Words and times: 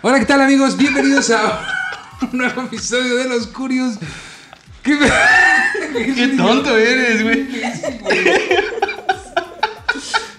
Hola, 0.00 0.18
¿qué 0.18 0.24
tal 0.26 0.40
amigos? 0.40 0.76
Bienvenidos 0.76 1.30
a 1.30 1.60
un 2.32 2.38
nuevo 2.38 2.62
episodio 2.62 3.16
de 3.16 3.28
Los 3.28 3.46
Curios. 3.48 3.96
¿Qué, 4.82 4.96
tonto 6.36 6.76
eres, 6.76 7.22
güey. 7.22 7.46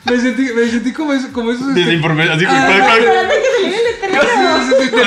me, 0.05 0.19
sentí, 0.19 0.41
me 0.53 0.67
sentí 0.69 0.91
como 0.91 1.13
eso. 1.13 1.31
Como 1.31 1.51
así 1.51 1.63
Ah, 2.47 2.67
ah, 2.67 2.97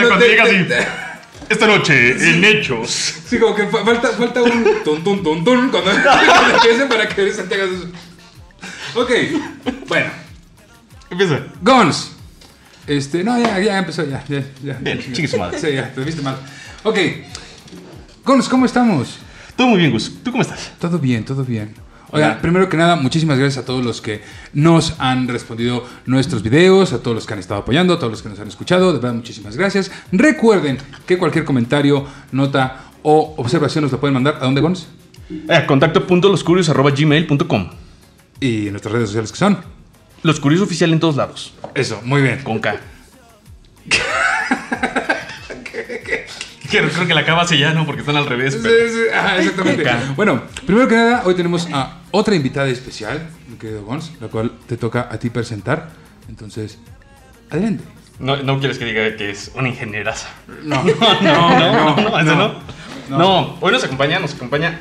cuando- 0.09 0.25
sí, 0.25 1.06
Esta 1.49 1.67
noche, 1.67 2.11
en 2.31 2.45
Hechos. 2.45 2.91
Sí, 3.29 3.39
como 3.39 3.55
que 3.55 3.67
fa- 3.69 3.85
falta, 3.85 4.09
falta 4.11 4.43
un 4.43 4.65
tun 4.85 5.05
tun 5.05 5.23
tun 5.23 5.45
tun 5.45 5.69
cuando 5.71 5.91
empiecen 6.55 6.89
para 6.89 7.09
que 7.09 7.33
Santiago 7.33 7.65
Ok, 8.95 9.11
bueno. 9.89 10.11
Empieza. 11.11 11.41
Gons. 11.63 12.13
Este, 12.87 13.23
no, 13.23 13.39
ya, 13.39 13.59
ya 13.61 13.79
empezó, 13.79 14.05
ya, 14.05 14.25
ya, 14.29 14.43
ya. 14.63 14.75
Bien, 14.81 14.99
chingue 15.01 15.29
su 15.29 15.39
madre. 15.39 15.59
Sí, 15.61 15.73
ya, 15.73 15.93
te 15.93 16.01
viste 16.03 16.23
mal. 16.23 16.37
Ok. 16.83 16.99
Gons, 18.25 18.49
¿cómo 18.49 18.67
estamos? 18.67 19.19
Todo 19.57 19.69
muy 19.69 19.79
bien, 19.79 19.91
Gus. 19.93 20.13
¿Tú 20.25 20.31
cómo 20.31 20.43
estás? 20.43 20.73
Todo 20.81 20.99
bien, 20.99 21.25
todo 21.25 21.45
bien. 21.45 21.75
Oiga, 22.13 22.39
primero 22.41 22.69
que 22.69 22.77
nada, 22.77 22.97
muchísimas 22.97 23.39
gracias 23.39 23.65
a 23.65 23.67
todos 23.67 23.85
los 23.85 24.01
que 24.01 24.23
nos 24.53 24.95
han 24.99 25.27
respondido 25.27 25.85
nuestros 26.07 26.43
videos, 26.43 26.93
a 26.93 27.03
todos 27.03 27.15
los 27.15 27.27
que 27.27 27.35
han 27.35 27.41
estado 27.41 27.61
apoyando, 27.61 27.95
a 27.95 27.99
todos 27.99 28.13
los 28.13 28.23
que 28.23 28.29
nos 28.29 28.39
han 28.39 28.49
escuchado. 28.49 28.93
De 28.93 28.99
verdad, 28.99 29.15
muchísimas 29.15 29.57
gracias. 29.57 29.91
Recuerden 30.13 30.79
que 31.07 31.19
cualquier 31.19 31.45
comentario, 31.45 32.07
nota 32.33 32.85
o 33.03 33.35
observación 33.37 33.83
nos 33.83 33.93
lo 33.93 34.01
pueden 34.01 34.15
mandar. 34.15 34.37
¿A 34.37 34.45
dónde, 34.45 34.61
Gons? 34.61 34.87
Eh, 35.29 35.65
contacto.loscurios.gmail.com 35.67 37.71
Y 38.41 38.67
en 38.67 38.73
nuestras 38.73 38.93
redes 38.93 39.09
sociales 39.09 39.33
que 39.33 39.39
son. 39.39 39.59
Los 40.23 40.41
Curios 40.41 40.63
oficial 40.63 40.93
en 40.93 41.01
todos 41.01 41.17
lados. 41.17 41.53
Eso, 41.75 42.01
muy 42.05 42.23
bien. 42.23 42.43
Con 42.43 42.61
K. 42.61 42.77
Creo, 46.71 46.89
creo 46.91 47.07
que 47.07 47.15
la 47.15 47.25
K 47.25 47.35
va 47.35 47.43
hacia 47.43 47.57
allá, 47.57 47.73
¿no? 47.75 47.85
Porque 47.87 48.01
están 48.01 48.17
al 48.17 48.27
revés. 48.27 48.55
Sí, 48.55 48.61
pero- 48.63 48.89
sí, 48.89 49.01
ajá, 49.15 49.37
exactamente. 49.39 49.91
Bueno, 50.17 50.43
primero 50.67 50.89
que 50.89 50.95
nada, 50.97 51.23
hoy 51.25 51.35
tenemos 51.35 51.69
a 51.73 51.99
otra 52.11 52.35
invitada 52.35 52.69
especial, 52.69 53.29
mi 53.49 53.57
querido 53.57 53.85
Gons, 53.85 54.13
la 54.21 54.29
cual 54.29 54.53
te 54.67 54.77
toca 54.77 55.09
a 55.11 55.19
ti 55.19 55.31
presentar. 55.31 55.91
Entonces, 56.29 56.79
adelante. 57.51 57.85
No, 58.19 58.37
no 58.37 58.59
quieres 58.59 58.79
que 58.79 58.87
diga 58.87 59.15
que 59.17 59.31
es 59.31 59.53
una 59.55 59.69
ingenieraza. 59.69 60.29
No, 60.63 60.83
No, 60.83 60.93
no, 61.23 61.97
no, 61.97 62.11
no, 62.11 62.19
eso 62.21 62.35
no. 62.35 62.49
no. 63.09 63.19
No, 63.19 63.57
hoy 63.61 63.73
nos 63.73 63.85
acompaña, 63.85 64.19
nos 64.19 64.35
acompaña 64.35 64.81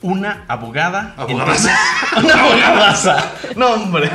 una 0.00 0.44
abogada. 0.48 1.14
Abogadaza. 1.16 1.70
en- 2.16 2.24
Una 2.24 2.34
abogadaza. 2.34 3.32
No, 3.56 3.66
hombre. 3.74 4.10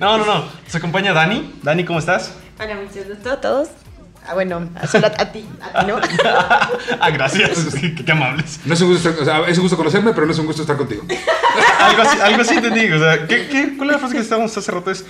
No, 0.00 0.18
no, 0.18 0.26
no. 0.26 0.44
Nos 0.64 0.74
acompaña 0.74 1.12
Dani. 1.12 1.52
Dani, 1.62 1.84
¿cómo 1.84 1.98
estás? 1.98 2.34
Hola, 2.58 2.76
mucho 2.76 3.06
gusto 3.08 3.30
a 3.30 3.40
todos. 3.40 3.68
Ah, 4.28 4.34
bueno, 4.34 4.68
solo 4.90 5.06
a, 5.06 5.22
a 5.22 5.30
ti, 5.32 5.44
a 5.60 5.80
ti, 5.80 5.86
¿no? 5.86 5.96
Ah, 7.00 7.10
gracias. 7.10 7.74
Qué, 7.80 7.94
qué 7.94 8.12
amables. 8.12 8.60
No 8.64 8.74
es 8.74 8.80
un 8.80 8.88
gusto, 8.92 9.08
estar- 9.10 9.22
o 9.22 9.24
sea, 9.24 9.48
es 9.48 9.56
un 9.58 9.62
gusto 9.64 9.76
conocerme, 9.76 10.12
pero 10.12 10.26
no 10.26 10.32
es 10.32 10.38
un 10.38 10.46
gusto 10.46 10.62
estar 10.62 10.76
contigo. 10.76 11.02
Algo 11.80 12.02
así, 12.02 12.18
algo 12.20 12.42
así 12.42 12.60
te 12.60 12.70
digo. 12.70 12.96
O 12.96 12.98
sea, 12.98 13.26
¿qué, 13.26 13.46
qué, 13.48 13.76
¿cuál 13.76 13.90
es 13.90 13.92
la 13.94 13.98
frase 14.00 14.14
que 14.16 14.20
estábamos 14.20 14.56
hace 14.56 14.72
rato? 14.72 14.90
Es, 14.90 15.04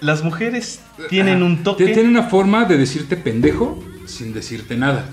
las 0.00 0.22
mujeres 0.24 0.80
tienen 1.08 1.42
un 1.42 1.62
toque. 1.62 1.86
T- 1.86 1.94
Tiene 1.94 2.08
una 2.08 2.24
forma 2.24 2.64
de 2.64 2.76
decirte 2.76 3.16
pendejo 3.16 3.82
sin 4.06 4.32
decirte 4.32 4.76
nada. 4.76 5.04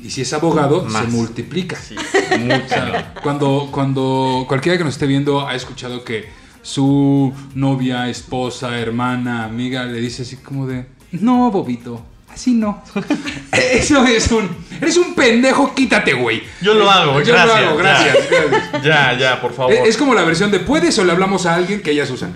Y 0.00 0.10
si 0.10 0.22
es 0.22 0.32
abogado, 0.32 0.84
Más. 0.84 1.04
se 1.04 1.08
multiplica. 1.10 1.76
Sí, 1.76 1.96
O 1.96 2.68
sea, 2.68 3.14
cuando, 3.22 3.68
cuando 3.72 4.44
cualquiera 4.48 4.78
que 4.78 4.84
nos 4.84 4.94
esté 4.94 5.06
viendo 5.06 5.46
ha 5.46 5.54
escuchado 5.54 6.04
que 6.04 6.28
su 6.62 7.32
novia, 7.54 8.08
esposa, 8.08 8.78
hermana, 8.78 9.44
amiga 9.44 9.84
le 9.84 10.00
dice 10.00 10.22
así 10.22 10.36
como 10.36 10.66
de, 10.66 10.86
no, 11.20 11.50
bobito, 11.50 12.02
así 12.32 12.52
no. 12.54 12.82
Eso 13.52 14.04
es 14.06 14.30
un, 14.32 14.48
eres 14.80 14.96
un 14.96 15.14
pendejo, 15.14 15.74
quítate, 15.74 16.12
güey. 16.14 16.42
Yo 16.60 16.74
lo 16.74 16.90
hago, 16.90 17.20
Yo 17.20 17.32
gracias. 17.34 17.60
lo 17.62 17.68
hago, 17.68 17.76
ya. 17.78 17.82
gracias. 17.82 18.16
Ya, 18.82 19.12
ya, 19.18 19.40
por 19.40 19.52
favor. 19.54 19.72
Es 19.74 19.88
es 19.90 19.96
como 19.96 20.14
la 20.14 20.22
versión 20.24 20.50
de 20.50 20.58
puedes 20.60 20.98
o 20.98 21.04
le 21.04 21.12
hablamos 21.12 21.46
a 21.46 21.54
alguien 21.54 21.82
que 21.82 21.90
ellas 21.92 22.10
usan. 22.10 22.34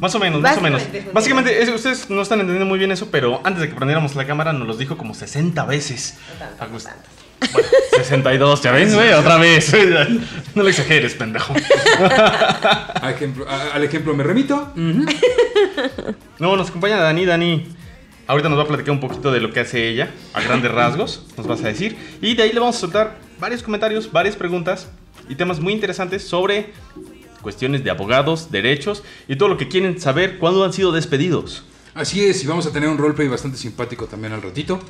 Más 0.00 0.12
o 0.14 0.18
menos, 0.18 0.40
más 0.40 0.56
o 0.58 0.60
menos. 0.60 0.82
Básicamente, 0.82 1.10
Básicamente, 1.12 1.62
es- 1.62 1.68
ustedes 1.68 2.10
no 2.10 2.20
están 2.22 2.40
entendiendo 2.40 2.66
muy 2.66 2.78
bien 2.78 2.90
eso, 2.90 3.08
pero 3.12 3.40
antes 3.44 3.60
de 3.62 3.68
que 3.68 3.74
prendiéramos 3.76 4.16
la 4.16 4.26
cámara 4.26 4.52
nos 4.52 4.66
los 4.66 4.76
dijo 4.78 4.96
como 4.96 5.14
60 5.14 5.64
veces. 5.66 6.16
tanto, 6.38 6.64
Agus- 6.64 6.84
tanto. 6.84 7.08
Bueno, 7.52 7.68
62, 7.96 8.62
ya 8.62 8.72
ves, 8.72 8.94
güey, 8.94 9.12
otra 9.12 9.36
vez. 9.36 9.72
No 10.54 10.62
lo 10.62 10.68
exageres, 10.68 11.14
pendejo. 11.14 11.54
Al 13.00 13.12
ejemplo, 13.12 13.46
a- 13.48 13.74
al 13.74 13.84
ejemplo 13.84 14.14
me 14.14 14.24
remito. 14.24 14.72
No, 16.38 16.56
nos 16.56 16.70
acompaña 16.70 16.96
Dani. 16.98 17.24
Dani, 17.24 17.66
ahorita 18.26 18.48
nos 18.48 18.58
va 18.58 18.62
a 18.62 18.66
platicar 18.66 18.92
un 18.92 19.00
poquito 19.00 19.30
de 19.32 19.40
lo 19.40 19.52
que 19.52 19.60
hace 19.60 19.88
ella, 19.88 20.10
a 20.32 20.40
grandes 20.40 20.70
rasgos, 20.72 21.26
nos 21.36 21.46
vas 21.46 21.62
a 21.64 21.68
decir. 21.68 21.96
Y 22.20 22.34
de 22.34 22.44
ahí 22.44 22.52
le 22.52 22.60
vamos 22.60 22.76
a 22.76 22.80
soltar 22.80 23.18
varios 23.38 23.62
comentarios, 23.62 24.10
varias 24.10 24.36
preguntas 24.36 24.88
y 25.28 25.34
temas 25.34 25.60
muy 25.60 25.72
interesantes 25.72 26.26
sobre 26.26 26.72
cuestiones 27.42 27.84
de 27.84 27.90
abogados, 27.90 28.50
derechos 28.50 29.02
y 29.28 29.36
todo 29.36 29.48
lo 29.48 29.56
que 29.56 29.68
quieren 29.68 30.00
saber 30.00 30.38
cuándo 30.38 30.64
han 30.64 30.72
sido 30.72 30.92
despedidos. 30.92 31.64
Así 31.94 32.24
es, 32.24 32.42
y 32.42 32.46
vamos 32.46 32.66
a 32.66 32.72
tener 32.72 32.88
un 32.88 32.98
roleplay 32.98 33.28
bastante 33.28 33.56
simpático 33.56 34.06
también 34.06 34.32
al 34.32 34.42
ratito. 34.42 34.80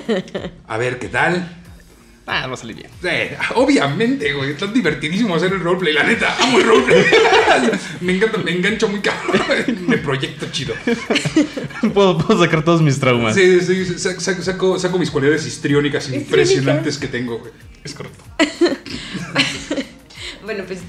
A 0.68 0.76
ver 0.76 0.98
qué 0.98 1.08
tal. 1.08 1.63
Ah, 2.26 2.46
va 2.46 2.54
a 2.54 2.56
salir 2.56 2.76
bien. 2.76 2.88
Eh, 3.02 3.36
obviamente, 3.54 4.32
güey, 4.32 4.52
es 4.52 4.56
tan 4.58 4.72
divertidísimo 4.72 5.34
hacer 5.36 5.52
el 5.52 5.60
roleplay, 5.60 5.92
la 5.92 6.04
neta, 6.04 6.34
amo 6.40 6.58
el 6.58 6.64
roleplay. 6.64 7.04
me 8.00 8.16
encanta, 8.16 8.38
me 8.38 8.50
engancho 8.52 8.88
muy 8.88 9.00
cabrón, 9.00 9.42
me 9.86 9.98
proyecto 9.98 10.46
chido. 10.50 10.74
Puedo, 11.92 12.16
puedo 12.16 12.42
sacar 12.42 12.64
todos 12.64 12.80
mis 12.80 12.98
traumas. 12.98 13.34
Sí, 13.34 13.60
sí, 13.60 13.84
sí, 13.84 13.98
saco, 14.42 14.78
saco- 14.78 14.98
mis 14.98 15.10
cualidades 15.10 15.46
histriónicas 15.46 16.10
impresionantes 16.10 16.96
que 16.96 17.08
tengo, 17.08 17.38
güey. 17.38 17.52
Es 17.84 17.92
correcto. 17.94 18.24
Bueno, 20.44 20.64
pues 20.66 20.80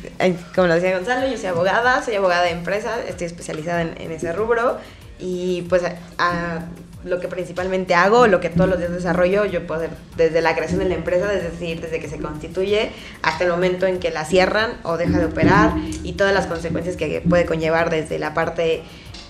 como 0.53 0.67
lo 0.67 0.73
decía 0.75 0.97
Gonzalo, 0.97 1.31
yo 1.31 1.37
soy 1.37 1.45
abogada, 1.45 2.03
soy 2.03 2.15
abogada 2.15 2.43
de 2.43 2.51
empresa, 2.51 2.99
estoy 3.07 3.27
especializada 3.27 3.83
en, 3.83 3.93
en 4.01 4.11
ese 4.11 4.33
rubro 4.33 4.77
y 5.17 5.61
pues 5.69 5.81
a- 5.85 5.95
a 6.17 6.65
lo 7.05 7.19
que 7.19 7.27
principalmente 7.27 7.93
hago, 7.93 8.27
lo 8.27 8.39
que 8.39 8.49
todos 8.49 8.67
los 8.67 8.79
días 8.79 8.91
desarrollo, 8.91 9.45
yo 9.45 9.65
puedo 9.67 9.81
hacer 9.81 9.95
desde 10.17 10.41
la 10.41 10.55
creación 10.55 10.79
de 10.79 10.89
la 10.89 10.95
empresa, 10.95 11.31
es 11.33 11.43
decir, 11.43 11.79
desde 11.79 11.99
que 11.99 12.09
se 12.09 12.17
constituye 12.17 12.91
hasta 13.21 13.43
el 13.43 13.51
momento 13.51 13.85
en 13.85 13.99
que 13.99 14.09
la 14.09 14.25
cierran 14.25 14.71
o 14.83 14.97
deja 14.97 15.19
de 15.19 15.25
operar 15.25 15.73
y 16.03 16.13
todas 16.13 16.33
las 16.33 16.47
consecuencias 16.47 16.97
que 16.97 17.21
puede 17.21 17.45
conllevar 17.45 17.91
desde 17.91 18.17
la 18.17 18.33
parte 18.33 18.81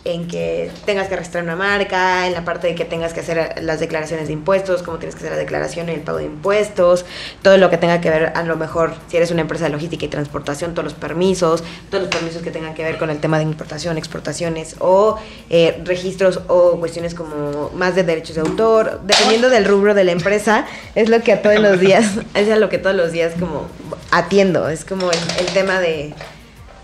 en 0.05 0.27
que 0.27 0.71
tengas 0.85 1.07
que 1.07 1.16
registrar 1.16 1.43
una 1.43 1.55
marca, 1.55 2.27
en 2.27 2.33
la 2.33 2.45
parte 2.45 2.67
de 2.67 2.75
que 2.75 2.85
tengas 2.85 3.11
que 3.11 3.21
hacer 3.21 3.61
las 3.61 3.79
declaraciones 3.79 4.27
de 4.27 4.33
impuestos, 4.33 4.83
cómo 4.83 4.99
tienes 4.99 5.16
que 5.16 5.19
hacer 5.19 5.31
la 5.31 5.38
declaración 5.38 5.89
y 5.89 5.93
el 5.93 6.01
pago 6.01 6.19
de 6.19 6.25
impuestos, 6.25 7.05
todo 7.41 7.57
lo 7.57 7.71
que 7.71 7.77
tenga 7.77 7.99
que 8.01 8.11
ver, 8.11 8.31
a 8.35 8.43
lo 8.43 8.55
mejor, 8.55 8.93
si 9.09 9.17
eres 9.17 9.31
una 9.31 9.41
empresa 9.41 9.66
de 9.66 9.71
logística 9.71 10.05
y 10.05 10.07
transportación, 10.07 10.75
todos 10.75 10.85
los 10.85 10.93
permisos, 10.93 11.63
todos 11.89 12.03
los 12.03 12.13
permisos 12.13 12.43
que 12.43 12.51
tengan 12.51 12.75
que 12.75 12.83
ver 12.83 12.99
con 12.99 13.09
el 13.09 13.17
tema 13.19 13.39
de 13.39 13.43
importación, 13.43 13.97
exportaciones 13.97 14.75
o 14.79 15.17
eh, 15.49 15.81
registros 15.83 16.39
o 16.47 16.77
cuestiones 16.79 17.16
como 17.16 17.72
más 17.72 17.95
de 17.95 18.03
derechos 18.03 18.35
de 18.35 18.41
autor, 18.41 19.01
dependiendo 19.03 19.49
del 19.49 19.66
rubro 19.66 19.95
de 19.95 20.03
la 20.03 20.11
empresa, 20.11 20.67
es 20.93 21.09
lo 21.09 21.22
que 21.22 21.33
a 21.33 21.41
todos 21.41 21.59
los 21.59 21.79
días, 21.79 22.05
es 22.35 22.49
a 22.51 22.57
lo 22.57 22.69
que 22.69 22.77
todos 22.77 22.95
los 22.95 23.11
días 23.11 23.33
como 23.39 23.66
atiendo, 24.11 24.69
es 24.69 24.85
como 24.85 25.11
el, 25.11 25.17
el 25.39 25.47
tema 25.47 25.79
de 25.79 26.13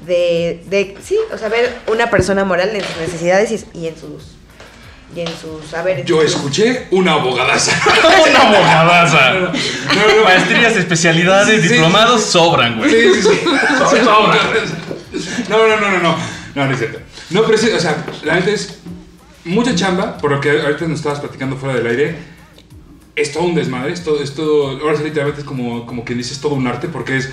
de, 0.05 0.63
de, 0.69 0.97
sí, 1.03 1.17
o 1.33 1.37
sea, 1.37 1.49
ver 1.49 1.77
una 1.87 2.09
persona 2.09 2.43
moral 2.45 2.69
en 2.75 2.83
sus 2.83 2.97
necesidades 2.97 3.51
y, 3.51 3.79
y 3.79 3.87
en 3.87 3.97
sus 3.97 4.23
y 5.13 5.19
en 5.19 5.27
sus 5.27 5.65
saberes. 5.69 6.05
Yo 6.05 6.21
escuché 6.21 6.87
una 6.91 7.13
abogadaza. 7.15 7.73
Una 8.29 8.39
abogadaza. 8.43 9.31
No, 9.33 9.47
no. 9.49 10.23
Maestrías, 10.23 10.73
especialidades, 10.77 11.61
Sí. 11.61 11.67
diplomados 11.67 12.23
sobran, 12.23 12.77
güey. 12.77 12.89
Sí, 12.89 13.13
sí, 13.15 13.21
sí. 13.23 13.39
Sobra. 14.05 14.39
No, 15.49 15.67
no, 15.67 15.79
no, 15.81 15.91
no, 15.91 15.99
no. 15.99 16.15
No, 16.55 16.65
no 16.65 16.71
es 16.71 16.79
cierto. 16.79 16.99
No, 17.29 17.43
pero 17.43 17.57
sí, 17.57 17.69
o 17.71 17.79
sea, 17.79 18.05
la 18.23 18.35
neta 18.35 18.51
es 18.51 18.79
mucha 19.43 19.75
chamba, 19.75 20.17
por 20.17 20.31
lo 20.31 20.39
que 20.39 20.49
ahorita 20.49 20.85
nos 20.87 20.99
estabas 20.99 21.19
platicando 21.19 21.57
fuera 21.57 21.75
del 21.75 21.87
aire. 21.87 22.15
Es 23.17 23.33
todo 23.33 23.43
un 23.43 23.53
desmadre, 23.55 23.91
es 23.91 24.05
todo, 24.05 24.23
es 24.23 24.33
todo 24.33 24.79
ahora 24.79 24.95
sí 24.95 25.03
literalmente 25.03 25.41
es 25.41 25.47
como, 25.47 25.85
como 25.85 26.05
quien 26.05 26.19
dice, 26.19 26.33
es 26.33 26.39
todo 26.39 26.53
un 26.55 26.67
arte, 26.67 26.87
porque 26.87 27.17
es 27.17 27.29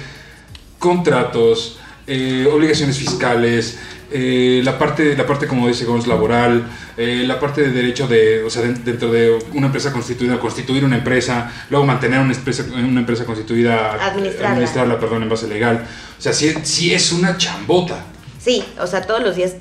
contratos, 0.81 1.79
eh, 2.09 2.49
obligaciones 2.53 2.99
fiscales, 2.99 3.79
eh, 4.11 4.63
la, 4.65 4.79
parte, 4.79 5.15
la 5.17 5.27
parte, 5.27 5.47
como 5.47 5.69
dice 5.69 5.85
Gómez, 5.85 6.07
laboral, 6.07 6.67
eh, 6.97 7.25
la 7.27 7.39
parte 7.39 7.61
de 7.63 7.71
derecho 7.71 8.09
de, 8.09 8.43
o 8.43 8.49
sea, 8.51 8.63
de- 8.63 8.73
dentro 8.75 9.13
de 9.13 9.39
una 9.53 9.67
empresa 9.67 9.93
constituida, 9.93 10.41
constituir 10.41 10.85
una 10.85 10.97
empresa, 10.97 11.53
luego 11.69 11.85
mantener 11.85 12.19
una 12.21 12.33
empresa, 12.33 12.65
una 12.75 13.01
empresa 13.01 13.25
constituida, 13.27 13.93
Administrarla. 14.07 14.51
administrarla, 14.53 14.99
perdón, 14.99 15.23
en 15.25 15.29
base 15.29 15.47
legal. 15.47 15.87
O 16.19 16.23
sea, 16.23 16.33
sí, 16.33 16.55
sí 16.63 16.95
es 16.95 17.13
una 17.13 17.37
chambota. 17.37 18.05
Sí, 18.41 18.65
o 18.81 18.87
sea, 18.87 19.03
todos 19.03 19.23
los 19.23 19.37
días 19.37 19.55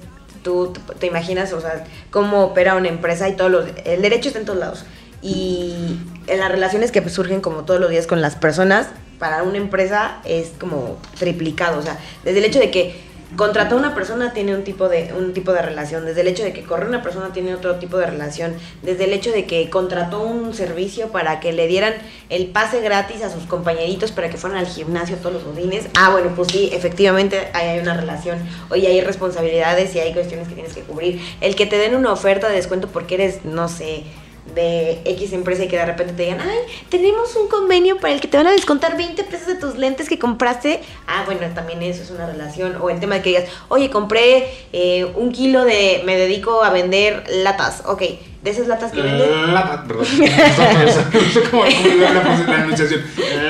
tú 0.43 0.71
te, 0.99 1.07
imaginas, 1.07 1.51
o 1.51 1.59
sea, 1.59 1.83
cómo 2.09 2.45
opera 2.45 2.75
una 2.75 2.87
empresa 2.87 3.27
y 3.27 3.35
todos 3.35 3.51
los... 3.51 3.65
El 3.83 4.01
derecho 4.01 4.29
está 4.29 4.39
en 4.39 4.45
todos 4.45 4.59
lados. 4.59 4.85
y 5.21 5.97
en 6.27 6.39
las 6.39 6.49
relaciones 6.51 6.91
que 6.91 7.07
surgen 7.09 7.41
como 7.41 7.63
todos 7.65 7.81
los 7.81 7.89
días 7.89 8.07
con 8.07 8.21
las 8.21 8.35
personas, 8.35 8.87
para 9.19 9.43
una 9.43 9.57
empresa 9.57 10.19
es 10.25 10.51
como 10.59 10.97
triplicado. 11.17 11.79
O 11.79 11.81
sea, 11.81 11.97
desde 12.23 12.39
el 12.39 12.45
hecho 12.45 12.59
de 12.59 12.71
que 12.71 13.07
contratar 13.35 13.73
a 13.73 13.75
una 13.75 13.93
persona 13.93 14.31
tiene 14.31 14.55
un 14.55 14.63
tipo 14.63 14.87
de 14.87 15.13
un 15.17 15.33
tipo 15.33 15.51
de 15.51 15.61
relación, 15.61 16.05
desde 16.05 16.21
el 16.21 16.27
hecho 16.27 16.43
de 16.43 16.53
que 16.53 16.63
correr 16.63 16.87
una 16.87 17.03
persona 17.03 17.33
tiene 17.33 17.53
otro 17.53 17.75
tipo 17.75 17.97
de 17.97 18.05
relación, 18.05 18.53
desde 18.83 19.03
el 19.03 19.13
hecho 19.13 19.31
de 19.31 19.45
que 19.45 19.69
contrató 19.69 20.21
un 20.21 20.53
servicio 20.53 21.09
para 21.09 21.39
que 21.39 21.51
le 21.51 21.67
dieran 21.67 21.93
el 22.29 22.47
pase 22.47 22.79
gratis 22.81 23.23
a 23.23 23.29
sus 23.29 23.43
compañeritos 23.43 24.11
para 24.11 24.29
que 24.29 24.37
fueran 24.37 24.59
al 24.59 24.67
gimnasio 24.67 25.17
todos 25.17 25.33
los 25.33 25.43
godines. 25.43 25.87
Ah, 25.97 26.11
bueno, 26.11 26.31
pues 26.35 26.49
sí, 26.51 26.69
efectivamente 26.71 27.49
ahí 27.53 27.67
hay 27.67 27.79
una 27.79 27.95
relación. 27.95 28.37
Oye, 28.69 28.87
hay 28.87 29.01
responsabilidades 29.01 29.93
y 29.95 29.99
hay 29.99 30.13
cuestiones 30.13 30.47
que 30.47 30.53
tienes 30.53 30.73
que 30.73 30.81
cubrir. 30.81 31.21
El 31.41 31.55
que 31.55 31.65
te 31.65 31.77
den 31.77 31.95
una 31.95 32.13
oferta 32.13 32.47
de 32.47 32.55
descuento 32.55 32.87
porque 32.87 33.15
eres, 33.15 33.43
no 33.43 33.67
sé, 33.67 34.03
de 34.53 35.01
X 35.05 35.33
empresa 35.33 35.63
y 35.63 35.67
que 35.67 35.77
de 35.77 35.85
repente 35.85 36.13
te 36.13 36.23
digan, 36.23 36.39
ay, 36.41 36.57
tenemos 36.89 37.35
un 37.35 37.47
convenio 37.47 37.97
para 37.97 38.13
el 38.13 38.21
que 38.21 38.27
te 38.27 38.37
van 38.37 38.47
a 38.47 38.51
descontar 38.51 38.97
20 38.97 39.23
pesos 39.25 39.47
de 39.47 39.55
tus 39.55 39.77
lentes 39.77 40.09
que 40.09 40.19
compraste. 40.19 40.81
Ah, 41.07 41.23
bueno, 41.25 41.41
también 41.53 41.81
eso 41.83 42.03
es 42.03 42.11
una 42.11 42.25
relación. 42.25 42.77
O 42.81 42.89
el 42.89 42.99
tema 42.99 43.15
de 43.15 43.21
que 43.21 43.29
digas, 43.29 43.49
oye, 43.69 43.89
compré 43.89 44.49
eh, 44.73 45.05
un 45.15 45.31
kilo 45.31 45.65
de, 45.65 46.01
me 46.05 46.17
dedico 46.17 46.63
a 46.63 46.69
vender 46.69 47.23
latas. 47.29 47.83
Ok, 47.85 48.03
de 48.41 48.49
esas 48.49 48.67
latas 48.67 48.91
que 48.91 49.01
vendes. 49.01 49.29
Lata, 49.47 49.83
perdón. 49.87 50.05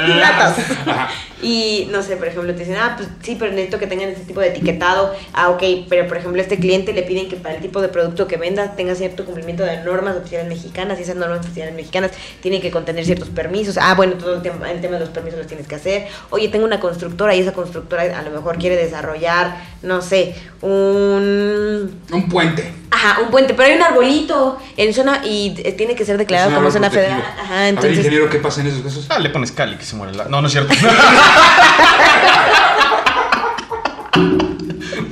La. 0.08 0.16
Latas. 0.16 0.60
Ajá. 0.86 1.10
Y 1.42 1.88
no 1.92 2.02
sé, 2.02 2.18
por 2.18 2.28
ejemplo, 2.28 2.52
te 2.54 2.60
dicen, 2.60 2.78
ah, 2.78 2.96
pues 2.98 3.10
sí, 3.22 3.36
pero 3.38 3.52
necesito 3.52 3.78
que 3.78 3.86
tengan 3.86 4.10
ese 4.10 4.24
tipo 4.24 4.40
de 4.40 4.48
etiquetado. 4.48 5.14
Ah, 5.34 5.50
ok, 5.50 5.62
pero 5.88 6.08
por 6.08 6.18
ejemplo, 6.18 6.40
a 6.40 6.44
este 6.44 6.58
cliente 6.58 6.94
le 6.94 7.04
piden 7.04 7.30
que 7.30 7.36
para 7.36 7.56
el 7.56 7.62
tipo 7.62 7.80
de 7.80 7.90
producto 7.90 8.28
que 8.28 8.38
venda 8.38 8.76
tenga 8.76 8.96
cierto 8.96 9.24
cumplimiento 9.24 9.64
de 9.64 9.84
normas 9.84 10.18
oficiales 10.18 10.48
mexicanas 10.48 10.98
y 10.98 11.04
esas 11.04 11.16
normas 11.16 11.42
oficiales 11.42 11.76
mexicanas 11.76 12.12
tienen 12.42 12.60
que 12.60 12.72
contener 12.72 13.06
ciertos 13.06 13.30
permisos. 13.30 13.78
Ah, 13.78 13.94
bueno, 13.94 14.14
todo 14.14 14.36
el 14.36 14.42
tema, 14.42 14.72
el 14.72 14.82
tema 14.82 14.96
de 14.96 15.02
los 15.02 15.10
permisos 15.10 15.38
los 15.38 15.48
tienes 15.48 15.68
que 15.68 15.76
hacer. 15.76 16.08
Oye, 16.32 16.48
tengo 16.48 16.66
una 16.66 16.80
constructora 16.80 17.36
y 17.36 17.42
esa 17.42 17.54
constructora 17.54 18.18
a 18.18 18.22
lo 18.24 18.32
mejor 18.32 18.58
quiere 18.58 18.76
desarrollar, 18.76 19.62
no 19.84 20.02
sé, 20.02 20.36
un 20.62 22.02
Un 22.12 22.30
puente. 22.30 22.74
Ajá, 22.98 23.22
un 23.22 23.30
puente, 23.30 23.54
pero 23.54 23.70
hay 23.70 23.76
un 23.76 23.84
arbolito 23.84 24.58
en 24.76 24.92
zona 24.92 25.22
y 25.24 25.54
eh, 25.64 25.72
tiene 25.74 25.94
que 25.96 26.04
ser 26.04 26.18
declarado 26.18 26.56
como 26.56 26.72
zona 26.72 26.90
protegido. 26.90 27.16
federal. 27.22 27.36
Ajá, 27.44 27.54
A 27.54 27.60
ver, 27.60 27.70
entonces. 27.70 27.98
ingeniero, 28.00 28.28
¿qué 28.28 28.40
pasa 28.40 28.62
en 28.62 28.68
esos 28.68 28.82
casos? 28.82 29.06
Ah, 29.10 29.20
le 29.20 29.30
pones 29.30 29.52
Cali 29.52 29.76
que 29.78 29.86
se 29.86 29.96
muere 29.96 30.16
la. 30.16 30.26
No, 30.26 30.42
no 30.42 30.48
es 30.48 30.54
cierto. 30.54 30.74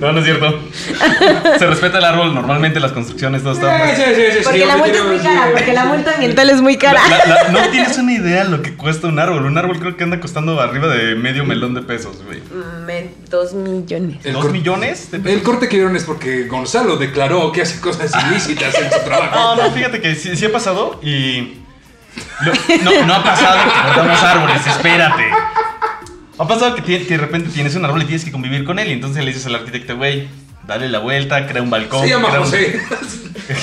No, 0.05 0.11
no 0.13 0.19
es 0.19 0.25
cierto. 0.25 0.59
Se 1.59 1.67
respeta 1.67 1.97
el 1.97 2.03
árbol. 2.05 2.33
Normalmente 2.33 2.79
las 2.79 2.91
construcciones 2.91 3.43
no 3.43 3.51
están. 3.51 3.89
Sí, 3.95 3.95
sí, 3.95 4.03
sí, 4.15 4.21
sí, 4.31 4.37
Porque 4.43 4.59
sí, 4.59 4.65
la 4.65 4.77
multa 4.77 4.97
es 4.97 5.03
muy 5.05 5.17
sí. 5.17 5.23
cara, 5.23 5.51
porque 5.53 5.73
la 5.73 5.85
multa 5.85 6.11
ambiental 6.13 6.49
es 6.49 6.61
muy 6.61 6.77
cara. 6.77 7.01
La- 7.09 7.25
la- 7.43 7.49
no 7.49 7.69
tienes 7.69 7.97
una 7.97 8.13
idea 8.13 8.43
lo 8.45 8.61
que 8.61 8.75
cuesta 8.75 9.07
un 9.07 9.19
árbol. 9.19 9.45
Un 9.45 9.57
árbol 9.57 9.79
creo 9.79 9.97
que 9.97 10.03
anda 10.03 10.19
costando 10.19 10.59
arriba 10.61 10.87
de 10.87 11.15
medio 11.15 11.45
melón 11.45 11.73
de 11.73 11.81
pesos, 11.81 12.21
güey. 12.25 12.39
Mm, 12.39 12.85
me- 12.85 13.09
dos 13.29 13.53
millones. 13.53 14.25
El 14.25 14.33
¿Dos 14.33 14.51
millones? 14.51 15.11
de 15.11 15.33
El 15.33 15.41
corte 15.43 15.67
que 15.67 15.77
dieron 15.77 15.95
es 15.95 16.03
porque 16.03 16.47
Gonzalo 16.47 16.97
declaró 16.97 17.51
que 17.51 17.61
hace 17.61 17.79
cosas 17.79 18.11
ilícitas 18.27 18.73
en 18.75 18.91
su 18.91 18.99
trabajo. 18.99 19.35
No, 19.35 19.55
no, 19.55 19.71
fíjate 19.71 20.01
que 20.01 20.15
sí, 20.15 20.35
sí 20.35 20.45
ha 20.45 20.51
pasado 20.51 20.99
y. 21.03 21.59
lo- 22.41 22.53
no, 22.83 23.05
no 23.05 23.13
ha 23.15 23.23
pasado 23.23 23.57
que 23.63 23.81
cortamos 23.87 24.23
árboles, 24.23 24.67
espérate. 24.67 25.23
Ha 26.37 26.47
pasado 26.47 26.75
que, 26.75 26.99
de 26.99 27.17
repente 27.17 27.49
tienes 27.49 27.75
un 27.75 27.85
árbol 27.85 28.01
y 28.03 28.05
tienes 28.05 28.25
que 28.25 28.31
convivir 28.31 28.65
con 28.65 28.77
él 28.79 28.89
y 28.89 28.91
entonces 28.91 29.23
le 29.23 29.31
dices 29.31 29.45
al 29.45 29.55
arquitecto, 29.55 29.95
güey, 29.95 30.27
dale 30.67 30.89
la 30.89 30.99
vuelta, 30.99 31.47
crea 31.47 31.61
un 31.61 31.69
balcón. 31.69 32.01
Se 32.03 32.09
llama 32.09 32.27
crea 32.29 32.39
un- 32.41 32.45
José. 32.45 32.81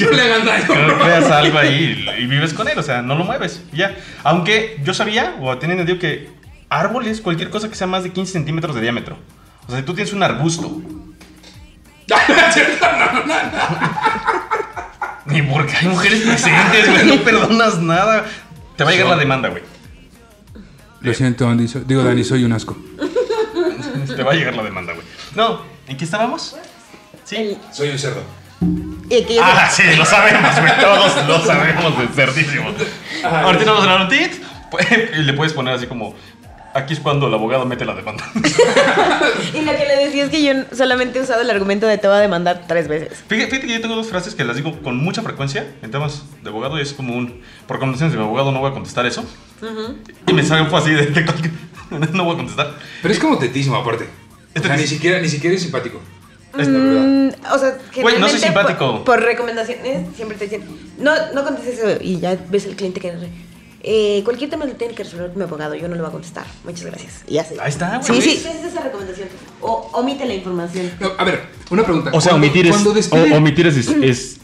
No 0.00 0.10
le 0.12 0.22
hagan 0.22 0.46
daño. 0.46 0.98
Creas 1.02 1.24
algo 1.30 1.58
ahí 1.58 2.04
y, 2.18 2.22
y 2.22 2.26
vives 2.26 2.54
con 2.54 2.68
él, 2.68 2.78
o 2.78 2.82
sea, 2.84 3.02
no 3.02 3.16
lo 3.16 3.24
mueves. 3.24 3.62
Ya. 3.72 3.96
Aunque 4.22 4.78
yo 4.84 4.94
sabía, 4.94 5.34
o 5.40 5.58
tenía 5.58 5.72
entendido 5.74 5.98
que 5.98 6.30
árboles, 6.68 7.20
cualquier 7.20 7.50
cosa 7.50 7.68
que 7.68 7.74
sea 7.74 7.88
más 7.88 8.04
de 8.04 8.12
15 8.12 8.32
centímetros 8.32 8.76
de 8.76 8.80
diámetro. 8.80 9.18
O 9.66 9.70
sea, 9.70 9.80
si 9.80 9.84
tú 9.84 9.92
tienes 9.94 10.12
un 10.12 10.22
arbusto, 10.22 10.80
ni 15.26 15.42
porque 15.42 15.76
hay 15.76 15.86
mujeres 15.88 16.20
presentes, 16.20 16.88
güey, 16.90 17.06
no 17.06 17.16
perdonas 17.24 17.78
nada. 17.80 18.24
Te 18.76 18.84
va 18.84 18.90
a 18.90 18.92
llegar 18.92 19.08
la 19.08 19.16
demanda, 19.16 19.48
güey. 19.48 19.62
Lo 21.02 21.14
siento, 21.14 21.48
Andy. 21.48 21.68
soy- 21.68 21.84
digo, 21.86 22.02
Dani, 22.02 22.24
soy 22.24 22.44
un 22.44 22.52
asco. 22.52 22.76
Te 24.16 24.22
va 24.22 24.32
a 24.32 24.34
llegar 24.34 24.54
la 24.54 24.62
demanda, 24.62 24.92
güey. 24.92 25.06
No, 25.34 25.62
¿en 25.88 25.96
qué 25.96 26.04
estábamos? 26.04 26.56
Sí. 27.24 27.56
Soy 27.72 27.90
un 27.90 27.98
cerdo. 27.98 28.22
Y 29.10 29.24
que 29.24 29.34
yo 29.34 29.42
Ah, 29.44 29.68
sí, 29.70 29.82
lo 29.96 30.04
sabemos, 30.04 30.58
güey. 30.60 30.72
Todos 30.80 31.26
lo 31.26 31.44
sabemos 31.44 31.98
de 31.98 32.06
cerdísimo. 32.08 32.70
Ahorita 33.24 33.64
vamos 33.72 33.86
a 33.86 33.90
dar 33.90 34.00
un 34.02 34.08
tit 34.08 34.32
y 35.14 35.18
le 35.22 35.32
puedes 35.34 35.52
poner 35.52 35.74
así 35.74 35.86
como. 35.86 36.14
Aquí 36.74 36.94
es 36.94 37.00
cuando 37.00 37.26
el 37.28 37.34
abogado 37.34 37.66
mete 37.66 37.84
la 37.84 37.94
demanda. 37.94 38.24
y 39.54 39.60
lo 39.60 39.72
que 39.72 39.84
le 39.86 40.04
decía 40.06 40.24
es 40.24 40.30
que 40.30 40.42
yo 40.42 40.52
solamente 40.74 41.18
he 41.18 41.22
usado 41.22 41.42
el 41.42 41.50
argumento 41.50 41.86
de 41.86 41.98
te 41.98 42.06
voy 42.06 42.16
a 42.16 42.20
demandar 42.20 42.64
tres 42.66 42.88
veces. 42.88 43.22
Fíjate, 43.28 43.50
fíjate 43.50 43.66
que 43.66 43.74
yo 43.74 43.80
tengo 43.82 43.94
dos 43.94 44.06
frases 44.08 44.34
que 44.34 44.44
las 44.44 44.56
digo 44.56 44.80
con 44.82 44.96
mucha 44.96 45.22
frecuencia 45.22 45.66
en 45.82 45.90
temas 45.90 46.22
de 46.42 46.48
abogado 46.48 46.78
y 46.78 46.82
es 46.82 46.92
como 46.94 47.14
un. 47.14 47.42
Por 47.66 47.78
condiciones 47.78 48.12
de 48.12 48.18
mi 48.18 48.24
abogado 48.24 48.52
no 48.52 48.60
voy 48.60 48.70
a 48.70 48.74
contestar 48.74 49.04
eso. 49.06 49.24
Y 50.26 50.32
me 50.32 50.42
sale 50.44 50.62
un 50.62 50.74
así 50.74 50.90
de. 50.92 51.06
de- 51.06 51.26
no 52.12 52.24
voy 52.24 52.34
a 52.34 52.36
contestar. 52.38 52.74
Pero 53.02 53.12
es 53.12 53.20
como 53.20 53.38
tetísimo, 53.38 53.76
aparte. 53.76 54.04
O 54.04 54.08
Este 54.54 54.66
sea, 54.68 54.76
te- 54.76 54.82
ni 54.82 54.88
siquiera, 54.88 55.20
ni 55.20 55.28
siquiera 55.28 55.54
es 55.56 55.62
simpático. 55.62 56.00
Es- 56.58 56.68
la 56.68 56.78
verdad. 56.78 57.00
Mm, 57.02 57.28
o 57.52 57.58
sea, 57.58 57.78
Güey, 58.00 58.18
no 58.18 58.28
soy 58.28 58.38
generalmente 58.40 58.46
simpático. 58.46 59.04
Por, 59.04 59.16
por 59.16 59.20
recomendaciones 59.22 60.06
siempre 60.16 60.36
te 60.38 60.44
dicen, 60.44 60.64
no, 60.98 61.12
no 61.34 61.44
contestes 61.44 61.78
eso 61.78 61.98
y 62.00 62.18
ya 62.20 62.36
ves 62.48 62.64
el 62.66 62.76
cliente 62.76 63.00
que 63.00 63.12
eh, 63.84 64.20
cualquier 64.24 64.48
tema 64.48 64.64
lo 64.64 64.72
tiene 64.74 64.94
que 64.94 65.02
resolver 65.02 65.32
mi 65.34 65.42
abogado, 65.42 65.74
yo 65.74 65.88
no 65.88 65.94
le 65.94 66.00
voy 66.00 66.08
a 66.08 66.12
contestar. 66.12 66.44
Muchas 66.64 66.84
gracias. 66.86 67.22
Y 67.26 67.34
ya 67.34 67.44
sé. 67.44 67.56
Ahí 67.60 67.68
está, 67.70 68.00
Sí, 68.02 68.12
güey. 68.12 68.22
sí, 68.22 68.30
esa 68.38 68.50
es 68.52 68.64
esa 68.64 68.80
recomendación. 68.80 69.28
O 69.60 69.90
omite 69.94 70.24
la 70.24 70.34
información. 70.34 70.90
No, 71.00 71.10
a 71.18 71.24
ver, 71.24 71.42
una 71.70 71.82
pregunta. 71.84 72.10
O 72.12 72.20
sea, 72.20 72.34
omitir 72.34 72.66
es. 72.66 72.72
Cuando 72.72 72.94
despiden- 72.94 73.32
o- 73.32 73.36
omitir 73.38 73.66
es, 73.66 73.76
es 73.76 74.36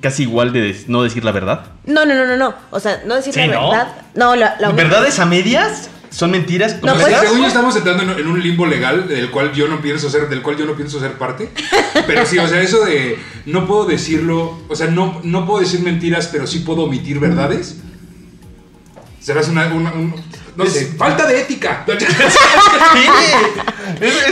casi 0.00 0.24
igual 0.24 0.52
de 0.52 0.76
no 0.88 1.02
decir 1.04 1.24
la 1.24 1.30
verdad. 1.32 1.66
No, 1.86 2.04
no, 2.04 2.14
no, 2.14 2.26
no, 2.26 2.36
no. 2.36 2.54
O 2.70 2.80
sea, 2.80 3.02
no 3.06 3.14
decir 3.14 3.32
Sí, 3.32 3.40
la 3.40 3.46
¿no? 3.54 3.70
verdad. 3.70 3.92
No, 4.16 4.34
la, 4.34 4.56
la. 4.58 4.70
¿Verdades 4.70 5.18
a 5.20 5.26
medias? 5.26 5.88
¿Son 6.10 6.30
mentiras? 6.30 6.76
No, 6.82 6.92
pues- 6.94 7.06
según 7.20 7.38
yo 7.40 7.46
estamos 7.46 7.74
entrando 7.76 8.02
en, 8.02 8.10
en 8.18 8.26
un 8.26 8.42
limbo 8.42 8.66
legal 8.66 9.08
del 9.08 9.30
cual 9.30 9.52
yo 9.54 9.66
no 9.68 9.80
pienso 9.80 10.10
ser, 10.10 10.28
del 10.28 10.42
cual 10.42 10.58
yo 10.58 10.66
no 10.66 10.74
pienso 10.74 10.98
ser 11.00 11.12
parte. 11.12 11.48
Pero 12.06 12.26
sí, 12.26 12.36
o 12.38 12.46
sea, 12.48 12.60
eso 12.60 12.84
de 12.84 13.16
no 13.46 13.66
puedo 13.66 13.86
decirlo, 13.86 14.58
o 14.68 14.76
sea, 14.76 14.88
no, 14.88 15.20
no 15.22 15.46
puedo 15.46 15.60
decir 15.60 15.80
mentiras, 15.80 16.26
pero 16.30 16.46
sí 16.46 16.58
puedo 16.60 16.82
omitir 16.82 17.18
verdades. 17.20 17.76
Serás 19.22 19.48
una, 19.48 19.66
una- 19.72 19.92
un- 19.92 20.14
no 20.56 20.66
sé, 20.66 20.86
falta 20.98 21.26
de 21.26 21.40
ética. 21.40 21.84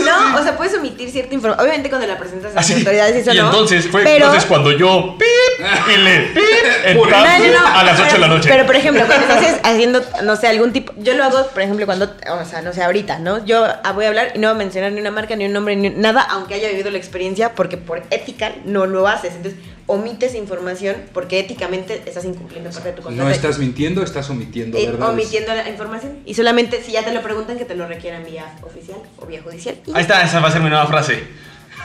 No, 0.04 0.36
o 0.38 0.42
sea, 0.42 0.56
puedes 0.56 0.74
omitir 0.76 1.10
cierta 1.10 1.34
información. 1.34 1.64
Obviamente 1.66 1.88
cuando 1.90 2.06
la 2.06 2.18
presentas 2.18 2.52
a 2.52 2.54
las 2.56 2.64
Así. 2.64 2.74
autoridades 2.74 3.16
eso 3.16 3.32
y 3.32 3.38
no. 3.38 3.46
entonces 3.46 3.86
fue 3.88 4.02
pero... 4.02 4.26
entonces 4.26 4.44
cuando 4.46 4.70
yo 4.72 5.16
pip 5.18 5.66
y 5.92 5.96
le 5.98 6.20
pip 6.28 6.94
no. 6.94 7.66
a 7.66 7.84
las 7.84 8.00
8 8.00 8.12
de 8.12 8.18
la 8.18 8.28
noche. 8.28 8.48
Pero 8.48 8.66
por 8.66 8.76
ejemplo, 8.76 9.04
cuando 9.06 9.26
estás 9.26 9.60
haciendo, 9.64 10.02
no 10.22 10.36
sé, 10.36 10.46
algún 10.48 10.72
tipo. 10.72 10.92
Yo 10.98 11.14
lo 11.14 11.24
hago, 11.24 11.46
por 11.48 11.62
ejemplo, 11.62 11.84
cuando. 11.86 12.12
O 12.30 12.44
sea, 12.44 12.62
no 12.62 12.72
sé, 12.72 12.82
ahorita, 12.82 13.18
¿no? 13.18 13.44
Yo 13.44 13.64
ah, 13.64 13.92
voy 13.92 14.04
a 14.04 14.08
hablar 14.08 14.32
y 14.34 14.38
no 14.38 14.48
voy 14.48 14.54
a 14.56 14.58
mencionar 14.58 14.92
ni 14.92 15.00
una 15.00 15.10
marca, 15.10 15.36
ni 15.36 15.46
un 15.46 15.52
nombre, 15.52 15.76
ni 15.76 15.90
nada, 15.90 16.22
aunque 16.30 16.54
haya 16.54 16.68
vivido 16.68 16.90
la 16.90 16.98
experiencia, 16.98 17.54
porque 17.54 17.76
por 17.76 18.02
ética 18.10 18.52
no 18.64 18.86
lo 18.86 19.06
haces. 19.08 19.34
Entonces, 19.34 19.60
omites 19.92 20.34
información 20.34 20.96
porque 21.12 21.40
éticamente 21.40 22.02
estás 22.06 22.24
incumpliendo 22.24 22.70
parte 22.70 22.90
de 22.90 22.94
tu 22.96 23.02
contrato. 23.02 23.24
No 23.28 23.30
estás 23.34 23.58
mintiendo, 23.58 24.02
estás 24.02 24.30
omitiendo 24.30 24.78
Eh, 24.78 24.86
verdades. 24.86 25.12
omitiendo 25.14 25.54
la 25.54 25.68
información. 25.68 26.18
Y 26.24 26.34
solamente 26.34 26.82
si 26.82 26.92
ya 26.92 27.04
te 27.04 27.12
lo 27.12 27.22
preguntan, 27.22 27.58
que 27.58 27.64
te 27.64 27.74
lo 27.74 27.86
requieran 27.88 28.24
vía 28.24 28.44
oficial 28.62 28.98
o 29.18 29.26
vía 29.26 29.42
judicial. 29.42 29.76
Y 29.86 29.92
Ahí 29.94 30.02
está, 30.02 30.22
esa 30.22 30.40
va 30.40 30.48
a 30.48 30.52
ser 30.52 30.62
mi 30.62 30.68
nueva 30.70 30.86
frase. 30.86 31.24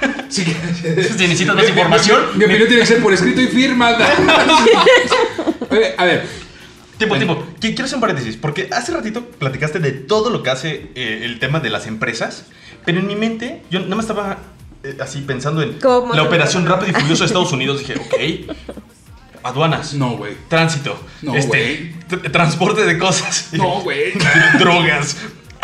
Sí 0.29 0.43
que- 0.43 0.53
Si 1.03 1.13
necesitas 1.27 1.55
más 1.55 1.63
mi- 1.63 1.69
información, 1.69 2.21
Mi, 2.33 2.39
mi 2.39 2.45
opinión 2.45 2.67
tiene 2.67 2.81
que 2.81 2.87
ser 2.87 3.01
por 3.01 3.13
escrito 3.13 3.41
y 3.41 3.47
firmada. 3.47 4.05
a 4.07 5.73
ver, 5.73 5.95
a 5.97 6.05
ver, 6.05 6.45
Tiempo, 6.97 7.15
tiempo. 7.17 7.35
Qui- 7.59 7.73
Quiero 7.73 7.85
hacer 7.85 7.95
un 7.95 8.01
paréntesis, 8.01 8.37
porque 8.37 8.69
hace 8.71 8.91
ratito 8.93 9.25
platicaste 9.25 9.79
de 9.79 9.91
todo 9.91 10.29
lo 10.29 10.43
que 10.43 10.49
hace 10.49 10.91
eh, 10.95 11.21
el 11.23 11.39
tema 11.39 11.59
de 11.59 11.69
las 11.69 11.87
empresas, 11.87 12.45
pero 12.85 12.99
en 12.99 13.07
mi 13.07 13.15
mente 13.17 13.63
yo 13.69 13.79
no 13.81 13.95
me 13.97 14.01
estaba 14.01 14.33
eh, 14.33 14.35
así 14.99 15.21
pensando 15.21 15.61
en 15.61 15.79
¿Cómo 15.79 16.13
la 16.13 16.23
operación 16.23 16.65
rápido 16.65 16.91
y 16.91 17.01
furioso 17.01 17.23
de 17.23 17.27
Estados 17.27 17.51
Unidos. 17.51 17.79
Dije, 17.79 17.95
ok, 17.95 18.55
aduanas, 19.43 19.93
no, 19.93 20.17
güey. 20.17 20.35
tránsito, 20.49 20.99
No, 21.21 21.35
este, 21.35 21.95
transporte 22.31 22.83
de 22.85 22.97
cosas, 22.97 23.49
No, 23.53 23.81
güey. 23.81 24.13
drogas, 24.59 25.17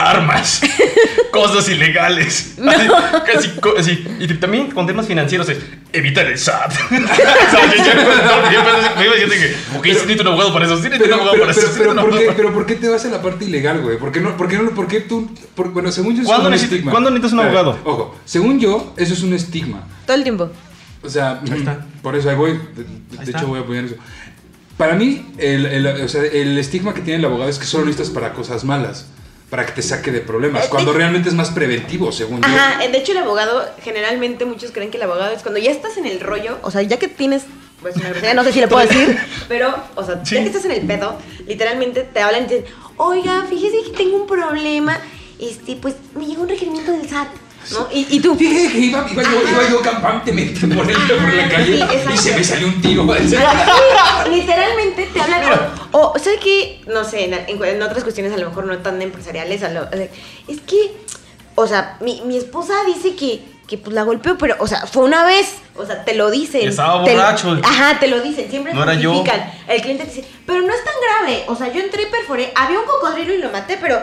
armas, 0.10 0.62
cosas 1.32 1.68
ilegales. 1.70 2.56
Así, 2.66 2.88
casi, 3.26 3.52
así. 3.78 4.06
Y 4.20 4.28
también 4.36 4.72
con 4.72 4.86
temas 4.88 5.08
financieros 5.08 5.48
es 5.50 5.60
evitar 5.94 6.26
el 6.26 6.38
SAT. 6.38 6.72
o 6.72 6.88
sea, 6.88 7.76
yo, 7.76 8.62
me 8.98 9.06
iba 9.06 9.14
diciendo 9.16 9.36
que, 9.36 9.78
ok, 9.78 9.84
sí 9.86 9.90
necesito 9.92 10.22
un 10.24 10.28
abogado 10.30 10.54
para 10.54 10.66
eso, 10.66 10.78
sí 10.78 10.84
necesito 10.90 11.04
Pero, 11.06 11.16
un 11.16 11.22
abogado 11.22 11.34
pero, 11.34 11.46
para 11.46 11.54
pero, 11.56 11.68
eso. 11.68 11.78
pero, 11.78 11.92
un 11.92 11.98
¿por 12.10 12.20
qué, 12.20 12.34
pero 12.36 12.54
¿por 12.54 12.66
qué 12.66 12.76
te 12.76 12.88
vas 12.90 13.06
a 13.06 13.10
la 13.10 13.22
parte 13.22 13.46
ilegal, 13.46 13.82
güey? 13.82 13.98
¿Por 13.98 14.12
qué 14.12 14.20
no? 14.20 14.36
¿Por 14.38 14.48
qué, 14.48 14.58
no, 14.58 14.72
por 14.72 14.88
qué 14.88 15.02
tú? 15.02 15.30
por- 15.56 15.70
bueno, 15.72 15.92
según 15.92 16.16
yo 16.16 16.22
eso 16.22 16.30
¿Cuándo 16.30 16.50
es 16.50 16.62
un 16.62 16.66
estigma. 16.70 16.92
cuándo 16.92 17.10
necesitas 17.10 17.34
un 17.34 17.38
ver, 17.40 17.48
abogado? 17.58 17.80
Ojo, 17.86 18.20
según 18.26 18.60
yo, 18.60 18.94
eso 18.98 19.14
es 19.14 19.22
un 19.24 19.34
estigma. 19.34 19.88
todo 20.06 20.18
el 20.18 20.24
tiempo. 20.24 20.50
O 21.04 21.10
sea, 21.10 21.42
Ahí 21.52 21.58
está. 21.60 21.86
por 22.04 22.16
eso 22.16 22.30
ahí 22.30 22.36
voy. 22.36 22.52
De, 22.52 22.58
de 22.84 22.90
Ahí 23.18 23.24
hecho, 23.24 23.38
está. 23.38 23.44
voy 23.46 23.60
a 23.60 23.64
apoyar 23.64 23.86
eso. 23.86 23.96
para 24.78 24.94
mí, 24.96 25.26
el, 25.38 25.66
el- 25.66 25.88
o 25.88 26.08
sea, 26.08 26.24
el 26.24 26.58
estigma 26.58 26.94
que 26.94 27.02
tiene 27.02 27.20
el 27.20 27.26
abogado 27.26 27.50
es 27.50 27.58
que 27.58 27.66
solo 27.66 27.86
necesitas 27.86 28.12
para 28.14 28.34
cosas 28.34 28.64
malas, 28.64 29.08
para 29.52 29.66
que 29.66 29.74
te 29.74 29.82
saque 29.84 30.12
de 30.12 30.22
problemas, 30.22 30.66
Eh, 30.66 30.68
cuando 30.72 30.94
realmente 30.94 31.28
es 31.30 31.36
más 31.36 31.52
preventivo, 31.52 32.12
según 32.14 32.42
yo. 32.42 32.48
Ajá, 32.48 32.80
de 32.88 32.98
hecho 32.98 33.12
el 33.12 33.18
abogado, 33.20 33.64
generalmente 33.84 34.46
muchos 34.46 34.72
creen 34.72 34.90
que 34.90 34.98
el 34.98 35.04
abogado 35.04 35.32
es 35.36 35.42
cuando 35.44 35.60
ya 35.60 35.70
estás 35.72 35.98
en 35.98 36.06
el 36.08 36.20
rollo, 36.22 36.58
o 36.64 36.72
sea, 36.72 36.82
ya 36.82 36.98
que 36.98 37.10
tienes, 37.10 37.44
pues 37.82 37.98
una 37.98 38.06
grosería, 38.10 38.34
no 38.34 38.44
sé 38.46 38.54
si 38.54 38.62
le 38.62 38.68
puedo 38.70 38.88
decir, 38.88 39.18
pero, 39.50 39.76
o 39.96 40.04
sea, 40.06 40.26
Sí. 40.26 40.36
ya 40.36 40.42
que 40.42 40.48
estás 40.48 40.64
en 40.66 40.72
el 40.72 40.82
pedo, 40.88 41.18
literalmente 41.48 42.04
te 42.04 42.22
hablan 42.22 42.46
y 42.46 42.48
te 42.48 42.56
dicen, 42.62 42.74
oiga, 42.96 43.46
fíjese 43.50 43.76
que 43.92 43.98
tengo 43.98 44.16
un 44.22 44.26
problema, 44.28 44.98
este, 45.38 45.76
pues 45.76 45.96
me 46.16 46.26
llegó 46.26 46.44
un 46.44 46.50
requerimiento 46.50 46.94
del 46.94 47.10
SAT, 47.10 47.28
¿no? 47.72 47.88
Y, 47.92 48.08
y 48.10 48.20
tú, 48.20 48.36
Fíjate 48.36 48.72
que 48.72 48.78
iba, 48.80 49.06
iba 49.12 49.24
yo, 49.24 49.42
iba 49.50 49.70
yo 49.70 49.82
campantemente 49.82 50.68
por, 50.76 50.90
el, 50.90 50.98
por 50.98 51.34
la 51.34 51.48
calle 51.50 51.78
Sí, 51.78 52.10
y 52.14 52.18
se 52.18 52.36
me 52.36 52.44
salió 52.44 52.68
un 52.68 52.82
tiro. 52.82 53.06
Sí, 53.20 53.36
literalmente 54.30 55.10
te 55.14 55.22
hablan 55.22 55.42
o, 55.92 56.00
o 56.14 56.20
¿sabes 56.20 56.40
qué? 56.44 56.82
No 56.88 57.04
sé, 57.04 57.26
en, 57.26 57.34
en- 57.34 57.64
en 57.64 57.82
otras 57.82 58.04
cuestiones 58.04 58.34
a 58.34 58.38
lo 58.38 58.50
mejor 58.50 58.66
no 58.66 58.78
tan 58.80 59.02
empresariales, 59.02 59.64
a 59.64 59.70
lo- 59.70 59.88
es 59.92 60.62
que, 60.62 60.94
o 61.56 61.68
sea, 61.68 61.98
mi, 62.02 62.22
mi 62.26 62.38
esposa 62.38 62.74
dice 62.86 63.16
que, 63.16 63.42
que 63.68 63.78
pues 63.78 63.94
la 63.94 64.04
golpeó, 64.04 64.38
pero, 64.38 64.56
o 64.60 64.68
sea, 64.68 64.86
fue 64.88 65.04
una 65.04 65.24
vez, 65.26 65.56
o 65.76 65.86
sea, 65.86 66.04
te 66.04 66.16
lo 66.16 66.30
dicen. 66.32 66.68
Estaba 66.68 67.04
Te- 67.04 67.14
borracho. 67.16 67.58
ajá, 67.64 68.00
te 68.00 68.08
lo 68.08 68.20
dicen, 68.22 68.50
siempre 68.50 68.74
No 68.74 68.84
era 68.84 68.94
yo. 68.96 69.14
justifican. 69.14 69.54
El 69.68 69.82
cliente 69.82 70.06
te 70.06 70.10
dice, 70.16 70.28
pero 70.46 70.62
no 70.62 70.74
es 70.74 70.84
tan 70.84 70.94
grave, 71.02 71.44
o 71.48 71.56
sea, 71.56 71.72
yo 71.72 71.82
entré 71.82 72.04
y 72.04 72.06
perforé, 72.08 72.52
había 72.56 72.80
un 72.80 72.86
cocodrilo 72.86 73.34
y 73.34 73.38
lo 73.38 73.50
maté, 73.52 73.78
pero... 73.82 74.00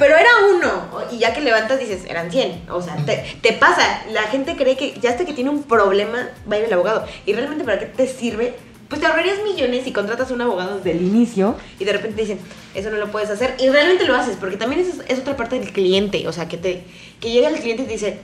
Pero 0.00 0.16
era 0.16 0.30
uno, 0.50 0.88
y 1.12 1.18
ya 1.18 1.34
que 1.34 1.42
levantas 1.42 1.78
dices, 1.78 2.06
eran 2.08 2.30
100. 2.30 2.70
O 2.70 2.80
sea, 2.80 2.96
te, 3.04 3.22
te 3.42 3.52
pasa. 3.52 4.02
La 4.10 4.22
gente 4.22 4.56
cree 4.56 4.74
que 4.74 4.98
ya 4.98 5.10
hasta 5.10 5.26
que 5.26 5.34
tiene 5.34 5.50
un 5.50 5.64
problema 5.64 6.30
va 6.50 6.56
a 6.56 6.58
ir 6.58 6.64
el 6.64 6.72
abogado. 6.72 7.04
Y 7.26 7.34
realmente, 7.34 7.64
¿para 7.64 7.78
qué 7.78 7.84
te 7.84 8.06
sirve? 8.06 8.54
Pues 8.88 9.02
te 9.02 9.06
ahorrarías 9.06 9.42
millones 9.44 9.84
si 9.84 9.92
contratas 9.92 10.30
a 10.30 10.34
un 10.34 10.40
abogado 10.40 10.78
desde 10.78 10.92
el 10.92 11.02
inicio 11.02 11.54
y 11.78 11.84
de 11.84 11.92
repente 11.92 12.16
te 12.16 12.22
dicen, 12.22 12.38
eso 12.74 12.88
no 12.88 12.96
lo 12.96 13.12
puedes 13.12 13.28
hacer. 13.28 13.54
Y 13.58 13.68
realmente 13.68 14.06
lo 14.06 14.16
haces, 14.16 14.38
porque 14.40 14.56
también 14.56 14.80
es 15.06 15.18
otra 15.18 15.36
parte 15.36 15.60
del 15.60 15.70
cliente. 15.70 16.26
O 16.26 16.32
sea, 16.32 16.48
que, 16.48 16.56
te, 16.56 16.82
que 17.20 17.30
llega 17.30 17.48
el 17.48 17.60
cliente 17.60 17.82
y 17.82 17.86
te 17.86 17.92
dice, 17.92 18.20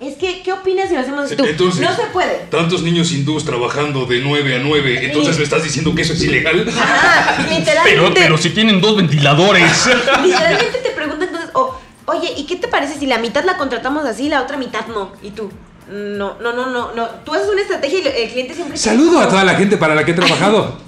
es 0.00 0.16
que, 0.16 0.42
¿qué 0.42 0.52
opinas 0.52 0.88
si 0.88 0.94
lo 0.94 1.00
hacemos 1.00 1.24
así 1.24 1.36
tú? 1.36 1.44
Entonces- 1.44 1.80
no 1.80 1.94
se 1.94 2.02
puede. 2.12 2.46
Tantos 2.50 2.82
niños 2.82 3.10
hindús 3.12 3.44
trabajando 3.44 4.04
de 4.06 4.20
9 4.20 4.56
a 4.56 4.58
9, 4.58 5.06
entonces 5.06 5.34
Sí. 5.34 5.38
me 5.40 5.44
estás 5.44 5.62
diciendo 5.64 5.94
que 5.94 6.02
eso 6.02 6.12
es 6.12 6.22
ilegal. 6.22 6.66
Ajá, 6.68 7.36
Pero, 7.38 7.58
literalmente. 7.58 8.20
pero 8.20 8.38
si 8.38 8.50
tienen 8.50 8.80
dos 8.80 8.96
ventiladores. 8.96 9.86
Literalmente 10.22 10.78
te 10.82 10.90
preguntan 10.90 11.28
entonces, 11.28 11.50
o, 11.54 11.78
oye, 12.06 12.32
¿y 12.36 12.44
qué 12.46 12.56
te 12.56 12.68
parece 12.68 12.98
si 12.98 13.06
la 13.06 13.18
mitad 13.18 13.44
la 13.44 13.56
contratamos 13.56 14.04
así 14.04 14.24
y 14.26 14.28
la 14.28 14.42
otra 14.42 14.56
mitad 14.58 14.86
no? 14.88 15.12
Y 15.22 15.30
tú, 15.30 15.50
no, 15.90 16.36
no, 16.40 16.52
no, 16.52 16.66
no, 16.70 16.92
no. 16.94 17.06
Tú 17.24 17.32
haces 17.34 17.48
una 17.48 17.62
estrategia 17.62 17.98
y 18.00 18.22
el 18.24 18.30
cliente 18.30 18.54
siempre... 18.54 18.76
Saludo 18.76 19.20
a 19.20 19.28
toda 19.28 19.44
la 19.44 19.54
gente 19.54 19.76
para 19.76 19.94
la 19.94 20.04
que 20.04 20.10
he 20.10 20.14
trabajado. 20.14 20.78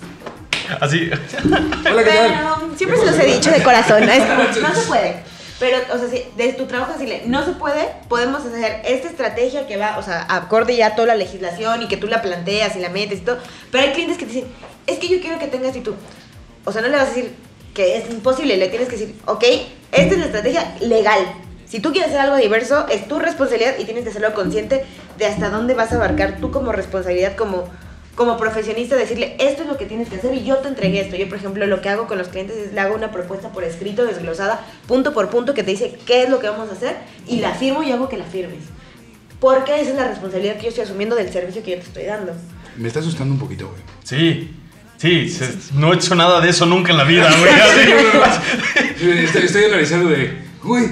Así. 0.80 1.08
Hola, 1.90 2.04
¿qué 2.04 2.10
tal? 2.10 2.34
Pero 2.58 2.76
siempre 2.76 2.98
se 2.98 3.06
los 3.06 3.18
he 3.18 3.24
dicho 3.26 3.50
de 3.50 3.62
corazón, 3.62 4.02
¿no? 4.04 4.12
No 4.68 4.74
se 4.74 4.82
puede. 4.86 5.22
Pero, 5.58 5.78
o 5.92 5.98
sea, 5.98 6.08
si 6.08 6.24
de 6.36 6.52
tu 6.52 6.66
trabajo 6.66 6.92
decirle, 6.92 7.22
no 7.26 7.44
se 7.44 7.52
puede, 7.52 7.88
podemos 8.08 8.44
hacer 8.44 8.80
esta 8.84 9.08
estrategia 9.08 9.66
que 9.66 9.76
va, 9.76 9.98
o 9.98 10.02
sea, 10.02 10.26
acorde 10.28 10.76
ya 10.76 10.88
a 10.88 10.94
toda 10.94 11.08
la 11.08 11.16
legislación 11.16 11.82
y 11.82 11.88
que 11.88 11.96
tú 11.96 12.06
la 12.06 12.22
planteas 12.22 12.76
y 12.76 12.80
la 12.80 12.90
metes 12.90 13.18
y 13.20 13.22
todo. 13.22 13.38
Pero 13.72 13.84
hay 13.84 13.92
clientes 13.92 14.18
que 14.18 14.26
te 14.26 14.32
dicen, 14.32 14.50
es 14.86 14.98
que 14.98 15.08
yo 15.08 15.20
quiero 15.20 15.38
que 15.38 15.48
tengas 15.48 15.74
y 15.74 15.80
tú. 15.80 15.94
O 16.64 16.72
sea, 16.72 16.80
no 16.80 16.88
le 16.88 16.96
vas 16.96 17.06
a 17.06 17.08
decir 17.08 17.34
que 17.74 17.96
es 17.96 18.08
imposible, 18.10 18.56
le 18.56 18.68
tienes 18.68 18.88
que 18.88 18.96
decir, 18.96 19.14
ok, 19.26 19.44
esta 19.92 20.14
es 20.14 20.18
la 20.18 20.26
estrategia 20.26 20.76
legal. 20.80 21.20
Si 21.66 21.80
tú 21.80 21.92
quieres 21.92 22.10
hacer 22.10 22.20
algo 22.20 22.36
diverso, 22.36 22.86
es 22.88 23.06
tu 23.08 23.18
responsabilidad 23.18 23.74
y 23.78 23.84
tienes 23.84 24.04
que 24.04 24.10
hacerlo 24.10 24.34
consciente 24.34 24.84
de 25.18 25.26
hasta 25.26 25.50
dónde 25.50 25.74
vas 25.74 25.92
a 25.92 25.96
abarcar 25.96 26.38
tú 26.40 26.50
como 26.50 26.72
responsabilidad, 26.72 27.36
como, 27.36 27.68
como 28.18 28.36
profesionista, 28.36 28.96
decirle, 28.96 29.36
esto 29.38 29.62
es 29.62 29.68
lo 29.68 29.76
que 29.78 29.86
tienes 29.86 30.08
que 30.08 30.16
hacer 30.16 30.34
y 30.34 30.44
yo 30.44 30.56
te 30.56 30.66
entregué 30.68 31.00
esto. 31.00 31.14
Yo, 31.16 31.28
por 31.28 31.38
ejemplo, 31.38 31.64
lo 31.66 31.80
que 31.80 31.88
hago 31.88 32.08
con 32.08 32.18
los 32.18 32.26
clientes 32.28 32.56
es 32.56 32.72
le 32.72 32.80
hago 32.80 32.96
una 32.96 33.12
propuesta 33.12 33.50
por 33.52 33.62
escrito, 33.62 34.04
desglosada, 34.04 34.60
punto 34.88 35.14
por 35.14 35.30
punto, 35.30 35.54
que 35.54 35.62
te 35.62 35.70
dice 35.70 35.96
qué 36.04 36.24
es 36.24 36.28
lo 36.28 36.40
que 36.40 36.48
vamos 36.48 36.68
a 36.68 36.72
hacer 36.72 36.96
y 37.28 37.36
la 37.40 37.54
firmo 37.54 37.82
y 37.84 37.92
hago 37.92 38.08
que 38.08 38.16
la 38.18 38.24
firmes. 38.24 38.64
Porque 39.38 39.80
esa 39.80 39.90
es 39.92 39.96
la 39.96 40.08
responsabilidad 40.08 40.56
que 40.56 40.62
yo 40.64 40.68
estoy 40.70 40.82
asumiendo 40.84 41.14
del 41.14 41.32
servicio 41.32 41.62
que 41.62 41.70
yo 41.70 41.76
te 41.78 41.84
estoy 41.84 42.04
dando. 42.06 42.32
Me 42.76 42.88
está 42.88 42.98
asustando 43.00 43.32
un 43.32 43.38
poquito, 43.40 43.68
güey. 43.68 43.80
Sí. 44.02 44.54
Sí, 44.96 45.28
se- 45.30 45.54
no 45.74 45.92
he 45.92 45.96
hecho 45.96 46.16
nada 46.16 46.40
de 46.40 46.48
eso 46.50 46.66
nunca 46.66 46.90
en 46.90 46.98
la 46.98 47.04
vida, 47.04 47.30
güey. 47.38 47.52
Estoy, 49.24 49.42
estoy 49.44 49.64
analizando 49.66 50.10
de, 50.10 50.32
güey, 50.62 50.88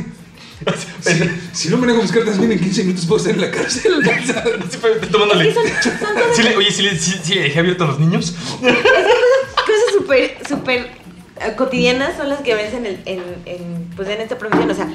si, 1.00 1.12
si 1.52 1.68
no 1.68 1.76
manejo 1.78 2.00
mis 2.02 2.12
cartas 2.12 2.38
bien 2.38 2.52
en 2.52 2.58
15 2.60 2.84
minutos 2.84 3.06
puedo 3.06 3.18
estar 3.18 3.34
en 3.34 3.40
la 3.42 3.50
cárcel. 3.50 3.92
Tomándole. 5.12 5.52
Son- 5.54 5.64
son 5.66 6.08
Sí 6.34 6.42
le- 6.42 6.56
oye, 6.56 6.70
si 6.70 6.82
le, 6.82 6.96
sí- 6.98 7.20
sí 7.22 7.34
le 7.34 7.42
dejé 7.42 7.58
abierto 7.60 7.84
a 7.84 7.88
los 7.88 7.98
niños. 8.00 8.34
cosas 8.60 9.92
súper, 9.92 10.38
súper 10.48 10.80
eh, 11.40 11.52
cotidianas 11.56 12.16
son 12.16 12.28
las 12.30 12.40
que 12.40 12.54
ves 12.54 12.72
en, 12.74 12.86
el, 12.86 13.00
en, 13.04 13.22
en, 13.44 13.90
pues 13.96 14.08
en 14.08 14.20
esta 14.20 14.38
profesión. 14.38 14.70
O 14.70 14.74
sea, 14.74 14.88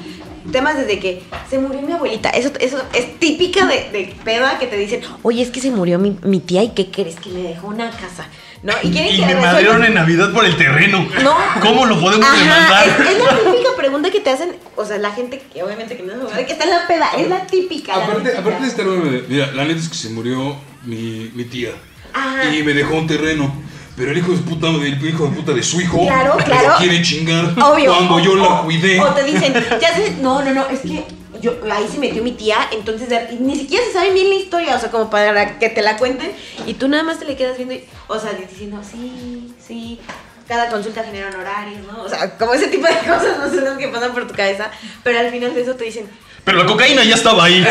temas 0.50 0.76
desde 0.76 0.98
que 0.98 1.22
se 1.48 1.58
murió 1.58 1.80
mi 1.82 1.92
abuelita. 1.92 2.30
Eso, 2.30 2.50
eso 2.60 2.82
es 2.94 3.18
típica 3.20 3.66
de, 3.66 3.90
de 3.92 4.14
peda 4.24 4.58
que 4.58 4.66
te 4.66 4.76
dicen, 4.76 5.00
oye, 5.22 5.42
es 5.42 5.50
que 5.50 5.60
se 5.60 5.70
murió 5.70 5.98
mi, 5.98 6.18
mi 6.24 6.40
tía 6.40 6.64
y 6.64 6.70
¿qué 6.70 6.90
crees? 6.90 7.16
Que 7.16 7.30
me 7.30 7.42
dejó 7.42 7.68
una 7.68 7.90
casa. 7.90 8.26
¿No? 8.62 8.72
Y 8.82 8.90
quieren 8.92 9.12
Y 9.14 9.18
que 9.18 9.26
me 9.26 9.34
madrearon 9.40 9.84
en 9.84 9.94
Navidad 9.94 10.32
por 10.32 10.44
el 10.44 10.56
terreno. 10.56 11.04
No. 11.22 11.34
¿Cómo 11.60 11.84
lo 11.84 11.98
podemos 12.00 12.24
Ajá, 12.26 12.38
demandar? 12.38 12.86
es, 12.88 12.94
es 13.10 13.18
la 13.18 13.30
típica 13.50 13.70
pregunta 13.76 14.10
que 14.10 14.20
te 14.20 14.30
hacen, 14.30 14.54
o 14.76 14.84
sea, 14.84 14.98
la 14.98 15.10
gente 15.12 15.42
que 15.52 15.62
obviamente 15.64 15.96
que 15.96 16.04
no 16.04 16.12
es 16.28 16.46
que 16.46 16.52
está 16.52 16.64
en 16.64 16.70
la 16.70 16.86
peda, 16.86 17.08
es 17.18 17.28
la 17.28 17.44
típica. 17.46 17.94
Aparte, 17.96 18.36
aparte 18.36 18.62
de 18.62 18.68
estar, 18.68 18.86
mira, 19.28 19.50
la 19.52 19.64
neta 19.64 19.80
es 19.80 19.88
que 19.88 19.96
se 19.96 20.10
murió 20.10 20.56
mi, 20.84 21.30
mi 21.34 21.44
tía 21.44 21.70
Ajá. 22.14 22.54
y 22.54 22.62
me 22.62 22.72
dejó 22.72 22.94
un 22.94 23.06
terreno. 23.08 23.52
Pero 23.96 24.10
el 24.12 24.18
hijo 24.18 24.32
de 24.32 24.38
puta, 24.38 24.68
el 24.68 25.06
hijo 25.06 25.24
de 25.26 25.30
puta 25.36 25.52
de 25.52 25.62
su 25.62 25.78
hijo 25.80 26.06
Claro, 26.06 26.36
me 26.36 26.44
claro. 26.44 26.68
lo 26.70 26.76
quiere 26.76 27.02
chingar 27.02 27.44
Obvio. 27.60 27.92
cuando 27.94 28.20
yo 28.20 28.36
la 28.36 28.62
cuidé. 28.62 28.98
O 29.00 29.08
te 29.08 29.22
dicen, 29.24 29.52
ya 29.80 29.94
sé, 29.94 30.16
no, 30.22 30.42
no, 30.42 30.54
no, 30.54 30.66
es 30.68 30.80
que 30.80 31.04
yo, 31.42 31.58
ahí 31.70 31.86
se 31.88 31.98
metió 31.98 32.22
mi 32.22 32.32
tía, 32.32 32.56
entonces 32.72 33.08
ni 33.40 33.56
siquiera 33.56 33.84
se 33.84 33.92
sabe 33.92 34.12
bien 34.12 34.28
la 34.28 34.36
historia, 34.36 34.76
o 34.76 34.78
sea, 34.78 34.90
como 34.90 35.10
para 35.10 35.58
que 35.58 35.68
te 35.68 35.82
la 35.82 35.98
cuenten, 35.98 36.32
y 36.66 36.74
tú 36.74 36.88
nada 36.88 37.02
más 37.02 37.18
te 37.18 37.24
le 37.24 37.36
quedas 37.36 37.58
viendo, 37.58 37.74
o 38.06 38.18
sea, 38.18 38.32
diciendo, 38.32 38.80
sí, 38.88 39.52
sí, 39.58 40.00
cada 40.46 40.70
consulta 40.70 41.02
genera 41.02 41.28
honorarios, 41.28 41.80
¿no? 41.86 42.02
O 42.02 42.08
sea, 42.08 42.38
como 42.38 42.54
ese 42.54 42.68
tipo 42.68 42.86
de 42.86 42.94
cosas, 42.98 43.38
no 43.38 43.50
sé 43.50 43.60
lo 43.60 43.76
que 43.76 43.88
pasan 43.88 44.12
por 44.12 44.26
tu 44.26 44.34
cabeza, 44.34 44.70
pero 45.02 45.18
al 45.18 45.30
final 45.30 45.52
de 45.52 45.62
eso 45.62 45.74
te 45.74 45.84
dicen, 45.84 46.08
Pero 46.44 46.58
la 46.58 46.66
cocaína 46.66 47.04
ya 47.04 47.14
estaba 47.14 47.44
ahí. 47.44 47.64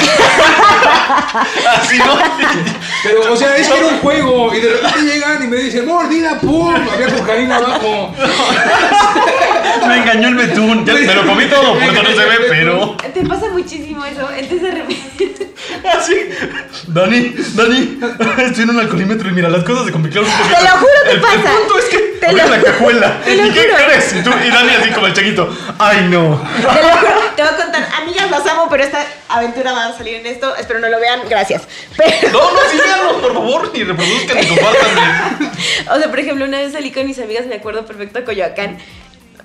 Así, 1.75 1.97
¿no? 1.97 2.17
Pero, 3.03 3.33
o 3.33 3.35
sea, 3.35 3.57
es 3.57 3.67
que 3.67 3.77
era 3.77 3.87
un 3.87 3.99
juego. 3.99 4.53
Y 4.55 4.61
de 4.61 4.69
repente 4.69 5.01
llegan 5.01 5.43
y 5.43 5.47
me 5.47 5.57
dicen, 5.57 5.85
mordida, 5.85 6.39
pum. 6.39 6.73
Había 6.73 7.13
cocaína 7.13 7.57
abajo. 7.57 8.15
Me 9.87 9.97
engañó 9.97 10.29
el 10.29 10.35
betún. 10.35 10.85
Ya 10.85 10.93
me 10.93 11.15
lo 11.15 11.25
comí 11.25 11.45
todo, 11.45 11.73
por 11.73 11.83
eso 11.83 12.03
no 12.03 12.09
se 12.09 12.25
ve, 12.25 12.35
pero. 12.49 12.95
te 13.13 13.25
pasa 13.25 13.49
muchísimo 13.49 14.05
eso, 14.05 14.29
entonces 14.31 14.61
de 14.61 14.71
repente... 14.71 15.30
Así. 15.97 16.29
Dani, 16.87 17.35
Dani, 17.55 17.99
estoy 18.45 18.63
en 18.63 18.69
un 18.69 18.79
alcoholímetro 18.79 19.29
y 19.29 19.31
mira, 19.33 19.49
las 19.49 19.63
cosas 19.63 19.85
se 19.85 19.91
complicaron 19.91 20.27
un 20.29 20.31
poquito. 20.37 20.57
Te 20.57 20.63
lo 20.63 20.69
juro 20.77 20.91
que 21.05 21.11
el, 21.11 21.21
pasa. 21.21 21.35
El 21.35 21.41
punto 21.41 21.79
es 21.79 21.85
que 21.85 21.97
Te 21.97 22.31
lo- 22.33 22.47
la 22.47 22.61
cajuela. 22.61 23.21
te 23.23 23.35
lo 23.35 23.45
¿Y 23.47 23.51
qué 23.51 23.63
juro. 23.63 23.75
crees? 23.85 24.15
Y, 24.15 24.23
tú, 24.23 24.29
y 24.45 24.49
Dani 24.49 24.69
así 24.75 24.89
como 24.91 25.07
el 25.07 25.13
chaquito. 25.13 25.57
Ay, 25.79 26.07
no. 26.09 26.41
Te 26.57 26.61
lo 26.63 26.69
juro, 26.97 27.21
te 27.35 27.41
voy 27.43 27.51
a 27.51 27.55
contar, 27.57 27.87
amigas, 28.01 28.31
las 28.31 28.45
amo, 28.47 28.67
pero 28.69 28.83
esta 28.83 29.05
aventura 29.29 29.71
va 29.73 29.85
a 29.87 29.97
salir 29.97 30.15
en 30.15 30.25
esto, 30.25 30.55
espero 30.55 30.79
no 30.79 30.89
lo 30.89 30.99
vean, 30.99 31.21
gracias. 31.29 31.63
Pero... 31.97 32.31
No, 32.31 32.51
no, 32.53 32.59
sí, 32.71 32.77
véanlo, 32.83 33.21
por 33.21 33.33
favor, 33.33 33.71
ni 33.73 33.83
reproduzcan 33.83 34.37
ni 34.39 34.47
compartan. 34.47 35.51
O 35.93 35.97
sea, 35.97 36.09
por 36.09 36.19
ejemplo, 36.19 36.45
una 36.45 36.59
vez 36.59 36.71
salí 36.73 36.91
con 36.91 37.05
mis 37.05 37.19
amigas, 37.19 37.45
me 37.45 37.55
acuerdo 37.55 37.85
perfecto, 37.85 38.19
a 38.19 38.23
Coyoacán. 38.23 38.77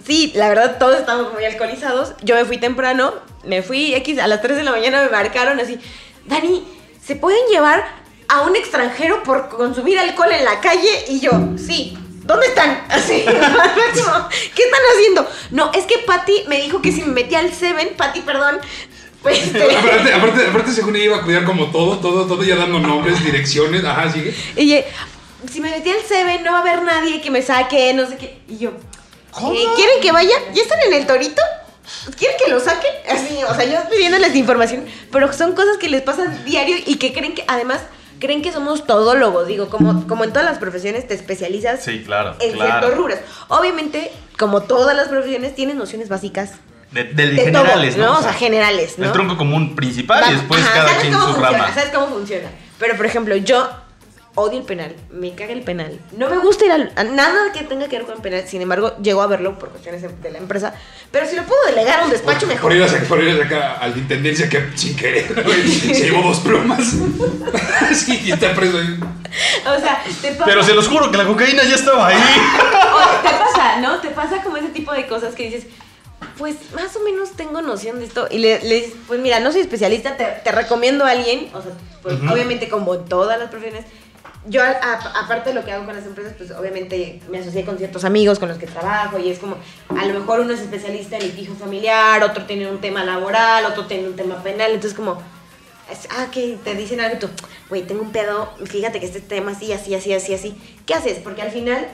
Sí, 0.07 0.33
la 0.37 0.49
verdad, 0.49 0.77
todos 0.79 0.97
estábamos 0.99 1.33
muy 1.33 1.45
alcoholizados. 1.45 2.13
Yo 2.23 2.37
me 2.37 2.45
fui 2.45 2.59
temprano, 2.59 3.13
me 3.45 3.63
fui 3.63 3.95
X, 3.95 4.19
a 4.19 4.27
las 4.29 4.41
3 4.41 4.57
de 4.59 4.63
la 4.63 4.71
mañana 4.71 5.03
me 5.03 5.09
marcaron 5.11 5.59
así, 5.59 5.79
Dani, 6.27 6.65
¿se 7.05 7.17
pueden 7.17 7.47
llevar 7.49 7.87
a 8.29 8.43
un 8.43 8.57
extranjero 8.57 9.23
por 9.23 9.49
consumir 9.49 9.99
alcohol 9.99 10.33
en 10.33 10.45
la 10.45 10.61
calle? 10.61 11.05
Y 11.09 11.21
yo, 11.21 11.31
sí. 11.57 11.97
¿Dónde 12.25 12.47
están? 12.47 12.85
Así, 12.89 13.25
como, 13.25 14.29
¿qué 14.55 14.63
están 14.65 14.81
haciendo? 14.95 15.29
No, 15.53 15.71
es 15.73 15.85
que 15.85 15.99
Patty 15.99 16.45
me 16.49 16.61
dijo 16.61 16.83
que 16.83 16.91
si 16.91 17.03
me 17.03 17.13
metía 17.13 17.39
al 17.39 17.53
Seven, 17.53 17.91
Patty, 17.97 18.23
perdón, 18.23 18.59
pues... 19.23 19.45
este, 19.45 19.63
Aparte, 19.77 20.13
aparte, 20.13 20.47
aparte, 20.49 20.73
según 20.73 20.97
ella 20.97 21.05
iba 21.05 21.17
a 21.19 21.23
cuidar 21.23 21.45
como 21.45 21.71
todo, 21.71 21.99
todo, 21.99 22.27
todo, 22.27 22.43
ya 22.43 22.57
dando 22.57 22.81
nombres, 22.81 23.25
direcciones. 23.25 23.85
Ajá, 23.85 24.11
sigue. 24.11 24.35
Y 24.57 24.69
yo, 24.69 24.79
si 25.51 25.61
me 25.61 25.71
metí 25.71 25.91
al 25.91 26.03
Seven, 26.03 26.43
no 26.43 26.53
va 26.53 26.59
a 26.59 26.61
haber 26.63 26.83
nadie 26.83 27.21
que 27.21 27.31
me 27.31 27.43
saque, 27.43 27.95
no 27.95 28.09
sé 28.09 28.17
qué. 28.17 28.41
Y 28.49 28.59
yo, 28.59 28.71
¿eh, 28.71 29.67
¿quieren 29.77 30.01
que 30.03 30.11
vaya? 30.11 30.35
¿Ya 30.53 30.63
están 30.63 30.81
en 30.87 30.95
el 30.95 31.07
torito? 31.07 31.43
¿Quieren 32.19 32.37
que 32.45 32.51
lo 32.51 32.61
saquen? 32.61 32.93
Así, 33.11 33.39
o 33.49 33.55
sea, 33.55 33.65
yo 33.65 33.89
pidiéndoles 33.91 34.35
información. 34.35 34.85
Pero 35.13 35.33
son 35.33 35.53
cosas 35.53 35.77
que 35.79 35.89
les 35.89 36.03
pasan 36.03 36.45
diario 36.45 36.77
y 36.87 36.97
que 36.97 37.13
creen 37.13 37.35
que, 37.35 37.45
además, 37.49 37.81
creen 38.19 38.43
que 38.43 38.53
somos 38.53 38.87
todólogos. 38.87 39.47
Digo, 39.47 39.69
como, 39.69 40.07
como 40.07 40.25
en 40.25 40.31
todas 40.33 40.45
las 40.45 40.59
profesiones 40.59 41.07
te 41.07 41.15
especializas 41.15 41.83
Sí, 41.85 42.03
claro, 42.05 42.35
en 42.41 42.53
claro. 42.53 42.71
ciertos 42.71 42.97
rubros. 42.99 43.19
Obviamente, 43.49 44.11
como 44.39 44.63
todas 44.63 44.97
las 44.97 45.09
profesiones, 45.09 45.55
tienes 45.55 45.77
nociones 45.77 46.09
básicas 46.09 46.53
De, 46.93 47.05
de 47.05 47.27
de 47.31 47.37
generales, 47.45 47.97
todo, 47.97 48.07
¿no? 48.07 48.19
O 48.19 48.23
sea, 48.23 48.33
generales, 48.33 48.99
¿no? 48.99 49.07
El 49.07 49.13
tronco 49.13 49.37
común 49.37 49.75
principal 49.77 50.25
y 50.31 50.35
después 50.35 50.63
ajá, 50.63 50.73
cada 50.75 51.01
quien 51.01 51.13
sus 51.13 51.23
funciona, 51.23 51.51
ramas. 51.51 51.75
Sabes 51.75 51.91
cómo 51.95 52.07
funciona. 52.09 52.49
Pero, 52.79 52.97
por 52.97 53.07
ejemplo, 53.07 53.37
yo 53.37 53.69
odio 54.37 54.59
el 54.61 54.65
penal, 54.65 54.95
me 55.11 55.35
caga 55.35 55.53
el 55.53 55.63
penal. 55.63 55.99
No 56.17 56.29
me 56.31 56.37
gusta 56.39 56.65
ir 56.67 56.71
al- 56.73 56.93
a 56.95 57.03
nada 57.05 57.53
que 57.53 57.65
tenga 57.65 57.89
que 57.89 57.97
ver 57.97 58.07
con 58.07 58.15
el 58.17 58.23
penal. 58.23 58.45
Sin 58.47 58.63
embargo, 58.63 58.95
llego 59.03 59.21
a 59.23 59.27
verlo 59.27 59.59
por 59.59 59.71
cuestiones 59.71 60.03
de 60.03 60.09
de 60.09 60.31
la 60.31 60.39
empresa. 60.39 60.75
Pero 61.11 61.27
si 61.27 61.35
lo 61.37 61.43
puedo 61.45 61.61
delegar 61.67 62.01
a 62.01 62.05
un 62.05 62.11
despacho, 62.11 62.41
Por, 62.41 62.49
mejor. 62.49 62.63
por 62.63 62.73
ir 62.77 62.83
a 62.83 62.89
sacar, 62.89 63.07
por 63.09 63.23
ir 63.25 63.31
a 63.41 63.43
sacar 63.43 63.79
a 63.81 63.89
la 63.89 63.97
intendencia 63.97 64.49
que 64.49 64.71
sin 64.77 64.95
querer 64.97 65.27
se 65.67 65.95
llevó 66.05 66.23
dos 66.23 66.39
plumas. 66.41 66.81
sí, 67.95 68.21
y 68.25 68.33
está 68.33 68.55
preso 68.55 68.79
ahí. 68.79 68.99
O 69.67 69.81
sea, 69.81 70.03
te 70.23 70.33
pasa. 70.33 70.45
Pero 70.45 70.63
se 70.63 70.75
los 70.75 70.89
juro 70.89 71.11
que 71.11 71.17
la 71.17 71.27
cocaína 71.27 71.63
ya 71.65 71.75
estaba 71.75 72.09
ahí. 72.09 72.17
O 72.17 73.23
te 73.23 73.31
pasa, 73.37 73.81
¿no? 73.81 74.01
Te 74.01 74.09
pasa 74.09 74.43
como 74.43 74.57
ese 74.57 74.69
tipo 74.69 74.93
de 74.93 75.07
cosas 75.07 75.35
que 75.35 75.45
dices, 75.45 75.67
pues 76.39 76.57
más 76.75 76.95
o 76.97 77.01
menos 77.01 77.33
tengo 77.33 77.63
noción 77.63 77.99
de 77.99 78.07
esto. 78.07 78.29
Y 78.31 78.39
le, 78.39 78.63
le 78.63 78.75
dices, 78.77 78.95
pues 79.07 79.21
mira, 79.21 79.41
no 79.41 79.53
soy 79.53 79.63
especialista, 79.63 80.17
te, 80.17 80.25
te 80.45 80.53
recomiendo 80.53 81.05
a 81.05 81.11
alguien. 81.11 81.49
O 81.55 81.63
sea, 81.63 81.73
pues 82.03 82.17
obviamente 82.31 82.69
como 82.69 82.99
todas 82.99 83.39
las 83.39 83.51
profesiones. 83.51 83.85
Yo, 84.49 84.63
aparte 84.63 85.51
de 85.51 85.55
lo 85.55 85.65
que 85.65 85.73
hago 85.73 85.87
con 85.87 85.97
las 85.97 86.07
empresas, 86.07 86.35
pues 86.37 86.53
obviamente 86.53 87.21
me 87.29 87.39
asocié 87.39 87.65
con 87.65 87.79
ciertos 87.79 88.05
amigos 88.05 88.39
con 88.39 88.49
los 88.49 88.59
que 88.59 88.67
trabajo 88.67 89.19
y 89.19 89.31
es 89.31 89.41
como, 89.41 89.57
a 89.89 90.05
lo 90.05 90.21
mejor 90.21 90.41
uno 90.41 90.53
es 90.53 90.61
especialista 90.61 91.17
en 91.17 91.25
litigio 91.25 91.55
familiar, 91.57 92.23
otro 92.23 92.45
tiene 92.45 92.71
un 92.71 92.81
tema 92.81 93.05
laboral, 93.05 93.65
otro 93.65 93.87
tiene 93.87 94.07
un 94.07 94.15
tema 94.15 94.43
penal, 94.45 94.71
entonces 94.71 94.97
como, 94.97 95.21
ah, 96.11 96.27
que 96.31 96.59
te 96.63 96.75
dicen 96.77 97.01
algo 97.01 97.17
y 97.17 97.19
tú, 97.19 97.29
güey, 97.69 97.83
tengo 97.83 98.03
un 98.03 98.13
pedo, 98.13 98.53
fíjate 98.65 99.01
que 99.01 99.07
este 99.07 99.21
tema 99.21 99.51
así, 99.53 99.73
así, 99.73 99.95
así, 99.95 100.13
así, 100.13 100.35
así. 100.35 100.57
¿Qué 100.87 100.95
haces? 100.95 101.19
Porque 101.19 101.43
al 101.43 101.51
final, 101.51 101.87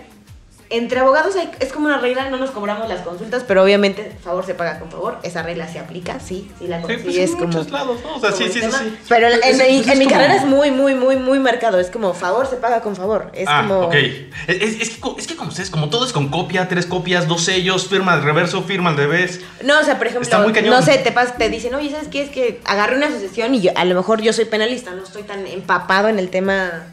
entre 0.72 1.00
abogados 1.00 1.36
hay- 1.36 1.50
es 1.60 1.72
como 1.72 1.86
una 1.86 1.98
regla, 1.98 2.28
no 2.30 2.36
nos 2.38 2.50
cobramos 2.50 2.88
las 2.88 3.00
consultas, 3.02 3.44
pero 3.46 3.62
obviamente 3.62 4.12
favor 4.24 4.44
se 4.44 4.54
paga 4.54 4.78
con 4.78 4.90
favor. 4.90 5.18
Esa 5.22 5.42
regla 5.42 5.68
se 5.68 5.78
aplica, 5.78 6.18
sí, 6.18 6.50
sí 6.58 6.66
la 6.66 6.78
Sí, 6.78 6.82
consigues 6.82 7.14
pues 7.14 7.30
en 7.30 7.36
como... 7.36 7.46
muchos 7.52 7.70
lados, 7.70 7.98
¿no? 8.02 8.16
O 8.16 8.20
sea, 8.20 8.32
sí, 8.32 8.44
sí, 8.50 8.60
sí, 8.60 8.70
sí. 8.70 8.96
Pero 9.08 9.28
en, 9.28 9.40
Pues 9.40 9.58
mi, 9.58 9.92
en 9.92 9.98
mi 9.98 10.06
carrera 10.06 10.34
es 10.36 10.44
muy, 10.44 10.70
muy, 10.70 10.94
muy, 10.94 11.16
muy 11.16 11.38
marcado. 11.38 11.78
Es 11.78 11.90
como 11.90 12.14
favor 12.14 12.46
se 12.46 12.56
paga 12.56 12.80
con 12.80 12.96
favor. 12.96 13.30
Es 13.34 13.46
ah, 13.48 13.64
como... 13.68 13.86
ok. 13.86 13.94
Es, 13.94 14.80
es- 14.80 14.90
que, 14.90 15.10
es 15.18 15.26
que 15.26 15.36
como 15.36 15.50
ustedes, 15.50 15.70
como 15.70 15.90
todo 15.90 16.04
es 16.06 16.12
con 16.12 16.28
copia, 16.28 16.68
tres 16.68 16.86
copias, 16.86 17.28
dos 17.28 17.44
sellos, 17.44 17.86
firma 17.88 18.14
al 18.14 18.22
reverso, 18.22 18.62
firma 18.62 18.90
al 18.90 18.96
revés. 18.96 19.40
No, 19.64 19.78
o 19.80 19.84
sea, 19.84 19.98
por 19.98 20.06
ejemplo, 20.06 20.22
Está 20.24 20.38
muy 20.40 20.52
cañón. 20.52 20.70
no 20.70 20.82
sé, 20.82 20.98
te, 20.98 21.14
pas- 21.14 21.36
te 21.36 21.48
dicen, 21.48 21.74
oye, 21.74 21.90
¿sabes 21.90 22.08
qué? 22.08 22.22
Es 22.22 22.30
que 22.30 22.60
agarré 22.64 22.96
una 22.96 23.08
asociación 23.08 23.54
y 23.54 23.60
yo- 23.60 23.72
a 23.76 23.84
lo 23.84 23.94
mejor 23.94 24.22
yo 24.22 24.32
soy 24.32 24.46
penalista, 24.46 24.90
no 24.92 25.02
estoy 25.02 25.22
tan 25.24 25.46
empapado 25.46 26.08
en 26.08 26.18
el 26.18 26.30
tema 26.30 26.84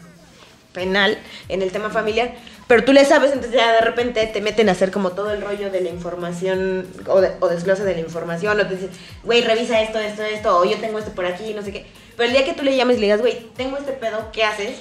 penal, 0.74 1.18
en 1.48 1.62
el 1.62 1.72
tema 1.72 1.90
familiar, 1.90 2.32
pero 2.70 2.86
tú 2.86 2.94
le 2.94 3.04
sabes, 3.04 3.32
entonces 3.34 3.54
ya 3.60 3.74
de 3.74 3.82
repente 3.82 4.26
te 4.28 4.42
meten 4.42 4.70
a 4.70 4.74
hacer 4.74 4.92
como 4.92 5.10
todo 5.12 5.32
el 5.32 5.42
rollo 5.42 5.70
de 5.72 5.82
la 5.82 5.90
información 5.90 6.86
o, 7.08 7.20
de- 7.20 7.32
o 7.42 7.48
desglose 7.50 7.84
de 7.84 7.96
la 7.96 8.00
información, 8.02 8.60
o 8.60 8.66
te 8.68 8.76
dicen, 8.76 8.92
güey, 9.24 9.42
revisa 9.42 9.82
esto, 9.82 9.98
esto, 10.00 10.22
esto, 10.24 10.58
o 10.60 10.64
yo 10.66 10.78
tengo 10.78 11.00
esto 11.00 11.12
por 11.12 11.26
aquí, 11.26 11.54
no 11.56 11.64
sé 11.64 11.72
qué. 11.74 11.86
Pero 12.16 12.28
el 12.28 12.34
día 12.36 12.46
que 12.46 12.54
tú 12.54 12.64
le 12.64 12.78
llames 12.78 12.98
y 12.98 13.00
le 13.00 13.06
digas, 13.08 13.22
güey, 13.22 13.48
tengo 13.58 13.76
este 13.78 13.92
pedo, 13.94 14.30
¿qué 14.32 14.44
haces? 14.44 14.78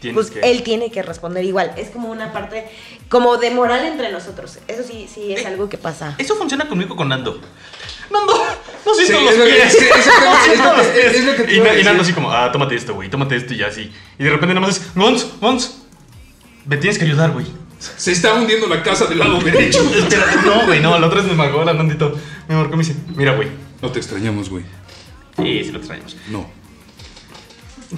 Tienes 0.00 0.14
pues 0.14 0.30
que... 0.30 0.48
él 0.50 0.62
tiene 0.62 0.90
que 0.90 1.02
responder 1.02 1.44
igual. 1.44 1.72
Es 1.76 1.90
como 1.90 2.08
una 2.10 2.32
parte, 2.32 2.66
como 3.08 3.36
de 3.36 3.50
moral 3.50 3.84
entre 3.84 4.10
nosotros. 4.10 4.58
Eso 4.68 4.82
sí, 4.82 5.08
sí 5.12 5.32
es 5.32 5.42
Eh, 5.42 5.46
algo 5.46 5.68
que 5.68 5.78
pasa. 5.78 6.14
Eso 6.18 6.34
funciona 6.36 6.68
conmigo 6.68 6.96
con 6.96 7.08
Nando. 7.08 7.40
Nando, 8.10 8.34
no 8.84 8.94
siento 8.94 9.18
Sí, 9.18 9.24
los 9.24 9.32
es 9.32 9.38
lo 9.38 9.44
que- 9.44 9.50
pies. 9.52 9.64
es 9.66 9.76
que- 9.76 9.88
exactamente, 9.88 10.24
No 10.28 10.36
es 10.36 10.44
siento 10.44 10.64
lo 10.64 10.70
que- 10.72 10.76
los 10.78 10.86
pies. 10.88 11.14
es 11.14 11.24
lo 11.24 11.36
que 11.36 11.42
te 11.44 11.80
y. 11.80 11.84
Nando 11.84 12.02
así 12.02 12.12
como, 12.12 12.32
ah, 12.32 12.50
tómate 12.52 12.74
esto, 12.74 12.94
güey, 12.94 13.08
tómate 13.10 13.36
esto 13.36 13.54
y 13.54 13.58
ya 13.58 13.68
así. 13.68 13.92
Y 14.18 14.24
de 14.24 14.30
repente 14.30 14.54
nada 14.54 14.66
más 14.66 14.76
es, 14.76 14.94
Gons, 14.94 15.26
Gons, 15.40 15.81
me 16.66 16.76
tienes 16.76 16.98
que 16.98 17.04
ayudar, 17.04 17.32
güey. 17.32 17.46
Se 17.78 18.12
está 18.12 18.34
hundiendo 18.34 18.68
la 18.68 18.82
casa 18.82 19.06
del 19.06 19.18
lado 19.18 19.40
derecho. 19.40 19.82
Espérate, 19.96 20.36
no, 20.44 20.66
güey, 20.66 20.80
no, 20.80 20.98
la 20.98 21.06
otra 21.08 21.20
vez 21.20 21.28
me 21.30 21.36
marcó 21.36 21.64
la 21.64 21.72
Nandito. 21.74 22.16
Me 22.48 22.54
marcó 22.54 22.74
y 22.74 22.76
me 22.76 22.84
dice, 22.84 22.96
mira, 23.16 23.34
güey. 23.34 23.48
No 23.80 23.90
te 23.90 23.98
extrañamos, 23.98 24.48
güey. 24.48 24.64
Sí, 25.36 25.64
sí 25.64 25.72
lo 25.72 25.78
extrañamos. 25.78 26.16
No, 26.30 26.48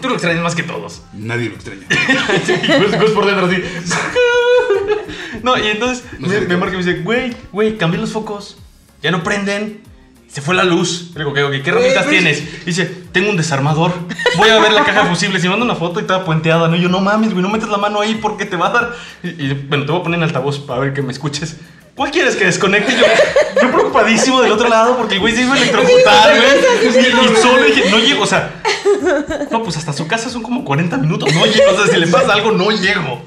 Tú 0.00 0.09
lo 0.09 0.14
extrañas 0.14 0.42
más 0.42 0.54
que 0.56 0.62
todos. 0.64 1.02
nadie 1.12 1.49
lo 1.50 1.54
extraña. 1.54 1.87
Sí, 2.47 2.52
Gus, 2.83 2.99
Gus 3.00 3.11
por 3.11 3.26
dentro 3.26 3.47
así. 3.47 3.56
No, 5.42 5.59
y 5.59 5.66
entonces 5.68 6.04
No 6.18 6.28
me, 6.28 6.40
me 6.40 6.56
marca 6.56 6.75
y 6.75 6.78
me 6.78 6.85
dice, 6.85 7.02
güey, 7.02 7.37
güey, 7.52 7.76
cambié 7.76 8.00
los 8.00 8.12
focos. 8.12 8.56
Ya 9.02 9.11
no 9.11 9.23
prenden. 9.23 9.83
Se 10.35 10.42
fue 10.42 10.57
la 10.57 10.64
luz. 10.64 11.12
Le 11.14 11.20
digo, 11.20 11.33
¿qué, 11.33 11.44
ok, 11.44 11.53
¿qué 11.62 11.70
herramientas 11.70 12.09
tienes? 12.09 12.64
Dice, 12.66 12.87
tengo 13.12 13.31
un 13.31 13.37
desarmador. 13.37 13.92
Voy 14.37 14.49
a 14.49 14.59
ver 14.59 14.73
la 14.73 14.83
caja 14.83 15.05
de 15.05 15.09
fusibles. 15.11 15.44
Y 15.44 15.49
manda 15.49 15.64
una 15.64 15.77
foto 15.77 16.01
y 16.01 16.03
estaba 16.03 16.25
puenteada. 16.25 16.66
No, 16.66 16.75
Y 16.75 16.81
yo, 16.81 16.88
no 16.88 16.99
mames, 16.99 17.31
güey, 17.31 17.40
no 17.40 17.49
metes 17.49 17.68
la 17.68 17.77
mano 17.77 18.01
ahí 18.01 18.18
porque 18.20 18.44
te 18.44 18.57
va 18.57 18.66
a 18.66 18.70
dar. 18.70 18.97
Y, 19.23 19.29
y, 19.29 19.55
bueno, 19.68 19.87
te 19.87 19.92
voy 19.92 20.01
a 20.01 20.03
poner 20.03 20.18
en 20.18 20.25
altavoz 20.25 20.59
para 20.59 20.81
ver 20.81 20.92
que 20.92 21.03
me 21.03 21.12
escuches. 21.12 21.59
¿Cuál 21.94 22.11
quieres 22.11 22.35
que 22.35 22.47
desconecte? 22.47 22.92
Yo, 22.97 23.05
yo 23.62 23.70
preocupadísimo 23.70 24.42
del 24.42 24.51
otro 24.51 24.68
lado 24.68 24.97
porque 24.97 25.14
el 25.14 25.20
güey 25.20 25.37
se 25.37 25.42
iba 25.42 25.55
a 25.55 25.57
electrocutar, 25.57 26.35
güey. 26.37 26.97
Y, 26.97 27.07
y 27.07 27.37
solo 27.40 27.62
dije, 27.62 27.88
no 27.88 28.01
llego, 28.01 28.25
o 28.25 28.27
sea. 28.27 28.61
No, 29.53 29.62
pues 29.62 29.77
hasta 29.77 29.92
su 29.92 30.09
casa 30.09 30.31
son 30.31 30.42
como 30.42 30.64
40 30.64 30.97
minutos. 30.97 31.33
No 31.33 31.47
llego, 31.47 31.70
o 31.70 31.77
sea, 31.77 31.94
si 31.94 32.01
le 32.01 32.09
pasa 32.09 32.33
algo, 32.33 32.51
no 32.51 32.73
llego. 32.73 33.23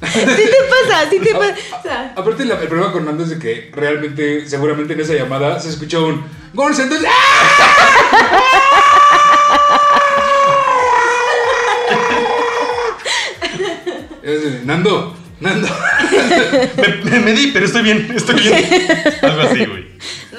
Sí 0.00 0.20
te 0.20 0.86
pasa, 0.86 1.10
sí 1.10 1.18
te 1.20 1.34
pasa. 1.34 2.12
Aparte, 2.14 2.44
la- 2.44 2.60
el 2.60 2.68
problema 2.68 2.92
con 2.92 3.04
Nando 3.04 3.24
es 3.24 3.30
de 3.30 3.38
que 3.38 3.70
realmente, 3.74 4.48
seguramente 4.48 4.92
en 4.94 5.00
esa 5.00 5.14
llamada 5.14 5.58
se 5.60 5.70
escuchó 5.70 6.06
un 6.06 6.24
Gons, 6.54 6.78
entonces. 6.78 7.08
¡ah! 7.10 8.38
Nando, 14.64 15.16
Nando. 15.40 15.68
Me, 17.04 17.10
me 17.10 17.20
medí, 17.20 17.50
pero 17.52 17.66
estoy 17.66 17.82
bien, 17.82 18.10
estoy 18.14 18.36
bien. 18.40 18.64
Algo 19.22 19.40
así, 19.42 19.64
güey. 19.66 19.86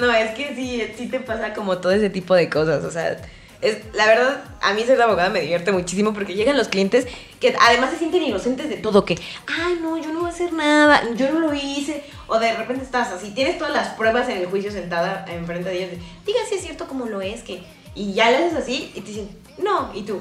no, 0.00 0.12
es 0.12 0.30
que 0.32 0.54
sí, 0.54 0.82
sí 0.96 1.06
te 1.08 1.20
pasa 1.20 1.52
como 1.54 1.78
todo 1.78 1.92
ese 1.92 2.10
tipo 2.10 2.34
de 2.34 2.48
cosas. 2.48 2.84
O 2.84 2.90
sea, 2.90 3.16
es, 3.60 3.78
la 3.94 4.06
verdad, 4.06 4.44
a 4.60 4.72
mí 4.72 4.82
ser 4.84 5.00
abogada 5.00 5.28
me 5.28 5.40
divierte 5.40 5.72
muchísimo 5.72 6.14
porque 6.14 6.34
llegan 6.34 6.56
los 6.56 6.68
clientes 6.68 7.06
que 7.40 7.54
además 7.60 7.90
se 7.90 7.98
sienten 7.98 8.22
inocentes 8.22 8.68
de 8.68 8.76
todo. 8.76 9.04
Que, 9.04 9.18
ay, 9.46 9.78
no, 9.82 9.98
yo 9.98 10.12
no 10.12 10.20
voy 10.20 10.30
a 10.30 10.32
hacer 10.32 10.52
nada, 10.52 11.02
yo 11.14 11.30
no 11.30 11.40
lo 11.40 11.54
hice. 11.54 12.02
O 12.26 12.38
de 12.38 12.54
repente 12.54 12.84
estás 12.84 13.08
así, 13.08 13.30
tienes 13.30 13.58
todas 13.58 13.72
las 13.72 13.88
pruebas 13.94 14.28
en 14.28 14.38
el 14.38 14.46
juicio 14.46 14.70
sentada 14.70 15.26
enfrente 15.28 15.68
de 15.68 15.84
ellos. 15.84 16.00
Diga 16.24 16.38
si 16.48 16.54
es 16.54 16.62
cierto 16.62 16.86
como 16.86 17.06
lo 17.06 17.20
es, 17.20 17.42
que. 17.42 17.62
Y 17.94 18.12
ya 18.12 18.30
le 18.30 18.36
haces 18.36 18.54
así 18.54 18.92
y 18.94 19.00
te 19.00 19.08
dicen, 19.08 19.30
no, 19.58 19.90
y 19.94 20.02
tú. 20.02 20.20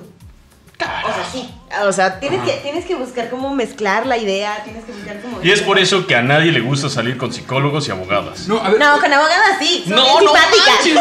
O 0.80 1.14
sea, 1.14 1.30
sí. 1.32 1.50
O 1.86 1.92
sea, 1.92 2.20
tienes 2.20 2.42
que, 2.44 2.54
tienes 2.64 2.86
que 2.86 2.96
buscar 2.96 3.30
cómo 3.30 3.54
mezclar 3.54 4.06
la 4.06 4.18
idea, 4.18 4.64
tienes 4.64 4.86
que 4.86 4.92
buscar 4.94 5.22
cómo. 5.22 5.40
Y 5.44 5.52
es 5.52 5.62
por 5.62 5.78
eso 5.78 6.08
que 6.08 6.16
a 6.16 6.22
nadie 6.22 6.52
le 6.52 6.62
gusta 6.62 6.90
salir 6.90 7.18
con 7.18 7.34
psicólogos 7.34 7.88
y 7.88 7.92
abogadas. 7.92 8.48
No, 8.48 8.60
a 8.64 8.70
ver. 8.70 8.80
No, 8.80 9.00
con 9.00 9.12
abogadas 9.12 9.58
sí. 9.60 9.84
Son 9.86 9.96
No, 9.96 10.22
no 10.22 10.32
simpáticas. 10.34 11.00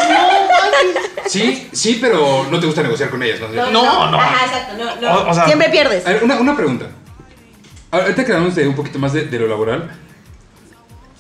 Sí, 1.27 1.69
sí, 1.73 1.99
pero 2.01 2.47
no 2.51 2.59
te 2.61 2.67
gusta 2.67 2.83
negociar 2.83 3.11
con 3.11 3.23
ellas, 3.23 3.41
¿no? 3.41 3.49
No, 3.71 4.11
no. 4.11 4.21
Ajá, 4.21 4.45
exacto. 4.47 4.77
No, 4.85 4.97
no. 5.01 5.19
O- 5.21 5.31
o 5.31 5.35
sea- 5.35 5.47
Siempre 5.47 5.69
pierdes. 5.69 6.07
A 6.07 6.11
ver, 6.13 6.25
una, 6.25 6.37
una 6.41 6.57
pregunta. 6.57 6.87
Ahorita 7.91 8.25
que 8.25 8.33
hablamos 8.33 8.55
de 8.55 8.67
un 8.69 8.75
poquito 8.75 8.99
más 8.99 9.13
de, 9.13 9.25
de 9.27 9.39
lo 9.39 9.47
laboral. 9.47 9.91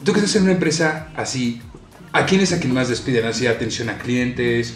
Tú 0.04 0.12
que 0.12 0.20
estás 0.20 0.36
en 0.36 0.42
una 0.44 0.52
empresa 0.52 1.08
así, 1.16 1.60
¿a 2.12 2.24
quién 2.26 2.40
es 2.40 2.52
a 2.52 2.60
quien 2.60 2.72
más 2.74 2.88
despiden? 2.88 3.26
Así, 3.26 3.46
atención 3.46 3.88
a 3.88 3.98
clientes, 3.98 4.74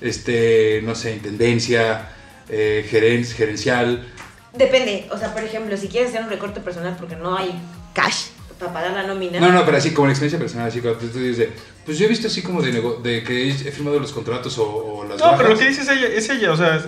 este, 0.00 0.80
no 0.84 0.94
sé, 0.94 1.14
intendencia, 1.14 2.08
eh, 2.48 2.86
geren- 2.90 3.24
gerencial. 3.24 4.06
Depende. 4.54 5.06
O 5.10 5.18
sea, 5.18 5.32
por 5.32 5.42
ejemplo, 5.42 5.76
si 5.76 5.88
quieres 5.88 6.10
hacer 6.10 6.22
un 6.24 6.30
recorte 6.30 6.60
personal 6.60 6.96
porque 6.98 7.16
no 7.16 7.36
hay 7.36 7.52
cash 7.94 8.26
para 8.58 8.72
pagar 8.72 8.92
la 8.92 9.02
nómina. 9.04 9.40
No, 9.40 9.50
no, 9.50 9.64
pero 9.64 9.76
así 9.78 9.92
como 9.92 10.06
la 10.06 10.12
experiencia 10.12 10.38
personal, 10.38 10.68
así 10.68 10.80
cuando 10.80 10.98
tú 11.00 11.18
dices, 11.18 11.48
pues 11.84 11.98
yo 11.98 12.04
he 12.06 12.08
visto 12.08 12.26
así 12.28 12.42
como 12.42 12.62
de, 12.62 12.72
nego- 12.72 13.00
de 13.02 13.24
que 13.24 13.48
he 13.50 13.54
firmado 13.54 13.98
los 13.98 14.12
contratos 14.12 14.56
o, 14.58 14.64
o 14.64 15.04
las 15.04 15.18
No, 15.18 15.32
pero 15.36 15.48
lo 15.48 15.54
bajas. 15.54 15.58
que 15.58 15.68
dice 15.68 15.82
es 15.82 15.88
ella, 15.88 16.06
es 16.08 16.28
ella, 16.30 16.52
o 16.52 16.56
sea, 16.56 16.80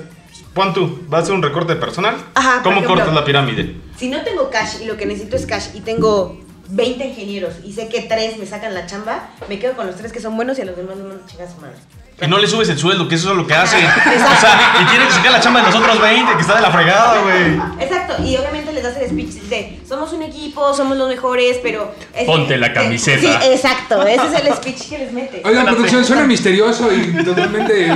pon 0.52 0.72
tú, 0.72 1.00
vas 1.08 1.20
a 1.20 1.22
hacer 1.24 1.34
un 1.34 1.42
recorte 1.42 1.74
personal. 1.76 2.16
Ajá, 2.34 2.60
¿Cómo 2.62 2.76
ejemplo. 2.76 2.94
cortas 2.96 3.14
la 3.14 3.24
pirámide? 3.24 3.74
Si 3.96 4.08
no 4.08 4.22
tengo 4.22 4.50
cash 4.50 4.82
y 4.82 4.84
lo 4.84 4.96
que 4.96 5.06
necesito 5.06 5.36
es 5.36 5.46
cash 5.46 5.68
y 5.74 5.80
tengo 5.80 6.38
20 6.68 7.04
ingenieros 7.06 7.54
y 7.64 7.72
sé 7.72 7.88
que 7.88 8.02
3 8.02 8.38
me 8.38 8.46
sacan 8.46 8.72
la 8.72 8.86
chamba, 8.86 9.30
me 9.48 9.58
quedo 9.58 9.74
con 9.74 9.86
los 9.86 9.96
3 9.96 10.12
que 10.12 10.20
son 10.20 10.36
buenos 10.36 10.58
y 10.58 10.62
a 10.62 10.64
los 10.66 10.76
demás 10.76 10.96
me 10.96 11.04
mando 11.04 11.24
chingar 11.26 11.48
a 11.48 11.50
su 11.50 11.60
madre. 11.60 11.76
Y 12.22 12.29
no 12.29 12.38
le 12.38 12.46
subes 12.46 12.68
el 12.68 12.79
sueldo, 12.79 13.09
que 13.09 13.16
eso 13.16 13.33
es 13.33 13.37
lo 13.37 13.46
que 13.46 13.55
hace. 13.55 13.79
Exacto. 13.85 14.33
O 14.37 14.40
sea, 14.40 14.79
y 14.83 14.85
tiene 14.87 15.07
que 15.07 15.12
sacar 15.12 15.33
la 15.33 15.40
chamba 15.40 15.61
de 15.61 15.66
los 15.66 15.74
otros 15.74 16.00
20, 16.00 16.33
que 16.35 16.40
está 16.40 16.55
de 16.57 16.62
la 16.62 16.70
fregada, 16.70 17.20
güey. 17.22 17.61
Exacto, 17.85 18.22
y 18.22 18.37
obviamente 18.37 18.72
les 18.72 18.83
das 18.85 18.96
el 18.98 19.09
speech 19.11 19.29
de 19.48 19.81
somos 19.87 20.12
un 20.12 20.22
equipo, 20.22 20.72
somos 20.74 20.96
los 20.96 21.09
mejores, 21.09 21.59
pero... 21.62 21.92
es- 22.14 22.24
Ponte 22.27 22.57
la 22.57 22.68
eh, 22.68 22.72
camiseta. 22.72 23.20
Sí, 23.20 23.50
exacto, 23.53 24.07
ese 24.07 24.27
es 24.27 24.33
el 24.44 24.55
speech 24.55 24.88
que 24.88 24.98
les 24.98 25.12
mete. 25.12 25.42
Oigan, 25.44 25.66
producción, 25.66 26.05
suena 26.05 26.22
misterioso 26.24 26.92
y 26.94 27.24
totalmente 27.24 27.92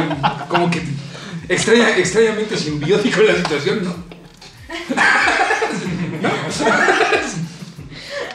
como 0.48 0.68
que 0.70 0.82
extraña, 1.48 1.90
extrañamente 1.96 2.56
simbiótico 2.56 3.22
la 3.22 3.34
situación, 3.36 3.84
¿no? 3.84 3.94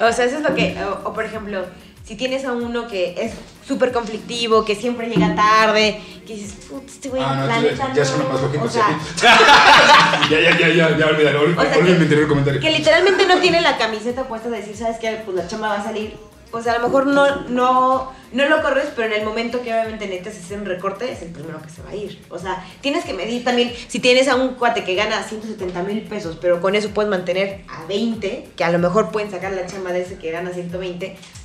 O 0.02 0.12
sea, 0.12 0.26
eso 0.26 0.38
es 0.38 0.42
lo 0.44 0.54
que, 0.56 0.76
o, 0.84 1.10
o, 1.10 1.14
por 1.14 1.24
ejemplo, 1.24 1.66
si 2.04 2.16
tienes 2.16 2.44
a 2.46 2.52
uno 2.54 2.88
que 2.88 3.16
es 3.18 3.34
súper 3.68 3.92
conflictivo, 3.92 4.66
que 4.66 4.76
siempre 4.76 5.08
llega 5.08 5.36
tarde, 5.36 6.02
que 6.28 6.36
dices, 6.36 6.54
putz, 6.70 6.94
este 6.94 7.10
güey, 7.10 7.22
Ah, 7.26 7.36
no, 7.36 7.48
la 7.48 7.56
ya- 7.56 7.62
neta 7.62 7.94
ya 7.94 8.04
no", 8.04 8.10
suena 8.10 8.26
más 8.30 8.42
lógico 8.42 8.66
o 8.66 8.70
sea. 8.70 9.00
Ya, 10.30 10.40
ya, 10.40 10.58
ya, 10.58 10.68
ya, 10.70 10.98
ya, 10.98 11.06
olvídalo. 11.08 11.42
Olvídalo 11.42 11.92
anterior 12.02 12.28
comentario. 12.28 12.62
que 12.62 12.72
literalmente 12.72 13.26
no 13.26 13.38
tiene 13.40 13.62
la 13.62 13.78
camiseta 13.78 14.28
puesta 14.28 14.50
de 14.50 14.58
decir, 14.58 14.76
¿sabes 14.76 14.98
qué? 15.00 15.22
Pues 15.26 15.36
la 15.38 15.48
chamba 15.48 15.70
va 15.70 15.76
a 15.80 15.84
salir 15.84 16.16
pues 16.52 16.68
a 16.68 16.78
lo 16.78 16.88
mejor 16.88 17.08
no, 17.08 17.48
no, 17.50 18.12
no 18.32 18.46
lo 18.48 18.62
corres, 18.62 18.86
pero 18.96 19.08
en 19.12 19.20
el 19.20 19.26
momento 19.26 19.64
que 19.64 19.74
obviamente 19.74 20.06
necesitas 20.06 20.38
hacer 20.38 20.60
un 20.60 20.66
recorte, 20.66 21.12
es 21.12 21.24
el 21.24 21.30
primero 21.30 21.60
que 21.60 21.70
se 21.72 21.82
va 21.82 21.90
a 21.90 21.96
ir. 21.96 22.22
O 22.30 22.38
sea, 22.38 22.64
tienes 22.82 23.04
que 23.06 23.14
medir 23.16 23.44
también, 23.44 23.74
si 23.88 23.98
tienes 24.00 24.28
a 24.28 24.36
un 24.36 24.50
cuate 24.50 24.84
que 24.84 24.94
gana 24.94 25.24
170 25.24 25.82
mil 25.82 26.04
pesos, 26.04 26.38
pero 26.40 26.62
con 26.62 26.76
eso 26.76 26.90
puedes 26.92 27.10
mantener 27.10 27.62
a 27.68 27.88
20, 27.88 28.50
que 28.56 28.64
a 28.64 28.70
lo 28.72 28.78
mejor 28.78 29.10
pueden 29.12 29.32
sacar 29.32 29.52
la 29.54 29.66
chamba 29.66 29.94
de 29.94 30.04
ese 30.04 30.20
que 30.20 30.30
gana 30.30 30.52
120, 30.52 31.08
pues 31.18 31.43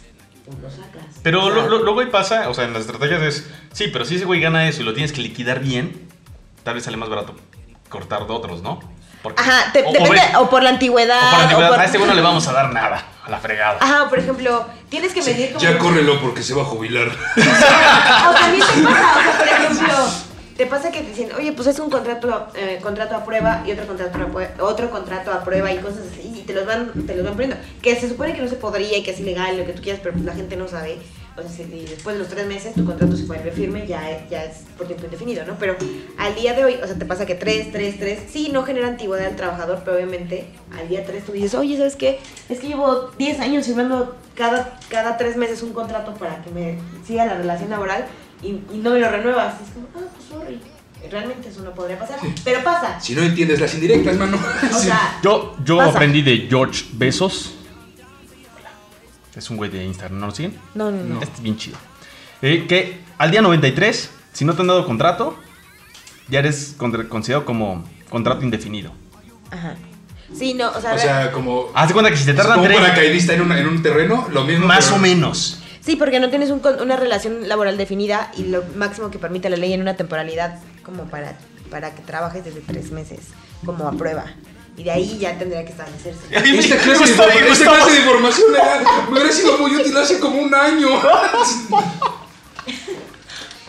lo 0.63 0.71
sacas. 0.71 1.03
Pero 1.23 1.45
O 1.45 1.53
sea, 1.53 1.63
lo- 1.63 1.69
lo- 1.69 1.79
luego 1.85 2.01
ahí 2.01 2.07
pasa, 2.07 2.49
o 2.49 2.55
sea, 2.55 2.65
en 2.65 2.73
las 2.73 2.83
estrategias 2.83 3.23
es, 3.23 3.51
sí, 3.73 3.89
pero 3.93 4.05
si 4.05 4.17
ese 4.17 4.25
güey 4.25 4.41
gana 4.41 4.69
eso 4.69 4.83
y 4.83 4.85
lo 4.85 4.93
tienes 4.95 5.13
que 5.13 5.21
liquidar 5.21 5.61
bien, 5.61 6.09
tal 6.65 6.75
vez 6.75 6.85
sale 6.85 6.97
más 6.97 7.09
barato 7.09 7.35
cortar 7.89 8.27
de 8.27 8.33
otros, 8.33 8.63
¿no? 8.63 8.81
Porque- 9.23 9.43
Ajá, 9.43 9.73
te- 9.73 9.83
o- 9.83 9.89
o 9.89 9.93
depende, 9.93 10.11
ves- 10.21 10.37
o 10.37 10.49
por 10.49 10.63
la 10.63 10.71
antigüedad. 10.71 11.19
o 11.19 11.31
por 11.31 11.39
la 11.39 11.43
antigüedad, 11.45 11.71
o 11.71 11.75
por- 11.75 11.81
a 11.83 11.85
este 11.85 11.99
güey 11.99 12.09
no 12.09 12.15
le 12.15 12.23
vamos 12.23 12.47
a 12.47 12.53
dar 12.53 12.73
nada, 12.73 13.05
a 13.25 13.31
la 13.31 13.39
fregada. 13.39 13.79
Ajá, 13.81 14.09
por 14.09 14.19
ejemplo, 14.19 14.67
tienes 14.89 15.13
que 15.13 15.23
medir 15.23 15.53
como... 15.53 15.61
Ya 15.65 15.77
córrelo 15.79 16.21
porque 16.21 16.43
se 16.43 16.55
va 16.55 16.63
a 16.63 16.67
jubilar. 16.67 17.09
O 18.29 18.33
también 18.33 18.65
te 18.65 18.83
pasa, 18.83 19.19
o 19.19 19.23
sea, 19.23 19.39
por 19.39 19.49
ejemplo, 19.49 19.95
te 20.59 20.67
pasa 20.67 20.91
que 20.91 21.01
te 21.03 21.09
dicen, 21.11 21.29
oye, 21.39 21.53
pues 21.53 21.69
es 21.69 21.79
un 21.79 21.89
contrato, 21.89 22.49
eh, 22.57 22.81
contrato 22.83 23.15
a 23.15 23.25
prueba 23.25 23.63
y 23.67 23.71
otro 23.73 23.87
contrato 23.87 24.19
a 24.19 24.27
prueba, 24.27 24.51
otro 24.61 24.91
contrato 24.91 25.31
a 25.33 25.45
prueba 25.45 25.73
y 25.73 25.79
cosas 25.79 26.01
así, 26.13 26.41
y 26.41 26.43
te 26.43 26.53
los 26.53 26.67
van, 26.67 26.91
te 27.07 27.15
los 27.15 27.25
van 27.25 27.35
poniendo. 27.35 27.57
Que 27.81 27.95
se 27.95 28.09
supone 28.09 28.35
que 28.35 28.43
no 28.43 28.49
se 28.49 28.57
podría 28.57 28.99
y 28.99 29.03
que 29.05 29.13
es 29.13 29.21
ilegal, 29.21 29.57
lo 29.57 29.65
que 29.65 29.73
tú 29.73 29.81
quieras, 29.83 30.01
pero 30.03 30.15
pues 30.15 30.27
la 30.27 30.35
gente 30.35 30.57
no 30.57 30.67
sabe. 30.69 30.99
O 31.37 31.41
sea, 31.43 31.51
si 31.53 31.63
después 31.63 32.17
de 32.17 32.19
los 32.25 32.29
tres 32.29 32.45
meses 32.49 32.75
tu 32.75 32.85
contrato 32.85 33.17
se 33.17 33.23
vuelve 33.27 33.53
firme, 33.53 33.87
ya, 33.87 34.11
es- 34.11 34.29
ya 34.29 34.43
es 34.45 34.65
por 34.77 34.89
tiempo 34.89 35.05
indefinido, 35.05 35.45
¿no? 35.47 35.55
Pero 35.61 35.77
al 36.19 36.35
día 36.35 36.53
de 36.55 36.65
hoy, 36.65 36.75
o 36.83 36.87
sea, 36.89 36.97
te 36.99 37.07
pasa 37.07 37.25
que 37.25 37.37
tres, 37.37 37.71
tres, 37.71 37.97
tres, 38.01 38.19
sí, 38.29 38.51
no 38.53 38.65
genera 38.65 38.89
antigüedad 38.89 39.27
al 39.29 39.37
trabajador, 39.37 39.83
pero 39.85 39.97
obviamente 39.97 40.47
al 40.77 40.89
día 40.89 41.05
tres 41.07 41.25
tú 41.25 41.31
dices, 41.31 41.55
oye, 41.55 41.77
¿sabes 41.77 41.95
qué? 41.95 42.19
Es 42.49 42.59
que 42.59 42.67
llevo 42.67 43.13
10 43.17 43.39
años 43.39 43.67
firmando 43.67 44.17
cada, 44.35 44.77
cada 44.89 45.17
tres 45.17 45.37
meses 45.37 45.63
un 45.63 45.73
contrato 45.73 46.15
para 46.15 46.43
que 46.43 46.51
me 46.51 46.79
siga 47.07 47.25
la 47.27 47.35
relación 47.35 47.71
laboral 47.71 48.07
y, 48.43 48.49
y 48.49 48.81
no 48.83 48.91
me 48.91 49.01
lo 49.01 49.11
renuevas. 49.11 49.55
Y 49.61 49.65
es 49.65 49.71
como, 49.71 49.87
ah, 49.97 50.11
pues 50.15 50.29
sorry. 50.29 50.61
Realmente 51.11 51.49
eso 51.49 51.63
no 51.63 51.71
podría 51.73 51.99
pasar, 51.99 52.19
pero 52.45 52.63
pasa. 52.65 52.99
Si 53.01 53.15
no 53.15 53.23
entiendes 53.23 53.61
las 53.61 53.73
indirectas, 53.75 54.17
mano. 54.17 54.37
O 54.75 54.79
sea, 54.81 55.19
Yo, 55.23 55.57
yo 55.65 55.79
Pasa. 55.79 55.91
aprendí 55.93 56.23
de 56.23 56.47
George 56.51 56.85
Besos. 56.93 57.55
Es 59.37 59.49
un 59.51 59.57
güey 59.57 59.71
de 59.71 59.85
Instagram, 59.85 60.19
¿no 60.19 60.27
lo 60.27 60.35
siguen? 60.35 60.59
no, 60.75 60.91
no, 60.91 61.03
no. 61.05 61.23
Este 61.23 61.37
es 61.37 61.43
bien 61.43 61.57
chido. 61.57 61.77
Eh, 62.43 62.67
que 62.69 63.01
al 63.19 63.31
día 63.31 63.41
93, 63.41 64.11
si 64.33 64.45
no 64.45 64.55
te 64.55 64.63
han 64.63 64.67
dado 64.67 64.85
contrato, 64.85 65.39
ya 66.29 66.41
eres 66.41 66.75
considerado 67.09 67.45
como 67.45 67.85
contrato 68.11 68.43
indefinido. 68.43 68.93
Ajá. 69.53 69.77
Sí, 70.37 70.55
no, 70.55 70.71
o 70.71 70.81
sea, 70.81 70.95
O 70.95 70.99
sea, 70.99 71.33
como. 71.33 71.67
Haz 71.75 71.89
de 71.89 71.95
cuenta 71.95 72.11
que 72.11 72.17
si 72.17 72.27
te 72.27 72.35
tardan 72.35 72.59
como 72.59 72.67
un 72.69 72.75
paracaidista 72.75 73.33
en, 73.35 73.43
una- 73.43 73.59
en 73.61 73.69
un 73.69 73.81
terreno, 73.83 74.27
lo 74.33 74.45
mismo. 74.45 74.67
más 74.67 74.87
pero- 74.87 74.97
o 74.97 74.99
menos. 74.99 75.63
Sí, 75.89 75.97
porque 75.97 76.21
no 76.21 76.29
tienes 76.29 76.51
un 76.51 76.61
con- 76.61 76.83
una 76.83 76.97
relación 76.97 77.49
laboral 77.49 77.79
definida 77.79 78.31
y 78.37 78.45
lo 78.45 78.63
máximo 78.77 79.11
que 79.11 79.19
permite 79.19 79.49
la 79.49 79.57
ley 79.57 79.73
en 79.73 79.81
una 79.81 79.97
temporalidad 79.97 80.59
como 80.83 81.05
para, 81.05 81.33
para 81.71 81.95
que 81.95 82.03
trabajes 82.03 82.45
desde 82.45 82.61
tres 82.61 82.91
meses, 82.91 83.21
como 83.65 83.89
a 83.89 83.93
prueba. 83.93 84.27
Y 84.77 84.83
de 84.83 84.91
ahí 84.91 85.17
ya 85.19 85.39
tendría 85.39 85.65
que 85.65 85.71
establecerse. 85.71 86.21
Esta 86.31 86.77
clase, 86.77 87.05
de, 87.07 87.49
esta 87.51 87.65
clase 87.65 87.91
de 87.93 87.99
información 88.01 88.47
me 89.11 89.13
hubiera 89.19 89.33
sido 89.33 89.57
muy 89.57 89.75
útil 89.77 89.97
hace 89.97 90.21
como 90.21 90.43
un 90.43 90.55
año. 90.55 90.89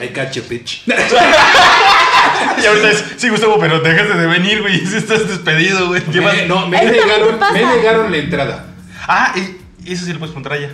I 0.01 0.08
catch 0.10 0.34
you, 0.34 0.43
bitch. 0.49 0.84
Y 0.88 2.65
ahorita 2.65 2.91
es, 2.91 3.03
sí, 3.15 3.29
Gustavo, 3.29 3.58
pero 3.62 3.79
dejaste 3.79 4.13
de 4.17 4.27
venir, 4.27 4.62
güey. 4.62 4.86
Si 4.86 4.97
estás 4.97 5.25
despedido, 5.25 5.88
güey. 5.88 6.03
Me, 6.08 6.45
no, 6.47 6.67
me 6.67 6.84
negaron, 6.84 7.39
me 7.53 7.65
negaron 7.65 8.12
la 8.12 8.17
entrada. 8.17 8.65
Ah, 9.08 9.34
eso 9.86 10.05
sí 10.05 10.12
lo 10.12 10.19
puedes 10.19 10.34
preguntar 10.34 10.53
a 10.53 10.58
ella. 10.58 10.71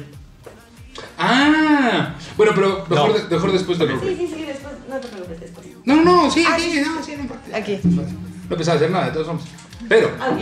Ah, 1.17 2.13
bueno, 2.37 2.51
pero 2.55 2.85
mejor, 2.89 3.09
No. 3.09 3.13
de- 3.17 3.35
mejor 3.35 3.51
después 3.51 3.77
del 3.79 3.87
Sí, 3.89 3.93
roleplay. 3.95 4.27
sí, 4.27 4.33
sí, 4.35 4.43
después, 4.45 4.73
no 4.89 4.95
te 4.97 5.07
preocupes 5.07 5.39
después. 5.39 5.67
No, 5.85 6.01
no, 6.03 6.29
sí, 6.31 6.43
Ah, 6.47 6.57
sí, 6.59 6.71
sí. 6.71 6.81
no, 6.85 7.03
sí, 7.03 7.13
no 7.15 7.21
importa. 7.23 7.57
Aquí. 7.57 7.79
No 8.49 8.55
pensaba 8.57 8.77
hacer 8.77 8.91
nada, 8.91 9.05
de 9.07 9.11
todos 9.11 9.27
modos. 9.27 9.41
Pero, 9.87 10.07
Ok. 10.07 10.41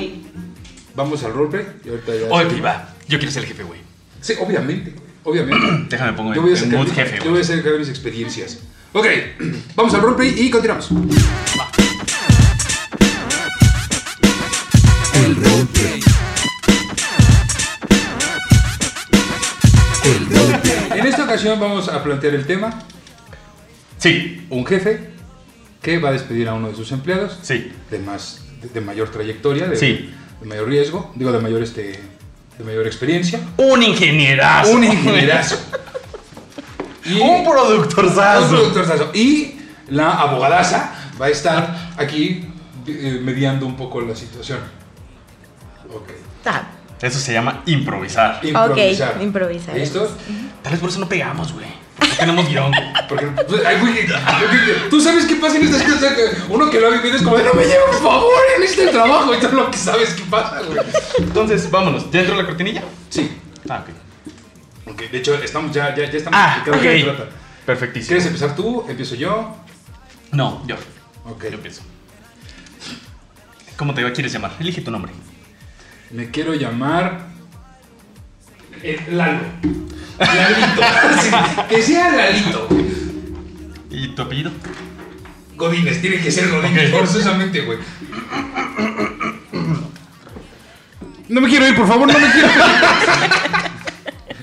vamos 0.96 1.24
al 1.24 1.34
roleplay 1.34 1.66
y 1.86 1.90
ahorita 1.90 2.12
ya. 2.16 2.28
Oye, 2.34 2.62
va. 2.62 2.90
Yo 3.08 3.18
quiero 3.20 3.32
ser 3.32 3.44
el 3.44 3.50
jefe, 3.50 3.64
güey. 3.64 3.80
Sí, 4.22 4.34
obviamente, 4.42 4.96
obviamente. 5.24 5.68
Déjame 5.90 6.14
pongo 6.14 6.34
Yo 6.34 6.42
voy 6.42 6.54
a 6.54 6.56
sacar, 6.56 6.80
mood 6.80 6.92
jefe, 6.92 7.20
yo 7.24 7.32
voy 7.32 7.42
a 7.42 7.44
sacar 7.44 7.74
mis 7.78 7.90
experiencias. 7.90 8.60
Ok, 8.94 9.06
vamos 9.76 9.94
al 9.94 10.02
roleplay 10.02 10.34
y 10.40 10.50
continuamos. 10.50 10.90
El 10.92 11.93
ocasión 21.34 21.60
vamos 21.60 21.90
a 21.90 22.04
plantear 22.04 22.34
el 22.36 22.46
tema: 22.46 22.80
Sí, 23.98 24.46
un 24.50 24.66
jefe 24.66 25.10
que 25.82 25.98
va 26.00 26.10
a 26.10 26.12
despedir 26.14 26.48
a 26.48 26.54
uno 26.54 26.70
de 26.70 26.76
sus 26.76 26.92
empleados 26.92 27.38
sí. 27.42 27.72
de 27.92 28.00
más 28.00 28.42
de, 28.62 28.70
de 28.70 28.82
mayor 28.82 29.10
trayectoria, 29.10 29.68
de, 29.68 29.76
Sí. 29.76 30.14
de 30.40 30.46
mayor 30.48 30.68
riesgo, 30.70 31.12
digo 31.16 31.32
de 31.32 31.40
mayor 31.40 31.62
este 31.64 32.00
de 32.58 32.64
mayor 32.64 32.86
experiencia, 32.86 33.40
Un 33.58 33.82
ingenierazo. 33.82 34.72
un 34.72 34.84
ingenierazo. 34.84 35.58
Y 37.06 37.14
Un 37.20 37.44
productorzazo. 37.44 38.44
un 38.46 38.50
productorzazo. 38.50 39.12
Y 39.14 39.56
la 39.90 40.12
abogadaza 40.12 40.94
va 41.20 41.26
a 41.26 41.30
estar 41.30 41.94
aquí 41.98 42.48
eh, 42.88 43.20
mediando 43.24 43.66
un 43.66 43.76
poco 43.76 44.00
la 44.02 44.16
situación. 44.16 44.60
Ok. 45.92 46.10
Eso 47.02 47.20
se 47.20 47.34
llama 47.34 47.64
improvisar. 47.66 48.40
Improvisar. 48.44 49.16
Ok, 49.18 49.24
improvisar. 49.24 49.76
¿Listos? 49.76 50.12
Tal 50.64 50.72
vez 50.72 50.80
por 50.80 50.90
eso 50.90 51.00
no 51.00 51.10
pegamos, 51.10 51.52
güey. 51.54 51.66
No 52.00 52.08
tenemos 52.18 52.48
guion. 52.50 52.72
Porque, 53.10 53.26
pues, 53.28 53.66
ay, 53.66 53.80
güey, 53.82 54.08
tú 54.90 55.00
sabes 55.02 55.26
qué 55.26 55.36
pasa 55.36 55.58
en 55.58 55.64
estas 55.64 55.84
cosas. 55.84 56.14
Uno 56.50 56.70
que 56.70 56.80
lo 56.80 56.88
ha 56.88 56.92
vivido 56.92 57.18
es 57.18 57.22
como 57.22 57.38
de 57.38 57.44
no 57.44 57.54
me 57.54 57.64
lleven, 57.64 57.86
por 57.88 58.02
favor, 58.02 58.32
en 58.58 58.64
este 58.64 58.88
trabajo. 58.88 59.34
Y 59.36 59.40
tú 59.40 59.50
lo 59.56 59.70
que 59.70 59.78
sabes 59.78 60.14
qué 60.14 60.24
pasa, 60.30 60.62
güey. 60.62 60.80
Entonces, 61.20 61.70
vámonos. 61.70 62.10
¿Ya 62.12 62.22
entró 62.22 62.36
la 62.36 62.46
cortinilla? 62.46 62.84
Sí. 63.10 63.38
Ah, 63.70 63.84
ok. 63.84 64.92
Ok, 64.94 65.02
de 65.12 65.18
hecho, 65.18 65.36
estamos 65.36 65.72
ya, 65.72 65.96
ya, 65.96 66.10
ya 66.10 66.18
estamos 66.18 66.40
Ah, 66.42 66.56
explicando 66.58 66.84
de 66.84 66.90
qué 66.98 67.04
se 67.04 67.10
ok. 67.10 67.16
trata. 67.18 67.32
Perfectísimo. 67.66 68.08
¿Quieres 68.08 68.26
empezar 68.26 68.56
tú? 68.56 68.86
¿Empiezo 68.90 69.16
yo? 69.16 69.56
No, 70.32 70.64
yo. 70.68 70.76
Ok. 71.26 71.44
Yo 71.44 71.50
empiezo. 71.56 71.82
¿Cómo 73.78 73.94
te 73.94 74.12
quieres 74.14 74.32
llamar? 74.32 74.52
Elige 74.60 74.82
tu 74.82 74.92
nombre. 74.92 75.12
Me 76.12 76.30
quiero 76.32 76.54
llamar. 76.54 77.33
Eh, 78.82 79.06
Lalo. 79.12 79.40
Lalito. 80.20 80.82
Sí, 81.22 81.30
que 81.70 81.82
sea 81.82 82.12
Lalito. 82.12 82.68
¿Y 83.90 84.08
tu 84.10 84.22
apellido? 84.22 84.52
Godines, 85.56 86.02
tiene 86.02 86.20
que 86.20 86.32
ser 86.32 86.50
Godines, 86.50 86.92
forzosamente, 86.92 87.62
güey. 87.62 87.78
No 91.30 91.42
me 91.42 91.50
quiero 91.50 91.68
ir, 91.68 91.76
por 91.76 91.88
favor, 91.88 92.12
no 92.12 92.20
me 92.20 92.32
quiero 92.32 92.48
ir. 92.48 92.54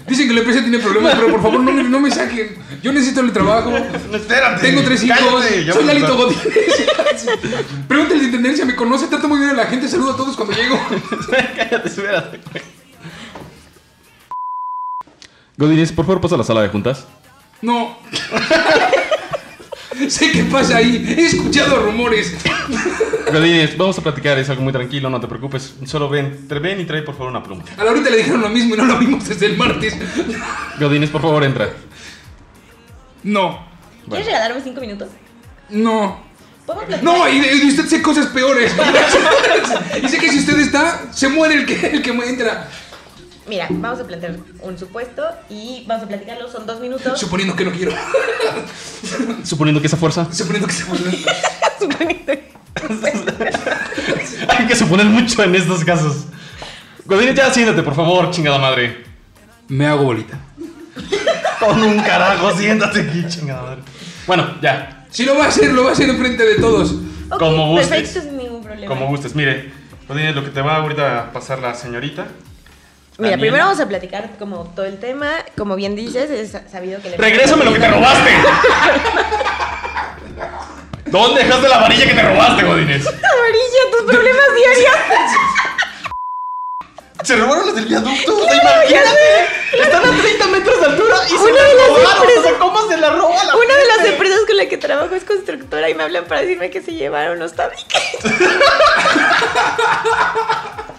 Dicen 0.06 0.26
que 0.26 0.34
la 0.34 0.40
empresa 0.40 0.60
tiene 0.60 0.78
problemas, 0.80 1.14
pero 1.14 1.30
por 1.30 1.42
favor 1.42 1.60
no 1.60 1.70
me, 1.70 1.84
no 1.84 2.00
me 2.00 2.10
saquen. 2.10 2.56
Yo 2.82 2.92
necesito 2.92 3.20
el 3.20 3.32
trabajo. 3.32 3.70
No, 3.70 4.16
espérate. 4.16 4.66
Tengo 4.66 4.82
tres 4.82 5.04
hijos. 5.04 5.18
Cállate, 5.18 5.72
Soy 5.72 5.84
Lalito. 5.84 6.16
Godínez. 6.16 6.42
Pregúntale 7.86 8.20
de 8.20 8.26
intendencia, 8.26 8.64
me 8.64 8.74
conoce, 8.74 9.06
trata 9.06 9.28
muy 9.28 9.38
bien 9.38 9.50
a 9.50 9.54
la 9.54 9.66
gente, 9.66 9.88
saludo 9.88 10.12
a 10.12 10.16
todos 10.16 10.36
cuando 10.36 10.54
llego. 10.54 10.80
Cállate, 11.56 11.88
espérate. 11.88 12.40
Godínez, 15.60 15.92
por 15.92 16.06
favor, 16.06 16.22
pasa 16.22 16.36
a 16.36 16.38
la 16.38 16.44
sala 16.44 16.62
de 16.62 16.70
juntas. 16.70 17.04
No. 17.60 17.98
sé 20.08 20.32
qué 20.32 20.44
pasa 20.44 20.78
ahí. 20.78 21.14
He 21.18 21.26
escuchado 21.26 21.82
rumores. 21.82 22.34
Godínez, 23.30 23.76
vamos 23.76 23.98
a 23.98 24.02
platicar, 24.02 24.38
es 24.38 24.48
algo 24.48 24.62
muy 24.62 24.72
tranquilo, 24.72 25.10
no 25.10 25.20
te 25.20 25.28
preocupes. 25.28 25.74
Solo 25.84 26.08
ven, 26.08 26.48
te 26.48 26.58
ven 26.58 26.80
y 26.80 26.86
trae 26.86 27.02
por 27.02 27.14
favor 27.14 27.30
una 27.30 27.42
pluma. 27.42 27.62
A 27.76 27.84
la 27.84 27.90
ahorita 27.90 28.08
le 28.08 28.16
dijeron 28.16 28.40
lo 28.40 28.48
mismo 28.48 28.74
y 28.74 28.78
no 28.78 28.86
lo 28.86 28.98
vimos 28.98 29.28
desde 29.28 29.44
el 29.44 29.58
martes. 29.58 29.94
Godínez, 30.78 31.10
por 31.10 31.20
favor, 31.20 31.44
entra. 31.44 31.68
No. 33.22 33.68
¿Quieres 34.08 34.28
regalarme 34.28 34.62
cinco 34.62 34.80
minutos? 34.80 35.08
No. 35.68 36.30
No, 37.02 37.28
y, 37.28 37.36
y 37.36 37.68
usted 37.68 37.84
sé 37.84 38.00
cosas 38.00 38.28
peores. 38.28 38.72
y 40.02 40.08
sé 40.08 40.18
que 40.18 40.30
si 40.30 40.38
usted 40.38 40.58
está, 40.58 41.12
se 41.12 41.28
muere 41.28 41.54
el 41.54 41.66
que, 41.66 41.86
el 41.86 42.00
que 42.00 42.10
entra. 42.10 42.66
Mira, 43.46 43.66
vamos 43.70 44.00
a 44.00 44.04
plantear 44.04 44.36
un 44.62 44.78
supuesto 44.78 45.22
y 45.48 45.84
vamos 45.86 46.04
a 46.04 46.08
platicarlo. 46.08 46.50
Son 46.50 46.66
dos 46.66 46.80
minutos. 46.80 47.18
Suponiendo 47.20 47.56
que 47.56 47.64
no 47.64 47.72
quiero. 47.72 47.92
Suponiendo 49.44 49.80
que 49.80 49.86
esa 49.86 49.96
fuerza. 49.96 50.26
Suponiendo 50.32 50.68
que 50.68 50.74
se 50.74 50.84
muere. 50.84 51.18
Hay 54.48 54.66
que 54.66 54.76
suponer 54.76 55.06
mucho 55.06 55.42
en 55.42 55.54
estos 55.54 55.84
casos. 55.84 56.26
Godínez, 57.04 57.34
ya 57.34 57.52
siéntate, 57.52 57.82
por 57.82 57.94
favor, 57.94 58.30
chingada 58.30 58.58
madre. 58.58 59.04
Me 59.68 59.86
hago 59.86 60.04
bolita. 60.04 60.38
Con 61.58 61.82
un 61.82 61.98
carajo, 61.98 62.56
siéntate 62.56 63.00
aquí, 63.00 63.26
chingada 63.28 63.62
madre. 63.62 63.82
Bueno, 64.26 64.56
ya. 64.60 65.06
Si 65.10 65.24
lo 65.24 65.36
va 65.36 65.46
a 65.46 65.48
hacer, 65.48 65.72
lo 65.72 65.84
va 65.84 65.90
a 65.90 65.92
hacer 65.92 66.08
enfrente 66.08 66.44
de 66.44 66.56
todos. 66.56 66.94
Como 67.38 67.70
gustes. 67.70 67.88
Perfecto, 67.88 68.20
sin 68.20 68.36
ningún 68.36 68.62
problema. 68.62 68.86
Como 68.86 69.06
gustes, 69.08 69.34
mire. 69.34 69.72
Godínez, 70.08 70.34
lo 70.34 70.44
que 70.44 70.50
te 70.50 70.60
va 70.60 70.76
ahorita 70.76 71.20
a 71.20 71.32
pasar 71.32 71.60
la 71.60 71.74
señorita. 71.74 72.26
Mira, 73.20 73.30
Daniela. 73.32 73.40
primero 73.40 73.64
vamos 73.66 73.80
a 73.80 73.86
platicar 73.88 74.30
como 74.38 74.64
todo 74.74 74.86
el 74.86 74.98
tema. 74.98 75.30
Como 75.56 75.76
bien 75.76 75.94
dices, 75.94 76.30
es 76.30 76.56
sabido 76.70 77.00
que 77.02 77.10
le 77.10 77.16
Regrésame 77.16 77.64
lo 77.64 77.72
que 77.72 77.78
te 77.80 77.88
robaste. 77.88 78.30
¿Dónde 81.06 81.42
dejaste 81.44 81.68
la 81.68 81.78
varilla 81.78 82.06
que 82.06 82.14
te 82.14 82.22
robaste, 82.22 82.62
Godines? 82.64 83.06
Amarilla, 83.06 83.82
tus 83.90 84.02
problemas 84.12 84.46
diarios. 84.56 84.96
Se 87.24 87.36
robaron 87.36 87.66
los 87.66 87.74
del 87.74 87.84
viaducto. 87.86 88.38
Claro, 88.46 88.82
imagínate. 88.88 89.46
Están 89.82 90.04
a 90.06 90.10
30 90.22 90.46
metros 90.48 90.80
de 90.80 90.86
altura 90.86 91.16
y 91.26 91.28
se 91.28 91.36
Una 91.36 91.52
la 91.52 91.62
de 91.68 91.74
las 91.74 91.86
robaron. 91.88 92.22
empresas- 92.22 92.38
O 92.38 92.42
sea, 92.48 92.58
¿cómo 92.58 92.88
se 92.88 92.96
la 92.96 93.10
roba 93.10 93.44
la 93.44 93.56
Una 93.56 93.74
de 93.76 93.86
las 93.86 94.06
empresas 94.06 94.40
con 94.46 94.56
la 94.56 94.66
que 94.66 94.76
trabajo 94.78 95.14
es 95.14 95.24
constructora 95.24 95.90
y 95.90 95.94
me 95.94 96.04
hablan 96.04 96.24
para 96.24 96.40
decirme 96.40 96.70
que 96.70 96.80
se 96.80 96.94
llevaron 96.94 97.38
los 97.38 97.52
tabiques. 97.54 97.84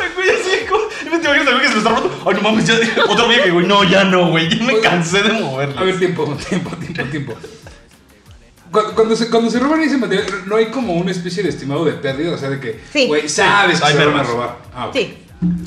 Ay, 0.00 0.08
güey, 0.14 0.30
así 0.30 0.66
como. 0.68 0.82
Y 1.06 1.10
me 1.10 1.18
te 1.18 1.26
imaginas 1.26 1.48
al 1.48 1.54
güey 1.54 1.62
que 1.62 1.68
se 1.68 1.74
lo 1.74 1.78
está 1.80 1.90
roto. 1.90 2.10
Ay, 2.26 2.34
no 2.34 2.42
mames, 2.42 2.66
ya. 2.66 2.74
Otro 3.08 3.28
viaje, 3.28 3.50
güey. 3.50 3.66
No, 3.66 3.84
ya 3.84 4.04
no, 4.04 4.30
güey. 4.30 4.48
Ya 4.48 4.64
me 4.64 4.80
cansé 4.80 5.22
de 5.22 5.32
moverlo. 5.32 5.80
A 5.80 5.84
ver, 5.84 5.98
tiempo, 5.98 6.36
tiempo, 6.48 6.70
tiempo, 6.76 7.04
tiempo. 7.10 7.34
Cuando, 8.70 8.94
cuando 8.94 9.16
se, 9.16 9.30
cuando 9.30 9.50
se 9.50 9.58
roban 9.60 9.80
ese 9.82 9.96
material, 9.96 10.26
no 10.46 10.56
hay 10.56 10.66
como 10.66 10.94
una 10.94 11.10
especie 11.12 11.42
de 11.42 11.48
estimado 11.50 11.84
de 11.84 11.92
pérdida, 11.92 12.34
o 12.34 12.38
sea, 12.38 12.50
de 12.50 12.60
que, 12.60 12.80
Sí. 12.92 13.06
güey, 13.06 13.28
sabes 13.28 13.80
que 13.80 13.86
Hay 13.86 13.94
se 13.94 14.04
van 14.04 14.16
a 14.18 14.22
robar. 14.22 14.58
Ah, 14.74 14.86
ok. 14.88 14.92
Sí. 14.94 15.14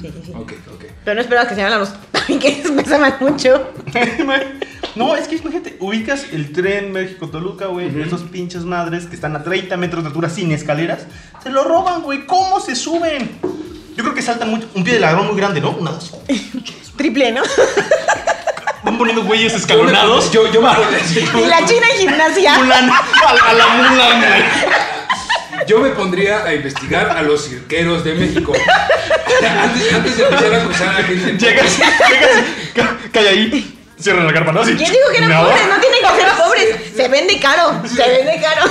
Sí, 0.02 0.12
sí, 0.12 0.22
sí. 0.26 0.32
Ok, 0.36 0.54
ok. 0.74 0.84
Pero 1.06 1.16
no 1.16 1.22
esperaba 1.22 1.48
que 1.48 1.56
se 1.56 1.62
llevaran 1.62 1.80
los 1.80 1.94
tabiques, 2.12 2.72
me 2.72 2.84
pesaban 2.84 3.16
mucho. 3.22 3.72
No, 4.96 5.16
es 5.16 5.28
que 5.28 5.36
imagínate, 5.36 5.78
ubicas 5.80 6.26
el 6.34 6.52
tren 6.52 6.92
México-Toluca, 6.92 7.68
güey. 7.68 8.02
Esos 8.02 8.22
pinches 8.24 8.64
madres 8.66 9.06
que 9.06 9.14
están 9.16 9.36
a 9.36 9.44
30 9.44 9.78
metros 9.78 10.04
de 10.04 10.08
altura 10.08 10.30
sin 10.30 10.52
escaleras. 10.52 11.06
Se 11.44 11.52
lo 11.52 11.64
roban, 11.64 12.02
güey. 12.02 12.26
¿Cómo 12.26 12.60
se 12.60 12.76
suben? 12.76 13.30
Yo 14.00 14.04
creo 14.06 14.16
que 14.16 14.22
saltan 14.22 14.50
mucho. 14.50 14.66
Un 14.76 14.86
pie 14.86 14.94
de 14.94 15.02
ladrón 15.02 15.28
muy 15.28 15.36
grande, 15.36 15.60
¿no? 15.60 15.72
Una, 15.72 15.92
dos. 15.92 16.14
Triple, 16.98 17.34
¿no? 17.34 17.42
Van 18.84 18.98
poniendo 18.98 19.24
güeyes 19.24 19.54
escalonados. 19.54 20.32
Yo, 20.32 20.50
yo 20.54 20.62
me 20.62 20.70
pondría, 20.74 21.44
Y 21.44 21.46
la 21.50 21.66
china 21.66 21.86
en 21.94 21.98
gimnasia. 22.00 22.58
Mulan, 22.60 22.90
a, 22.90 23.50
a 23.50 23.54
la 23.54 23.68
Mulan, 23.68 24.20
güey. 24.22 25.68
yo 25.68 25.80
me 25.80 25.90
pondría 25.90 26.46
a 26.46 26.54
investigar 26.54 27.10
a 27.10 27.22
los 27.24 27.46
cirqueros 27.46 28.06
de 28.06 28.14
México. 28.14 28.54
antes, 28.54 29.94
antes 29.94 30.18
de 30.18 30.24
empezar 30.24 30.54
a 30.54 30.62
acusar 30.64 30.88
a 30.96 31.04
gente. 31.04 31.34
Llegas, 31.38 31.78
llegas, 31.78 32.46
ca- 32.74 32.98
calla 33.12 33.32
ahí. 33.32 33.79
Cierran 34.00 34.26
la 34.28 34.34
carpa, 34.34 34.52
¿no? 34.54 34.62
Así, 34.62 34.76
¿Quién 34.76 34.92
dijo 34.92 35.10
que 35.12 35.18
eran 35.18 35.30
¿no? 35.32 35.44
pobres? 35.44 35.68
No 35.68 35.80
tienen 35.82 36.00
que 36.00 36.22
ser 36.22 36.32
pobres. 36.38 36.76
Se 36.96 37.08
vende 37.10 37.40
caro. 37.40 37.82
Se 37.88 38.10
vende 38.10 38.42
caro. 38.42 38.68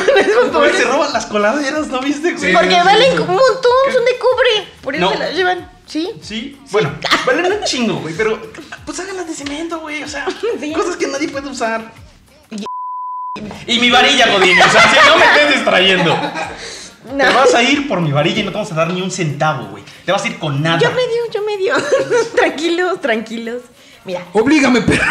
Se 0.76 0.84
roban 0.84 1.12
las 1.12 1.26
coladeras, 1.26 1.88
¿no 1.88 2.00
viste, 2.00 2.32
güey? 2.32 2.50
Sí. 2.50 2.56
Porque 2.56 2.74
sí, 2.74 2.80
valen 2.84 3.12
sí. 3.12 3.18
un 3.18 3.26
montón, 3.26 3.92
son 3.92 4.04
de 4.04 4.18
cobre. 4.18 4.68
Por 4.82 4.94
eso 4.96 5.04
No. 5.04 5.12
se 5.12 5.18
las 5.18 5.34
llevan. 5.34 5.70
¿Sí? 5.86 6.10
Sí, 6.22 6.58
bueno, 6.70 6.92
valen 7.26 7.52
un 7.52 7.64
chingo, 7.64 7.94
güey, 8.00 8.14
pero 8.14 8.38
pues 8.84 9.00
háganlas 9.00 9.26
de 9.26 9.34
cemento, 9.34 9.80
güey, 9.80 10.02
o 10.02 10.08
sea, 10.08 10.26
Sí. 10.60 10.72
cosas 10.72 10.96
que 10.96 11.06
nadie 11.06 11.28
puede 11.28 11.48
usar. 11.48 11.92
Y 13.66 13.78
mi 13.78 13.90
varilla, 13.90 14.30
Godín, 14.32 14.58
o 14.60 14.70
sea, 14.70 14.82
si 14.82 15.08
no 15.08 15.16
me 15.18 15.24
estés 15.24 15.54
distrayendo. 15.54 16.14
No. 17.14 17.24
Te 17.26 17.34
vas 17.34 17.54
a 17.54 17.62
ir 17.62 17.88
por 17.88 18.00
mi 18.00 18.12
varilla 18.12 18.40
y 18.40 18.44
no 18.44 18.50
te 18.50 18.56
vamos 18.56 18.72
a 18.72 18.74
dar 18.74 18.92
ni 18.92 19.00
un 19.00 19.10
centavo, 19.10 19.66
güey. 19.68 19.82
Te 20.04 20.12
vas 20.12 20.22
a 20.24 20.26
ir 20.28 20.38
con 20.38 20.62
nada. 20.62 20.78
Yo 20.78 20.90
medio, 20.90 21.30
yo 21.32 21.42
medio. 21.42 21.74
tranquilos, 22.34 23.00
tranquilos. 23.00 23.62
Mira, 24.04 24.22
Oblígame, 24.32 24.80
perro. 24.82 25.04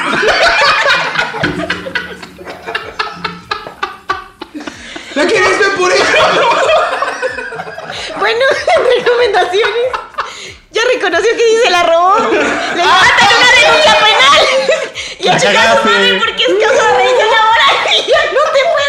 ¿La 5.15 5.25
quieres 5.25 5.59
ver 5.59 5.75
por 5.77 5.91
eso? 5.91 6.03
bueno, 8.19 8.45
recomendaciones. 8.97 9.85
Ya 10.71 10.81
reconoció 10.93 11.29
que 11.35 11.45
dice 11.45 11.69
la 11.71 11.83
robó. 11.83 12.17
Le 12.29 12.83
va 12.83 12.99
a 12.99 13.03
una 13.37 13.51
denuncia 13.55 13.97
penal. 13.99 14.45
Y 15.19 15.23
La 15.27 15.37
chico 15.39 15.51
no 15.53 15.59
cagaste. 15.59 15.89
sabe 15.89 16.13
porque 16.19 16.43
es 16.43 16.65
causa 16.67 16.97
de 16.97 17.03
yo 17.05 17.25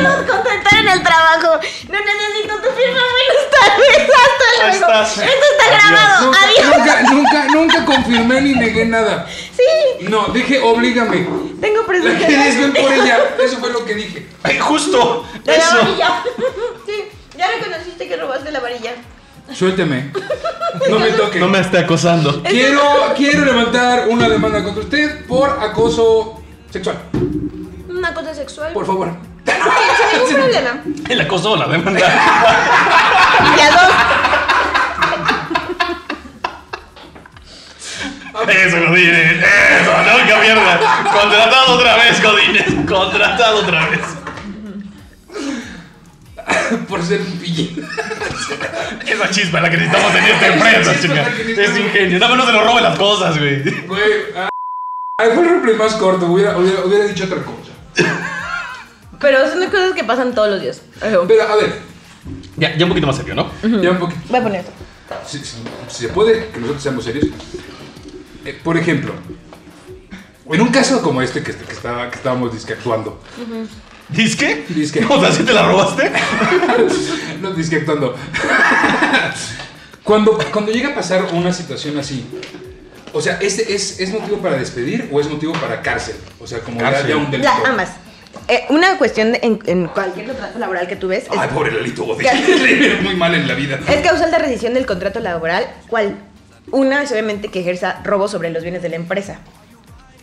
contratar 0.07 0.79
en 0.81 0.89
el 0.89 1.03
trabajo. 1.03 1.61
No 1.89 1.99
necesito 1.99 2.55
tu 2.57 2.71
firma. 2.71 3.01
Buenas 3.19 3.51
tardes. 3.51 4.09
Hasta 4.09 4.47
luego. 4.59 4.75
estás. 4.75 5.19
Esto 5.19 5.47
está 5.53 5.65
Adiós. 5.67 5.83
grabado. 5.91 6.27
Nunca, 6.27 6.39
Adiós. 6.45 6.67
nunca, 6.77 7.03
nunca, 7.13 7.45
nunca 7.55 7.85
confirmé 7.85 8.41
ni 8.41 8.55
negué 8.55 8.85
nada. 8.87 9.27
Sí, 9.29 10.07
No, 10.09 10.27
dije 10.29 10.61
oblígame. 10.61 11.27
tengo 11.61 11.81
¿La 11.83 11.87
presencia. 11.87 12.27
quieres 12.27 12.59
ver 12.59 12.83
por 12.83 12.93
ella? 12.93 13.19
Eso 13.43 13.59
fue 13.59 13.71
lo 13.73 13.85
que 13.85 13.95
dije. 13.95 14.27
Ay, 14.43 14.59
justo, 14.59 15.27
De 15.45 15.53
la 15.57 15.59
eso. 15.59 15.77
varilla. 15.79 16.23
Sí, 16.87 17.05
ya 17.37 17.49
reconociste 17.49 18.09
que 18.09 18.17
robaste 18.17 18.51
la 18.51 18.61
varilla. 18.61 18.93
Suélteme. 19.53 20.13
No 20.89 20.99
me 20.99 21.11
toque. 21.13 21.39
No 21.41 21.49
me 21.49 21.61
esté 21.61 21.79
acosando. 21.79 22.43
Quiero, 22.43 22.83
quiero 23.17 23.45
levantar 23.45 24.07
una 24.09 24.29
demanda 24.29 24.63
contra 24.63 24.83
usted 24.85 25.27
por 25.27 25.49
acoso 25.63 26.43
sexual. 26.71 26.99
Una 27.89 28.13
cosa 28.15 28.35
sexual. 28.35 28.73
Por 28.73 28.87
favor. 28.87 29.11
Sin 29.47 29.57
ningún 30.21 30.35
problema. 30.35 30.83
El 31.09 31.21
acoso 31.21 31.53
o 31.53 31.57
la 31.57 31.69
demanda. 31.69 32.01
Ya 33.57 33.71
dos. 33.71 33.93
Eso, 38.49 38.77
Godines. 38.89 39.45
Eso, 39.45 39.93
nunca 39.99 40.41
mierda. 40.41 40.81
Contratado 41.13 41.75
otra 41.75 41.97
vez, 41.97 42.23
Godines. 42.23 42.87
Contratado 42.87 43.59
otra 43.59 43.89
vez. 43.89 44.01
Por 46.89 47.03
ser 47.03 47.21
un 47.21 47.39
pillín. 47.39 47.85
Esa 49.07 49.31
chispa 49.31 49.61
la 49.61 49.71
que 49.71 49.77
necesitamos 49.77 50.15
en 50.15 50.25
esta 50.25 50.47
empresa, 50.47 51.01
chica. 51.01 51.29
es 51.63 51.79
ingenio. 51.79 52.19
Nada 52.19 52.35
más 52.35 52.39
no 52.39 52.47
se 52.47 52.53
lo 52.53 52.65
robe 52.65 52.83
las 52.83 52.99
cosas, 52.99 53.39
güey. 53.39 53.63
Güey. 53.87 54.03
ah, 54.37 54.49
fue 55.17 55.45
el 55.45 55.51
replay 55.51 55.77
más 55.77 55.95
corto. 55.95 56.27
Hubiera, 56.27 56.57
hubiera, 56.57 56.85
hubiera 56.85 57.05
dicho 57.07 57.25
otra 57.25 57.43
cosa. 57.43 57.68
Pero 59.21 59.51
son 59.51 59.65
cosas 59.67 59.93
que 59.95 60.05
pasan 60.05 60.35
todos 60.35 60.51
los 60.51 60.61
días. 60.61 60.83
Voy 61.01 61.27
Pero, 61.27 61.43
a 61.43 61.57
ver. 61.57 61.79
Ya, 62.57 62.77
ya 62.77 62.85
un 62.85 62.91
poquito 62.91 63.07
más 63.07 63.17
serio, 63.17 63.35
¿no? 63.35 63.51
Ya 63.83 63.91
un 63.91 63.99
poquito. 63.99 64.37
a 64.37 64.41
poner 64.43 64.61
esto. 64.61 64.73
Si, 65.27 65.39
si- 65.39 65.57
si 65.89 66.03
se 66.03 66.09
puede, 66.09 66.49
que 66.49 66.59
nosotros 66.61 66.83
seamos 66.83 67.05
serios. 67.05 67.27
Eh, 68.45 68.59
por 68.63 68.77
ejemplo, 68.77 69.13
en 70.51 70.61
un 70.61 70.69
caso 70.69 71.03
como 71.03 71.21
este 71.23 71.43
que, 71.43 71.55
que, 71.55 71.73
estaba, 71.73 72.11
que 72.11 72.17
estábamos 72.17 72.53
disque 72.53 72.75
actuando. 72.75 73.21
¿Disque? 74.09 74.65
Disque. 74.69 75.05
O 75.11 75.21
sea, 75.21 75.33
¿sí 75.33 75.43
te 75.43 75.53
la 75.53 75.67
robaste? 75.67 76.11
no, 77.43 77.51
disque 77.53 77.77
actuando. 77.77 78.15
cuando, 80.03 80.39
cuando 80.53 80.73
llega 80.73 80.91
a 80.91 80.95
pasar 80.95 81.27
una 81.33 81.53
situación 81.53 81.99
así, 81.99 82.25
o 83.13 83.21
sea, 83.21 83.39
¿este 83.41 83.75
es, 83.75 84.01
¿es 84.01 84.13
motivo 84.13 84.39
para 84.39 84.57
despedir 84.57 85.09
o 85.13 85.21
es 85.21 85.29
motivo 85.29 85.53
para 85.55 85.83
cárcel? 85.83 86.17
O 86.41 86.47
sea, 86.47 86.61
como 86.61 86.81
ya, 86.81 87.07
ya 87.07 87.17
un 87.17 87.31
delito. 87.31 87.51
Ya, 87.63 87.69
ambas. 87.69 87.91
Eh, 88.47 88.65
una 88.71 88.97
cuestión 88.99 89.35
en, 89.43 89.59
en 89.67 89.89
cualquier 89.89 90.27
contrato 90.27 90.59
laboral 90.59 90.87
que 90.87 90.97
tú 90.97 91.09
ves 91.09 91.25
es, 91.25 91.31
Ay, 91.39 91.49
pobre 91.53 91.73
Lalito 91.73 92.05
Godín. 92.05 92.27
Muy 93.03 93.17
mal 93.17 93.35
en 93.35 93.47
la 93.49 93.55
vida. 93.55 93.79
es 93.89 94.01
causal 94.07 94.31
de 94.31 94.39
rescisión 94.39 94.75
del 94.75 94.87
contrato 94.87 95.21
laboral, 95.21 95.67
cual 95.89 96.17
una 96.71 97.03
es 97.03 97.11
obviamente 97.13 97.49
que 97.49 97.61
ejerza 97.61 98.01
robo 98.05 98.29
sobre 98.29 98.51
los 98.51 98.63
bienes 98.63 98.83
de 98.83 98.91
la 98.91 98.97
empresa. 98.97 99.39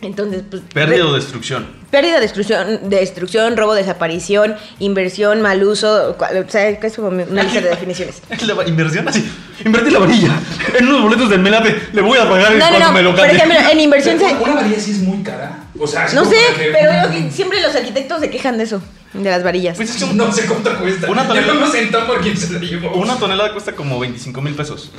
Entonces, 0.02 0.42
pues. 0.50 0.62
Pérdida 0.74 1.06
o 1.06 1.14
destrucción. 1.14 1.66
Pérdida, 1.90 2.20
destrucción, 2.20 2.90
destrucción, 2.90 3.56
robo, 3.56 3.74
desaparición, 3.74 4.54
inversión, 4.78 5.40
mal 5.40 5.62
uso, 5.64 6.10
o 6.18 6.50
sea, 6.50 6.68
es 6.68 6.94
como 6.96 7.08
una 7.08 7.42
lista 7.42 7.60
de 7.62 7.68
definiciones. 7.70 8.20
La 8.46 8.68
inversión 8.68 9.08
así. 9.08 9.26
Invertí 9.64 9.90
la 9.90 10.00
varilla. 10.00 10.38
En 10.78 10.86
unos 10.88 11.02
boletos 11.02 11.30
del 11.30 11.40
Melape. 11.40 11.88
Le 11.94 12.02
voy 12.02 12.18
a 12.18 12.28
pagar 12.28 12.52
No, 12.52 12.58
no, 12.58 12.68
cuando 12.68 12.86
no. 12.88 12.92
me 12.92 13.02
lo 13.02 13.10
Por 13.12 13.20
cante. 13.20 13.36
ejemplo, 13.36 13.58
en 13.72 13.80
inversión 13.80 14.18
se. 14.18 14.24
Una 14.34 14.54
varilla 14.54 14.78
sí 14.78 14.90
es 14.90 14.98
muy 14.98 15.22
cara. 15.22 15.64
O 15.78 15.86
sea, 15.86 16.06
No 16.12 16.24
sé, 16.26 16.36
que- 16.56 16.72
pero 16.72 16.90
yo 17.04 17.10
que 17.10 17.30
siempre 17.30 17.60
los 17.62 17.74
arquitectos 17.74 18.20
se 18.20 18.28
quejan 18.30 18.58
de 18.58 18.64
eso, 18.64 18.82
de 19.14 19.30
las 19.30 19.42
varillas. 19.42 19.76
Pues 19.78 19.90
es 19.96 20.04
que 20.04 20.12
No 20.14 20.30
sé 20.30 20.44
cuánto 20.46 20.78
cuesta. 20.78 21.10
Una 21.10 21.26
tonelada- 21.26 21.54
no 21.54 21.60
me 21.66 21.72
sentó 21.72 22.06
por 22.06 22.20
quién 22.20 22.36
se 22.36 22.52
la 22.52 22.58
llevó. 22.60 22.92
Una 22.96 23.16
tonelada 23.16 23.52
cuesta 23.52 23.72
como 23.72 23.98
25 23.98 24.42
mil 24.42 24.54
pesos. 24.54 24.90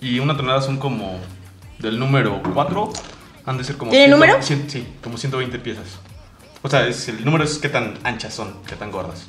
Y 0.00 0.18
una 0.20 0.34
tonelada 0.36 0.62
son 0.62 0.78
como 0.78 1.18
del 1.78 1.98
número 1.98 2.40
4. 2.54 2.92
Han 3.48 3.56
de 3.58 3.64
ser 3.64 3.76
como. 3.76 3.90
¿Tiene 3.90 4.06
100, 4.06 4.10
número? 4.10 4.42
100, 4.42 4.70
sí, 4.70 4.86
como 5.02 5.16
120 5.16 5.58
piezas. 5.58 5.86
O 6.62 6.68
sea, 6.68 6.86
es, 6.86 7.08
el 7.08 7.24
número 7.24 7.44
es 7.44 7.58
qué 7.58 7.68
tan 7.68 7.94
anchas 8.04 8.34
son, 8.34 8.54
qué 8.66 8.76
tan 8.76 8.90
gordas. 8.90 9.24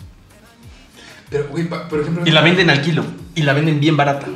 Pero, 1.30 1.48
güey, 1.48 1.70
pa- 1.70 1.88
por 1.88 2.02
ejemplo. 2.02 2.24
Y 2.26 2.32
la 2.32 2.42
venden 2.42 2.70
al 2.70 2.82
kilo. 2.82 3.06
Y 3.36 3.44
la 3.44 3.54
venden 3.54 3.80
bien 3.80 3.96
barata. 3.96 4.28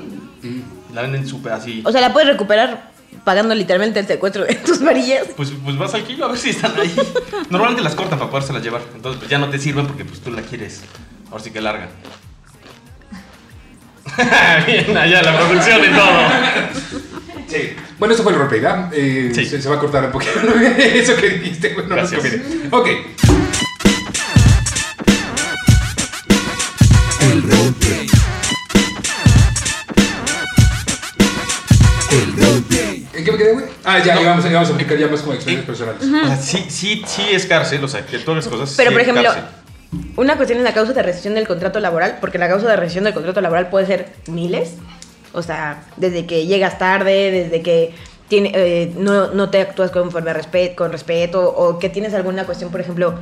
La 0.94 1.02
venden 1.02 1.28
súper 1.28 1.54
así. 1.54 1.82
O 1.86 1.92
sea, 1.92 2.02
la 2.02 2.14
puedes 2.14 2.30
recuperar 2.30 2.92
pagando 3.26 3.54
literalmente 3.56 4.00
el 4.00 4.08
secuestro 4.08 4.46
de 4.46 4.56
tus 4.66 4.82
varillas. 4.82 5.28
Pues, 5.36 5.52
pues 5.64 5.78
vas 5.78 5.94
al 5.96 6.04
kilo 6.04 6.26
a 6.26 6.30
ver 6.30 6.38
si 6.38 6.52
están 6.52 6.74
ahí. 6.80 6.94
Normalmente 7.50 7.82
las 7.84 7.96
cortan 7.96 8.20
para 8.20 8.30
podérselas 8.32 8.64
llevar. 8.64 8.82
Entonces 8.96 9.20
pues 9.20 9.30
ya 9.30 9.38
no 9.40 9.50
te 9.50 9.58
sirven 9.60 9.88
porque 9.88 10.06
pues 10.06 10.22
tú 10.22 10.32
la 10.32 10.42
quieres. 10.44 10.82
Ahora 11.32 11.44
sí 11.44 11.52
que 11.52 11.60
larga. 11.62 11.90
Bien, 14.68 14.96
allá 14.98 15.24
la 15.24 15.38
producción 15.40 15.82
y 15.84 15.88
todo. 15.96 17.13
Sí. 17.48 17.76
Bueno, 18.00 18.14
eso 18.14 18.24
fue 18.24 18.32
el 18.32 18.38
roleplay, 18.40 18.62
¿verdad? 18.62 18.90
Eh, 18.94 19.32
Sí. 19.34 19.46
se, 19.46 19.62
se 19.62 19.70
va 19.70 19.76
a 19.76 19.80
cortar 19.80 20.06
un 20.06 20.12
poquito. 20.12 20.32
eso 20.78 21.16
que 21.16 21.30
dijiste, 21.30 21.74
bueno, 21.74 21.90
no 21.90 21.96
nos 22.02 22.12
Gracias. 22.12 22.42
conviene. 22.42 22.68
Ok. 22.72 22.88
El 27.22 27.42
roleplay. 27.44 28.08
El 32.12 32.36
roleplay. 32.38 33.08
¿En 33.14 33.26
qué 33.26 33.32
me 33.32 33.64
Ah, 33.86 34.00
ya, 34.04 34.16
No. 34.16 34.22
y 34.22 34.26
vamos, 34.26 34.46
a- 34.46 34.50
y 34.50 34.54
vamos 34.54 34.70
a 34.70 34.74
aplicar 34.74 34.98
ya 34.98 35.08
más 35.08 35.22
como 35.22 35.34
experiencias 35.34 35.66
personales. 35.78 36.02
O 36.04 36.28
sea, 36.28 36.38
sí, 36.38 36.66
sí, 36.70 37.04
sí 37.06 37.22
es 37.32 37.46
cárcel, 37.46 37.84
o 37.84 37.88
sea, 37.88 38.06
que 38.06 38.18
todas 38.20 38.44
las 38.46 38.52
cosas. 38.54 38.74
Pero, 38.78 38.90
sí 38.90 38.94
por 38.94 39.02
es 39.02 39.08
ejemplo, 39.08 39.30
cárcel. 39.34 39.44
una 40.16 40.36
cuestión 40.36 40.60
es 40.60 40.64
la 40.64 40.74
causa 40.74 40.94
de 40.94 41.04
rescisión 41.04 41.34
del 41.36 41.48
contrato 41.48 41.80
laboral, 41.80 42.18
porque 42.22 42.38
la 42.38 42.48
causa 42.48 42.68
de 42.70 42.76
rescisión 42.78 43.04
del 43.04 43.14
contrato 43.14 43.42
laboral 43.42 43.70
puede 43.70 43.86
ser 43.88 44.14
miles. 44.28 44.72
O 45.34 45.42
sea, 45.44 45.84
desde 45.98 46.26
que 46.26 46.46
llegas 46.46 46.78
tarde, 46.78 47.32
desde 47.32 47.62
que 47.62 47.94
tiene, 48.30 48.52
eh, 48.56 48.94
no, 48.98 49.32
no 49.34 49.50
te 49.50 49.62
actúas 49.62 49.92
conforme 49.92 50.32
a 50.32 50.36
respet- 50.36 50.76
con 50.76 50.92
respeto, 50.92 51.48
o 51.56 51.80
que 51.80 51.90
tienes 51.90 52.14
alguna 52.14 52.46
cuestión, 52.46 52.72
por 52.72 52.80
ejemplo, 52.82 53.16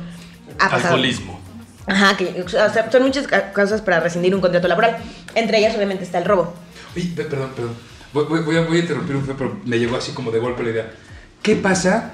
Alcoholismo. 0.58 1.40
Ajá, 1.86 2.16
que 2.16 2.42
o 2.42 2.48
sea, 2.48 2.90
son 2.90 3.02
muchas 3.02 3.26
ca- 3.26 3.52
causas 3.52 3.80
para 3.80 3.98
rescindir 4.00 4.34
un 4.34 4.40
contrato 4.40 4.68
laboral. 4.68 4.98
Entre 5.34 5.58
ellas, 5.58 5.74
obviamente, 5.74 6.04
está 6.04 6.18
el 6.18 6.24
robo. 6.24 6.54
Perdón, 7.16 7.50
perdón. 7.56 7.74
Voy, 8.12 8.26
voy- 8.26 8.40
voy 8.42 8.56
a, 8.56 8.60
voy 8.62 8.76
a 8.76 8.80
interrumpir 8.80 9.16
un 9.16 9.24
fe, 9.24 9.32
pero 9.36 9.58
me 9.64 9.78
llegó 9.78 9.96
así 9.96 10.12
como 10.12 10.30
de 10.30 10.38
golpe 10.38 10.62
la 10.62 10.70
idea. 10.70 10.90
¿Qué 11.42 11.56
pasa 11.56 12.12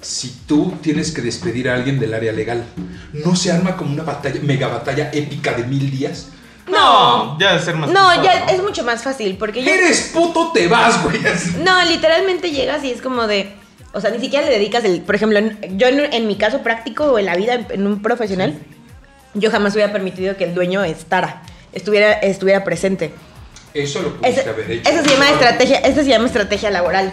si 0.00 0.30
tú 0.46 0.74
tienes 0.80 1.10
que 1.10 1.20
despedir 1.20 1.68
a 1.68 1.74
alguien 1.74 1.98
del 2.00 2.14
área 2.14 2.32
legal? 2.32 2.64
¿No 3.12 3.36
se 3.36 3.52
arma 3.52 3.76
como 3.76 3.92
una 3.92 4.04
batalla, 4.04 4.40
mega 4.42 4.68
batalla 4.68 5.10
épica 5.12 5.52
de 5.52 5.64
mil 5.64 5.90
días? 5.90 6.28
No, 6.68 7.38
ya 7.38 7.56
es 7.56 7.64
ser 7.64 7.74
más. 7.74 7.90
No, 7.90 8.22
ya 8.22 8.44
¿no? 8.46 8.50
es 8.52 8.62
mucho 8.62 8.84
más 8.84 9.02
fácil, 9.02 9.36
porque. 9.38 9.60
Eres 9.60 10.10
puto, 10.14 10.52
te 10.52 10.68
vas, 10.68 11.02
güey. 11.02 11.20
No, 11.64 11.82
literalmente 11.84 12.50
llegas 12.50 12.84
y 12.84 12.92
es 12.92 13.02
como 13.02 13.26
de. 13.26 13.52
O 13.92 14.00
sea, 14.00 14.10
ni 14.10 14.20
siquiera 14.20 14.46
le 14.46 14.52
dedicas 14.52 14.84
el. 14.84 15.00
Por 15.00 15.14
ejemplo, 15.16 15.40
yo 15.76 15.88
en, 15.88 16.12
en 16.12 16.26
mi 16.26 16.36
caso 16.36 16.62
práctico 16.62 17.04
o 17.04 17.18
en 17.18 17.26
la 17.26 17.34
vida, 17.36 17.66
en, 17.70 17.86
un 17.86 18.02
profesional, 18.02 18.58
yo 19.34 19.50
jamás 19.50 19.74
hubiera 19.74 19.92
permitido 19.92 20.36
que 20.36 20.44
el 20.44 20.54
dueño 20.54 20.84
estara, 20.84 21.42
estuviera, 21.72 22.12
estuviera 22.12 22.62
presente. 22.62 23.12
Eso 23.74 24.00
lo 24.02 24.14
pudiste 24.16 24.40
Ese- 24.40 24.50
haber 24.50 24.70
hecho. 24.70 24.90
Eso 24.90 25.02
se 25.02 25.10
llama 25.10 25.30
estrategia, 25.30 25.78
eso 25.78 26.02
se 26.02 26.08
llama 26.08 26.26
estrategia 26.26 26.70
laboral. 26.70 27.12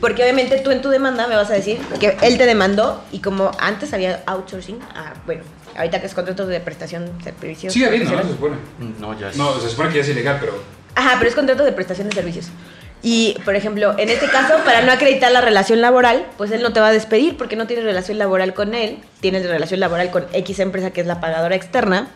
Porque 0.00 0.22
obviamente 0.22 0.58
tú 0.58 0.70
en 0.70 0.82
tu 0.82 0.88
demanda 0.88 1.28
me 1.28 1.36
vas 1.36 1.48
a 1.50 1.54
decir 1.54 1.78
que 2.00 2.16
él 2.22 2.36
te 2.36 2.44
demandó 2.44 3.04
y 3.12 3.20
como 3.20 3.52
antes 3.58 3.94
había 3.94 4.22
outsourcing, 4.26 4.80
ah, 4.96 5.12
bueno, 5.26 5.44
ahorita 5.76 6.00
que 6.00 6.06
es 6.06 6.14
contrato 6.14 6.46
de 6.46 6.60
prestación 6.60 7.18
de 7.18 7.24
servicios. 7.24 7.72
Sigue 7.72 7.86
habiendo, 7.86 8.10
¿no? 8.10 8.22
Se 8.22 8.28
supone. 8.28 8.56
No, 8.98 9.18
ya 9.18 9.30
es. 9.30 9.36
No, 9.36 9.58
se 9.60 9.68
supone 9.68 9.90
que 9.90 9.96
ya 9.96 10.02
es 10.02 10.08
ilegal, 10.08 10.38
pero. 10.40 10.62
Ajá, 10.94 11.16
pero 11.18 11.28
es 11.28 11.34
contrato 11.34 11.64
de 11.64 11.72
prestación 11.72 12.08
de 12.08 12.14
servicios. 12.14 12.50
Y, 13.02 13.36
por 13.44 13.56
ejemplo, 13.56 13.98
en 13.98 14.10
este 14.10 14.26
caso, 14.28 14.54
para 14.64 14.82
no 14.82 14.92
acreditar 14.92 15.32
la 15.32 15.40
relación 15.40 15.80
laboral, 15.80 16.24
pues 16.36 16.52
él 16.52 16.62
no 16.62 16.72
te 16.72 16.78
va 16.78 16.88
a 16.88 16.92
despedir 16.92 17.36
porque 17.36 17.56
no 17.56 17.66
tienes 17.66 17.84
relación 17.84 18.16
laboral 18.16 18.54
con 18.54 18.74
él, 18.74 18.98
tienes 19.20 19.44
relación 19.44 19.80
laboral 19.80 20.10
con 20.10 20.26
X 20.32 20.60
empresa 20.60 20.92
que 20.92 21.00
es 21.00 21.06
la 21.06 21.20
pagadora 21.20 21.56
externa. 21.56 22.08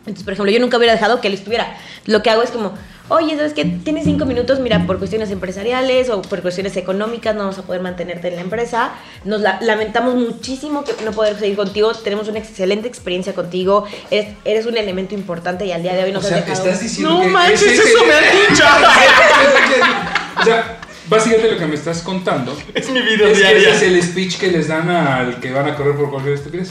Entonces, 0.00 0.24
por 0.24 0.34
ejemplo, 0.34 0.52
yo 0.52 0.60
nunca 0.60 0.76
hubiera 0.76 0.92
dejado 0.92 1.22
que 1.22 1.28
él 1.28 1.34
estuviera. 1.34 1.74
Lo 2.04 2.22
que 2.22 2.28
hago 2.28 2.42
es 2.42 2.50
como, 2.50 2.74
oye, 3.10 3.36
¿sabes 3.36 3.52
qué? 3.52 3.64
Tienes 3.66 4.04
cinco 4.04 4.24
minutos, 4.24 4.58
mira, 4.60 4.86
por 4.86 4.98
cuestiones 4.98 5.30
empresariales 5.30 6.08
o 6.08 6.22
por 6.22 6.40
cuestiones 6.40 6.76
económicas 6.76 7.34
no 7.34 7.40
vamos 7.42 7.58
a 7.58 7.62
poder 7.62 7.82
mantenerte 7.82 8.28
en 8.28 8.36
la 8.36 8.40
empresa. 8.40 8.92
Nos 9.24 9.40
la- 9.42 9.58
lamentamos 9.60 10.14
muchísimo 10.14 10.82
que 10.84 10.92
no 11.04 11.12
poder 11.12 11.38
seguir 11.38 11.56
contigo. 11.56 11.92
Tenemos 11.92 12.28
una 12.28 12.38
excelente 12.38 12.88
experiencia 12.88 13.34
contigo. 13.34 13.84
Eres, 14.10 14.34
eres 14.44 14.66
un 14.66 14.76
elemento 14.78 15.14
importante 15.14 15.66
y 15.66 15.72
al 15.72 15.82
día 15.82 15.94
de 15.94 16.04
hoy 16.04 16.12
nos 16.12 16.24
o 16.24 16.28
sea, 16.28 16.38
has 16.38 16.46
dejado... 16.46 16.64
estás 16.66 16.80
diciendo 16.82 17.10
No 17.14 17.20
que. 17.20 17.28
manches, 17.28 17.62
ese 17.62 17.82
eso 17.82 18.04
me 18.06 18.12
aticha. 18.14 18.78
o 20.40 20.44
sea, 20.44 20.78
básicamente 21.08 21.52
lo 21.52 21.58
que 21.58 21.66
me 21.66 21.74
estás 21.74 22.02
contando. 22.02 22.56
Es 22.74 22.88
mi 22.90 23.00
vida 23.02 23.26
es 23.26 23.32
que 23.32 23.38
diaria. 23.38 23.74
ese 23.74 23.86
es 23.88 23.92
el 23.92 24.02
speech 24.02 24.38
que 24.38 24.48
les 24.52 24.68
dan 24.68 24.88
al 24.88 25.40
que 25.40 25.52
van 25.52 25.66
a 25.68 25.74
correr 25.76 25.96
por 25.96 26.10
cualquier 26.10 26.34
estupidez. 26.34 26.70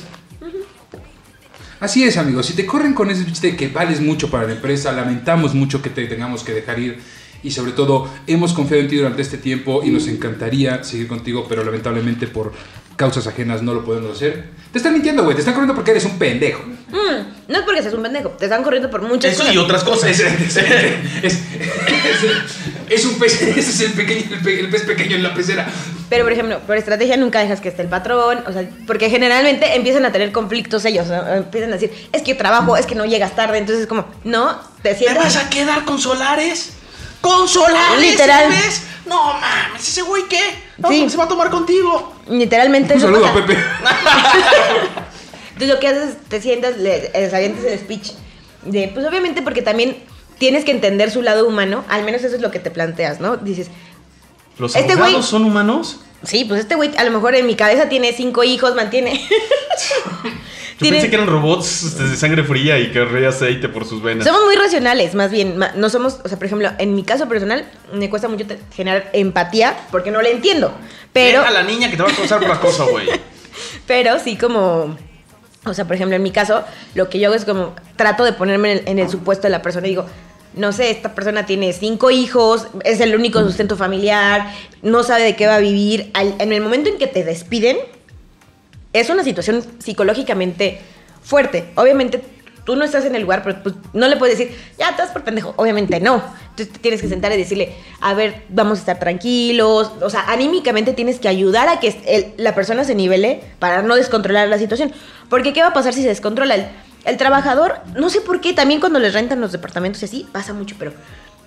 Así 1.79 2.03
es, 2.03 2.17
amigos. 2.17 2.45
Si 2.45 2.53
te 2.53 2.65
corren 2.65 2.93
con 2.93 3.09
ese 3.09 3.23
de 3.23 3.55
que 3.55 3.69
vales 3.69 4.01
mucho 4.01 4.29
para 4.29 4.45
la 4.45 4.51
empresa, 4.51 4.91
lamentamos 4.91 5.55
mucho 5.55 5.81
que 5.81 5.89
te 5.89 6.07
tengamos 6.07 6.43
que 6.43 6.51
dejar 6.51 6.77
ir. 6.77 6.99
Y 7.41 7.51
sobre 7.51 7.71
todo, 7.71 8.09
hemos 8.27 8.51
confiado 8.51 8.83
en 8.83 8.89
ti 8.89 8.97
durante 8.97 9.21
este 9.21 9.37
tiempo 9.37 9.81
y 9.81 9.89
nos 9.89 10.07
encantaría 10.09 10.83
seguir 10.83 11.07
contigo, 11.07 11.45
pero 11.47 11.63
lamentablemente 11.63 12.27
por 12.27 12.51
causas 12.99 13.25
ajenas 13.27 13.61
no 13.61 13.73
lo 13.73 13.85
podemos 13.85 14.17
hacer. 14.17 14.43
Te 14.73 14.77
están 14.77 14.91
mintiendo, 14.91 15.23
güey. 15.23 15.33
Te 15.33 15.39
están 15.41 15.53
corriendo 15.53 15.73
porque 15.73 15.91
eres 15.91 16.03
un 16.03 16.19
pendejo. 16.19 16.61
Mm, 16.89 17.47
no 17.47 17.57
es 17.59 17.63
porque 17.63 17.81
seas 17.81 17.93
un 17.93 18.03
pendejo, 18.03 18.29
te 18.31 18.43
están 18.45 18.61
corriendo 18.61 18.89
por 18.91 19.01
muchas 19.01 19.31
Eso 19.31 19.39
cosas. 19.43 19.55
y 19.55 19.57
otras 19.57 19.83
cosas. 19.85 20.09
Es, 20.09 20.19
es- 20.19 20.57
es- 21.23 21.39
es 22.89 23.05
un 23.05 23.17
pez, 23.19 23.41
ese 23.41 23.59
es 23.59 23.79
el, 23.81 23.93
pequeño, 23.93 24.23
el, 24.35 24.41
pe- 24.41 24.59
el 24.59 24.69
pez 24.69 24.81
pequeño 24.83 25.15
en 25.15 25.23
la 25.23 25.33
pecera. 25.33 25.65
Pero, 26.09 26.23
por 26.25 26.33
ejemplo, 26.33 26.59
por 26.67 26.75
estrategia 26.75 27.15
nunca 27.17 27.39
dejas 27.39 27.61
que 27.61 27.69
esté 27.69 27.83
el 27.83 27.87
patrón, 27.87 28.43
o 28.47 28.51
sea, 28.51 28.67
porque 28.85 29.09
generalmente 29.09 29.75
empiezan 29.75 30.03
a 30.05 30.11
tener 30.11 30.31
conflictos 30.33 30.83
ellos, 30.85 31.07
¿no? 31.07 31.25
empiezan 31.35 31.69
a 31.71 31.73
decir, 31.77 31.91
es 32.11 32.21
que 32.23 32.31
yo 32.31 32.37
trabajo, 32.37 32.75
es 32.75 32.85
que 32.85 32.95
no 32.95 33.05
llegas 33.05 33.35
tarde, 33.35 33.59
entonces 33.59 33.83
es 33.83 33.87
como, 33.87 34.05
no, 34.25 34.59
te 34.81 34.93
¿Te 34.95 35.13
vas 35.13 35.35
a 35.37 35.49
quedar 35.49 35.85
con 35.85 35.99
solares? 35.99 36.71
¿Con 37.21 37.47
solares? 37.47 37.99
Literal. 38.01 38.49
¿ves? 38.49 38.83
No 39.09 39.33
mames, 39.33 39.81
¿ese 39.87 40.01
güey 40.03 40.23
qué? 40.29 40.39
No, 40.77 40.89
Sí. 40.89 41.09
se 41.09 41.17
va 41.17 41.25
a 41.25 41.27
tomar 41.27 41.49
contigo. 41.49 42.13
Literalmente 42.29 42.93
Un 42.93 43.01
saludo 43.01 43.25
a. 43.25 43.33
Pepe. 43.33 43.57
Entonces 45.53 45.67
lo 45.75 45.79
que 45.79 45.87
haces 45.87 46.09
es 46.11 46.17
te 46.29 46.41
sientas, 46.41 46.77
le, 46.77 47.09
les 47.13 47.33
avientas 47.33 47.65
el 47.65 47.77
speech 47.79 48.11
de, 48.63 48.89
pues 48.93 49.05
obviamente 49.05 49.41
porque 49.41 49.61
también 49.61 49.97
tienes 50.37 50.63
que 50.63 50.71
entender 50.71 51.11
su 51.11 51.21
lado 51.21 51.45
humano, 51.47 51.83
al 51.89 52.03
menos 52.03 52.23
eso 52.23 52.35
es 52.35 52.41
lo 52.41 52.49
que 52.51 52.59
te 52.59 52.71
planteas, 52.71 53.19
¿no? 53.19 53.35
Dices, 53.37 53.67
¿Los 54.57 54.75
Este 54.75 54.93
abogados 54.93 55.25
güey- 55.25 55.29
son 55.29 55.43
humanos? 55.45 55.99
sí, 56.23 56.45
pues 56.45 56.59
este 56.61 56.75
güey 56.75 56.91
a 56.97 57.03
lo 57.03 57.11
mejor 57.11 57.35
en 57.35 57.45
mi 57.47 57.55
cabeza 57.55 57.89
tiene 57.89 58.13
cinco 58.13 58.43
hijos, 58.43 58.75
mantiene... 58.75 59.25
Yo 60.79 60.83
tiene- 60.83 60.97
pensé 60.97 61.09
que 61.09 61.15
eran 61.17 61.27
robots 61.27 61.83
este, 61.83 62.03
de 62.03 62.15
sangre 62.15 62.43
fría 62.43 62.79
y 62.79 62.91
que 62.91 63.03
reía 63.03 63.29
aceite 63.29 63.67
por 63.69 63.85
sus 63.85 64.01
venas. 64.01 64.25
Somos 64.25 64.45
muy 64.45 64.55
racionales, 64.55 65.13
más 65.13 65.29
bien. 65.29 65.59
No 65.75 65.89
somos, 65.89 66.19
o 66.23 66.27
sea, 66.29 66.37
por 66.37 66.45
ejemplo, 66.47 66.69
en 66.77 66.95
mi 66.95 67.03
caso 67.03 67.27
personal, 67.27 67.69
me 67.93 68.09
cuesta 68.09 68.27
mucho 68.29 68.45
generar 68.73 69.09
empatía 69.13 69.75
porque 69.91 70.09
no 70.11 70.21
le 70.21 70.31
entiendo. 70.31 70.73
Pero, 71.11 71.39
Deja 71.39 71.49
a 71.49 71.53
la 71.53 71.63
niña 71.63 71.89
que 71.89 71.97
te 71.97 72.03
va 72.03 72.09
a 72.09 72.15
causar 72.15 72.39
por 72.39 72.51
acoso, 72.51 72.87
güey. 72.89 73.07
pero 73.87 74.19
sí 74.19 74.37
como, 74.37 74.95
o 75.65 75.73
sea, 75.73 75.85
por 75.85 75.95
ejemplo, 75.95 76.15
en 76.15 76.23
mi 76.23 76.31
caso, 76.31 76.63
lo 76.95 77.09
que 77.09 77.19
yo 77.19 77.27
hago 77.27 77.35
es 77.35 77.45
como, 77.45 77.75
trato 77.95 78.23
de 78.23 78.33
ponerme 78.33 78.71
en 78.71 78.77
el, 78.79 78.87
en 78.87 78.99
el 78.99 79.09
supuesto 79.09 79.43
de 79.43 79.49
la 79.51 79.61
persona 79.61 79.87
y 79.87 79.91
digo, 79.91 80.05
no 80.55 80.71
sé, 80.71 80.89
esta 80.91 81.13
persona 81.13 81.45
tiene 81.45 81.73
cinco 81.73 82.09
hijos, 82.09 82.67
es 82.83 82.99
el 83.01 83.15
único 83.15 83.41
sustento 83.41 83.75
familiar, 83.75 84.51
no 84.81 85.03
sabe 85.03 85.23
de 85.23 85.35
qué 85.35 85.45
va 85.47 85.55
a 85.55 85.59
vivir. 85.59 86.09
Al- 86.13 86.35
en 86.39 86.53
el 86.53 86.61
momento 86.61 86.89
en 86.89 86.97
que 86.97 87.07
te 87.07 87.23
despiden, 87.23 87.77
es 88.93 89.09
una 89.09 89.23
situación 89.23 89.63
psicológicamente 89.79 90.79
fuerte. 91.23 91.69
Obviamente 91.75 92.21
tú 92.65 92.75
no 92.75 92.83
estás 92.85 93.05
en 93.05 93.15
el 93.15 93.23
lugar, 93.23 93.41
pero 93.43 93.63
pues, 93.63 93.75
no 93.93 94.07
le 94.07 94.15
puedes 94.17 94.37
decir, 94.37 94.55
ya 94.77 94.89
estás 94.89 95.09
por 95.09 95.23
pendejo. 95.23 95.53
Obviamente 95.57 95.99
no. 95.99 96.23
Entonces 96.51 96.69
te 96.71 96.79
tienes 96.79 97.01
que 97.01 97.07
sentar 97.07 97.31
y 97.31 97.37
decirle, 97.37 97.73
a 98.01 98.13
ver, 98.13 98.43
vamos 98.49 98.77
a 98.77 98.81
estar 98.81 98.99
tranquilos. 98.99 99.91
O 100.01 100.09
sea, 100.09 100.25
anímicamente 100.27 100.93
tienes 100.93 101.19
que 101.19 101.27
ayudar 101.27 101.67
a 101.69 101.79
que 101.79 101.95
el- 102.07 102.33
la 102.37 102.53
persona 102.55 102.83
se 102.83 102.95
nivele 102.95 103.41
para 103.59 103.81
no 103.81 103.95
descontrolar 103.95 104.47
la 104.47 104.57
situación. 104.59 104.91
Porque 105.29 105.53
¿qué 105.53 105.61
va 105.61 105.69
a 105.69 105.73
pasar 105.73 105.93
si 105.93 106.01
se 106.01 106.09
descontrola? 106.09 106.55
El, 106.55 106.67
el 107.05 107.17
trabajador, 107.17 107.79
no 107.95 108.09
sé 108.09 108.21
por 108.21 108.41
qué, 108.41 108.53
también 108.53 108.79
cuando 108.79 108.99
les 108.99 109.13
rentan 109.13 109.39
los 109.41 109.51
departamentos 109.51 110.01
y 110.01 110.05
así, 110.05 110.27
pasa 110.31 110.53
mucho, 110.53 110.75
pero 110.77 110.93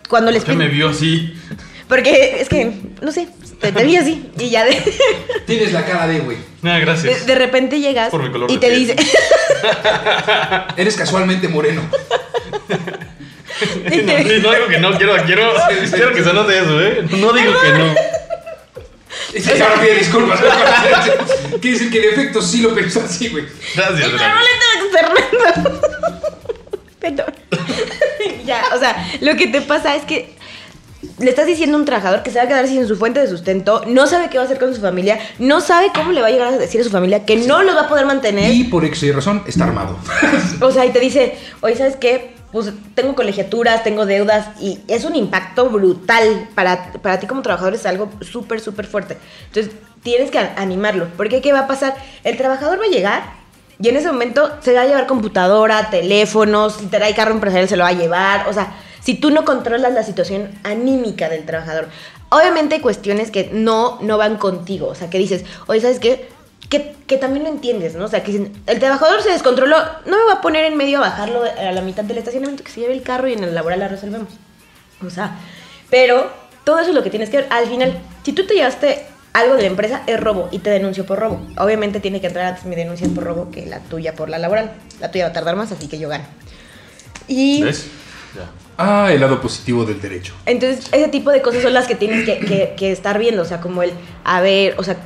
cuando 0.08 0.30
les 0.30 0.44
¿Por 0.44 0.54
qué 0.54 0.58
me 0.58 0.68
vio 0.68 0.88
así? 0.88 1.34
Porque 1.88 2.40
es 2.40 2.48
que, 2.48 2.72
no 3.02 3.12
sé, 3.12 3.28
te, 3.62 3.72
te 3.72 3.84
vi 3.84 3.96
así 3.96 4.30
y 4.38 4.50
ya 4.50 4.64
de... 4.64 4.76
Tienes 5.46 5.72
la 5.72 5.84
cara 5.86 6.06
de, 6.06 6.18
güey. 6.20 6.36
Ah, 6.64 6.74
De, 6.74 6.80
gracias. 6.80 7.26
de 7.26 7.34
repente 7.34 7.80
llegas 7.80 8.10
Por 8.10 8.22
mi 8.22 8.30
color 8.30 8.50
y 8.50 8.54
de 8.54 8.60
te 8.60 8.66
piel. 8.68 8.78
dice, 8.80 8.96
Eres 10.76 10.96
casualmente 10.96 11.48
moreno. 11.48 11.82
y 13.90 13.96
No, 14.02 14.12
te- 14.14 14.38
no 14.40 14.52
digo 14.52 14.66
que 14.68 14.78
no, 14.78 14.96
quiero, 14.98 15.16
quiero, 15.24 15.52
quiero 15.92 16.12
que 16.12 16.22
se 16.24 16.32
note 16.32 16.58
eso, 16.58 16.80
¿eh? 16.82 17.04
No 17.10 17.32
digo 17.32 17.52
que 17.60 17.68
no. 17.70 17.94
Y 19.34 19.40
sí, 19.40 19.50
ahora 19.62 19.80
pide 19.80 19.94
disculpas. 19.96 20.40
Quiere 21.60 21.78
decir 21.78 21.90
que 21.90 21.98
en 22.06 22.12
efecto 22.12 22.42
sí 22.42 22.60
lo 22.60 22.74
pensó 22.74 23.00
así, 23.02 23.28
güey. 23.28 23.46
Gracias, 23.74 24.00
Pero 24.10 24.18
Dani. 24.18 24.34
no 24.34 24.40
le 24.40 24.50
tengo 24.60 24.90
que 24.90 24.98
hacer 24.98 25.32
nada. 25.38 26.20
Perdón. 27.00 27.34
ya, 28.44 28.62
o 28.74 28.78
sea, 28.78 29.08
lo 29.20 29.34
que 29.36 29.46
te 29.48 29.60
pasa 29.62 29.96
es 29.96 30.04
que 30.04 30.34
le 31.18 31.30
estás 31.30 31.46
diciendo 31.46 31.76
a 31.76 31.80
un 31.80 31.86
trabajador 31.86 32.22
que 32.22 32.30
se 32.30 32.38
va 32.38 32.44
a 32.44 32.48
quedar 32.48 32.66
sin 32.68 32.86
su 32.86 32.96
fuente 32.96 33.20
de 33.20 33.26
sustento, 33.26 33.82
no 33.86 34.06
sabe 34.06 34.28
qué 34.30 34.38
va 34.38 34.44
a 34.44 34.46
hacer 34.46 34.58
con 34.58 34.74
su 34.74 34.80
familia, 34.80 35.18
no 35.38 35.60
sabe 35.60 35.90
cómo 35.94 36.12
le 36.12 36.20
va 36.20 36.28
a 36.28 36.30
llegar 36.30 36.48
a 36.48 36.58
decir 36.58 36.80
a 36.80 36.84
su 36.84 36.90
familia 36.90 37.24
que 37.24 37.36
no 37.36 37.62
lo 37.62 37.74
va 37.74 37.82
a 37.82 37.88
poder 37.88 38.06
mantener. 38.06 38.52
Y 38.52 38.64
por 38.64 38.84
X 38.84 39.02
y 39.02 39.12
razón 39.12 39.42
está 39.46 39.64
armado. 39.64 39.98
O 40.60 40.70
sea, 40.70 40.86
y 40.86 40.90
te 40.90 41.00
dice, 41.00 41.36
oye, 41.60 41.76
¿sabes 41.76 41.96
qué? 41.96 42.34
Pues 42.52 42.70
tengo 42.94 43.14
colegiaturas, 43.14 43.82
tengo 43.82 44.06
deudas 44.06 44.48
y 44.60 44.80
es 44.86 45.04
un 45.04 45.16
impacto 45.16 45.70
brutal 45.70 46.48
para, 46.54 46.92
para 46.92 47.18
ti 47.18 47.26
como 47.26 47.42
trabajador, 47.42 47.74
es 47.74 47.86
algo 47.86 48.10
súper, 48.20 48.60
súper 48.60 48.86
fuerte. 48.86 49.16
Entonces, 49.46 49.72
tienes 50.02 50.30
que 50.30 50.38
animarlo, 50.38 51.08
porque 51.16 51.40
¿qué 51.40 51.52
va 51.52 51.60
a 51.60 51.66
pasar? 51.66 51.94
El 52.24 52.36
trabajador 52.36 52.80
va 52.80 52.84
a 52.84 52.88
llegar 52.88 53.22
y 53.80 53.88
en 53.88 53.96
ese 53.96 54.06
momento 54.06 54.52
se 54.60 54.74
va 54.74 54.82
a 54.82 54.86
llevar 54.86 55.06
computadora, 55.06 55.90
teléfonos, 55.90 56.74
si 56.74 56.86
te 56.86 56.98
trae 56.98 57.14
carro 57.14 57.32
empresarial 57.32 57.68
se 57.68 57.76
lo 57.76 57.84
va 57.84 57.90
a 57.90 57.94
llevar, 57.94 58.48
o 58.48 58.52
sea, 58.52 58.74
si 59.02 59.14
tú 59.14 59.30
no 59.30 59.44
controlas 59.44 59.92
la 59.92 60.02
situación 60.02 60.50
anímica 60.62 61.28
del 61.28 61.44
trabajador. 61.44 61.88
Obviamente 62.30 62.76
hay 62.76 62.80
cuestiones 62.80 63.30
que 63.30 63.50
no, 63.52 63.98
no 64.00 64.18
van 64.18 64.36
contigo, 64.36 64.88
o 64.88 64.94
sea, 64.94 65.10
que 65.10 65.18
dices, 65.18 65.44
oye, 65.66 65.80
¿sabes 65.80 66.00
qué? 66.00 66.28
que, 66.68 66.94
que 67.06 67.18
también 67.18 67.44
lo 67.44 67.50
entiendes, 67.50 67.94
¿no? 67.96 68.06
O 68.06 68.08
sea, 68.08 68.22
que 68.22 68.32
dicen, 68.32 68.52
el 68.66 68.78
trabajador 68.78 69.22
se 69.22 69.30
descontroló, 69.30 69.76
no 70.06 70.16
me 70.16 70.24
va 70.24 70.34
a 70.34 70.40
poner 70.40 70.64
en 70.64 70.76
medio 70.76 70.98
a 70.98 71.00
bajarlo 71.02 71.42
a 71.42 71.72
la 71.72 71.82
mitad 71.82 72.04
del 72.04 72.16
estacionamiento, 72.16 72.64
que 72.64 72.70
se 72.70 72.80
lleve 72.80 72.94
el 72.94 73.02
carro 73.02 73.28
y 73.28 73.34
en 73.34 73.44
el 73.44 73.54
laboral 73.54 73.80
la 73.80 73.88
resolvemos. 73.88 74.28
O 75.04 75.10
sea, 75.10 75.36
pero 75.90 76.30
todo 76.64 76.78
eso 76.78 76.90
es 76.90 76.94
lo 76.94 77.02
que 77.02 77.10
tienes 77.10 77.28
que 77.28 77.38
ver. 77.38 77.46
Al 77.50 77.66
final, 77.66 77.98
si 78.24 78.32
tú 78.32 78.46
te 78.46 78.54
llevaste 78.54 79.04
algo 79.34 79.54
de 79.56 79.62
la 79.62 79.68
empresa 79.68 80.02
es 80.06 80.18
robo 80.18 80.48
y 80.50 80.60
te 80.60 80.70
denuncio 80.70 81.04
por 81.04 81.18
robo. 81.18 81.46
Obviamente 81.58 82.00
tiene 82.00 82.20
que 82.20 82.28
entrar 82.28 82.46
antes 82.46 82.64
mi 82.64 82.76
denuncia 82.76 83.06
por 83.14 83.24
robo 83.24 83.50
que 83.50 83.66
la 83.66 83.80
tuya 83.80 84.14
por 84.14 84.28
la 84.28 84.38
laboral. 84.38 84.72
La 85.00 85.10
tuya 85.10 85.24
va 85.24 85.30
a 85.30 85.32
tardar 85.34 85.56
más, 85.56 85.72
así 85.72 85.88
que 85.88 85.98
yo 85.98 86.08
gano. 86.08 86.24
Y. 87.28 87.62
Ya. 88.34 88.50
Ah, 88.82 89.12
el 89.12 89.20
lado 89.20 89.40
positivo 89.40 89.84
del 89.84 90.00
derecho. 90.00 90.34
entonces 90.46 90.86
ese 90.92 91.08
tipo 91.08 91.30
de 91.30 91.42
cosas 91.42 91.62
son 91.62 91.72
las 91.74 91.86
que 91.86 91.94
tienes 91.94 92.24
que, 92.24 92.38
que- 92.38 92.74
que 92.76 92.92
estar 92.92 93.18
viendo. 93.18 93.42
O 93.42 93.46
sea, 93.46 93.60
como 93.60 93.82
el, 93.82 93.92
a 94.24 94.40
ver, 94.40 94.74
o 94.78 94.82
sea, 94.84 94.96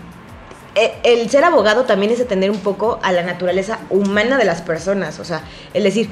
e- 0.74 0.92
el 1.04 1.28
ser 1.30 1.44
abogado 1.44 1.84
también 1.84 2.12
es 2.12 2.20
atender 2.20 2.50
un 2.50 2.60
poco 2.60 2.98
a 3.02 3.12
la 3.12 3.22
naturaleza 3.22 3.78
humana 3.90 4.36
de 4.38 4.44
las 4.44 4.62
personas. 4.62 5.18
O 5.20 5.24
sea, 5.24 5.42
el 5.74 5.82
decir, 5.84 6.08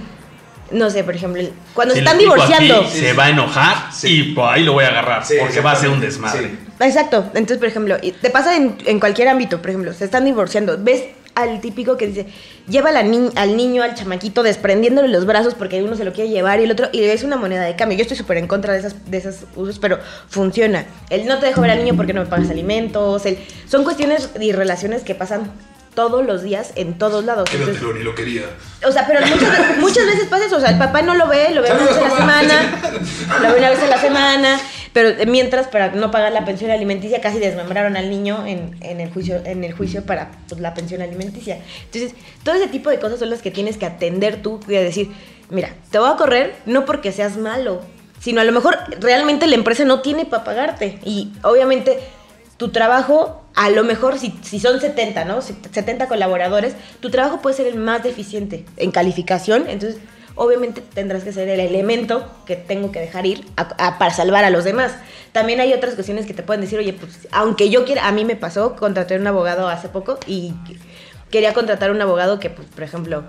no 0.70 0.88
sé, 0.90 1.04
por 1.04 1.14
ejemplo, 1.14 1.42
cuando 1.74 1.94
Si 1.94 2.00
se 2.00 2.04
están 2.04 2.18
divorciando. 2.18 2.80
aquí, 2.82 2.88
se 2.98 3.12
va 3.12 3.24
a 3.26 3.30
enojar 3.30 3.92
Sí. 3.92 4.20
y 4.30 4.34
por 4.34 4.48
ahí 4.52 4.64
lo 4.64 4.72
voy 4.72 4.84
a 4.84 4.88
agarrar. 4.88 5.24
Sí, 5.24 5.34
porque 5.38 5.60
va 5.60 5.72
a 5.72 5.76
ser 5.76 5.90
un 5.90 6.00
desmadre. 6.00 6.48
Sí. 6.48 6.58
Exacto. 6.80 7.26
Entonces, 7.34 7.58
por 7.58 7.68
ejemplo, 7.68 7.96
te 8.20 8.30
pasa 8.30 8.56
en, 8.56 8.76
en 8.86 8.98
cualquier 8.98 9.28
ámbito, 9.28 9.60
por 9.60 9.70
ejemplo, 9.70 9.92
se 9.92 10.04
están 10.06 10.24
divorciando. 10.24 10.76
¿Ves 10.78 11.04
al 11.34 11.60
típico 11.60 11.96
que 11.96 12.06
dice, 12.06 12.26
lleva 12.68 12.90
a 12.90 12.92
la 12.92 13.02
ni- 13.02 13.30
al 13.36 13.56
niño, 13.56 13.82
al 13.82 13.94
chamaquito, 13.94 14.42
desprendiéndole 14.42 15.08
los 15.08 15.26
brazos 15.26 15.54
porque 15.54 15.82
uno 15.82 15.96
se 15.96 16.04
lo 16.04 16.12
quiere 16.12 16.30
llevar 16.30 16.60
y 16.60 16.64
el 16.64 16.70
otro, 16.70 16.88
y 16.92 17.00
ves 17.00 17.22
una 17.24 17.36
moneda 17.36 17.64
de 17.64 17.74
cambio? 17.76 17.98
Yo 17.98 18.02
estoy 18.02 18.16
súper 18.16 18.38
en 18.38 18.46
contra 18.46 18.72
de, 18.72 18.78
esas, 18.80 19.10
de 19.10 19.16
esos 19.18 19.36
usos, 19.56 19.78
pero 19.78 19.98
funciona. 20.28 20.84
El 21.10 21.26
no 21.26 21.38
te 21.38 21.46
dejo 21.46 21.60
ver 21.60 21.70
al 21.72 21.78
niño 21.78 21.94
porque 21.96 22.12
no 22.12 22.20
me 22.22 22.26
pagas 22.26 22.50
alimentos. 22.50 23.26
El, 23.26 23.38
son 23.68 23.84
cuestiones 23.84 24.30
y 24.40 24.52
relaciones 24.52 25.02
que 25.02 25.14
pasan 25.14 25.50
todos 25.94 26.26
los 26.26 26.42
días 26.42 26.72
en 26.74 26.98
todos 26.98 27.24
lados. 27.24 27.48
Entonces, 27.52 27.76
Quédatelo, 27.78 27.98
ni 27.98 28.04
lo 28.04 28.14
quería. 28.16 28.42
o 28.84 28.90
sea, 28.90 29.06
pero 29.06 29.20
muchas, 29.24 29.78
muchas 29.78 30.06
veces 30.06 30.24
pasa 30.28 30.46
eso. 30.46 30.56
O 30.56 30.60
sea, 30.60 30.70
el 30.70 30.78
papá 30.78 31.02
no 31.02 31.14
lo 31.14 31.28
ve, 31.28 31.50
lo 31.54 31.62
ve 31.62 31.70
una 31.70 31.84
vez 31.84 31.96
a 31.96 32.00
la 32.00 32.16
semana, 32.16 32.80
lo 33.42 33.52
ve 33.52 33.58
una 33.58 33.70
vez 33.70 33.78
a 33.80 33.86
la 33.86 34.00
semana, 34.00 34.60
pero 34.94 35.10
eh, 35.10 35.26
mientras 35.26 35.66
para 35.66 35.90
no 35.90 36.10
pagar 36.10 36.32
la 36.32 36.46
pensión 36.46 36.70
alimenticia 36.70 37.20
casi 37.20 37.38
desmembraron 37.38 37.98
al 37.98 38.08
niño 38.08 38.46
en, 38.46 38.76
en 38.80 39.00
el 39.00 39.12
juicio 39.12 39.42
en 39.44 39.64
el 39.64 39.74
juicio 39.74 40.06
para 40.06 40.30
pues, 40.48 40.60
la 40.62 40.72
pensión 40.72 41.02
alimenticia. 41.02 41.58
Entonces, 41.84 42.14
todo 42.42 42.54
ese 42.54 42.68
tipo 42.68 42.88
de 42.88 42.98
cosas 42.98 43.18
son 43.18 43.28
las 43.28 43.42
que 43.42 43.50
tienes 43.50 43.76
que 43.76 43.84
atender 43.84 44.40
tú 44.40 44.60
y 44.66 44.72
decir, 44.72 45.10
mira, 45.50 45.74
te 45.90 45.98
voy 45.98 46.10
a 46.10 46.16
correr 46.16 46.54
no 46.64 46.86
porque 46.86 47.12
seas 47.12 47.36
malo, 47.36 47.82
sino 48.20 48.40
a 48.40 48.44
lo 48.44 48.52
mejor 48.52 48.78
realmente 49.00 49.46
la 49.48 49.56
empresa 49.56 49.84
no 49.84 50.00
tiene 50.00 50.24
para 50.24 50.44
pagarte 50.44 50.98
y 51.04 51.32
obviamente 51.42 51.98
tu 52.56 52.68
trabajo, 52.70 53.42
a 53.56 53.70
lo 53.70 53.82
mejor 53.82 54.16
si, 54.16 54.32
si 54.42 54.60
son 54.60 54.80
70, 54.80 55.24
¿no? 55.24 55.42
70 55.42 56.06
colaboradores, 56.06 56.74
tu 57.00 57.10
trabajo 57.10 57.42
puede 57.42 57.56
ser 57.56 57.66
el 57.66 57.74
más 57.74 58.04
deficiente 58.04 58.64
en 58.76 58.92
calificación, 58.92 59.64
entonces 59.68 60.00
obviamente 60.36 60.80
tendrás 60.94 61.22
que 61.24 61.32
ser 61.32 61.48
el 61.48 61.60
elemento 61.60 62.28
que 62.46 62.56
tengo 62.56 62.90
que 62.92 63.00
dejar 63.00 63.26
ir 63.26 63.46
para 63.98 64.12
salvar 64.12 64.44
a 64.44 64.50
los 64.50 64.64
demás. 64.64 64.92
También 65.32 65.60
hay 65.60 65.72
otras 65.72 65.94
cuestiones 65.94 66.26
que 66.26 66.34
te 66.34 66.42
pueden 66.42 66.60
decir, 66.60 66.78
oye, 66.78 66.92
pues 66.92 67.26
aunque 67.32 67.70
yo 67.70 67.84
quiera, 67.84 68.06
a 68.06 68.12
mí 68.12 68.24
me 68.24 68.36
pasó, 68.36 68.76
contraté 68.76 69.16
un 69.18 69.26
abogado 69.26 69.68
hace 69.68 69.88
poco 69.88 70.18
y 70.26 70.52
quería 71.30 71.52
contratar 71.54 71.90
un 71.90 72.00
abogado 72.00 72.38
que, 72.38 72.50
pues, 72.50 72.68
por 72.68 72.84
ejemplo, 72.84 73.24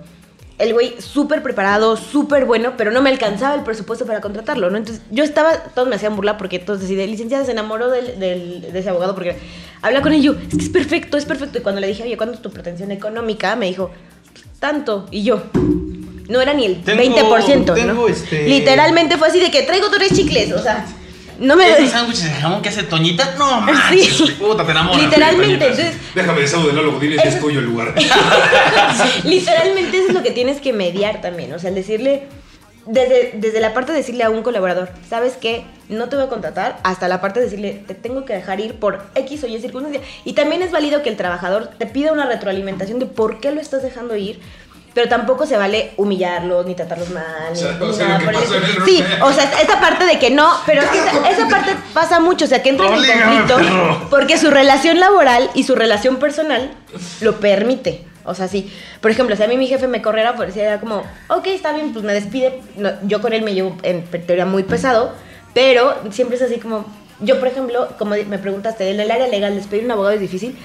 el 0.57 0.73
güey 0.73 0.95
súper 1.01 1.43
preparado, 1.43 1.97
súper 1.97 2.45
bueno, 2.45 2.73
pero 2.77 2.91
no 2.91 3.01
me 3.01 3.09
alcanzaba 3.09 3.55
el 3.55 3.63
presupuesto 3.63 4.05
para 4.05 4.21
contratarlo, 4.21 4.69
¿no? 4.69 4.77
Entonces 4.77 5.03
yo 5.11 5.23
estaba, 5.23 5.51
todos 5.73 5.87
me 5.87 5.95
hacían 5.95 6.15
burla 6.15 6.37
porque 6.37 6.59
todos 6.59 6.79
decían, 6.79 7.09
licenciada 7.09 7.43
se 7.43 7.51
enamoró 7.51 7.89
del, 7.89 8.19
del- 8.19 8.71
de 8.71 8.79
ese 8.79 8.89
abogado 8.89 9.15
porque 9.15 9.35
habla 9.81 10.01
con 10.01 10.13
él 10.13 10.19
y 10.19 10.23
yo, 10.23 10.33
es 10.33 10.55
que 10.57 10.63
es 10.63 10.69
perfecto, 10.69 11.17
es 11.17 11.25
perfecto. 11.25 11.57
Y 11.57 11.61
cuando 11.61 11.81
le 11.81 11.87
dije, 11.87 12.03
oye, 12.03 12.15
¿cuánto 12.15 12.35
es 12.35 12.41
tu 12.41 12.51
pretensión 12.51 12.91
económica? 12.91 13.55
Me 13.57 13.65
dijo, 13.65 13.89
tanto. 14.59 15.07
Y 15.11 15.23
yo, 15.23 15.43
no 16.27 16.41
era 16.41 16.53
ni 16.53 16.65
el 16.65 16.83
Tengo- 16.83 17.01
20%, 17.01 17.65
¿no? 17.65 17.73
tengo, 17.73 18.07
este- 18.07 18.47
Literalmente 18.47 19.17
fue 19.17 19.27
así 19.27 19.39
de 19.39 19.51
que 19.51 19.63
traigo 19.63 19.89
tres 19.89 20.13
chicles, 20.13 20.51
o 20.51 20.61
sea, 20.61 20.85
no 21.39 21.55
me... 21.55 21.69
¿Esos 21.69 21.89
sándwiches 21.91 22.23
de 22.23 22.29
jamón 22.31 22.61
que 22.61 22.69
hace 22.69 22.83
Toñita? 22.83 23.35
No, 23.37 23.61
manches. 23.61 24.15
Sí. 24.15 24.35
Puta, 24.39 24.65
te 24.65 24.71
enamoras. 24.71 25.01
Literalmente, 25.01 25.65
entonces 25.67 25.93
Déjame 26.13 26.41
de 26.41 26.73
Lalo 26.73 26.93
Godínez 26.93 27.19
y 27.23 27.27
es 27.27 27.39
tuyo 27.39 27.59
el 27.59 27.65
lugar. 27.65 27.93
Literalmente 29.23 29.97
eso 29.97 30.07
es 30.09 30.13
lo 30.13 30.23
que 30.23 30.31
tienes 30.31 30.61
que 30.61 30.73
mediar 30.73 31.21
también. 31.21 31.51
O 31.53 31.59
sea, 31.59 31.69
el 31.69 31.75
decirle, 31.75 32.23
desde, 32.85 33.31
desde 33.35 33.59
la 33.59 33.73
parte 33.73 33.91
de 33.91 33.99
decirle 33.99 34.23
a 34.23 34.29
un 34.29 34.43
colaborador, 34.43 34.89
¿sabes 35.09 35.33
qué? 35.39 35.65
No 35.89 36.07
te 36.09 36.15
voy 36.15 36.25
a 36.25 36.29
contratar, 36.29 36.79
hasta 36.83 37.07
la 37.07 37.21
parte 37.21 37.39
de 37.39 37.45
decirle, 37.45 37.83
te 37.85 37.95
tengo 37.95 38.25
que 38.25 38.33
dejar 38.33 38.59
ir 38.59 38.75
por 38.75 39.03
X 39.15 39.43
o 39.43 39.47
Y 39.47 39.59
circunstancia. 39.59 40.01
Y 40.23 40.33
también 40.33 40.61
es 40.61 40.71
válido 40.71 41.03
que 41.03 41.09
el 41.09 41.17
trabajador 41.17 41.69
te 41.77 41.85
pida 41.85 42.11
una 42.11 42.25
retroalimentación 42.25 42.99
de 42.99 43.05
por 43.07 43.39
qué 43.39 43.51
lo 43.51 43.59
estás 43.61 43.83
dejando 43.83 44.15
ir. 44.15 44.39
Pero 44.95 45.09
tampoco 45.09 45.45
se 45.45 45.57
vale 45.57 45.91
humillarlos, 45.97 46.65
ni 46.65 46.73
tratarlos 46.73 47.09
mal, 47.11 47.51
O 47.51 47.55
sea, 47.55 47.73
ni, 47.73 47.83
o 47.85 47.87
ni 47.89 47.93
sea, 47.93 48.07
nada 48.07 48.19
lo 48.19 48.19
que 48.19 48.25
por 48.25 48.35
el 48.35 48.43
en 48.43 48.63
el 48.63 48.63
estilo. 48.63 48.85
Sí, 48.85 49.03
o 49.21 49.33
sea, 49.33 49.43
esa 49.61 49.79
parte 49.81 50.05
de 50.05 50.17
que 50.17 50.31
no, 50.31 50.49
pero 50.65 50.81
es 50.81 50.87
que 50.87 50.97
esa, 50.99 51.29
esa 51.29 51.49
parte 51.49 51.75
pasa 51.93 52.19
mucho, 52.21 52.45
o 52.45 52.47
sea, 52.47 52.63
que 52.63 52.69
entran 52.69 52.93
en 52.93 52.99
Oblígame, 52.99 53.23
conflicto 53.23 53.57
perro. 53.57 54.07
porque 54.09 54.37
su 54.37 54.49
relación 54.49 54.99
laboral 54.99 55.49
y 55.53 55.63
su 55.63 55.75
relación 55.75 56.15
personal 56.15 56.71
lo 57.19 57.39
permite. 57.41 58.05
O 58.23 58.33
sea, 58.33 58.47
sí. 58.47 58.71
Por 59.01 59.11
ejemplo, 59.11 59.35
si 59.35 59.43
a 59.43 59.47
mí 59.47 59.57
mi 59.57 59.67
jefe 59.67 59.87
me 59.87 60.01
corriera, 60.01 60.35
pues 60.35 60.55
era 60.57 60.79
como, 60.79 61.03
ok, 61.27 61.45
está 61.47 61.73
bien, 61.73 61.93
pues 61.93 62.03
me 62.03 62.13
despide. 62.13 62.61
No, 62.77 62.89
yo 63.03 63.21
con 63.21 63.33
él 63.33 63.43
me 63.43 63.53
llevo 63.53 63.75
en 63.83 64.03
teoría 64.05 64.45
muy 64.45 64.63
pesado, 64.63 65.13
pero 65.53 65.93
siempre 66.11 66.37
es 66.37 66.41
así 66.41 66.57
como, 66.57 66.85
yo 67.19 67.37
por 67.39 67.49
ejemplo, 67.49 67.89
como 67.99 68.11
me 68.11 68.39
preguntaste, 68.39 68.89
en 68.89 68.99
el 68.99 69.11
área 69.11 69.27
legal, 69.27 69.53
despedir 69.55 69.85
un 69.85 69.91
abogado 69.91 70.15
es 70.15 70.21
difícil. 70.21 70.57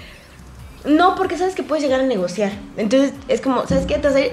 No, 0.84 1.14
porque 1.14 1.36
sabes 1.36 1.54
que 1.54 1.62
puedes 1.62 1.84
llegar 1.84 2.00
a 2.00 2.04
negociar. 2.04 2.52
Entonces, 2.76 3.12
es 3.28 3.40
como, 3.40 3.66
¿sabes 3.66 3.86
qué? 3.86 3.94
Vas 3.94 4.32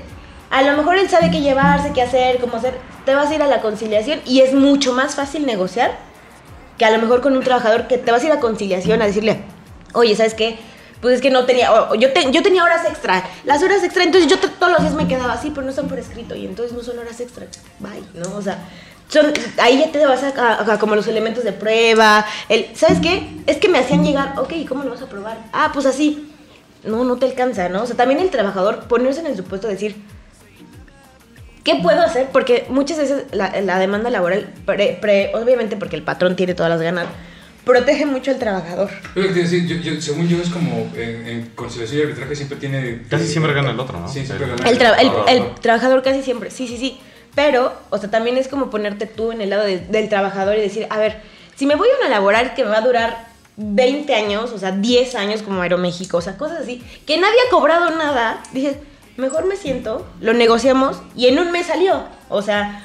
a 0.49 0.61
lo 0.61 0.77
mejor 0.77 0.97
él 0.97 1.09
sabe 1.09 1.29
qué 1.29 1.41
llevarse, 1.41 1.91
qué 1.93 2.01
hacer, 2.01 2.37
cómo 2.39 2.55
hacer. 2.57 2.77
Te 3.05 3.13
vas 3.15 3.29
a 3.29 3.35
ir 3.35 3.41
a 3.41 3.47
la 3.47 3.61
conciliación 3.61 4.21
y 4.25 4.41
es 4.41 4.53
mucho 4.53 4.93
más 4.93 5.15
fácil 5.15 5.45
negociar 5.45 5.97
que 6.77 6.85
a 6.85 6.91
lo 6.91 6.99
mejor 6.99 7.21
con 7.21 7.35
un 7.35 7.43
trabajador 7.43 7.87
que 7.87 7.97
te 7.97 8.11
vas 8.11 8.21
a 8.23 8.27
ir 8.27 8.31
a 8.31 8.39
conciliación 8.39 9.01
a 9.01 9.05
decirle, 9.05 9.41
oye, 9.93 10.15
¿sabes 10.15 10.33
qué? 10.35 10.57
Pues 11.01 11.15
es 11.15 11.21
que 11.21 11.29
no 11.29 11.45
tenía, 11.45 11.69
yo, 11.99 12.13
te- 12.13 12.31
yo 12.31 12.41
tenía 12.43 12.63
horas 12.63 12.85
extra, 12.87 13.23
las 13.45 13.61
horas 13.61 13.83
extra, 13.83 14.03
entonces 14.03 14.29
yo 14.29 14.37
todos 14.39 14.71
los 14.71 14.81
días 14.81 14.93
me 14.93 15.07
quedaba 15.07 15.33
así, 15.33 15.49
pero 15.51 15.63
no 15.63 15.69
están 15.69 15.87
por 15.87 15.99
escrito 15.99 16.35
y 16.35 16.45
entonces 16.45 16.75
no 16.75 16.83
son 16.83 16.97
horas 16.99 17.19
extra, 17.19 17.45
bye, 17.79 18.01
¿no? 18.15 18.35
O 18.35 18.41
sea, 18.41 18.59
son, 19.07 19.31
ahí 19.59 19.79
ya 19.79 19.91
te 19.91 20.05
vas 20.05 20.21
a 20.23 20.77
como 20.79 20.95
los 20.95 21.07
elementos 21.07 21.43
de 21.43 21.51
prueba, 21.53 22.25
el, 22.49 22.67
¿sabes 22.75 22.99
qué? 22.99 23.27
Es 23.47 23.57
que 23.57 23.69
me 23.69 23.77
hacían 23.79 24.03
llegar, 24.03 24.33
ok, 24.37 24.53
¿cómo 24.67 24.83
lo 24.83 24.91
vas 24.91 25.01
a 25.01 25.07
probar? 25.07 25.37
Ah, 25.53 25.69
pues 25.73 25.85
así, 25.85 26.31
no, 26.83 27.03
no 27.03 27.17
te 27.17 27.25
alcanza, 27.25 27.69
¿no? 27.69 27.83
O 27.83 27.85
sea, 27.85 27.95
también 27.95 28.19
el 28.19 28.29
trabajador 28.29 28.87
ponerse 28.87 29.19
en 29.21 29.27
el 29.27 29.37
supuesto 29.37 29.67
de 29.67 29.73
decir, 29.73 29.95
¿Qué 31.63 31.75
puedo 31.83 31.99
hacer? 32.01 32.27
Porque 32.31 32.65
muchas 32.69 32.97
veces 32.97 33.23
la, 33.33 33.59
la 33.59 33.77
demanda 33.77 34.09
laboral, 34.09 34.47
pre- 34.65 34.97
pre- 35.01 35.31
obviamente 35.35 35.75
porque 35.75 35.97
el 35.97 36.01
patrón 36.03 36.37
tiene 36.37 36.53
todas 36.53 36.69
las 36.69 36.81
ganas, 36.81 37.07
protege 37.65 38.05
mucho 38.05 38.31
al 38.31 38.39
trabajador. 38.39 38.89
Decir, 39.15 39.67
yo- 39.67 39.75
yo- 39.75 39.99
según 40.01 40.29
yo, 40.29 40.37
es 40.41 40.47
como 40.49 40.89
en, 40.95 41.27
en 41.27 41.45
conciliación 41.55 41.99
y 41.99 42.03
arbitraje 42.03 42.35
siempre 42.37 42.57
tiene. 42.57 43.01
Casi 43.09 43.27
siempre 43.27 43.51
gana 43.53 43.71
el 43.71 43.79
otro, 43.81 43.99
¿no? 43.99 44.07
Sí, 44.07 44.25
siempre 44.25 44.47
Pero- 44.47 44.55
gana 44.57 44.69
El, 44.69 44.79
tra- 44.79 44.91
el- 45.01 45.07
trabajador, 45.09 45.29
el 45.29 45.39
¿no? 45.39 45.55
trabajador 45.55 46.03
casi 46.03 46.23
siempre, 46.23 46.51
sí, 46.51 46.69
sí, 46.69 46.77
sí. 46.77 46.99
Pero, 47.35 47.73
o 47.89 47.97
sea, 47.97 48.09
también 48.09 48.37
es 48.37 48.47
como 48.47 48.69
ponerte 48.69 49.05
tú 49.05 49.33
en 49.33 49.41
el 49.41 49.49
lado 49.49 49.65
de- 49.65 49.79
del 49.79 50.07
trabajador 50.07 50.55
y 50.57 50.61
decir, 50.61 50.87
a 50.89 50.97
ver, 50.99 51.17
si 51.57 51.65
me 51.65 51.75
voy 51.75 51.89
a 51.89 51.99
una 51.99 52.09
laboral 52.09 52.53
que 52.53 52.63
me 52.63 52.69
va 52.69 52.77
a 52.77 52.81
durar 52.81 53.26
20 53.57 54.13
años, 54.13 54.51
o 54.53 54.59
sea, 54.59 54.71
10 54.71 55.15
años 55.15 55.41
como 55.41 55.61
Aeroméxico, 55.61 56.17
o 56.17 56.21
sea, 56.21 56.37
cosas 56.37 56.61
así, 56.61 56.83
que 57.05 57.17
nadie 57.17 57.37
ha 57.47 57.51
cobrado 57.51 57.89
nada, 57.91 58.41
dices, 58.53 58.77
mejor 59.17 59.45
me 59.45 59.55
siento, 59.55 60.05
lo 60.21 60.33
negociamos 60.33 61.01
y 61.15 61.27
en 61.27 61.39
un 61.39 61.51
mes 61.51 61.65
salió. 61.67 62.03
O 62.29 62.41
sea, 62.41 62.83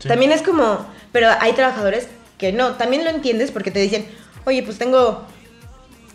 Sí. 0.00 0.08
también 0.08 0.32
es 0.32 0.42
como, 0.42 0.84
pero 1.12 1.28
hay 1.38 1.52
trabajadores 1.52 2.08
que 2.38 2.52
no, 2.52 2.72
también 2.72 3.04
lo 3.04 3.10
entiendes 3.10 3.52
porque 3.52 3.70
te 3.70 3.78
dicen, 3.78 4.04
oye, 4.44 4.64
pues 4.64 4.76
tengo, 4.78 5.22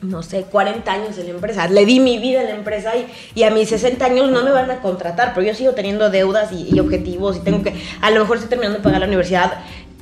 no 0.01 0.23
sé, 0.23 0.41
40 0.43 0.91
años 0.91 1.17
en 1.17 1.27
la 1.27 1.31
empresa, 1.31 1.69
le 1.69 1.85
di 1.85 2.01
mi 2.01 2.17
vida 2.17 2.41
a 2.41 2.43
la 2.43 2.49
empresa 2.49 2.97
y, 2.97 3.07
y 3.33 3.43
a 3.43 3.49
mis 3.49 3.69
60 3.69 4.03
años 4.03 4.29
no 4.29 4.43
me 4.43 4.51
van 4.51 4.69
a 4.71 4.81
contratar, 4.81 5.33
pero 5.33 5.47
yo 5.47 5.53
sigo 5.53 5.71
teniendo 5.71 6.09
deudas 6.09 6.51
y, 6.51 6.67
y 6.69 6.79
objetivos 6.81 7.37
y 7.37 7.39
tengo 7.39 7.63
que, 7.63 7.81
a 8.01 8.11
lo 8.11 8.19
mejor 8.19 8.35
estoy 8.37 8.49
terminando 8.49 8.79
de 8.79 8.83
pagar 8.83 8.99
la 8.99 9.07
universidad, 9.07 9.53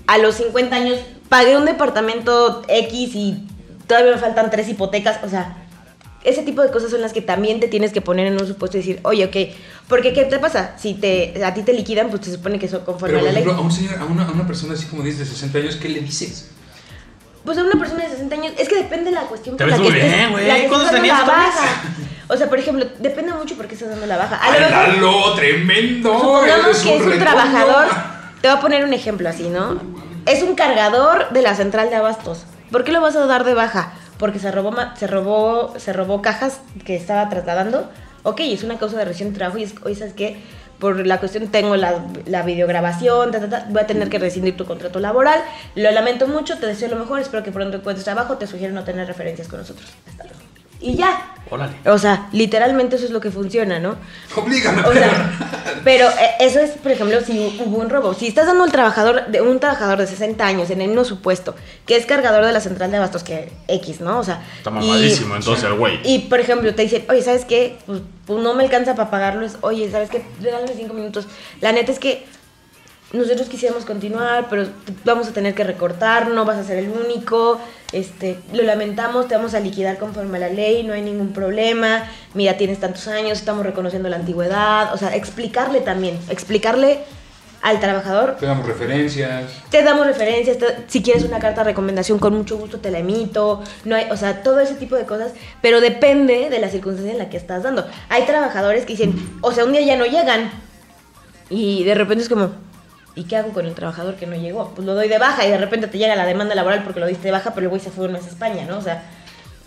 a 0.08 0.18
los 0.18 0.34
50 0.34 0.76
años 0.76 0.98
pagué 1.30 1.58
un 1.58 1.66
departamento 1.66 2.62
X 2.68 3.16
y 3.16 3.48
todavía 3.88 4.12
me 4.14 4.18
faltan 4.18 4.50
tres 4.52 4.68
hipotecas, 4.70 5.20
o 5.24 5.30
sea, 5.30 5.58
ese 6.24 6.42
tipo 6.42 6.62
de 6.64 6.72
cosas 6.72 6.90
son 6.90 7.02
las 7.02 7.14
que 7.14 7.22
también 7.22 7.60
te 7.60 7.68
tienes 7.68 7.92
que 7.92 8.02
poner 8.02 8.26
en 8.28 8.34
un 8.40 8.48
supuesto 8.48 8.78
y 8.78 8.80
decir, 8.82 9.00
oye, 9.04 9.26
ok, 9.26 9.56
porque 9.88 10.12
¿qué 10.14 10.26
te 10.26 10.40
pasa? 10.40 10.74
Si 10.78 10.96
te, 10.96 11.44
a 11.46 11.54
ti 11.54 11.62
te 11.62 11.72
liquidan, 11.74 12.10
pues 12.10 12.26
se 12.26 12.32
supone 12.34 12.58
que 12.58 12.66
eso 12.66 12.84
conforme 12.84 13.18
Pero, 13.20 13.30
a 13.30 13.32
la 13.32 13.40
ley. 13.40 13.48
a 13.48 13.60
un 13.60 13.72
señor, 13.72 13.96
a 14.00 14.06
una, 14.06 14.26
a 14.26 14.32
una 14.32 14.48
persona 14.48 14.74
así 14.74 14.86
como 14.88 15.04
dices 15.04 15.20
de 15.20 15.26
60 15.26 15.58
años, 15.60 15.76
¿qué 15.76 15.88
le 15.90 16.00
dices? 16.00 16.50
Pues 17.44 17.60
a 17.60 17.64
una 17.64 17.78
persona 17.80 18.04
de 18.06 18.10
60 18.10 18.36
años, 18.36 18.54
es 18.58 18.68
que 18.68 18.76
depende 18.78 19.12
de 19.12 19.16
la 19.18 19.22
cuestión 19.24 19.56
Te 19.56 19.64
por 19.66 19.72
ves 19.72 19.78
la 19.80 19.84
muy 19.84 19.94
que 19.94 20.00
bien, 20.04 20.14
estés- 20.20 20.32
güey. 20.32 20.48
la 20.48 20.54
que 20.56 20.60
estés 20.62 20.70
¿Cuántos 20.72 20.92
dando 20.92 21.08
la 21.08 21.24
baja. 21.24 21.82
O 22.28 22.36
sea, 22.38 22.50
por 22.50 22.58
ejemplo, 22.58 22.86
depende 23.00 23.34
mucho 23.34 23.56
por 23.56 23.68
qué 23.68 23.76
estás 23.76 23.90
dando 23.92 24.08
la 24.08 24.18
baja. 24.18 24.38
A 24.38 24.48
lo 24.50 24.56
¡Ay, 24.56 24.72
mejor, 24.72 24.88
Lalo, 24.96 25.34
tremendo! 25.36 26.12
supongamos 26.20 26.78
que 26.80 26.96
es 26.98 27.02
un 27.06 27.20
trabajador, 27.20 27.88
te 28.42 28.48
voy 28.48 28.58
a 28.58 28.60
poner 28.62 28.84
un 28.84 28.94
ejemplo 28.94 29.30
así, 29.30 29.48
¿no? 29.50 29.80
Es 30.26 30.42
un 30.42 30.56
cargador 30.56 31.30
de 31.30 31.42
la 31.42 31.56
central 31.56 31.90
de 31.90 31.96
abastos. 31.96 32.46
¿Por 32.72 32.84
qué 32.84 32.92
lo 32.92 33.00
vas 33.00 33.16
a 33.16 33.26
dar 33.28 33.44
de 33.44 33.54
baja? 33.54 33.94
Porque 34.18 34.40
se 34.40 34.52
robó, 34.52 34.74
se 34.96 35.08
robó, 35.08 35.74
se 35.78 35.94
robó 35.94 36.22
cajas 36.22 36.62
que 36.84 36.96
estaba 36.96 37.30
trasladando. 37.30 37.90
Ok, 38.24 38.40
es 38.40 38.64
una 38.64 38.80
causa 38.80 38.98
de 38.98 39.06
de 39.06 39.32
trabajo 39.32 39.60
y 39.60 39.64
es, 39.64 39.76
oye, 39.84 39.96
¿sabes 39.96 40.14
qué? 40.14 40.42
por 40.80 41.06
la 41.06 41.20
cuestión 41.20 41.48
tengo 41.48 41.76
la, 41.78 42.06
la 42.26 42.44
videograbación, 42.44 43.32
voy 43.70 43.82
a 43.82 43.88
tener 43.88 44.10
que 44.10 44.20
rescindir 44.20 44.58
tu 44.58 44.66
contrato 44.66 45.00
laboral, 45.00 45.40
lo 45.76 45.90
lamento 45.92 46.28
mucho, 46.28 46.58
te 46.58 46.66
deseo 46.66 46.90
lo 46.90 46.98
mejor, 46.98 47.22
espero 47.22 47.44
que 47.44 47.52
pronto 47.52 47.78
encuentres 47.78 48.04
trabajo, 48.04 48.38
te 48.38 48.46
sugiero 48.46 48.74
no 48.74 48.84
tener 48.84 49.08
referencias 49.08 49.48
con 49.48 49.60
nosotros. 49.60 49.88
Hasta 50.08 50.26
luego. 50.26 50.55
Y 50.82 50.96
ya. 50.96 51.32
Órale. 51.52 51.76
O 51.86 51.98
sea, 52.00 52.28
literalmente 52.32 52.96
eso 52.96 53.06
es 53.06 53.12
lo 53.12 53.22
que 53.22 53.30
funciona, 53.30 53.78
¿no? 53.80 53.96
Oblígame. 54.36 54.82
O 54.82 54.92
sea, 54.94 55.32
pero 55.84 56.08
eh, 56.10 56.32
eso 56.40 56.60
es, 56.60 56.72
por 56.72 56.92
ejemplo, 56.92 57.22
si 57.22 57.56
hubo 57.64 57.78
un 57.78 57.90
robo. 57.92 58.16
Si 58.16 58.26
estás 58.28 58.48
dando 58.48 58.64
un 58.64 58.72
trabajador 58.72 59.28
de 59.28 59.42
un 59.42 59.60
trabajador 59.60 60.00
de 60.00 60.08
60 60.08 60.44
años 60.44 60.72
en 60.72 60.82
el 60.82 60.88
mismo 60.88 61.04
supuesto, 61.06 61.56
que 61.86 61.98
es 61.98 62.08
cargador 62.08 62.44
de 62.46 62.52
la 62.52 62.62
central 62.62 62.90
de 62.90 62.98
abastos 62.98 63.24
que 63.24 63.52
X, 63.68 64.02
¿no? 64.02 64.18
O 64.20 64.24
sea, 64.24 64.42
Está 64.58 64.72
y- 64.72 64.74
mamadísimo 64.74 65.36
entonces 65.36 65.64
el 65.66 65.76
güey. 65.76 66.00
y, 66.04 66.20
por 66.30 66.40
ejemplo, 66.40 66.74
te 66.74 66.82
dicen, 66.82 67.06
oye, 67.10 67.22
¿sabes 67.22 67.46
qué? 67.46 67.78
Pues, 67.86 68.02
pues 68.26 68.42
no 68.42 68.56
me 68.56 68.64
alcanza 68.64 68.96
para 68.96 69.12
pagarlo. 69.12 69.46
Es, 69.46 69.58
oye, 69.62 69.90
¿sabes 69.92 70.10
qué? 70.10 70.26
Regálame 70.42 70.74
cinco 70.76 70.96
minutos. 70.96 71.28
La 71.62 71.72
neta 71.72 71.92
es 71.92 72.00
que 72.00 72.26
nosotros 73.16 73.48
quisiéramos 73.50 73.86
continuar, 73.86 74.48
pero 74.50 74.68
vamos 75.04 75.28
a 75.28 75.32
tener 75.32 75.54
que 75.56 75.64
recortar, 75.64 76.28
no 76.30 76.46
vas 76.46 76.58
a 76.58 76.64
ser 76.64 76.78
el 76.78 76.90
único. 76.90 77.60
Este, 77.92 78.40
lo 78.54 78.64
lamentamos, 78.64 79.28
te 79.28 79.36
vamos 79.36 79.54
a 79.54 79.60
liquidar 79.60 79.98
conforme 79.98 80.38
a 80.38 80.42
la 80.42 80.50
ley, 80.50 80.84
no 80.84 80.94
hay 80.94 81.02
ningún 81.02 81.32
problema. 81.34 82.06
Mira, 82.34 82.58
tienes 82.58 82.80
tantos 82.80 83.08
años, 83.08 83.40
estamos 83.40 83.66
reconociendo 83.66 84.10
la 84.10 84.18
antigüedad. 84.18 84.94
O 84.94 84.98
sea, 84.98 85.16
explicarle 85.16 85.82
también, 85.82 86.18
explicarle 86.30 87.00
al 87.62 87.80
trabajador 87.80 88.36
Te 88.40 88.46
damos 88.46 88.68
referencias. 88.68 89.46
te 89.72 89.82
damos 89.82 90.06
referencias, 90.06 90.60
te- 90.60 90.76
si 90.88 91.02
quieres 91.02 91.24
una 91.24 91.40
carta 91.40 91.62
de 91.62 91.72
recomendación 91.72 92.20
con 92.20 92.36
mucho 92.36 92.58
gusto 92.58 92.78
te 92.80 92.92
la 92.92 93.00
emito, 93.00 93.64
no 93.86 93.96
hay, 93.96 94.06
o 94.12 94.18
sea, 94.18 94.44
todo 94.44 94.60
ese 94.60 94.76
tipo 94.76 94.96
de 94.96 95.06
cosas, 95.06 95.32
pero 95.64 95.82
depende 95.82 96.52
de 96.52 96.60
la 96.60 96.70
circunstancia 96.70 97.14
en 97.14 97.18
la 97.18 97.30
que 97.30 97.38
estás 97.38 97.64
dando. 97.64 97.88
Hay 98.10 98.24
trabajadores 98.28 98.86
que 98.86 98.94
dicen, 98.94 99.16
o 99.42 99.52
sea, 99.52 99.66
un 99.66 99.72
día 99.72 99.82
ya 99.82 99.96
no 99.96 100.06
llegan 100.06 100.52
y 101.50 101.84
de 101.86 101.96
repente 101.96 102.24
es 102.24 102.30
como, 102.30 102.52
¿y 103.16 103.24
qué 103.26 103.38
hago 103.38 103.50
con 103.54 103.66
el 103.66 103.74
trabajador 103.74 104.16
que 104.16 104.28
no 104.28 104.36
llegó? 104.36 104.72
Pues 104.76 104.86
lo 104.86 104.94
doy 104.94 105.08
de 105.08 105.18
baja 105.18 105.46
y 105.46 105.50
de 105.50 105.58
repente 105.58 105.88
te 105.88 105.98
llega 105.98 106.16
la 106.16 106.26
demanda 106.26 106.54
laboral 106.56 106.84
porque 106.84 107.00
lo 107.00 107.08
diste 107.08 107.24
de 107.24 107.32
baja, 107.32 107.54
pero 107.54 107.66
el 107.66 107.70
güey 107.70 107.82
se 107.82 107.90
fue 107.92 108.06
un 108.06 108.12
mes 108.14 108.26
a 108.26 108.28
España, 108.30 108.66
¿no? 108.68 108.78
O 108.78 108.82
sea, 108.82 109.04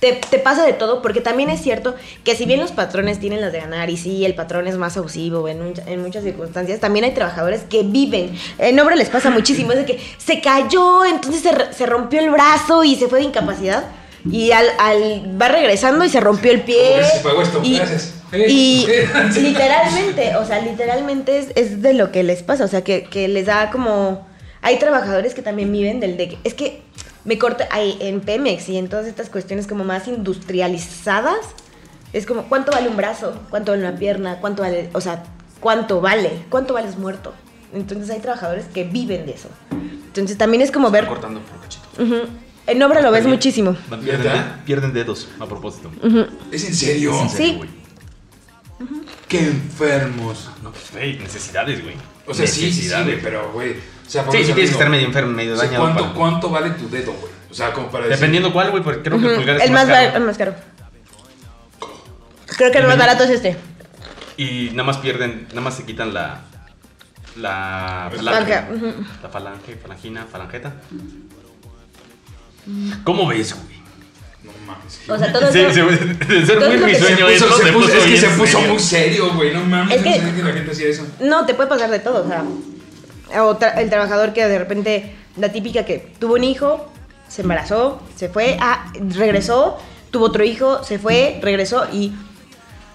te, 0.00 0.12
te 0.12 0.38
pasa 0.38 0.64
de 0.64 0.74
todo, 0.74 1.02
porque 1.02 1.20
también 1.20 1.50
es 1.50 1.60
cierto 1.60 1.96
que 2.22 2.36
si 2.36 2.44
bien 2.44 2.60
los 2.60 2.70
patrones 2.70 3.18
tienen 3.18 3.40
las 3.40 3.50
de 3.50 3.58
ganar 3.60 3.90
y 3.90 3.96
sí, 3.96 4.24
el 4.24 4.34
patrón 4.36 4.68
es 4.68 4.76
más 4.76 4.96
abusivo 4.96 5.48
en, 5.48 5.60
mucha- 5.60 5.82
en 5.86 6.00
muchas 6.02 6.22
circunstancias, 6.22 6.78
también 6.78 7.04
hay 7.04 7.10
trabajadores 7.12 7.62
que 7.68 7.82
viven. 7.82 8.38
En 8.58 8.78
obra 8.78 8.94
les 8.94 9.08
pasa 9.08 9.30
muchísimo, 9.30 9.72
es 9.72 9.78
de 9.78 9.84
que 9.86 10.00
se 10.18 10.40
cayó, 10.40 11.04
entonces 11.04 11.42
se, 11.42 11.72
se 11.74 11.84
rompió 11.86 12.20
el 12.20 12.30
brazo 12.30 12.84
y 12.84 12.94
se 12.94 13.08
fue 13.08 13.18
de 13.18 13.24
incapacidad. 13.24 13.84
Y 14.30 14.50
al, 14.52 14.66
al- 14.78 15.40
va 15.40 15.48
regresando 15.48 16.04
y 16.04 16.08
se 16.10 16.20
rompió 16.20 16.52
el 16.52 16.60
pie. 16.62 16.96
Gracias, 16.98 17.18
se 17.22 17.24
pagó 17.28 17.42
esto, 17.42 17.60
y, 17.64 17.76
gracias. 17.78 18.14
Y 18.32 18.86
literalmente, 19.40 20.36
o 20.36 20.44
sea, 20.44 20.60
literalmente 20.60 21.38
es, 21.38 21.48
es 21.54 21.82
de 21.82 21.94
lo 21.94 22.12
que 22.12 22.22
les 22.22 22.42
pasa. 22.42 22.64
O 22.64 22.68
sea, 22.68 22.82
que, 22.84 23.04
que 23.04 23.28
les 23.28 23.46
da 23.46 23.70
como. 23.70 24.26
Hay 24.60 24.78
trabajadores 24.78 25.34
que 25.34 25.42
también 25.42 25.70
viven 25.72 26.00
del 26.00 26.16
de 26.16 26.30
que. 26.30 26.38
Es 26.44 26.54
que 26.54 26.82
me 27.24 27.38
corta 27.38 27.68
ahí 27.70 27.96
en 28.00 28.20
Pemex 28.20 28.68
y 28.68 28.76
en 28.78 28.88
todas 28.88 29.06
estas 29.06 29.28
cuestiones 29.28 29.66
como 29.66 29.84
más 29.84 30.08
industrializadas. 30.08 31.38
Es 32.12 32.24
como, 32.24 32.44
¿cuánto 32.44 32.72
vale 32.72 32.88
un 32.88 32.96
brazo? 32.96 33.38
¿Cuánto 33.50 33.72
vale 33.72 33.86
una 33.86 33.98
pierna? 33.98 34.38
¿Cuánto 34.40 34.62
vale.? 34.62 34.88
O 34.94 35.00
sea, 35.00 35.24
¿cuánto 35.60 36.00
vale? 36.00 36.30
¿Cuánto 36.48 36.74
vales 36.74 36.96
muerto? 36.96 37.34
Entonces 37.74 38.08
hay 38.10 38.20
trabajadores 38.20 38.64
que 38.66 38.84
viven 38.84 39.26
de 39.26 39.32
eso. 39.32 39.50
Entonces 40.06 40.38
también 40.38 40.62
es 40.62 40.70
como 40.70 40.90
ver. 40.90 41.06
Cortando 41.06 41.40
por 41.40 41.60
cachitos. 41.60 41.98
Ujú. 41.98 42.28
En 42.66 42.82
obra 42.82 43.00
lo 43.00 43.10
ves 43.10 43.26
muchísimo. 43.26 43.76
Pierden, 44.64 44.92
dedos 44.92 45.28
a 45.40 45.46
propósito. 45.46 45.90
¿Es 46.52 46.64
en 46.66 46.74
serio? 46.74 47.14
Es 47.14 47.22
en 47.22 47.30
serio, 47.30 47.62
Sí. 47.62 47.77
Qué 49.28 49.40
enfermos. 49.40 50.50
No, 50.62 50.70
pues, 50.72 50.90
güey, 50.92 51.18
necesidades, 51.18 51.82
güey. 51.82 51.96
O 52.26 52.34
sea, 52.34 52.46
sí, 52.46 52.72
sí, 52.72 52.88
güey, 52.88 53.20
pero, 53.20 53.52
güey. 53.52 53.72
O 53.72 54.10
sea, 54.10 54.22
Sí, 54.30 54.38
sí 54.38 54.44
tienes 54.52 54.70
que 54.70 54.72
estar 54.76 54.88
medio 54.88 55.06
enfermo, 55.06 55.32
medio 55.32 55.54
o 55.54 55.56
sea, 55.56 55.66
dañado. 55.66 55.84
¿cuánto, 55.84 56.02
para- 56.04 56.14
¿Cuánto 56.14 56.50
vale 56.50 56.70
tu 56.70 56.88
dedo, 56.88 57.12
güey? 57.12 57.32
O 57.50 57.54
sea, 57.54 57.72
como 57.72 57.90
para 57.90 58.04
decir. 58.04 58.16
Dependiendo 58.18 58.52
cuál, 58.52 58.70
güey, 58.70 58.82
porque 58.82 59.02
creo 59.02 59.18
que 59.20 59.26
el 59.26 59.34
pulgar 59.36 59.56
es 59.56 59.62
El 59.64 59.70
más 59.72 59.86
más, 59.88 59.96
caro. 59.96 60.16
el 60.16 60.22
más 60.24 60.38
caro. 60.38 60.54
Creo 62.56 62.72
que 62.72 62.78
el 62.78 62.86
más 62.86 62.98
barato 62.98 63.24
es 63.24 63.30
este. 63.30 63.56
Y 64.36 64.70
nada 64.70 64.84
más 64.84 64.98
pierden, 64.98 65.46
nada 65.50 65.60
más 65.62 65.74
se 65.76 65.84
quitan 65.84 66.14
la. 66.14 66.42
La 67.36 68.10
Falange, 68.14 68.52
falange. 68.52 68.72
ujú. 68.74 69.04
La 69.22 69.28
falange, 69.28 69.76
falangina, 69.76 70.26
falangeta. 70.30 70.72
¿Cómo 73.04 73.26
ves, 73.28 73.54
güey? 73.54 73.77
Mames. 74.68 75.00
O 75.08 75.18
sea, 75.18 75.32
todo 75.32 75.50
Sí, 75.52 75.60
eso. 75.60 75.72
sí, 75.72 75.80
de 76.28 76.46
ser 76.46 76.58
todo 76.58 76.68
muy 76.68 76.78
Se 76.78 76.84
risueño 76.86 77.16
puso- 77.26 77.28
esto, 77.30 77.56
se 77.56 77.64
se 77.64 77.72
puso- 77.72 77.92
es 77.94 78.04
que 78.04 78.16
se 78.18 78.28
puso 78.28 78.46
serio. 78.58 78.68
muy 78.72 78.78
serio, 78.78 79.34
güey. 79.34 79.52
No 79.54 79.60
mames. 79.64 79.96
Es 79.96 80.02
que- 80.02 80.18
no 80.20 80.34
que 80.36 80.42
la 80.42 80.52
gente 80.52 80.70
hacía 80.72 80.88
eso. 80.88 81.06
No, 81.20 81.46
te 81.46 81.54
puede 81.54 81.68
pasar 81.68 81.90
de 81.90 81.98
todo. 81.98 82.24
O 82.24 82.28
sea, 82.28 82.44
o 83.42 83.58
tra- 83.58 83.76
el 83.78 83.88
trabajador 83.90 84.32
que 84.32 84.46
de 84.46 84.58
repente, 84.58 85.14
la 85.36 85.50
típica 85.50 85.84
que 85.84 86.12
tuvo 86.18 86.34
un 86.34 86.44
hijo, 86.44 86.90
se 87.28 87.42
embarazó, 87.42 88.00
se 88.16 88.28
fue, 88.28 88.56
ah, 88.60 88.90
regresó, 89.16 89.76
tuvo 90.10 90.26
otro 90.26 90.44
hijo, 90.44 90.82
se 90.84 90.98
fue, 90.98 91.38
regresó 91.42 91.86
y. 91.92 92.12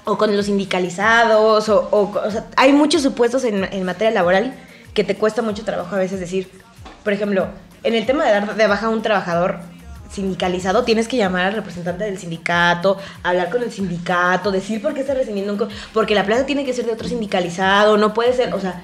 O 0.06 0.18
con 0.18 0.36
los 0.36 0.48
sindicalizados, 0.48 1.70
o, 1.70 1.88
o- 1.92 2.20
o 2.28 2.32
sea, 2.32 2.46
hay 2.58 2.74
muchos 2.74 3.02
supuestos 3.02 3.44
en, 3.46 3.64
en 3.64 3.84
materia 3.84 4.12
laboral 4.12 4.54
que 4.94 5.04
te 5.04 5.16
cuesta 5.16 5.42
mucho 5.42 5.64
trabajo 5.64 5.96
a 5.96 6.00
veces 6.00 6.20
decir. 6.20 6.50
Por 7.04 7.14
ejemplo, 7.14 7.48
en 7.84 7.96
el 7.96 8.06
tema 8.06 8.26
de 8.26 8.32
dar 8.32 8.56
de 8.56 8.68
baja 8.68 8.88
a 8.88 8.90
un 8.90 9.02
trabajador 9.02 9.60
sindicalizado, 10.14 10.84
tienes 10.84 11.08
que 11.08 11.18
llamar 11.18 11.46
al 11.48 11.54
representante 11.54 12.04
del 12.04 12.18
sindicato, 12.20 12.98
hablar 13.24 13.50
con 13.50 13.64
el 13.64 13.72
sindicato, 13.72 14.52
decir 14.52 14.82
por 14.82 14.94
qué 14.94 15.02
está 15.02 15.14
recibiendo 15.14 15.54
un... 15.54 15.60
co- 15.60 15.68
Porque 15.94 16.16
la 16.16 16.26
plaza 16.26 16.46
tiene 16.46 16.66
que 16.66 16.74
ser 16.74 16.86
de 16.86 16.92
otro 16.94 17.08
sindicalizado, 17.08 17.98
no 17.98 18.14
puede 18.14 18.34
ser, 18.34 18.54
o 18.54 18.60
sea, 18.60 18.84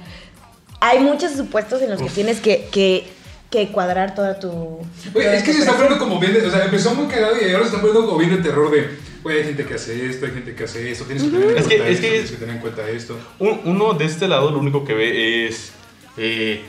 hay 0.81 0.99
muchos 0.99 1.33
supuestos 1.33 1.81
en 1.81 1.89
los 1.91 2.01
que 2.01 2.09
tienes 2.09 2.39
que, 2.39 2.67
que, 2.71 3.05
que 3.49 3.67
cuadrar 3.69 4.15
toda 4.15 4.39
tu... 4.39 4.79
Toda 5.13 5.33
es 5.35 5.43
que 5.43 5.53
se 5.53 5.59
está 5.59 5.73
poniendo 5.73 5.99
como 5.99 6.19
bien. 6.19 6.33
de- 6.33 6.45
O 6.47 6.51
sea, 6.51 6.65
empezó 6.65 6.93
muy 6.95 7.07
cagado 7.07 7.35
y 7.39 7.45
ahora 7.51 7.59
se 7.65 7.69
está 7.75 7.81
poniendo 7.81 8.05
como 8.05 8.17
bien 8.17 8.31
de 8.31 8.37
terror 8.41 8.71
de. 8.71 9.09
Güey, 9.21 9.39
hay 9.39 9.43
gente 9.43 9.65
que 9.65 9.73
hace 9.73 10.05
esto, 10.09 10.25
hay 10.25 10.31
gente 10.31 10.55
que 10.55 10.63
hace 10.63 10.89
esto. 10.91 11.03
Tienes 11.03 11.23
que 11.23 11.29
tener 11.31 11.49
en 11.51 11.57
Es 11.57 11.67
que- 11.67 11.75
cuenta 11.77 11.87
es 11.89 11.95
esto, 11.95 12.01
que- 12.01 12.09
tienes 12.11 12.31
que 12.31 12.37
tener 12.37 12.55
en 12.55 12.61
cuenta 12.61 12.89
esto. 12.89 13.17
Un- 13.39 13.61
uno 13.65 13.93
de 13.93 14.05
este 14.05 14.27
lado 14.29 14.49
lo 14.51 14.59
único 14.59 14.85
que 14.85 14.93
ve 14.93 15.47
es. 15.47 15.71
eh, 16.17 16.63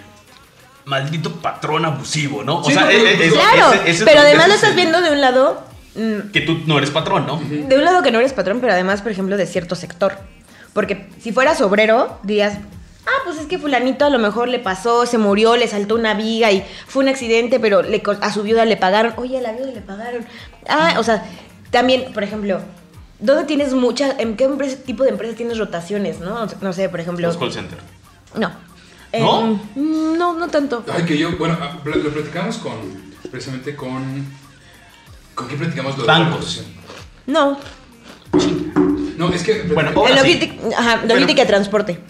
maldito 0.90 1.32
patrón 1.36 1.84
abusivo, 1.86 2.42
¿no? 2.44 2.58
O 2.58 2.64
Sí, 2.64 2.72
sea, 2.72 2.82
no, 2.82 2.88
pero- 2.88 3.06
eh, 3.06 3.12
ese- 3.26 3.30
Claro, 3.34 3.72
ese- 3.72 3.90
ese- 3.90 4.04
pero 4.04 4.20
además 4.20 4.48
lo 4.48 4.54
es 4.54 4.62
estás 4.62 4.74
viendo 4.76 5.00
de 5.00 5.10
un 5.10 5.20
lado... 5.20 5.62
mm, 5.94 6.30
Que 6.32 6.40
tú 6.42 6.58
no 6.66 6.76
eres 6.78 6.90
patrón, 6.90 7.26
¿no? 7.26 7.38
De 7.38 7.78
un 7.78 7.84
lado 7.84 8.02
que 8.02 8.10
no 8.10 8.18
eres 8.18 8.32
patrón, 8.32 8.60
pero 8.60 8.72
además, 8.72 9.00
por 9.02 9.12
ejemplo, 9.12 9.36
de 9.36 9.46
cierto 9.46 9.74
sector. 9.74 10.18
Porque 10.74 11.08
si 11.20 11.32
fueras 11.32 11.60
obrero, 11.60 12.18
dirías, 12.22 12.54
ah, 13.06 13.20
pues 13.24 13.38
es 13.38 13.46
que 13.46 13.58
fulanito 13.58 14.04
a 14.04 14.10
lo 14.10 14.18
mejor 14.18 14.48
le 14.48 14.58
pasó, 14.58 15.06
se 15.06 15.18
murió, 15.18 15.56
le 15.56 15.66
saltó 15.68 15.94
una 15.94 16.14
viga 16.14 16.50
y 16.52 16.64
fue 16.86 17.02
un 17.02 17.08
accidente, 17.08 17.58
pero 17.60 17.82
le, 17.82 18.02
a 18.20 18.32
su 18.32 18.42
viuda 18.42 18.64
le 18.64 18.76
pagaron. 18.76 19.14
Oye, 19.16 19.38
a 19.38 19.40
la 19.42 19.52
viuda 19.52 19.72
le 19.72 19.80
pagaron. 19.80 20.24
Ah, 20.68 20.94
o 20.98 21.02
sea, 21.02 21.24
también, 21.70 22.12
por 22.12 22.22
ejemplo, 22.22 22.60
¿dónde 23.18 23.44
tienes 23.44 23.72
muchas, 23.74 24.14
en 24.18 24.36
qué 24.36 24.44
empresa- 24.44 24.76
tipo 24.84 25.02
de 25.04 25.10
empresas 25.10 25.36
tienes 25.36 25.58
rotaciones, 25.58 26.20
no? 26.20 26.46
No 26.60 26.72
sé, 26.72 26.88
por 26.88 27.00
ejemplo... 27.00 27.26
Los 27.26 27.36
call 27.36 27.52
center. 27.52 27.78
No. 28.36 28.50
¿No? 29.18 29.60
No, 29.74 30.34
no 30.34 30.48
tanto. 30.48 30.84
Ay, 30.92 31.04
que 31.04 31.18
yo, 31.18 31.36
bueno, 31.36 31.56
ah, 31.60 31.78
lo 31.84 32.10
platicamos 32.10 32.58
con. 32.58 33.10
Precisamente 33.30 33.74
con. 33.74 34.24
¿Con 35.34 35.46
quién 35.46 35.58
platicamos 35.58 35.96
lo 35.96 36.02
de 36.02 36.06
la 36.06 36.18
Bancos. 36.18 36.64
No. 37.26 37.58
No, 39.16 39.28
es 39.32 39.42
que. 39.42 39.62
Bueno, 39.62 39.90
En 39.90 39.96
Ahora 39.96 40.22
sí. 40.22 40.58
ajá, 40.76 41.04
logística 41.06 41.42
de 41.42 41.46
transporte. 41.46 42.00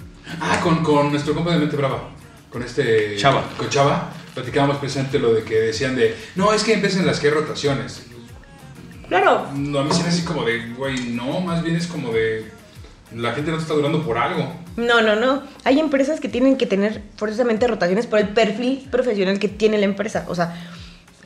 Ah, 0.40 0.60
con, 0.62 0.82
con 0.82 1.10
nuestro 1.10 1.34
compa 1.34 1.52
de 1.52 1.58
Mente 1.58 1.76
Brava. 1.76 2.10
Con 2.50 2.62
este. 2.62 3.16
Chava. 3.16 3.44
Con 3.56 3.68
Chava. 3.68 4.12
Platicábamos 4.34 4.76
precisamente 4.76 5.18
lo 5.18 5.32
de 5.32 5.42
que 5.42 5.54
decían 5.54 5.96
de. 5.96 6.16
No, 6.36 6.52
es 6.52 6.62
que 6.62 6.74
empiezan 6.74 7.06
las 7.06 7.18
que 7.18 7.28
hay 7.28 7.34
rotaciones. 7.34 8.02
Claro. 9.08 9.48
No, 9.54 9.80
a 9.80 9.84
mí 9.84 9.92
se 9.92 10.02
me 10.02 10.08
hace 10.08 10.24
como 10.24 10.44
de, 10.44 10.68
güey, 10.76 11.10
no, 11.10 11.40
más 11.40 11.64
bien 11.64 11.76
es 11.76 11.86
como 11.88 12.12
de. 12.12 12.50
La 13.14 13.32
gente 13.32 13.50
no 13.50 13.56
te 13.56 13.62
está 13.62 13.74
durando 13.74 14.02
por 14.04 14.18
algo. 14.18 14.52
No, 14.76 15.02
no, 15.02 15.16
no. 15.16 15.42
Hay 15.64 15.78
empresas 15.80 16.20
que 16.20 16.28
tienen 16.28 16.56
que 16.56 16.66
tener 16.66 17.02
forzosamente 17.16 17.66
rotaciones 17.66 18.06
por 18.06 18.18
el 18.18 18.28
perfil 18.28 18.86
profesional 18.90 19.38
que 19.38 19.48
tiene 19.48 19.78
la 19.78 19.84
empresa. 19.84 20.24
O 20.28 20.34
sea, 20.34 20.54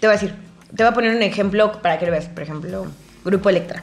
te 0.01 0.07
voy 0.07 0.17
a 0.17 0.19
decir, 0.19 0.35
te 0.75 0.83
voy 0.83 0.91
a 0.91 0.95
poner 0.95 1.15
un 1.15 1.23
ejemplo 1.23 1.81
para 1.83 1.99
que 1.99 2.07
lo 2.07 2.13
veas. 2.13 2.27
Por 2.27 2.43
ejemplo, 2.43 2.87
Grupo 3.25 3.51
Electra. 3.51 3.83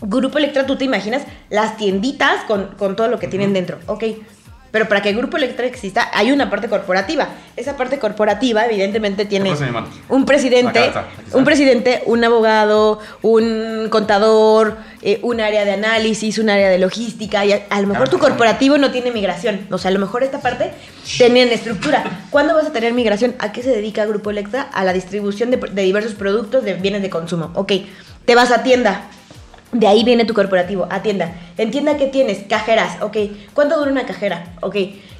Grupo 0.00 0.38
Electra, 0.38 0.66
tú 0.66 0.76
te 0.76 0.84
imaginas 0.84 1.22
las 1.48 1.76
tienditas 1.76 2.44
con, 2.44 2.68
con 2.76 2.96
todo 2.96 3.08
lo 3.08 3.18
que 3.18 3.28
tienen 3.28 3.52
dentro. 3.52 3.78
Ok. 3.86 4.04
Pero 4.72 4.88
para 4.88 5.02
que 5.02 5.12
Grupo 5.12 5.36
Electra 5.36 5.66
exista, 5.66 6.08
hay 6.14 6.32
una 6.32 6.48
parte 6.50 6.68
corporativa. 6.68 7.28
Esa 7.56 7.76
parte 7.76 7.98
corporativa, 7.98 8.64
evidentemente, 8.64 9.26
tiene 9.26 9.54
un 10.08 10.24
presidente, 10.24 10.78
Acá 10.78 10.86
está, 10.86 11.00
aquí 11.00 11.08
está. 11.26 11.36
un 11.38 11.44
presidente, 11.44 12.02
un 12.06 12.24
abogado, 12.24 12.98
un 13.20 13.88
contador, 13.90 14.78
eh, 15.02 15.20
un 15.22 15.42
área 15.42 15.66
de 15.66 15.72
análisis, 15.72 16.38
un 16.38 16.48
área 16.48 16.70
de 16.70 16.78
logística. 16.78 17.44
Y 17.44 17.52
a, 17.52 17.66
a 17.68 17.82
lo 17.82 17.86
mejor 17.86 18.08
tu 18.08 18.18
corporativo 18.18 18.78
no 18.78 18.90
tiene 18.90 19.10
migración. 19.10 19.66
O 19.70 19.76
sea, 19.76 19.90
a 19.90 19.92
lo 19.92 20.00
mejor 20.00 20.22
esta 20.22 20.40
parte 20.40 20.70
tienen 21.18 21.50
estructura. 21.50 22.02
¿Cuándo 22.30 22.54
vas 22.54 22.66
a 22.66 22.72
tener 22.72 22.94
migración? 22.94 23.34
¿A 23.40 23.52
qué 23.52 23.62
se 23.62 23.70
dedica 23.70 24.06
Grupo 24.06 24.30
Electra? 24.30 24.62
A 24.72 24.84
la 24.84 24.94
distribución 24.94 25.50
de, 25.50 25.58
de 25.58 25.82
diversos 25.82 26.14
productos 26.14 26.64
de 26.64 26.74
bienes 26.74 27.02
de 27.02 27.10
consumo. 27.10 27.50
Ok, 27.54 27.72
te 28.24 28.34
vas 28.34 28.50
a 28.50 28.62
tienda. 28.62 29.02
De 29.72 29.86
ahí 29.88 30.04
viene 30.04 30.24
tu 30.26 30.34
corporativo, 30.34 30.86
atienda. 30.90 31.32
Entienda 31.56 31.96
que 31.96 32.06
tienes, 32.06 32.40
cajeras, 32.48 32.98
ok. 33.00 33.16
¿Cuánto 33.54 33.78
dura 33.78 33.90
una 33.90 34.04
cajera? 34.04 34.44
Ok. 34.60 34.76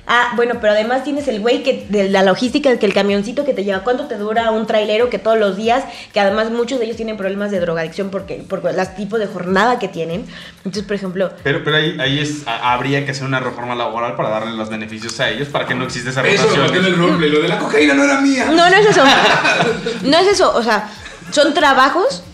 Ah, 0.07 0.33
bueno, 0.35 0.57
pero 0.61 0.73
además 0.73 1.05
tienes 1.05 1.29
el 1.29 1.41
güey 1.41 1.63
que 1.63 1.87
de 1.89 2.11
la 2.11 2.23
logística, 2.25 2.77
que 2.77 2.85
el 2.85 2.93
camioncito 2.93 3.45
que 3.45 3.55
te 3.55 3.63
lleva, 3.65 3.79
¿cuánto 3.85 4.07
te 4.09 4.17
dura 4.19 4.51
un 4.51 4.67
trailero 4.67 5.09
que 5.09 5.19
todos 5.21 5.39
los 5.39 5.57
días, 5.57 5.85
que 6.13 6.19
además 6.21 6.51
muchos 6.51 6.81
de 6.81 6.87
ellos 6.87 6.97
tienen 6.97 7.17
problemas 7.17 7.53
de 7.53 7.61
drogadicción 7.61 8.11
porque 8.11 8.35
por 8.47 8.63
los 8.65 8.95
tipos 8.97 9.21
de 9.21 9.27
jornada 9.29 9.79
que 9.79 9.87
tienen. 9.89 10.27
Entonces, 10.59 10.83
por 10.83 10.97
ejemplo, 10.97 11.31
Pero, 11.45 11.63
pero 11.65 11.77
ahí, 11.77 11.97
ahí 12.01 12.19
es, 12.19 12.47
a- 12.47 12.75
habría 12.75 13.05
que 13.07 13.13
hacer 13.13 13.25
una 13.25 13.39
reforma 13.41 13.77
laboral 13.77 14.17
para 14.17 14.29
darle 14.29 14.53
los 14.57 14.69
beneficios 14.69 15.19
a 15.21 15.31
ellos 15.31 15.49
para 15.49 15.67
que 15.67 15.75
no 15.77 15.85
exista 15.85 16.11
esa 16.11 16.21
Eso 16.27 16.43
lo 16.43 16.49
rotación. 16.49 16.65
marqué 16.65 16.79
en 16.79 17.23
el. 17.25 17.33
Lo 17.33 17.41
de 17.41 17.49
la 17.49 17.59
cocaína 17.59 17.95
no 17.95 18.03
era 18.05 18.21
mía. 18.21 18.47
No, 18.47 18.69
no 18.69 18.77
es 18.77 18.87
eso. 18.87 19.03
No 20.03 20.19
es 20.19 20.27
eso. 20.27 20.53
O 20.55 20.63
sea, 20.65 20.91
son 21.31 21.55
trabajos 21.55 22.25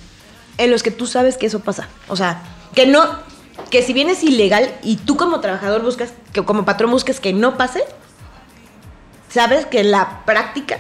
en 0.59 0.71
los 0.71 0.83
que 0.83 0.91
tú 0.91 1.07
sabes 1.07 1.37
que 1.39 1.47
eso 1.47 1.61
pasa. 1.61 1.89
O 2.09 2.17
sea, 2.17 2.43
que 2.75 2.87
no. 2.87 3.01
Que 3.71 3.83
si 3.83 3.93
bien 3.93 4.09
es 4.09 4.23
ilegal 4.23 4.71
y 4.83 4.97
tú 4.97 5.17
como 5.17 5.41
trabajador 5.41 5.83
buscas, 5.83 6.13
que 6.33 6.45
como 6.45 6.65
patrón 6.65 6.91
busques 6.91 7.19
que 7.21 7.33
no 7.33 7.57
pase, 7.57 7.83
sabes 9.33 9.67
que 9.67 9.83
la 9.85 10.25
práctica 10.25 10.79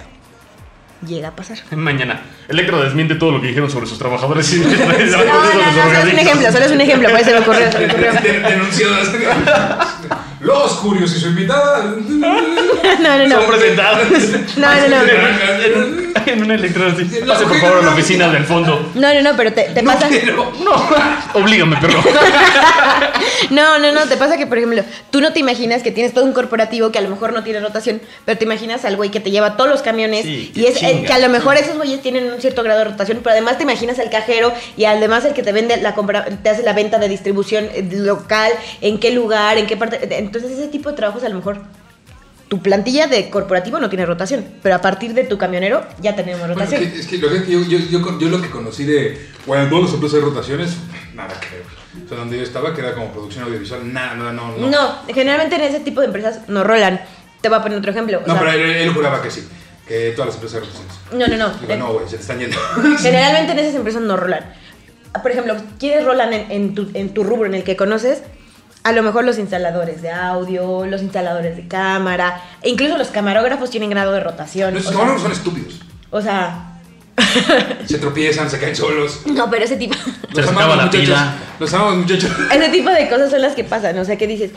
llega 1.06 1.28
a 1.28 1.36
pasar. 1.36 1.58
Mañana, 1.76 2.22
Electro 2.48 2.80
desmiente 2.82 3.14
todo 3.16 3.32
lo 3.32 3.40
que 3.40 3.48
dijeron 3.48 3.70
sobre 3.70 3.86
sus 3.86 3.98
trabajadores. 3.98 4.52
y- 4.54 4.58
No, 4.60 4.66
no, 4.66 4.74
no, 4.74 5.72
solo 5.82 5.98
es 5.98 6.12
un 6.12 6.18
ejemplo, 6.18 6.52
solo 6.52 6.64
es 6.64 6.72
un 6.72 6.80
ejemplo, 6.80 7.08
por 7.10 7.20
eso 7.20 7.38
ocurrió. 7.38 7.66
Den- 8.22 8.42
Denunciadas. 8.42 9.08
Los 10.40 10.72
curios 10.76 11.14
y 11.16 11.20
su 11.20 11.28
invitada. 11.28 11.94
No, 11.98 13.18
no, 13.18 13.26
no. 13.28 13.36
Son 13.42 13.50
presentados. 13.50 14.08
No, 14.56 14.74
no, 14.74 14.88
no. 14.88 16.07
En 16.26 16.42
un, 16.42 16.50
Electro 16.50 16.86
así. 16.86 17.04
Pase 17.04 17.44
por 17.44 17.56
favor 17.58 17.78
a 17.78 17.82
la 17.82 17.92
oficina 17.92 18.28
del 18.28 18.44
fondo. 18.44 18.90
No, 18.94 19.14
no, 19.14 19.22
no, 19.22 19.36
pero 19.36 19.52
te, 19.52 19.64
te 19.64 19.82
No 19.82 19.92
pasa. 19.92 20.08
quiero. 20.08 20.52
No, 20.64 20.88
oblígame, 21.40 21.76
perro. 21.76 22.00
No, 23.50 23.78
no, 23.78 23.92
no, 23.92 24.02
te 24.06 24.16
pasa 24.16 24.36
que, 24.36 24.46
por 24.46 24.58
ejemplo, 24.58 24.82
tú 25.10 25.20
no 25.20 25.32
te 25.32 25.38
imaginas 25.40 25.82
que 25.82 25.90
tienes 25.90 26.12
todo 26.12 26.24
un 26.24 26.32
corporativo 26.32 26.90
que 26.90 26.98
a 26.98 27.02
lo 27.02 27.08
mejor 27.08 27.32
no 27.32 27.42
tiene 27.44 27.60
rotación, 27.60 28.00
pero 28.24 28.36
te 28.38 28.44
imaginas 28.44 28.84
al 28.84 28.96
güey 28.96 29.10
que 29.10 29.20
te 29.20 29.30
lleva 29.30 29.56
todos 29.56 29.70
los 29.70 29.82
camiones 29.82 30.24
Sí, 30.24 30.50
y 30.54 30.62
que 30.62 30.68
es 30.68 30.78
chinga. 30.78 31.06
que 31.06 31.12
a 31.12 31.18
lo 31.18 31.28
mejor 31.28 31.56
esos 31.56 31.76
güeyes 31.76 32.02
tienen 32.02 32.30
un 32.32 32.40
cierto 32.40 32.62
grado 32.62 32.80
de 32.80 32.84
rotación, 32.86 33.20
pero 33.22 33.32
además 33.32 33.56
te 33.56 33.62
imaginas 33.62 33.98
al 33.98 34.10
cajero 34.10 34.52
y 34.76 34.84
además 34.84 35.24
el 35.24 35.32
que 35.34 35.42
te 35.42 35.52
vende 35.52 35.76
la 35.78 35.94
compra, 35.94 36.24
te 36.24 36.50
hace 36.50 36.62
la 36.62 36.72
venta 36.72 36.98
de 36.98 37.08
distribución 37.08 37.68
eh, 37.74 37.86
local, 37.90 38.52
en 38.80 38.98
qué 38.98 39.12
lugar, 39.12 39.56
en 39.58 39.66
qué 39.66 39.76
parte. 39.76 39.98
Entonces, 40.18 40.50
ese 40.52 40.68
tipo 40.68 40.90
de 40.90 40.96
trabajos 40.96 41.22
a 41.24 41.28
lo 41.28 41.36
mejor 41.36 41.60
tu 42.48 42.62
plantilla 42.62 43.06
de 43.06 43.28
corporativo 43.30 43.78
no 43.78 43.88
tiene 43.88 44.06
rotación, 44.06 44.44
pero 44.62 44.74
a 44.74 44.80
partir 44.80 45.12
de 45.14 45.24
tu 45.24 45.36
camionero 45.38 45.84
ya 46.00 46.16
tenemos 46.16 46.40
Bueno, 46.40 46.54
rotación. 46.54 46.82
es 46.82 46.92
que, 46.92 46.98
es 47.00 47.06
que 47.06 47.18
lo 47.18 47.28
que 47.28 47.50
yo, 47.52 47.60
yo, 47.60 47.78
yo, 47.78 48.18
yo 48.18 48.28
lo 48.28 48.40
que 48.40 48.48
conocí 48.50 48.84
de, 48.84 49.26
bueno, 49.46 49.68
todas 49.68 49.84
las 49.84 49.94
empresas 49.94 50.18
de 50.20 50.24
rotaciones, 50.24 50.70
nada 51.14 51.34
que 51.40 51.56
ver. 51.56 51.64
O 52.04 52.08
sea, 52.08 52.18
donde 52.18 52.36
yo 52.38 52.42
estaba, 52.42 52.74
que 52.74 52.80
era 52.80 52.94
como 52.94 53.12
producción 53.12 53.44
audiovisual, 53.44 53.92
nada, 53.92 54.14
nada, 54.14 54.32
no, 54.32 54.56
no. 54.56 54.68
No, 54.70 54.98
generalmente 55.12 55.56
en 55.56 55.62
ese 55.62 55.80
tipo 55.80 56.00
de 56.00 56.06
empresas 56.06 56.40
no 56.48 56.64
rolan. 56.64 57.00
Te 57.40 57.48
voy 57.48 57.58
a 57.58 57.62
poner 57.62 57.78
otro 57.78 57.90
ejemplo. 57.90 58.18
o 58.18 58.20
No, 58.26 58.34
sea, 58.34 58.38
pero 58.38 58.52
él, 58.52 58.60
él 58.70 58.90
juraba 58.94 59.20
que 59.22 59.30
sí, 59.30 59.46
que 59.86 60.12
todas 60.12 60.26
las 60.28 60.34
empresas 60.36 60.60
de 60.60 60.66
rotaciones. 60.66 60.94
no, 61.12 61.36
no, 61.36 61.48
no. 61.48 61.58
Digo, 61.58 61.76
no, 61.76 61.92
güey, 61.94 62.08
se 62.08 62.16
te 62.16 62.22
están 62.22 62.38
yendo. 62.38 62.56
Generalmente 62.98 63.52
en 63.52 63.58
esas 63.58 63.74
empresas 63.74 64.00
no 64.02 64.16
rolan. 64.16 64.52
Por 65.22 65.30
ejemplo, 65.30 65.56
¿quiénes 65.78 66.04
rolan 66.04 66.32
en, 66.32 66.50
en 66.50 66.74
tu, 66.74 66.90
en 66.94 67.12
tu 67.14 67.24
rubro 67.24 67.46
en 67.46 67.54
el 67.54 67.64
que 67.64 67.76
conoces? 67.76 68.22
A 68.88 68.92
lo 68.92 69.02
mejor 69.02 69.24
los 69.24 69.38
instaladores 69.38 70.00
de 70.02 70.10
audio, 70.10 70.86
los 70.86 71.02
instaladores 71.02 71.56
de 71.56 71.68
cámara, 71.68 72.42
e 72.62 72.70
incluso 72.70 72.96
los 72.96 73.08
camarógrafos 73.08 73.68
tienen 73.70 73.90
grado 73.90 74.12
de 74.12 74.20
rotación. 74.20 74.72
Los 74.74 74.84
sea, 74.84 74.92
camarones 74.92 75.22
son 75.22 75.32
estúpidos. 75.32 75.80
o 76.10 76.20
sea, 76.22 76.80
Se 77.86 77.98
tropiezan, 77.98 78.48
se 78.48 78.58
caen 78.58 78.74
solos. 78.76 79.22
no, 79.26 79.50
pero 79.50 79.64
ese 79.64 79.76
tipo, 79.76 79.94
Se 80.34 80.40
acaba 80.40 80.76
la 80.76 80.84
muchachos. 80.86 81.00
pila. 81.06 81.34
Los 81.58 81.74
amamos, 81.74 81.96
muchachos. 81.98 82.30
ese 82.52 82.68
tipo 82.70 82.90
de 82.90 83.08
cosas 83.08 83.30
son 83.30 83.42
las 83.42 83.54
que 83.54 83.64
pasan. 83.64 83.98
O 83.98 84.04
sea, 84.04 84.16
que 84.16 84.26
dices, 84.26 84.52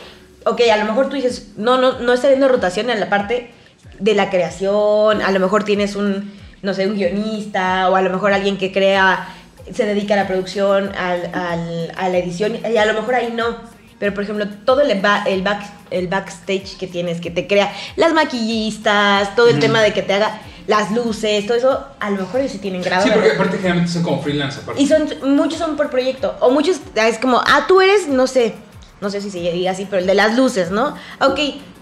ok, 0.46 0.60
a 0.72 0.76
lo 0.78 0.84
mejor 0.86 1.08
tú 1.08 1.16
dices, 1.16 1.48
no, 1.56 1.76
no, 1.78 1.98
no 2.00 2.12
está 2.12 2.28
viendo 2.28 2.48
rotación 2.48 2.88
en 2.90 3.00
la 3.00 3.08
parte 3.10 3.50
de 3.98 4.14
la 4.14 4.30
creación, 4.30 5.20
a 5.22 5.30
lo 5.30 5.40
mejor 5.40 5.64
tienes 5.64 5.94
un, 5.96 6.32
no 6.62 6.72
sé, 6.74 6.86
un 6.86 6.94
guionista, 6.96 7.88
o 7.90 7.96
a 7.96 8.00
lo 8.02 8.10
mejor 8.10 8.32
alguien 8.32 8.56
que 8.56 8.72
crea, 8.72 9.28
se 9.74 9.84
dedica 9.84 10.14
a 10.14 10.16
la 10.16 10.26
producción, 10.26 10.90
al, 10.96 11.30
al- 11.34 11.92
a 11.96 12.08
la 12.08 12.16
edición, 12.18 12.56
y 12.72 12.76
a 12.78 12.86
lo 12.86 12.94
mejor 12.94 13.14
ahí 13.14 13.32
no. 13.36 13.70
Pero, 14.02 14.14
por 14.14 14.24
ejemplo, 14.24 14.48
todo 14.64 14.80
el, 14.80 15.00
ba- 15.00 15.22
el, 15.28 15.42
back, 15.42 15.62
el 15.92 16.08
backstage 16.08 16.76
que 16.76 16.88
tienes, 16.88 17.20
que 17.20 17.30
te 17.30 17.46
crea 17.46 17.72
las 17.94 18.12
maquillistas, 18.12 19.36
todo 19.36 19.46
el 19.46 19.60
tema 19.60 19.80
de 19.80 19.92
que 19.92 20.02
te 20.02 20.12
haga 20.14 20.40
las 20.66 20.90
luces, 20.90 21.46
todo 21.46 21.56
eso, 21.56 21.86
a 22.00 22.10
lo 22.10 22.16
mejor 22.16 22.40
ellos 22.40 22.50
sí 22.50 22.58
tienen 22.58 22.82
grado 22.82 23.04
Sí, 23.04 23.10
porque 23.14 23.30
aparte 23.30 23.58
generalmente 23.58 23.92
son 23.92 24.02
como 24.02 24.20
freelance 24.20 24.58
aparte. 24.60 24.82
Y 24.82 24.88
son, 24.88 25.04
muchos 25.36 25.60
son 25.60 25.76
por 25.76 25.88
proyecto. 25.88 26.34
O 26.40 26.50
muchos 26.50 26.78
es 26.96 27.18
como, 27.18 27.38
ah, 27.46 27.66
tú 27.68 27.80
eres, 27.80 28.08
no 28.08 28.26
sé, 28.26 28.54
no 29.00 29.08
sé 29.08 29.20
si 29.20 29.30
se 29.30 29.38
diga 29.38 29.70
así, 29.70 29.86
pero 29.88 30.00
el 30.00 30.08
de 30.08 30.14
las 30.16 30.36
luces, 30.36 30.72
¿no? 30.72 30.96
Ok, 31.20 31.38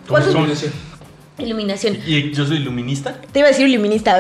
¿cuántos? 0.07 0.35
¿Cómo 0.35 0.47
se 0.55 0.67
llama? 0.67 0.77
Iluminación. 1.39 1.99
¿Y 2.07 2.33
yo 2.33 2.45
soy 2.47 2.59
iluminista? 2.59 3.15
Te 3.33 3.39
iba 3.39 3.49
a 3.49 3.51
decir 3.51 3.67
iluminista. 3.67 4.19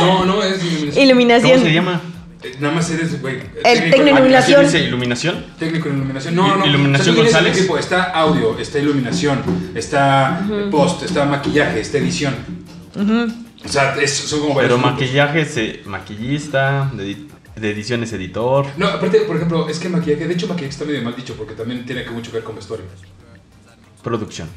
No, 0.00 0.24
no, 0.24 0.42
es 0.42 0.60
iluminación. 0.60 1.04
Iluminación. 1.04 1.52
¿Cómo 1.52 1.64
se 1.66 1.72
llama? 1.72 2.00
Eh, 2.44 2.56
Nada 2.60 2.74
más 2.74 2.90
eres, 2.90 3.20
güey. 3.20 3.36
El 3.36 3.42
técnico 3.62 3.84
en 3.84 3.90
técnico 3.90 4.36
¿Así 4.36 4.52
Iluminación. 4.52 4.64
dice 4.64 4.78
iluminación? 4.84 5.44
Técnico 5.58 5.88
en 5.88 5.96
iluminación. 5.96 6.34
No, 6.34 6.56
no. 6.56 6.66
¿Iluminación 6.66 7.10
O 7.10 7.14
sea, 7.14 7.22
González? 7.24 7.56
equipo, 7.58 7.78
está 7.78 8.02
audio, 8.04 8.58
está 8.58 8.78
iluminación, 8.78 9.42
está 9.74 10.44
post, 10.70 11.02
está 11.04 11.24
maquillaje, 11.24 11.80
está 11.80 11.98
edición. 11.98 12.34
O 13.64 13.68
sea, 13.68 13.94
es- 14.00 14.12
son 14.12 14.40
como 14.40 14.54
varios 14.54 14.72
Pero 14.74 14.82
maquillaje, 14.90 15.44
se- 15.44 15.82
maquillista, 15.86 16.90
de, 16.94 17.04
edi- 17.12 17.28
de 17.56 17.70
ediciones 17.70 18.12
editor. 18.12 18.66
No, 18.76 18.88
aparte, 18.88 19.20
por 19.20 19.36
ejemplo, 19.36 19.68
es 19.68 19.78
que 19.78 19.88
maquillaje, 19.88 20.26
de 20.26 20.34
hecho 20.34 20.48
maquillaje 20.48 20.70
está 20.70 20.84
medio 20.84 21.00
mal 21.02 21.14
dicho 21.14 21.34
porque 21.36 21.54
también 21.54 21.86
tiene 21.86 22.02
que 22.04 22.10
mucho 22.10 22.30
que 22.32 22.38
ver 22.38 22.44
con 22.44 22.56
vestuario. 22.56 22.86
Producción. 24.02 24.48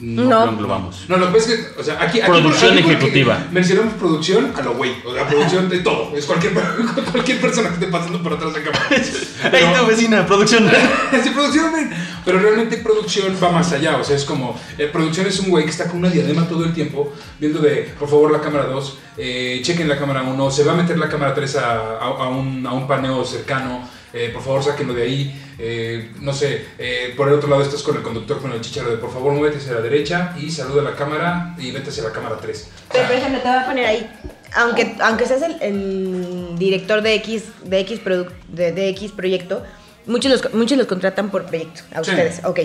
No. 0.00 0.46
Lo 0.46 0.52
englobamos. 0.52 1.04
No, 1.08 1.16
lo 1.18 1.26
que 1.32 1.38
pasa 1.38 1.52
es 1.52 1.60
que, 1.60 1.80
o 1.80 1.84
sea, 1.84 1.94
aquí... 2.02 2.20
aquí 2.20 2.30
Producción 2.30 2.72
aquí 2.78 2.80
ejecutiva. 2.90 3.46
Mencionamos 3.50 3.94
producción 3.94 4.52
a 4.56 4.62
lo 4.62 4.74
güey, 4.74 4.92
o 5.04 5.12
sea, 5.14 5.26
producción 5.28 5.68
de 5.68 5.80
todo. 5.80 6.16
Es 6.16 6.24
cualquier, 6.26 6.54
cualquier 7.12 7.40
persona 7.40 7.68
que 7.68 7.74
esté 7.74 7.86
pasando 7.88 8.22
por 8.22 8.32
atrás 8.32 8.54
de 8.54 8.62
cámara. 8.62 8.88
¡Ey, 9.52 9.74
tu 9.78 9.86
vecina! 9.86 10.26
¡Producción! 10.26 10.70
Sí, 11.22 11.30
producción, 11.30 11.72
men. 11.72 11.90
Pero 12.24 12.38
realmente 12.38 12.76
producción 12.78 13.36
va 13.42 13.50
más 13.50 13.72
allá. 13.72 13.96
O 13.98 14.04
sea, 14.04 14.16
es 14.16 14.24
como. 14.24 14.58
eh, 14.78 14.88
producción 14.92 15.26
es 15.26 15.38
un 15.40 15.50
güey 15.50 15.64
que 15.64 15.70
está 15.70 15.86
con 15.88 15.98
una 15.98 16.08
diadema 16.08 16.48
todo 16.48 16.64
el 16.64 16.72
tiempo, 16.72 17.12
viendo 17.38 17.58
de, 17.60 17.92
por 17.98 18.08
favor, 18.08 18.30
la 18.30 18.40
cámara 18.40 18.64
2, 18.66 18.98
eh, 19.18 19.60
chequen 19.62 19.88
la 19.88 19.98
cámara 19.98 20.22
1, 20.22 20.50
se 20.50 20.64
va 20.64 20.72
a 20.72 20.76
meter 20.76 20.98
la 20.98 21.08
cámara 21.08 21.34
3 21.34 21.56
a, 21.56 21.70
a- 21.70 22.24
a 22.24 22.28
un, 22.28 22.66
a 22.66 22.72
un 22.72 22.86
paneo 22.86 23.24
cercano, 23.24 23.86
eh, 24.12 24.30
por 24.32 24.42
favor, 24.42 24.62
sáquenlo 24.62 24.94
de 24.94 25.02
ahí. 25.02 25.40
eh, 25.58 26.12
no 26.20 26.32
sé, 26.32 26.64
eh, 26.78 27.12
por 27.16 27.28
el 27.28 27.34
otro 27.34 27.48
lado 27.50 27.62
estás 27.62 27.82
con 27.82 27.96
el 27.96 28.02
conductor 28.02 28.40
con 28.40 28.52
el 28.52 28.60
chicharro 28.60 28.90
de, 28.90 28.96
por 28.96 29.12
favor, 29.12 29.32
muévete 29.32 29.58
hacia 29.58 29.72
la 29.74 29.80
derecha 29.80 30.34
y 30.40 30.50
saluda 30.50 30.80
a 30.82 30.84
la 30.84 30.96
cámara 30.96 31.54
y 31.58 31.70
vete 31.70 31.90
hacia 31.90 32.02
la 32.04 32.12
cámara 32.12 32.38
3. 32.40 32.68
Pero, 32.92 33.06
por 33.06 33.16
ejemplo, 33.16 33.40
te 33.40 33.48
voy 33.48 33.56
a 33.58 33.66
poner 33.66 33.86
ahí. 33.86 34.10
Aunque, 34.56 34.96
aunque 35.00 35.26
seas 35.26 35.42
el, 35.42 35.56
el 35.62 36.58
director 36.58 37.02
de 37.02 37.14
X, 37.14 37.44
de, 37.64 37.80
X 37.80 38.00
de, 38.48 38.72
de 38.72 38.88
X 38.88 39.12
proyecto, 39.12 39.62
muchos 40.06 40.30
los, 40.32 40.54
muchos 40.54 40.76
los 40.78 40.86
contratan 40.86 41.30
por 41.30 41.44
proyecto. 41.46 41.82
A 41.94 42.02
Sí. 42.02 42.10
ustedes, 42.10 42.40
ok. 42.44 42.60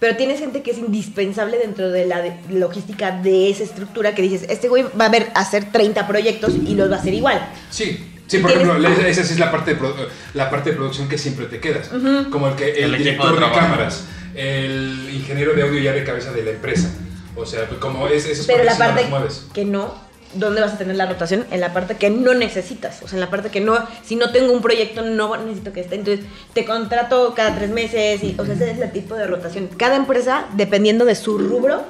Pero 0.00 0.16
tienes 0.16 0.40
gente 0.40 0.62
que 0.62 0.72
es 0.72 0.78
indispensable 0.78 1.56
dentro 1.56 1.90
de 1.90 2.04
la 2.04 2.20
de- 2.20 2.36
logística 2.50 3.12
de 3.12 3.48
esa 3.48 3.62
estructura 3.62 4.14
que 4.14 4.22
dices, 4.22 4.44
este 4.48 4.68
güey 4.68 4.84
va 5.00 5.06
a 5.06 5.08
ver 5.08 5.30
hacer 5.34 5.70
30 5.70 6.06
proyectos 6.08 6.54
y 6.66 6.74
los 6.74 6.90
va 6.90 6.96
a 6.96 6.98
hacer 6.98 7.14
igual. 7.14 7.48
Sí, 7.70 8.04
sí, 8.26 8.38
por 8.38 8.50
ejemplo, 8.50 8.76
esa, 8.88 9.08
esa 9.08 9.24
sí 9.24 9.34
es 9.34 9.38
la 9.38 9.50
parte, 9.50 9.74
de 9.74 9.80
la 10.34 10.50
parte 10.50 10.70
de 10.70 10.76
producción 10.76 11.08
que 11.08 11.18
siempre 11.18 11.46
te 11.46 11.60
quedas. 11.60 11.88
Como 12.30 12.48
el 12.48 12.54
que 12.54 12.72
el, 12.84 12.94
El 12.94 12.98
director 12.98 13.38
de 13.38 13.46
de, 13.46 13.52
cámaras, 13.52 14.04
el 14.34 15.10
ingeniero 15.12 15.54
de 15.54 15.62
audio 15.62 15.80
ya 15.80 15.92
de 15.92 16.04
cabeza 16.04 16.32
de 16.32 16.42
la 16.44 16.50
empresa. 16.50 16.88
O 17.36 17.44
sea, 17.46 17.66
pues, 17.68 17.80
como 17.80 18.06
es, 18.08 18.26
esas 18.26 18.46
Pero 18.46 18.64
la 18.64 18.72
no 18.72 18.78
parte 18.78 19.06
mueves. 19.08 19.46
que 19.52 19.64
no, 19.64 19.94
¿dónde 20.34 20.60
vas 20.60 20.74
a 20.74 20.78
tener 20.78 20.96
la 20.96 21.06
rotación? 21.06 21.44
En 21.50 21.60
la 21.60 21.72
parte 21.72 21.96
que 21.96 22.08
no 22.10 22.32
necesitas. 22.34 23.02
O 23.02 23.08
sea, 23.08 23.16
en 23.16 23.20
la 23.20 23.30
parte 23.30 23.50
que 23.50 23.60
no, 23.60 23.76
si 24.04 24.14
no 24.16 24.30
tengo 24.30 24.52
un 24.52 24.62
proyecto, 24.62 25.02
no 25.02 25.36
necesito 25.36 25.72
que 25.72 25.80
esté. 25.80 25.96
Entonces, 25.96 26.24
te 26.52 26.64
contrato 26.64 27.34
cada 27.34 27.56
tres 27.56 27.70
meses. 27.70 28.22
Y, 28.22 28.36
o 28.38 28.44
sea, 28.44 28.54
ese 28.54 28.70
es 28.70 28.78
el 28.78 28.92
tipo 28.92 29.16
de 29.16 29.26
rotación. 29.26 29.68
Cada 29.76 29.96
empresa, 29.96 30.46
dependiendo 30.56 31.04
de 31.04 31.16
su 31.16 31.38
rubro, 31.38 31.84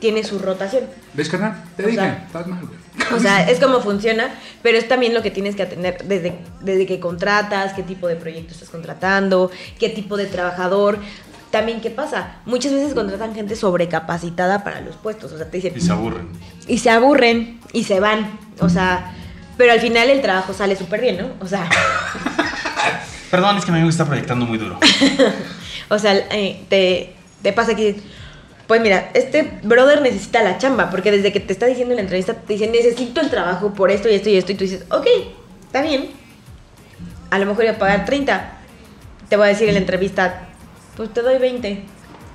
tiene 0.00 0.24
su 0.24 0.40
rotación. 0.40 0.84
¿Ves, 1.14 1.28
carnal? 1.28 1.62
Te 1.76 1.84
O 1.84 1.86
dije, 1.86 1.98
sea, 2.00 2.24
estás 2.26 2.46
mal, 2.48 2.66
güey. 2.66 2.81
O 3.14 3.18
sea, 3.18 3.48
es 3.48 3.58
como 3.58 3.80
funciona, 3.80 4.34
pero 4.62 4.76
es 4.78 4.86
también 4.88 5.14
lo 5.14 5.22
que 5.22 5.30
tienes 5.30 5.56
que 5.56 5.62
atender 5.62 6.04
desde, 6.04 6.34
desde 6.60 6.86
que 6.86 7.00
contratas, 7.00 7.72
qué 7.72 7.82
tipo 7.82 8.06
de 8.06 8.16
proyecto 8.16 8.52
estás 8.52 8.68
contratando, 8.68 9.50
qué 9.78 9.88
tipo 9.88 10.16
de 10.16 10.26
trabajador. 10.26 10.98
También, 11.50 11.80
¿qué 11.80 11.90
pasa? 11.90 12.36
Muchas 12.46 12.72
veces 12.72 12.94
contratan 12.94 13.34
gente 13.34 13.56
sobrecapacitada 13.56 14.64
para 14.64 14.80
los 14.80 14.96
puestos. 14.96 15.32
O 15.32 15.36
sea, 15.36 15.50
te 15.50 15.58
dicen, 15.58 15.74
Y 15.76 15.80
se 15.80 15.92
aburren. 15.92 16.28
y 16.66 16.78
se 16.78 16.90
aburren 16.90 17.60
y 17.72 17.84
se 17.84 18.00
van. 18.00 18.38
O 18.60 18.68
sea, 18.68 19.12
pero 19.56 19.72
al 19.72 19.80
final 19.80 20.08
el 20.10 20.22
trabajo 20.22 20.52
sale 20.54 20.76
súper 20.76 21.00
bien, 21.00 21.18
¿no? 21.18 21.28
O 21.40 21.46
sea, 21.46 21.68
Perdón, 23.30 23.56
es 23.56 23.64
que 23.64 23.70
mi 23.72 23.78
amigo 23.78 23.90
está 23.90 24.04
proyectando 24.06 24.44
muy 24.44 24.58
duro. 24.58 24.78
o 25.88 25.98
sea 25.98 26.14
eh, 26.30 26.62
te, 26.68 27.14
te 27.42 27.52
pasa 27.52 27.74
que, 27.74 27.96
pues 28.72 28.80
mira, 28.80 29.10
este 29.12 29.50
brother 29.62 30.00
necesita 30.00 30.42
la 30.42 30.56
chamba, 30.56 30.88
porque 30.88 31.10
desde 31.10 31.30
que 31.30 31.40
te 31.40 31.52
está 31.52 31.66
diciendo 31.66 31.92
en 31.92 31.96
la 31.96 32.02
entrevista, 32.04 32.32
te 32.32 32.54
dice, 32.54 32.68
necesito 32.68 33.20
el 33.20 33.28
trabajo 33.28 33.74
por 33.74 33.90
esto 33.90 34.08
y 34.08 34.14
esto 34.14 34.30
y 34.30 34.36
esto, 34.36 34.52
y 34.52 34.54
tú 34.54 34.64
dices, 34.64 34.86
ok, 34.90 35.06
está 35.66 35.82
bien. 35.82 36.08
A 37.28 37.38
lo 37.38 37.44
mejor 37.44 37.64
iba 37.64 37.74
a 37.74 37.78
pagar 37.78 38.06
30, 38.06 38.50
te 39.28 39.36
voy 39.36 39.44
a 39.44 39.48
decir 39.48 39.68
en 39.68 39.74
la 39.74 39.80
entrevista, 39.80 40.48
pues 40.96 41.12
te 41.12 41.20
doy 41.20 41.36
20. 41.36 41.82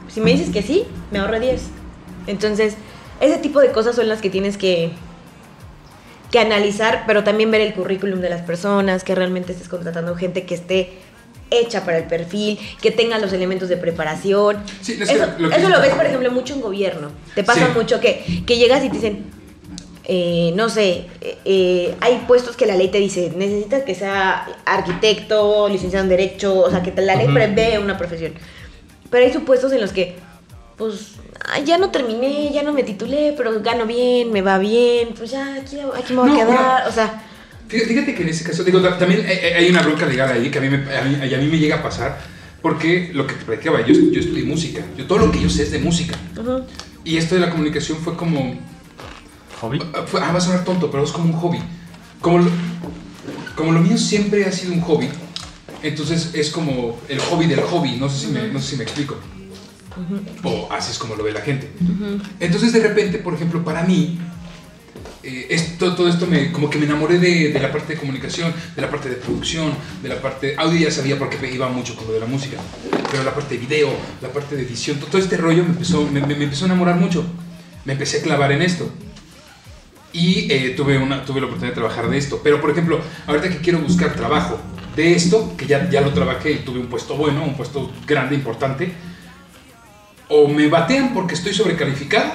Si 0.10 0.22
me 0.22 0.30
dices 0.30 0.52
que 0.52 0.62
sí, 0.62 0.86
me 1.10 1.18
ahorro 1.18 1.40
10. 1.40 1.60
Entonces, 2.28 2.76
ese 3.20 3.40
tipo 3.40 3.60
de 3.60 3.72
cosas 3.72 3.96
son 3.96 4.08
las 4.08 4.22
que 4.22 4.30
tienes 4.30 4.60
que, 4.60 4.92
que 6.30 6.38
analizar, 6.38 7.06
pero 7.08 7.24
también 7.24 7.50
ver 7.50 7.62
el 7.62 7.74
currículum 7.74 8.20
de 8.20 8.30
las 8.30 8.44
personas, 8.44 9.04
que 9.04 9.16
realmente 9.16 9.54
estés 9.54 9.70
contratando 9.70 10.16
gente 10.16 10.46
que 10.46 10.54
esté 10.54 11.00
hecha 11.50 11.86
para 11.86 11.98
el 11.98 12.06
perfil, 12.06 12.60
que 12.82 12.92
tenga 12.92 13.18
los 13.20 13.32
elementos 13.34 13.70
de 13.70 13.78
preparación. 13.78 14.58
Sí, 14.82 14.98
eso 15.02 15.26
lo 15.38 15.50
que- 15.50 15.56
eso 15.56 15.70
lo 15.70 15.80
ves, 15.82 15.94
por 15.94 16.06
ejemplo, 16.06 16.32
mucho 16.32 16.54
en 16.54 16.62
gobierno. 16.62 17.12
Te 17.36 17.44
pasa 17.44 17.68
Sí. 17.68 17.72
mucho 17.76 18.00
que, 18.00 18.44
que 18.46 18.58
llegas 18.58 18.84
y 18.84 18.90
te 18.90 18.96
dicen, 18.96 19.26
eh, 20.10 20.54
no 20.56 20.70
sé, 20.70 21.06
eh, 21.22 21.38
eh, 21.46 21.96
hay 22.00 22.24
puestos 22.28 22.56
que 22.56 22.66
la 22.66 22.76
ley 22.76 22.88
te 22.90 22.98
dice, 22.98 23.32
necesitas 23.36 23.84
que 23.84 23.94
sea 23.96 24.48
arquitecto, 24.66 25.68
licenciado 25.70 26.04
en 26.04 26.10
derecho, 26.10 26.60
o 26.60 26.70
sea, 26.72 26.82
que 26.82 26.94
la 27.02 27.16
ley 27.16 27.28
prevé 27.28 27.78
una 27.80 27.98
profesión. 27.98 28.34
Pero 29.10 29.26
hay 29.26 29.34
supuestos 29.34 29.72
en 29.74 29.82
los 29.82 29.92
que, 29.92 30.16
pues, 30.78 31.14
ya 31.66 31.78
no 31.78 31.92
terminé, 31.92 32.52
ya 32.54 32.64
no 32.64 32.72
me 32.74 32.84
titulé, 32.84 33.34
pero 33.36 33.62
gano 33.62 33.86
bien, 33.86 34.32
me 34.32 34.42
va 34.42 34.58
bien, 34.58 35.10
pues 35.18 35.32
ya, 35.32 35.56
aquí, 35.56 35.78
aquí 35.96 36.14
me 36.14 36.22
voy 36.22 36.30
No, 36.32 36.36
a 36.36 36.40
quedar, 36.46 36.84
no. 36.84 36.90
o 36.90 36.92
sea, 36.92 37.24
Fíjate, 37.68 38.16
que 38.16 38.24
en 38.24 38.30
ese 38.30 38.44
caso, 38.46 38.64
digo, 38.64 38.80
ta- 38.82 38.98
también 38.98 39.26
hay- 39.26 39.70
una 39.70 39.82
bronca 39.82 40.06
legal 40.06 40.32
ahí 40.32 40.50
que 40.50 40.58
a 40.58 40.62
mí 40.62 40.70
me, 40.70 40.78
a 40.96 41.02
mí, 41.04 41.34
a 41.34 41.38
mí 41.38 41.48
me 41.48 41.60
llega 41.60 41.78
a 41.78 41.84
pasar, 41.84 42.18
porque 42.62 43.12
lo 43.14 43.28
que 43.28 43.34
te 43.36 43.44
platicaba, 43.46 43.86
yo, 43.86 43.94
yo 43.94 44.20
estudié 44.20 44.44
música, 44.46 44.82
yo 44.98 45.06
todo 45.06 45.20
lo 45.20 45.32
que 45.32 45.42
yo 45.42 45.50
sé 45.50 45.64
es 45.64 45.72
de 45.72 45.80
música, 45.80 46.16
ujú, 46.40 46.64
y 47.04 47.18
esto 47.18 47.36
de 47.36 47.42
la 47.42 47.50
comunicación 47.50 47.98
fue 47.98 48.16
como, 48.16 48.58
Hobby. 49.62 49.80
fue- 50.06 50.22
ah, 50.22 50.32
va 50.32 50.38
a 50.38 50.42
sonar 50.42 50.64
tonto, 50.64 50.90
pero 50.90 51.04
es 51.04 51.12
como 51.12 51.26
un 51.26 51.34
hobby, 51.34 51.60
como 52.22 52.40
lo, 52.40 52.50
como 53.56 53.72
lo 53.74 53.82
mío 53.82 53.98
siempre 53.98 54.46
ha 54.46 54.52
sido 54.52 54.72
un 54.74 54.82
hobby, 54.82 55.10
entonces 55.84 56.32
es 56.36 56.50
como 56.52 57.00
el 57.10 57.20
hobby 57.20 57.48
del 57.48 57.62
hobby, 57.62 57.98
no 58.00 58.08
sé 58.10 58.28
si 58.28 58.32
me, 58.32 58.48
no 58.48 58.60
sé 58.62 58.70
si 58.72 58.76
me 58.78 58.84
explico, 58.84 59.18
o 60.44 60.68
así 60.72 60.92
es 60.92 60.98
como 61.00 61.16
lo 61.16 61.24
ve 61.24 61.32
la 61.34 61.42
gente. 61.42 61.70
Entonces 62.40 62.72
de 62.72 62.80
repente, 62.80 63.18
por 63.18 63.34
ejemplo, 63.34 63.64
para 63.66 63.84
mí, 63.84 64.20
eh, 65.28 65.48
esto, 65.50 65.94
todo 65.96 66.08
esto 66.10 66.26
me, 66.26 66.52
como 66.52 66.70
que 66.70 66.78
me 66.80 66.86
enamoré 66.86 67.20
de, 67.20 67.50
de 67.52 67.60
la 67.60 67.72
parte 67.72 67.94
de 67.94 68.00
comunicación, 68.00 68.54
de 68.76 68.82
la 68.82 68.90
parte 68.90 69.10
de 69.10 69.16
producción, 69.18 69.74
de 70.02 70.10
la 70.10 70.22
parte, 70.22 70.56
audio 70.58 70.80
ya 70.88 70.92
sabía 70.92 71.20
porque 71.20 71.38
iba 71.54 71.68
mucho 71.70 71.96
con 71.96 72.08
lo 72.08 72.14
de 72.14 72.20
la 72.22 72.26
música, 72.26 72.58
pero 73.12 73.24
la 73.24 73.34
parte 73.36 73.56
de 73.56 73.60
video, 73.66 73.90
la 74.22 74.30
parte 74.30 74.56
de 74.56 74.64
edición, 74.64 75.00
to- 75.00 75.06
todo, 75.08 75.22
este 75.22 75.38
rollo 75.38 75.64
me 75.64 75.70
empezó, 75.72 76.08
me, 76.08 76.22
me- 76.22 76.36
me 76.36 76.46
empezó 76.46 76.66
a 76.66 76.68
enamorar 76.68 76.96
mucho, 76.96 77.26
me 77.86 77.94
empecé 77.94 78.20
a 78.20 78.22
clavar 78.24 78.52
en 78.54 78.62
esto. 78.62 78.90
Y 80.14 80.52
eh, 80.52 80.74
tuve, 80.76 80.98
una, 80.98 81.24
tuve 81.26 81.42
la 81.42 81.46
oportunidad 81.48 81.74
de 81.76 81.80
trabajar 81.80 82.10
de 82.10 82.18
esto. 82.18 82.40
Pero, 82.44 82.60
por 82.60 82.72
ejemplo, 82.72 83.00
ahorita 83.28 83.50
que 83.50 83.58
quiero 83.58 83.80
buscar 83.80 84.16
trabajo 84.16 84.58
de 84.96 85.14
esto, 85.14 85.54
que 85.58 85.68
ya, 85.68 85.90
ya 85.92 86.02
lo 86.02 86.12
trabajé 86.12 86.54
y 86.54 86.56
tuve 86.60 86.80
un 86.80 86.88
puesto 86.88 87.16
bueno, 87.18 87.44
un 87.44 87.56
puesto 87.56 87.92
grande, 88.08 88.34
importante, 88.34 88.94
o 90.30 90.48
me 90.48 90.68
batean 90.70 91.14
porque 91.14 91.36
estoy 91.36 91.54
sobrecalificado, 91.54 92.32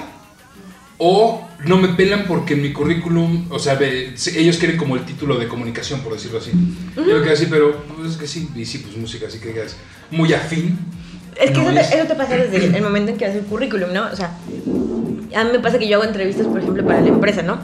o 0.97 1.47
no 1.65 1.77
me 1.77 1.89
pelan 1.89 2.25
porque 2.27 2.53
en 2.55 2.61
mi 2.61 2.73
currículum, 2.73 3.45
o 3.49 3.59
sea, 3.59 3.75
ve- 3.75 4.13
ellos 4.35 4.57
quieren 4.57 4.77
como 4.77 4.95
el 4.95 5.05
título 5.05 5.37
de 5.37 5.47
comunicación, 5.47 6.01
por 6.01 6.13
decirlo 6.13 6.39
así. 6.39 6.51
Yo 6.95 7.03
me 7.17 7.21
quedé 7.23 7.33
así, 7.33 7.47
pero 7.49 7.83
pues, 7.95 8.11
es 8.11 8.17
que 8.17 8.27
sí, 8.27 8.49
y 8.55 8.65
sí, 8.65 8.79
pues 8.79 8.97
música, 8.97 9.27
así 9.27 9.39
que 9.39 9.49
digas, 9.49 9.75
muy 10.11 10.33
afín. 10.33 10.77
Es 11.39 11.51
que 11.51 11.57
no 11.57 11.69
eso, 11.71 11.79
es. 11.79 11.89
te, 11.89 11.97
eso 11.97 12.07
te 12.07 12.15
pasa 12.15 12.35
desde 12.35 12.75
el 12.77 12.83
momento 12.83 13.11
en 13.11 13.17
que 13.17 13.25
haces 13.25 13.37
el 13.43 13.45
currículum, 13.45 13.91
¿no? 13.93 14.05
O 14.11 14.15
sea, 14.15 14.37
a 15.35 15.43
mí 15.43 15.51
me 15.51 15.59
pasa 15.59 15.79
que 15.79 15.87
yo 15.87 15.97
hago 15.97 16.05
entrevistas, 16.07 16.45
por 16.47 16.59
ejemplo, 16.59 16.85
para 16.85 17.01
la 17.01 17.07
empresa, 17.07 17.41
¿no? 17.41 17.59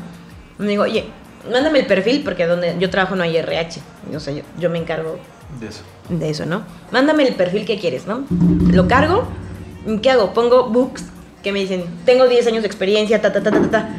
Me 0.57 0.67
digo, 0.67 0.83
oye, 0.83 1.05
mándame 1.51 1.79
el 1.79 1.85
perfil 1.85 2.21
porque 2.23 2.45
donde 2.45 2.75
yo 2.79 2.89
trabajo 2.89 3.15
no 3.15 3.23
hay 3.23 3.37
RH. 3.37 3.79
O 4.15 4.19
sea, 4.19 4.33
yo, 4.33 4.41
yo 4.59 4.69
me 4.69 4.79
encargo 4.79 5.19
De 5.59 5.67
eso. 5.67 5.81
de 6.09 6.29
eso, 6.29 6.45
¿no? 6.45 6.63
Mándame 6.91 7.27
el 7.27 7.35
perfil 7.35 7.65
que 7.65 7.77
quieres, 7.79 8.07
¿no? 8.07 8.25
Lo 8.71 8.87
cargo, 8.87 9.27
¿qué 10.01 10.09
hago? 10.09 10.33
Pongo 10.33 10.69
books 10.69 11.03
que 11.43 11.51
me 11.51 11.59
dicen, 11.59 11.83
tengo 12.05 12.27
10 12.27 12.47
años 12.47 12.61
de 12.61 12.67
experiencia, 12.67 13.21
ta, 13.21 13.31
ta, 13.31 13.41
ta, 13.41 13.51
ta, 13.51 13.61
ta. 13.69 13.89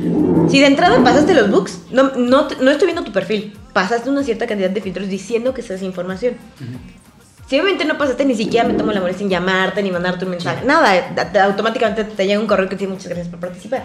Si 0.51 0.61
de 0.61 0.67
entrada 0.67 1.03
pasaste 1.03 1.33
los 1.35 1.51
books, 1.51 1.79
no, 1.91 2.13
no, 2.17 2.49
no 2.61 2.71
estoy 2.71 2.87
viendo 2.87 3.03
tu 3.05 3.13
perfil, 3.13 3.55
pasaste 3.73 4.11
una 4.11 4.23
cierta 4.25 4.47
cantidad 4.47 4.71
de 4.71 4.81
filtros 4.81 5.09
diciendo 5.09 5.55
que 5.55 5.61
esa 5.63 5.75
información. 5.85 6.35
Si 7.49 7.57
obviamente 7.59 7.85
no 7.85 7.99
pasaste, 7.99 8.25
ni 8.25 8.35
siquiera 8.35 8.67
me 8.69 8.75
tomo 8.75 8.93
la 8.93 9.01
molestia 9.01 9.25
en 9.25 9.31
llamarte 9.31 9.83
ni 9.83 9.91
mandarte 9.91 10.25
un 10.25 10.31
mensaje. 10.33 10.65
Nada, 10.65 11.13
automáticamente 11.45 12.05
te 12.05 12.27
llega 12.27 12.39
un 12.41 12.47
correo 12.47 12.69
que 12.69 12.77
te 12.77 12.81
dice 12.85 12.93
muchas 12.93 13.07
gracias 13.09 13.29
por 13.29 13.41
participar. 13.41 13.85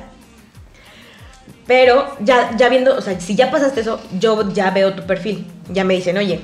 Pero 1.68 2.16
ya, 2.20 2.56
ya 2.58 2.70
viendo, 2.70 2.96
o 2.96 3.02
sea, 3.02 3.20
si 3.20 3.36
ya 3.36 3.50
pasaste 3.50 3.82
eso, 3.82 4.00
yo 4.20 4.52
ya 4.54 4.70
veo 4.72 4.94
tu 4.94 5.04
perfil. 5.08 5.46
Ya 5.72 5.84
me 5.84 5.96
dicen, 5.96 6.16
oye, 6.18 6.42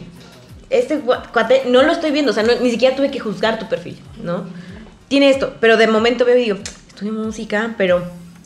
este 0.72 0.99
cua- 1.03 1.32
cuate 1.32 1.64
no 1.68 1.84
lo 1.84 1.91
estoy 1.91 2.12
viendo, 2.12 2.32
o 2.32 2.34
sea, 2.34 2.41
no- 2.43 2.59
ni 2.59 2.72
siquiera 2.72 2.95
tuve 2.95 3.12
que 3.12 3.20
juzgar 3.20 3.59
tu 3.59 3.68
perfil, 3.70 3.99
¿no? 4.24 4.45
Tiene 5.07 5.30
esto, 5.30 5.53
pero 5.59 5.78
de 5.78 5.86
momento 5.88 6.26
veo 6.26 6.38
y 6.38 6.43
digo, 6.43 6.57
estudio 7.02 7.14
música, 7.26 7.74
pero, 7.78 8.04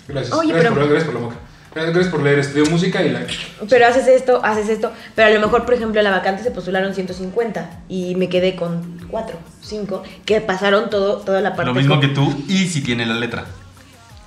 Gracias, 0.08 0.34
Oye, 0.38 0.54
gracias, 0.54 0.74
pero- 0.74 0.82
por, 0.82 0.90
gracias 0.90 1.04
por 1.06 1.14
la 1.16 1.20
moca. 1.28 1.36
Gracias 1.74 2.08
por 2.08 2.24
leer, 2.24 2.40
estudio 2.40 2.66
música 2.72 3.04
y 3.04 3.10
la... 3.12 3.26
pero 3.70 3.86
haces 3.86 4.08
esto, 4.08 4.40
haces 4.46 4.70
esto. 4.70 4.94
Pero 5.14 5.28
a 5.28 5.32
lo 5.32 5.42
mejor, 5.42 5.66
por 5.66 5.74
ejemplo, 5.74 6.00
a 6.00 6.04
la 6.04 6.12
vacante 6.12 6.42
se 6.42 6.52
postularon 6.52 6.94
150 6.96 7.82
y 7.90 8.16
me 8.16 8.30
quedé 8.30 8.56
con 8.56 8.98
4, 9.12 9.38
5, 9.62 10.04
que 10.26 10.40
pasaron 10.40 10.90
todo, 10.90 11.18
toda 11.18 11.42
la 11.42 11.50
parte. 11.54 11.66
Lo 11.66 11.74
mismo 11.76 11.96
con- 11.96 12.02
que 12.02 12.08
tú 12.16 12.34
y 12.48 12.68
si 12.70 12.82
tiene 12.82 13.06
la 13.06 13.16
letra. 13.16 13.44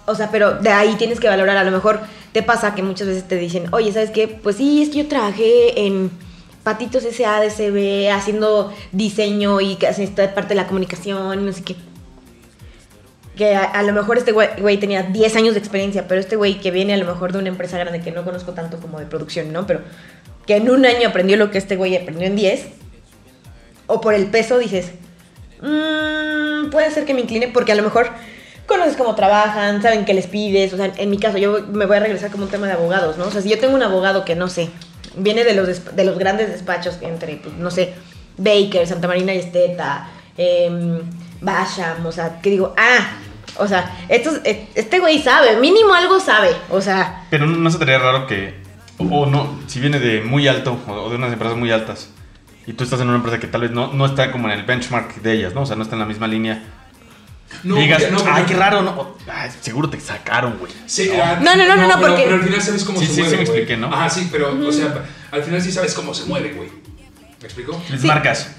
O 0.05 0.15
sea, 0.15 0.31
pero 0.31 0.57
de 0.57 0.69
ahí 0.69 0.95
tienes 0.99 1.21
que 1.21 1.29
valorar. 1.29 1.57
A 1.57 1.65
lo 1.65 1.71
mejor 1.71 2.01
te 2.33 2.43
pasa 2.43 2.75
que 2.75 2.83
muchas 2.83 3.07
veces 3.07 3.27
te 3.27 3.37
dicen, 3.37 3.65
oye, 3.73 3.93
¿sabes 3.93 4.11
qué? 4.11 4.29
Pues 4.29 4.57
sí, 4.57 4.83
es 4.83 4.91
que 4.91 4.99
yo 4.99 5.09
trabajé 5.09 5.87
en 5.87 6.11
Patitos 6.65 7.05
SADCB 7.05 8.11
haciendo 8.13 8.75
diseño 8.93 9.63
y 9.63 9.79
esta 9.81 10.35
parte 10.35 10.51
de 10.51 10.57
la 10.57 10.67
comunicación, 10.67 11.47
no 11.47 11.53
sé 11.55 11.63
qué. 11.63 11.77
Que 13.39 13.55
a, 13.55 13.83
lo 13.85 13.93
mejor 13.93 14.19
este 14.19 14.33
güey, 14.33 14.79
tenía 14.79 15.05
10 15.05 15.37
años 15.37 15.55
de 15.55 15.61
experiencia, 15.61 16.09
pero 16.09 16.21
este 16.21 16.35
güey 16.35 16.59
que 16.59 16.73
viene 16.73 16.93
a 16.93 16.97
lo 16.97 17.07
mejor 17.07 17.33
de 17.33 17.39
una 17.39 17.49
empresa 17.49 17.79
grande 17.79 18.01
que 18.01 18.11
no 18.11 18.25
conozco 18.25 18.53
tanto 18.53 18.79
como 18.79 18.99
de 18.99 19.07
producción, 19.07 19.53
¿no? 19.53 19.65
Pero 19.65 19.83
que 20.45 20.57
en 20.57 20.69
un 20.69 20.85
año 20.85 21.09
aprendió 21.09 21.37
lo 21.37 21.53
que 21.53 21.59
este 21.59 21.77
güey 21.77 21.97
aprendió 21.97 22.27
en 22.27 22.35
10, 22.35 22.67
o 23.87 24.01
por 24.01 24.15
el 24.15 24.27
peso 24.27 24.59
dices, 24.59 24.91
"Mm, 25.63 26.71
puede 26.71 26.91
ser 26.91 27.05
que 27.05 27.15
me 27.15 27.21
incline 27.21 27.47
porque 27.55 27.71
a 27.71 27.77
lo 27.77 27.85
mejor 27.85 28.11
conoces 28.67 28.97
cómo 28.97 29.15
trabajan, 29.15 29.83
saben 29.83 30.05
qué 30.05 30.15
les 30.15 30.27
pides, 30.27 30.73
o 30.73 30.77
sea, 30.77 30.93
en 30.97 31.09
mi 31.09 31.19
caso 31.19 31.39
yo 31.39 31.61
me 31.73 31.87
voy 31.87 31.97
a 31.97 32.01
regresar 32.01 32.33
como 32.33 32.43
un 32.43 32.51
tema 32.51 32.67
de 32.67 32.73
abogados, 32.73 33.19
¿no? 33.19 33.27
O 33.27 33.31
sea, 33.31 33.41
si 33.41 33.51
yo 33.51 33.61
tengo 33.61 33.77
un 33.77 33.85
abogado 33.85 34.25
que 34.25 34.35
no 34.35 34.49
sé, 34.49 34.69
viene 35.17 35.45
de 35.45 35.55
los, 35.55 35.95
de 35.95 36.05
los 36.05 36.19
grandes 36.19 36.51
despachos 36.51 36.99
entre, 37.03 37.37
pues, 37.37 37.55
no 37.55 37.71
sé, 37.71 37.95
Baker, 38.37 38.85
Santa 38.85 39.07
Marina 39.07 39.33
y 39.33 39.39
Esteta, 39.39 40.11
eh, 40.37 41.01
Basham, 41.41 42.05
o 42.05 42.11
sea, 42.11 42.41
que 42.41 42.51
digo, 42.51 42.75
ah, 42.77 43.19
o 43.59 43.69
sea, 43.69 44.05
estos, 44.09 44.41
este 44.45 44.99
güey 45.01 45.21
sabe, 45.23 45.57
mínimo 45.59 45.93
algo 45.95 46.21
sabe, 46.21 46.51
o 46.71 46.81
sea, 46.81 47.25
Pero 47.31 47.47
no, 47.47 47.57
no 47.57 47.71
se 47.71 47.79
te 47.79 47.85
haría 47.85 47.99
raro 47.99 48.27
que. 48.27 48.55
O, 48.99 49.05
o 49.05 49.27
no, 49.27 49.61
si 49.69 49.79
viene 49.81 49.99
de 50.01 50.23
muy 50.23 50.49
alto 50.49 50.79
o, 50.89 51.09
de 51.11 51.17
unas 51.17 51.33
empresas 51.33 51.57
muy 51.57 51.71
altas 51.71 52.09
y 52.67 52.73
tú 52.73 52.83
estás 52.85 53.01
en 53.01 53.09
una 53.09 53.17
empresa 53.17 53.39
que 53.39 53.47
tal 53.47 53.61
vez 53.63 53.71
no, 53.71 53.93
no 53.93 54.07
está 54.07 54.33
como 54.33 54.49
en 54.51 54.59
el 54.59 54.65
benchmark 54.65 55.17
de 55.23 55.33
ellas, 55.35 55.55
¿no? 55.55 55.63
O 55.63 55.67
sea, 55.67 55.77
no 55.77 55.83
está 55.83 55.95
en 55.95 56.01
la 56.01 56.07
misma 56.07 56.27
línea. 56.27 56.63
No, 57.63 57.77
digas, 57.77 58.03
no, 58.11 58.19
ay, 58.31 58.45
qué 58.47 58.55
raro, 58.55 58.83
¿no? 58.83 59.15
Ay, 59.27 59.51
seguro 59.63 59.89
te 59.89 59.99
sacaron, 60.01 60.59
güey. 60.59 60.71
Sí, 60.87 61.11
No. 61.41 61.41
No, 61.41 61.57
no, 61.57 61.77
no, 61.77 61.89
no, 61.89 62.01
porque- 62.01 62.23
pero 62.25 62.35
al 62.37 62.43
final 62.43 62.61
sabes 62.61 62.85
cómo 62.85 63.01
Sí, 63.01 63.07
se 63.07 63.13
sí, 63.15 63.21
mueve. 63.21 63.31
sí 63.31 63.37
me 63.41 63.45
güey. 63.47 63.59
expliqué, 63.61 63.81
¿no? 63.81 63.91
Ah, 63.93 64.11
sí, 64.11 64.29
pero, 64.31 64.55
o 64.69 64.73
sea, 64.73 65.03
al 65.31 65.43
final 65.43 65.63
sí 65.63 65.73
sabes 65.73 65.95
cómo 65.95 66.13
se 66.13 66.25
mueve, 66.27 66.53
güey. 66.53 66.69
¿Me 67.41 67.45
explico? 67.47 67.81
Les 67.91 68.01
Sí. 68.03 68.07
marcas. 68.07 68.55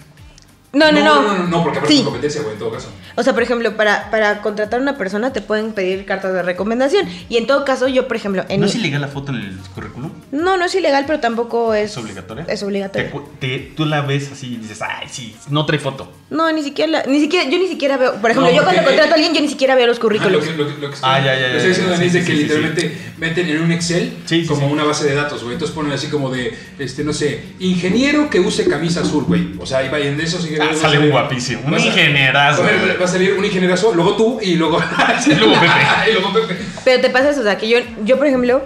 no, 0.73 0.91
no, 0.91 0.99
no. 1.03 1.21
No, 1.21 1.33
no, 1.37 1.43
no, 1.47 1.63
porque 1.63 1.79
aparte 1.79 1.93
Sí. 1.93 1.99
es 1.99 2.05
competencia, 2.05 2.41
güey, 2.41 2.53
en 2.53 2.59
todo 2.59 2.71
caso. 2.71 2.89
O 3.15 3.23
sea, 3.23 3.33
por 3.33 3.43
ejemplo, 3.43 3.75
para, 3.75 4.09
para 4.11 4.41
contratar 4.41 4.79
a 4.79 4.83
una 4.83 4.97
persona 4.97 5.33
te 5.33 5.41
pueden 5.41 5.73
pedir 5.73 6.05
cartas 6.05 6.33
de 6.33 6.41
recomendación. 6.43 7.07
Y 7.29 7.37
en 7.37 7.47
todo 7.47 7.65
caso, 7.65 7.87
yo, 7.87 8.07
por 8.07 8.15
ejemplo, 8.17 8.43
en 8.49 8.59
¿No 8.61 8.65
mi- 8.65 8.69
es 8.71 8.75
ilegal 8.75 9.01
la 9.01 9.07
foto 9.07 9.31
en 9.31 9.37
el 9.39 9.57
currículum? 9.75 10.11
No, 10.31 10.57
no 10.57 10.65
es 10.65 10.75
ilegal, 10.75 11.03
pero 11.07 11.19
tampoco 11.19 11.73
es... 11.73 11.91
¿Es 11.91 11.97
obligatoria? 11.97 12.45
Es 12.47 12.63
obligatoria. 12.63 13.11
Te 13.39 13.59
tú 13.75 13.85
la 13.85 14.01
ves 14.01 14.31
así 14.31 14.53
y 14.53 14.57
dices, 14.57 14.81
ay, 14.81 15.07
sí, 15.09 15.35
no 15.49 15.65
trae 15.65 15.79
foto. 15.79 16.11
No, 16.29 16.51
ni 16.51 16.61
siquiera, 16.63 16.91
la- 16.91 17.03
ni 17.05 17.19
siquiera, 17.19 17.49
yo 17.49 17.57
ni 17.57 17.67
siquiera 17.67 17.97
veo, 17.97 18.13
por 18.21 18.31
ejemplo, 18.31 18.51
No, 18.51 18.57
yo 18.57 18.63
cuando 18.63 18.83
contrato 18.83 19.11
a 19.11 19.15
alguien, 19.15 19.33
yo 19.33 19.41
ni 19.41 19.47
siquiera 19.49 19.75
veo 19.75 19.87
los 19.87 19.97
Ah, 19.97 19.99
lo 19.99 20.03
currículos. 20.07 20.45
que, 20.45 20.51
lo 20.55 20.67
que, 20.67 20.81
lo 20.81 20.89
que 20.91 20.97
Ah, 21.01 21.19
ya, 21.19 21.33
ya, 21.33 21.39
ya, 21.39 21.47
estoy 21.55 21.69
diciendo 21.69 21.93
es 21.93 21.99
sí, 21.99 22.09
de 22.09 22.19
que 22.19 22.25
sí, 22.25 22.31
sí, 22.31 22.37
literalmente 22.43 22.97
meten 23.17 23.49
en 23.49 23.61
un 23.61 23.71
Excel 23.71 24.13
Sí, 24.25 24.41
sí, 24.41 24.47
como 24.47 24.67
sí. 24.67 24.73
una 24.73 24.83
base 24.83 25.05
de 25.07 25.15
datos, 25.15 25.41
güey. 25.43 25.53
Entonces 25.53 25.75
ponen 25.75 25.91
así 25.91 26.07
como 26.07 26.29
de, 26.29 26.53
este, 26.77 27.03
no 27.03 27.13
sé, 27.13 27.41
ingeniero 27.59 28.29
que 28.29 28.39
use 28.39 28.65
camisa 28.67 29.01
azul, 29.01 29.23
güey. 29.25 29.53
O 29.59 29.65
sea, 29.65 29.79
ahí 29.79 29.89
va 29.89 29.99
en 29.99 30.19
esos 30.21 30.41
Ah, 30.43 30.47
ingenieros. 30.47 30.75
va 30.75 30.77
a 30.77 30.81
sale 30.81 30.97
un 30.99 31.79
ingenierazo. 31.79 32.63
A 32.63 33.07
salir 33.09 33.33
un 33.33 33.43
ingenierazo, 33.45 33.93
luego 33.93 34.15
tú 34.15 34.39
y 34.41 34.55
luego. 34.55 34.79
Y 35.27 35.33
luego 35.35 35.53
Pepe. 35.53 35.67
y 36.09 36.13
luego 36.13 36.33
Pepe. 36.33 36.57
Pero 36.85 37.01
te 37.01 37.09
pasa 37.09 37.29
eso, 37.29 37.41
o 37.41 37.43
sea, 37.43 37.57
que 37.57 37.67
yo, 37.67 37.79
yo, 38.05 38.17
por 38.17 38.27
ejemplo, 38.27 38.61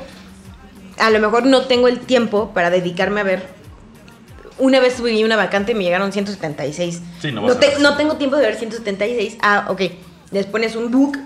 a 0.99 1.09
lo 1.09 1.19
mejor 1.19 1.45
no 1.45 1.61
tengo 1.65 1.87
el 1.87 1.99
tiempo 1.99 2.51
para 2.53 2.69
dedicarme 2.69 3.21
a 3.21 3.23
ver. 3.23 3.47
Una 4.59 4.79
vez 4.79 4.93
subí 4.95 5.23
una 5.23 5.35
vacante 5.35 5.71
y 5.71 5.75
me 5.75 5.83
llegaron 5.83 6.11
176. 6.13 7.01
Sí, 7.21 7.31
no 7.31 7.41
no, 7.41 7.47
vas 7.47 7.57
a 7.57 7.59
te- 7.59 7.67
ver. 7.69 7.79
no 7.81 7.95
tengo 7.97 8.15
tiempo 8.17 8.35
de 8.37 8.43
ver 8.43 8.55
176. 8.55 9.37
Ah, 9.41 9.65
ok. 9.69 9.81
Les 10.31 10.45
pones 10.45 10.75
un 10.75 10.91
book 10.91 11.17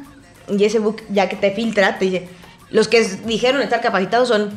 y 0.50 0.64
ese 0.64 0.80
book, 0.80 1.02
ya 1.10 1.28
que 1.28 1.36
te 1.36 1.52
filtra, 1.52 1.98
te 2.00 2.06
dice: 2.06 2.30
Los 2.70 2.88
que 2.88 3.04
dijeron 3.26 3.62
estar 3.62 3.82
capacitados 3.82 4.30
son 4.30 4.52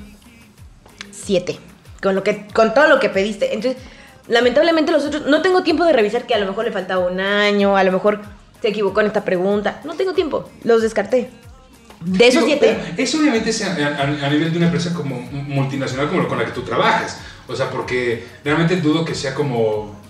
7. 1.11 1.59
Con, 2.01 2.15
lo 2.15 2.23
que, 2.23 2.47
con 2.53 2.73
todo 2.73 2.87
lo 2.89 2.99
que 3.01 3.11
pediste. 3.11 3.53
Entonces, 3.55 3.81
lamentablemente 4.29 4.93
los 4.93 5.05
otros, 5.05 5.27
no 5.27 5.43
tengo 5.43 5.63
tiempo 5.63 5.85
de 5.85 5.93
revisar 5.93 6.27
que 6.27 6.35
a 6.35 6.39
lo 6.39 6.47
mejor 6.47 6.65
le 6.65 6.73
faltaba 6.73 7.05
un 7.07 7.21
año, 7.21 7.77
a 7.77 7.83
lo 7.85 7.93
mejor 7.93 8.21
se 8.61 8.69
equivocó 8.69 9.01
en 9.01 9.07
esta 9.09 9.25
pregunta. 9.25 9.81
No 9.85 9.95
tengo 9.95 10.13
tiempo, 10.15 10.49
los 10.65 10.83
descarté. 10.83 11.31
De 12.05 12.27
esos 12.29 12.45
Digo, 12.47 12.59
siete. 12.61 12.79
pero 12.83 13.03
Eso 13.03 13.19
obviamente 13.19 13.51
es 13.51 13.63
a, 13.63 13.73
a- 13.75 14.03
a 14.27 14.31
nivel 14.31 14.51
de 14.51 14.57
una 14.57 14.67
empresa 14.67 14.95
como 14.95 15.21
multinacional 15.21 16.09
como 16.09 16.27
con 16.29 16.39
la 16.39 16.47
que 16.47 16.53
tú 16.53 16.63
trabajas. 16.63 17.19
O 17.47 17.55
sea, 17.55 17.69
porque 17.71 18.25
realmente 18.45 18.77
dudo 18.77 19.05
que 19.05 19.15
sea 19.15 19.35
como, 19.35 20.01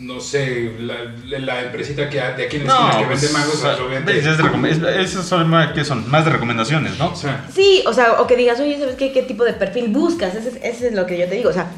no 0.00 0.18
sé, 0.20 0.72
la, 0.80 0.94
la- 1.38 1.62
empresita 1.62 2.10
que 2.10 2.16
de 2.16 2.44
aquí 2.46 2.56
en 2.56 2.66
la 2.66 2.74
esquina 2.74 2.98
que 2.98 3.04
vende 3.06 3.28
mangos. 3.28 3.54
o 3.54 3.58
sea, 3.58 3.76
obviamente- 3.76 4.18
es 4.18 4.24
de 4.24 4.42
recome- 4.42 4.70
es- 4.70 5.10
esos 5.10 5.24
son 5.26 5.48
más, 5.48 5.72
¿qué 5.74 5.84
son? 5.84 6.10
Más 6.10 6.24
de 6.24 6.32
recomendaciones, 6.32 6.98
¿no? 6.98 7.10
o 7.12 7.16
sea, 7.16 7.46
Sí, 7.54 7.84
o 7.86 7.92
sea, 7.92 8.20
o 8.20 8.26
que 8.26 8.34
digas, 8.36 8.58
oye, 8.58 8.76
¿sabes 8.80 8.96
qué, 8.96 9.12
qué 9.12 9.22
tipo 9.22 9.44
de 9.44 9.52
perfil 9.52 9.88
buscas? 9.92 10.34
Ese, 10.34 10.48
es- 10.48 10.58
ese 10.76 10.88
es 10.88 10.94
lo 10.94 11.06
que 11.06 11.18
yo 11.18 11.28
te 11.28 11.36
digo. 11.36 11.50
O 11.50 11.52
sea, 11.52 11.70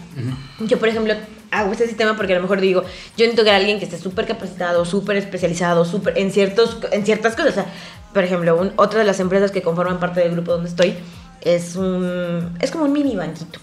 yo, 0.60 0.78
por 0.78 0.88
ejemplo, 0.88 1.12
hago 1.60 1.72
este 1.72 1.86
sistema 1.86 2.16
porque 2.16 2.32
a 2.32 2.36
lo 2.36 2.42
mejor 2.42 2.60
digo, 2.60 2.82
yo 2.82 3.24
necesito 3.24 3.44
que 3.44 3.50
alguien 3.50 3.78
que 3.78 3.84
esté 3.84 3.98
súper 3.98 4.26
capacitado, 4.26 4.84
súper 4.84 5.16
especializado, 5.16 5.84
súper 5.84 6.18
en, 6.18 6.30
ciertos, 6.32 6.78
en 6.92 7.04
ciertas 7.04 7.34
cosas. 7.36 7.50
O 7.52 7.54
sea, 7.54 7.66
por 8.12 8.24
ejemplo, 8.24 8.56
un- 8.56 8.72
otra 8.76 9.00
de 9.00 9.04
las 9.04 9.20
empresas 9.20 9.50
que 9.50 9.62
conforman 9.62 9.98
parte 10.00 10.20
del 10.20 10.32
grupo 10.32 10.52
donde 10.52 10.68
estoy 10.68 10.94
es 11.40 11.76
un. 11.76 12.56
Es 12.60 12.70
como 12.70 12.84
un 12.84 12.92
mini 12.92 13.16
banquito. 13.16 13.58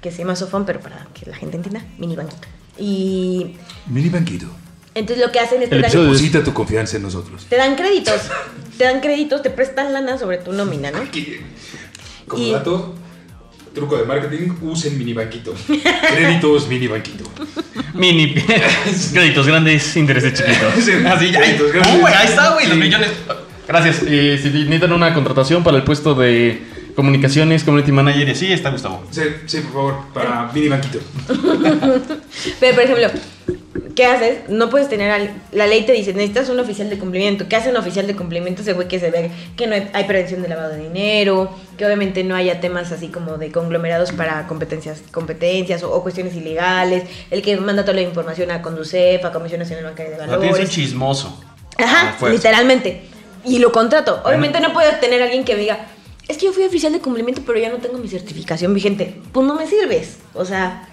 Que 0.00 0.10
se 0.10 0.18
llama 0.18 0.34
Sofón, 0.36 0.64
pero 0.64 0.80
para 0.80 1.06
que 1.12 1.28
la 1.30 1.36
gente 1.36 1.56
entienda, 1.56 1.82
mini 1.98 2.16
banquito. 2.16 2.48
Y 2.78 3.56
mini 3.86 4.08
banquito. 4.08 4.46
entonces 4.94 5.24
lo 5.24 5.30
que 5.30 5.38
hacen 5.40 5.62
es 5.62 5.70
de- 5.70 5.78
Deposita 5.78 6.42
tu 6.42 6.52
confianza 6.54 6.96
en 6.96 7.02
nosotros. 7.02 7.46
te 7.48 7.56
dan 7.56 7.76
créditos. 7.76 8.22
Te 8.78 8.84
dan 8.84 9.00
créditos, 9.00 9.42
te 9.42 9.50
prestan 9.50 9.92
lana 9.92 10.16
sobre 10.18 10.38
tu 10.38 10.52
nómina, 10.52 10.90
¿no? 10.90 10.98
Aquí, 11.02 11.36
Como 12.26 12.42
Y- 12.42 12.52
dato, 12.52 12.94
truco 13.74 13.96
de 13.96 14.04
marketing, 14.04 14.50
usen 14.62 14.98
mini 14.98 15.12
banquito. 15.12 15.54
Créditos 16.14 16.68
mini 16.68 16.86
banquito. 16.88 17.24
Mini 17.94 18.34
créditos 19.12 19.46
grandes, 19.46 19.96
intereses 19.96 20.32
chiquitos. 20.34 20.74
Sí, 20.84 20.92
Así 21.06 21.30
ya. 21.30 21.40
créditos 21.40 21.68
Oh, 21.68 21.72
grandes. 21.72 22.04
ahí 22.16 22.26
está, 22.28 22.52
güey, 22.54 22.66
los 22.68 22.78
millones. 22.78 23.10
Gracias. 23.68 24.02
Eh, 24.06 24.38
si 24.42 24.48
necesitan 24.50 24.92
una 24.92 25.14
contratación 25.14 25.62
para 25.62 25.76
el 25.76 25.84
puesto 25.84 26.14
de 26.14 26.62
comunicaciones, 26.96 27.62
community 27.64 27.92
manager 27.92 28.28
y 28.28 28.30
así, 28.32 28.52
está 28.52 28.70
Gustavo. 28.70 29.04
Sí, 29.10 29.22
sí, 29.46 29.58
por 29.60 29.72
favor, 29.72 29.94
para 30.12 30.50
mini 30.52 30.68
banquito. 30.68 30.98
Pero, 32.60 32.74
por 32.74 32.84
ejemplo, 32.84 33.08
¿qué 33.94 34.06
haces? 34.06 34.48
No 34.48 34.70
puedes 34.70 34.88
tener. 34.88 35.10
al- 35.10 35.30
la 35.52 35.66
ley 35.66 35.82
te 35.84 35.92
dice, 35.92 36.12
necesitas 36.12 36.48
un 36.48 36.60
oficial 36.60 36.88
de 36.90 36.98
cumplimiento. 36.98 37.46
¿Qué 37.48 37.56
hace 37.56 37.70
un 37.70 37.76
oficial 37.76 38.06
de 38.06 38.14
cumplimiento? 38.16 38.62
Ese 38.62 38.72
güey 38.72 38.88
que 38.88 38.98
se 39.00 39.10
ve 39.10 39.30
que 39.56 39.66
no 39.66 39.74
hay, 39.74 39.88
hay 39.92 40.04
prevención 40.04 40.42
de 40.42 40.48
lavado 40.48 40.70
de 40.70 40.78
dinero, 40.82 41.50
que 41.76 41.84
obviamente 41.86 42.24
no 42.24 42.34
haya 42.34 42.60
temas 42.60 42.92
así 42.92 43.08
como 43.08 43.38
de 43.38 43.50
conglomerados 43.52 44.12
para 44.12 44.46
competencias, 44.46 45.02
competencias 45.10 45.82
o, 45.82 45.92
o 45.92 46.02
cuestiones 46.02 46.34
ilegales, 46.34 47.04
el 47.30 47.42
que 47.42 47.56
manda 47.56 47.82
toda 47.82 47.94
la 47.94 48.02
información 48.02 48.50
a 48.50 48.62
Conducef, 48.62 49.24
a 49.24 49.32
Comisión 49.32 49.60
Nacional 49.60 49.84
Bancaria 49.84 50.10
de 50.12 50.16
O 50.16 50.18
sea, 50.18 50.26
tienes 50.28 50.44
un 50.44 50.50
Valores. 50.52 50.70
chismoso. 50.70 51.40
Ajá, 51.78 52.16
Ah, 52.20 52.28
literalmente. 52.28 53.02
Y 53.44 53.58
lo 53.58 53.72
contrato. 53.72 54.20
Obviamente 54.24 54.60
no 54.60 54.72
puedes 54.72 55.00
tener 55.00 55.22
alguien 55.22 55.44
que 55.44 55.54
me 55.54 55.60
diga, 55.62 55.86
es 56.28 56.36
que 56.36 56.44
yo 56.46 56.52
fui 56.52 56.62
oficial 56.64 56.92
de 56.92 57.00
cumplimiento, 57.00 57.40
pero 57.46 57.58
ya 57.58 57.70
no 57.70 57.78
tengo 57.78 57.96
mi 57.98 58.06
certificación 58.08 58.74
vigente. 58.74 59.16
Pues 59.32 59.46
no 59.46 59.54
me 59.54 59.66
sirves. 59.66 60.18
O 60.34 60.44
sea, 60.44 60.86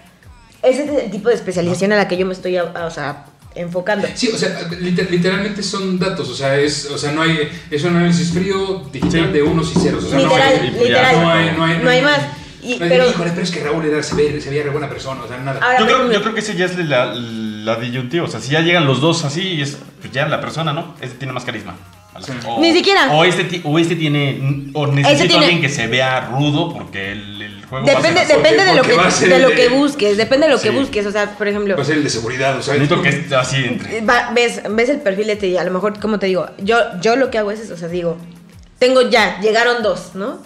ese 0.68 0.84
es 0.86 1.03
el 1.05 1.11
tipo 1.11 1.30
de 1.30 1.36
especialización 1.36 1.91
a 1.93 1.95
la 1.97 2.07
que 2.07 2.18
yo 2.18 2.26
me 2.26 2.34
estoy, 2.34 2.57
a- 2.57 2.72
a- 2.76 2.86
o 2.86 2.91
sea, 2.91 3.26
enfocando. 3.55 4.07
Sí, 4.13 4.30
o 4.34 4.38
sea, 4.38 4.68
liter- 4.80 5.09
literalmente 5.09 5.63
son 5.63 5.97
datos, 5.97 6.30
o 6.30 6.36
sea, 6.36 6.57
es, 6.59 6.86
o 6.91 6.97
sea, 6.97 7.11
no 7.11 7.22
hay, 7.24 7.49
es 7.72 7.84
un 7.84 7.95
análisis 7.95 8.32
frío 8.32 8.84
digital 8.91 9.26
Sí. 9.28 9.32
de 9.34 9.41
unos 9.43 9.76
y 9.76 9.80
ceros, 9.80 10.03
o 10.03 10.09
sea, 10.09 10.20
literal, 10.20 10.53
no 10.53 10.61
hay, 10.61 10.70
literal. 10.80 11.22
no 11.22 11.32
hay, 11.32 11.51
no 11.57 11.63
hay, 11.65 11.78
No 11.84 11.89
hay 11.89 12.01
más. 12.01 12.20
Y, 12.61 12.76
no 12.78 12.84
hay- 12.84 12.89
pero, 12.89 13.09
híjole, 13.09 13.30
pero 13.32 13.41
es 13.43 13.51
que 13.51 13.63
Raúl 13.63 13.86
era, 13.86 14.03
se, 14.03 14.15
ve, 14.15 14.41
se 14.41 14.49
veía 14.49 14.63
re 14.63 14.70
buena 14.70 14.89
persona, 14.89 15.22
o 15.24 15.28
sea, 15.28 15.38
nada. 15.38 15.59
Ahora, 15.63 15.80
Yo 15.80 15.86
creo, 15.86 16.11
yo 16.11 16.22
creo 16.22 16.34
que 16.34 16.39
ese 16.41 16.55
ya 16.55 16.65
es 16.65 16.78
la, 16.78 17.13
la 17.15 17.76
disyuntiva. 17.78 18.26
O 18.26 18.28
sea, 18.28 18.39
si 18.41 18.51
ya 18.51 18.61
llegan 18.61 18.86
los 18.86 18.99
dos 19.01 19.24
así, 19.26 19.61
es 19.61 19.78
pues 20.01 20.11
ya 20.13 20.28
la 20.28 20.39
persona, 20.41 20.74
¿no? 20.74 20.95
Este 21.01 21.18
tiene 21.18 21.34
más 21.34 21.43
carisma. 21.45 21.76
Sí. 22.22 22.32
O- 22.47 22.59
Ni 22.59 22.74
siquiera. 22.74 23.11
O 23.11 23.24
este, 23.24 23.61
o 23.63 23.78
este 23.80 23.95
tiene. 23.95 24.70
O 24.74 24.88
necesito 24.88 25.28
tiene- 25.30 25.45
alguien 25.45 25.61
que 25.61 25.70
se 25.70 25.88
vea 25.88 26.22
rudo 26.32 26.74
porque 26.74 27.11
el, 27.13 27.41
el 27.41 27.65
juego 27.65 27.86
va 27.86 27.91
a 27.91 27.95
depende, 27.95 28.26
depende 28.26 28.65
de 28.65 28.76
lo 28.76 28.82
que, 28.84 28.93
va 28.93 29.07
a 29.07 29.11
ser 29.11 29.30
de 29.30 29.39
lo 29.39 29.49
que 29.49 29.63
de- 29.63 29.70
busques, 29.70 30.18
depende 30.18 30.47
de 30.47 30.53
lo 30.53 30.59
que 30.61 30.70
busques. 30.72 31.05
O 31.05 31.11
sea, 31.11 31.32
por 31.38 31.47
ejemplo, 31.47 31.76
Va 31.76 31.82
a 31.82 31.86
ser 31.86 31.97
el 31.97 32.03
de 32.03 32.09
seguridad, 32.09 32.57
o 32.57 32.61
sea, 32.61 32.74
Necesito 32.76 33.01
que 33.01 33.09
esté 33.09 33.36
así 33.36 33.57
entre. 33.65 34.01
va- 34.01 34.32
ves, 34.34 34.61
ves 34.70 34.89
el 34.89 34.99
perfil 35.01 35.30
este 35.30 35.47
y 35.47 35.57
a 35.57 35.63
lo 35.63 35.72
mejor, 35.72 35.99
como 35.99 36.18
te 36.20 36.28
digo, 36.28 36.47
yo, 36.59 36.78
yo 37.01 37.15
lo 37.15 37.30
que 37.30 37.38
hago 37.38 37.51
es 37.51 37.59
eso, 37.59 37.74
o 37.74 37.78
sea, 37.78 37.88
digo, 37.88 38.18
tengo 38.80 39.01
ya, 39.09 39.39
llegaron 39.41 39.84
dos, 39.84 40.11
¿no? 40.15 40.39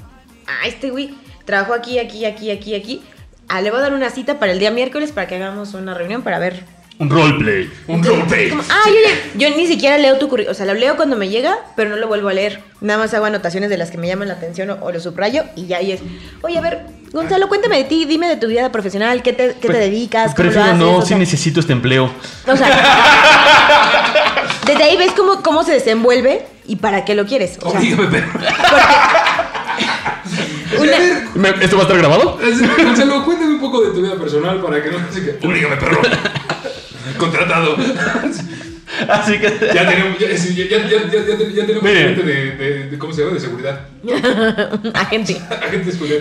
Ah, 0.48 0.68
este 0.68 0.90
güey 0.90 1.14
trabajó 1.46 1.74
aquí, 1.74 2.00
aquí, 2.00 2.26
aquí, 2.26 2.50
aquí, 2.52 2.76
aquí. 2.76 3.02
Ah, 3.48 3.62
le 3.62 3.70
voy 3.70 3.80
a 3.80 3.84
dar 3.84 3.94
una 3.94 4.10
cita 4.10 4.40
para 4.40 4.52
el 4.54 4.60
día 4.60 4.72
miércoles 4.72 5.12
para 5.12 5.28
que 5.28 5.36
hagamos 5.36 5.74
una 5.74 5.94
reunión 5.94 6.22
para 6.22 6.40
ver. 6.40 6.64
Un 7.02 7.10
roleplay. 7.10 7.68
un 7.88 8.04
roleplay. 8.04 8.52
ah, 8.70 8.84
yo, 8.86 8.94
ya- 8.94 9.50
yo 9.50 9.56
ni 9.58 9.66
siquiera 9.66 9.98
leo 9.98 10.20
tu 10.20 10.30
currículum, 10.30 10.52
o 10.52 10.56
sea, 10.56 10.68
lo 10.68 10.76
leo 10.76 10.96
cuando 10.98 11.18
me 11.18 11.30
llega, 11.30 11.58
pero 11.76 11.90
no 11.90 11.96
lo 11.96 12.08
vuelvo 12.08 12.30
a 12.30 12.34
leer. 12.34 12.62
Nada 12.80 13.00
más 13.00 13.12
hago 13.16 13.26
anotaciones 13.26 13.72
de 13.72 13.78
las 13.78 13.90
que 13.90 13.98
me 13.98 14.08
llaman 14.08 14.28
la 14.28 14.36
atención 14.36 14.70
o, 14.70 14.78
o 14.82 14.92
lo 14.92 15.00
subrayo 15.00 15.44
y 15.56 15.66
ya 15.66 15.78
ahí 15.78 15.94
es, 15.94 16.02
oye, 16.44 16.58
a 16.58 16.62
ver, 16.62 16.82
Gonzalo, 17.12 17.50
cuéntame 17.50 17.78
de 17.78 17.84
ti, 17.86 18.06
dime 18.06 18.28
de 18.30 18.38
tu 18.38 18.48
vida 18.48 18.72
profesional, 18.72 19.22
¿qué 19.24 19.34
te, 19.34 19.56
qué 19.60 19.68
te 19.68 19.74
dedicas? 19.78 20.34
¿Cómo 20.36 20.48
lo 20.48 20.54
Prefiero 20.54 20.64
haces? 20.64 20.78
no, 20.78 20.98
O 20.98 21.02
sí 21.02 21.08
sea, 21.10 21.18
necesito 21.18 21.60
este 21.60 21.74
empleo. 21.74 22.10
o 22.48 22.56
sea, 22.56 22.70
desde 24.68 24.84
ahí 24.84 24.96
ves 24.96 25.12
cómo, 25.18 25.42
cómo 25.42 25.64
se 25.64 25.74
desenvuelve 25.74 26.46
y 26.68 26.76
para 26.78 27.04
qué 27.04 27.16
lo 27.16 27.26
quieres. 27.26 27.58
O 27.64 27.72
sea, 27.72 27.80
Dígame, 27.82 28.08
pero. 28.12 28.28
una- 30.80 31.32
Me- 31.36 31.64
¿Esto 31.66 31.76
va 31.78 31.84
a 31.84 31.86
estar 31.86 31.98
grabado? 31.98 32.38
Gonzalo, 32.84 33.26
cuéntame 33.26 33.54
un 33.56 33.60
poco 33.60 33.82
de 33.82 33.90
tu 33.92 34.02
vida 34.02 34.16
personal 34.16 34.62
para 34.62 34.82
que 34.84 34.92
no 34.92 34.98
se 35.12 35.22
que. 35.24 35.32
Dígame, 35.48 35.76
perro. 35.78 36.02
Contratado. 37.18 37.76
Así 39.08 39.40
que. 39.40 39.48
Ya 39.74 39.88
tenemos, 39.88 40.20
ya, 40.20 40.38
sí, 40.38 40.54
ya, 40.54 40.66
ya, 40.66 40.78
ya, 40.90 41.08
ya, 41.10 41.26
ya- 41.26 41.50
ya 41.50 41.66
tenemos 41.66 41.84
Mire. 41.84 42.04
gente 42.16 42.24
de, 42.24 42.52
de, 42.52 42.84
de- 42.90 42.98
¿cómo 42.98 43.14
se 43.14 43.22
llama? 43.22 43.34
De 43.36 43.40
seguridad. 43.40 43.80
agente. 44.94 45.42
Agente 45.50 45.86
de 45.86 45.92
seguridad. 45.94 46.20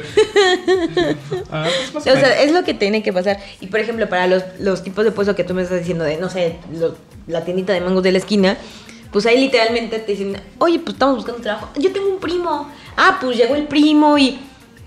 Ah, 1.50 1.66
pues 1.92 1.94
más 2.06 2.06
O 2.16 2.20
sea, 2.20 2.42
es 2.42 2.52
lo 2.52 2.62
que 2.64 2.74
tiene 2.74 3.02
que 3.02 3.12
pasar. 3.12 3.38
Y 3.60 3.66
por 3.66 3.80
ejemplo, 3.80 4.08
para 4.08 4.26
los, 4.28 4.42
los 4.60 4.82
tipos 4.84 5.04
de 5.04 5.10
puesto 5.12 5.34
que 5.34 5.44
tú 5.44 5.52
me 5.54 5.62
estás 5.62 5.80
diciendo, 5.80 6.04
de 6.04 6.16
no 6.18 6.30
sé, 6.30 6.56
lo- 6.78 6.96
la 7.26 7.44
tiendita 7.44 7.72
de 7.72 7.80
mangos 7.80 8.02
de 8.02 8.12
la 8.12 8.18
esquina, 8.18 8.56
pues 9.12 9.26
ahí 9.26 9.38
literalmente 9.40 9.98
te 9.98 10.12
dicen, 10.12 10.40
oye, 10.58 10.78
pues 10.78 10.94
estamos 10.94 11.16
buscando 11.16 11.40
trabajo. 11.42 11.70
Yo 11.76 11.90
tengo 11.92 12.08
un 12.08 12.20
primo. 12.20 12.72
Ah, 12.96 13.18
pues 13.20 13.36
llegó 13.36 13.56
el 13.56 13.64
primo 13.66 14.16
y. 14.16 14.38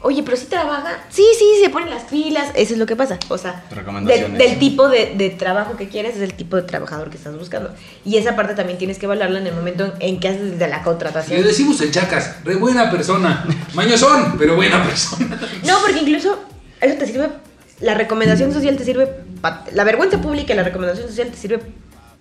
Oye, 0.03 0.21
pero 0.23 0.35
sí 0.37 0.47
trabaja. 0.47 0.99
Sí, 1.09 1.23
sí, 1.39 1.45
se 1.63 1.69
ponen 1.69 1.89
las 1.89 2.03
pilas. 2.03 2.49
Eso 2.55 2.73
es 2.73 2.79
lo 2.79 2.85
que 2.85 2.95
pasa. 2.95 3.17
O 3.29 3.37
sea, 3.37 3.63
Recomendaciones. 3.71 4.37
del, 4.37 4.49
del 4.49 4.59
tipo 4.59 4.89
de, 4.89 5.13
de 5.15 5.29
trabajo 5.29 5.77
que 5.77 5.87
quieres 5.87 6.15
es 6.17 6.21
el 6.21 6.33
tipo 6.33 6.57
de 6.57 6.63
trabajador 6.63 7.09
que 7.09 7.15
estás 7.17 7.37
buscando. 7.37 7.73
Y 8.03 8.17
esa 8.17 8.35
parte 8.35 8.53
también 8.53 8.77
tienes 8.77 8.99
que 8.99 9.05
evaluarla 9.05 9.39
en 9.39 9.47
el 9.47 9.55
momento 9.55 9.85
en, 9.85 9.93
en 10.01 10.19
que 10.19 10.27
haces 10.27 10.59
de 10.59 10.67
la 10.67 10.83
contratación. 10.83 11.39
Le 11.41 11.47
decimos 11.47 11.79
el 11.81 11.91
chacas, 11.91 12.35
re 12.43 12.55
buena 12.55 12.91
persona. 12.91 13.45
Mañosón, 13.73 14.35
pero 14.37 14.55
buena 14.55 14.83
persona. 14.83 15.39
No, 15.65 15.79
porque 15.81 15.99
incluso 15.99 16.37
eso 16.81 16.95
te 16.97 17.07
sirve, 17.07 17.29
la 17.79 17.93
recomendación 17.93 18.51
social 18.53 18.75
te 18.75 18.83
sirve, 18.83 19.07
pa- 19.41 19.63
la 19.73 19.83
vergüenza 19.85 20.19
pública 20.21 20.51
y 20.53 20.57
la 20.57 20.63
recomendación 20.63 21.07
social 21.07 21.29
te 21.29 21.37
sirve 21.37 21.61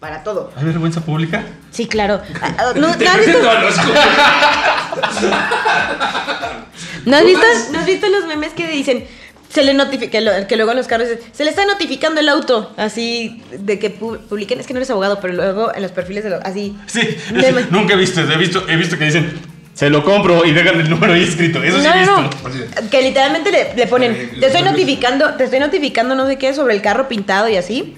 para 0.03 0.23
todo. 0.25 0.51
¿Hay 0.57 0.65
vergüenza 0.65 1.01
pública? 1.01 1.45
Sí, 1.71 1.87
claro. 1.87 2.21
Ah, 2.43 2.53
ah, 2.59 2.73
¿No, 2.75 2.91
Te 2.99 3.05
¿no 3.05 3.11
has 3.13 3.19
visto, 3.25 3.39
¿no 7.07 7.17
has 7.17 7.25
visto, 7.25 7.47
no 7.73 7.79
has 7.79 7.87
visto 7.87 8.09
los 8.09 8.27
memes 8.27 8.53
que 8.53 8.67
dicen, 8.67 9.05
se 9.49 9.63
le 9.63 9.75
notifica, 9.75 10.19
que, 10.49 10.57
luego 10.57 10.73
en 10.73 10.77
los 10.77 10.89
carros 10.89 11.09
dicen, 11.09 11.23
se 11.33 11.45
le 11.45 11.51
está 11.51 11.65
notificando 11.67 12.21
el 12.21 12.29
auto, 12.29 12.73
así, 12.77 13.45
de 13.57 13.79
que 13.79 13.97
pu- 13.97 14.19
publiquen, 14.19 14.59
es 14.59 14.67
que 14.67 14.75
no 14.75 14.79
eres 14.79 14.91
abogado, 14.91 15.21
pero 15.21 15.35
luego 15.35 15.73
en 15.73 15.83
los 15.83 15.93
perfiles 15.93 16.25
de 16.25 16.31
los, 16.31 16.41
así. 16.43 16.77
Sí, 16.87 17.01
es- 17.01 17.71
nunca 17.71 17.95
he 17.95 17.97
visto. 17.97 18.23
He 18.23 18.37
visto, 18.39 18.65
he 18.69 18.75
visto 18.77 18.99
que 18.99 19.05
dicen, 19.05 19.39
se 19.73 19.89
lo 19.89 20.03
compro 20.05 20.45
y 20.45 20.51
dejan 20.51 20.81
el 20.81 20.91
número 20.91 21.13
ahí 21.13 21.23
escrito. 21.23 21.63
Eso 21.63 21.79
sí 21.81 21.87
no, 21.87 21.95
he 21.95 21.99
visto. 22.01 22.23
no. 22.23 22.91
Que 22.91 23.03
literalmente 23.03 23.53
le, 23.53 23.73
le 23.77 23.87
ponen, 23.87 24.33
te 24.41 24.47
estoy 24.47 24.63
notificando, 24.63 25.35
te 25.35 25.45
estoy 25.45 25.61
notificando 25.61 26.17
no 26.17 26.27
sé 26.27 26.39
qué 26.39 26.53
sobre 26.55 26.75
el 26.75 26.83
carro 26.83 27.07
pintado 27.07 27.49
y 27.49 27.57
así. 27.57 27.95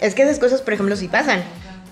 Es 0.00 0.14
que 0.14 0.22
esas 0.22 0.38
cosas, 0.38 0.60
por 0.62 0.74
ejemplo, 0.74 0.96
sí 0.96 1.08
pasan. 1.08 1.42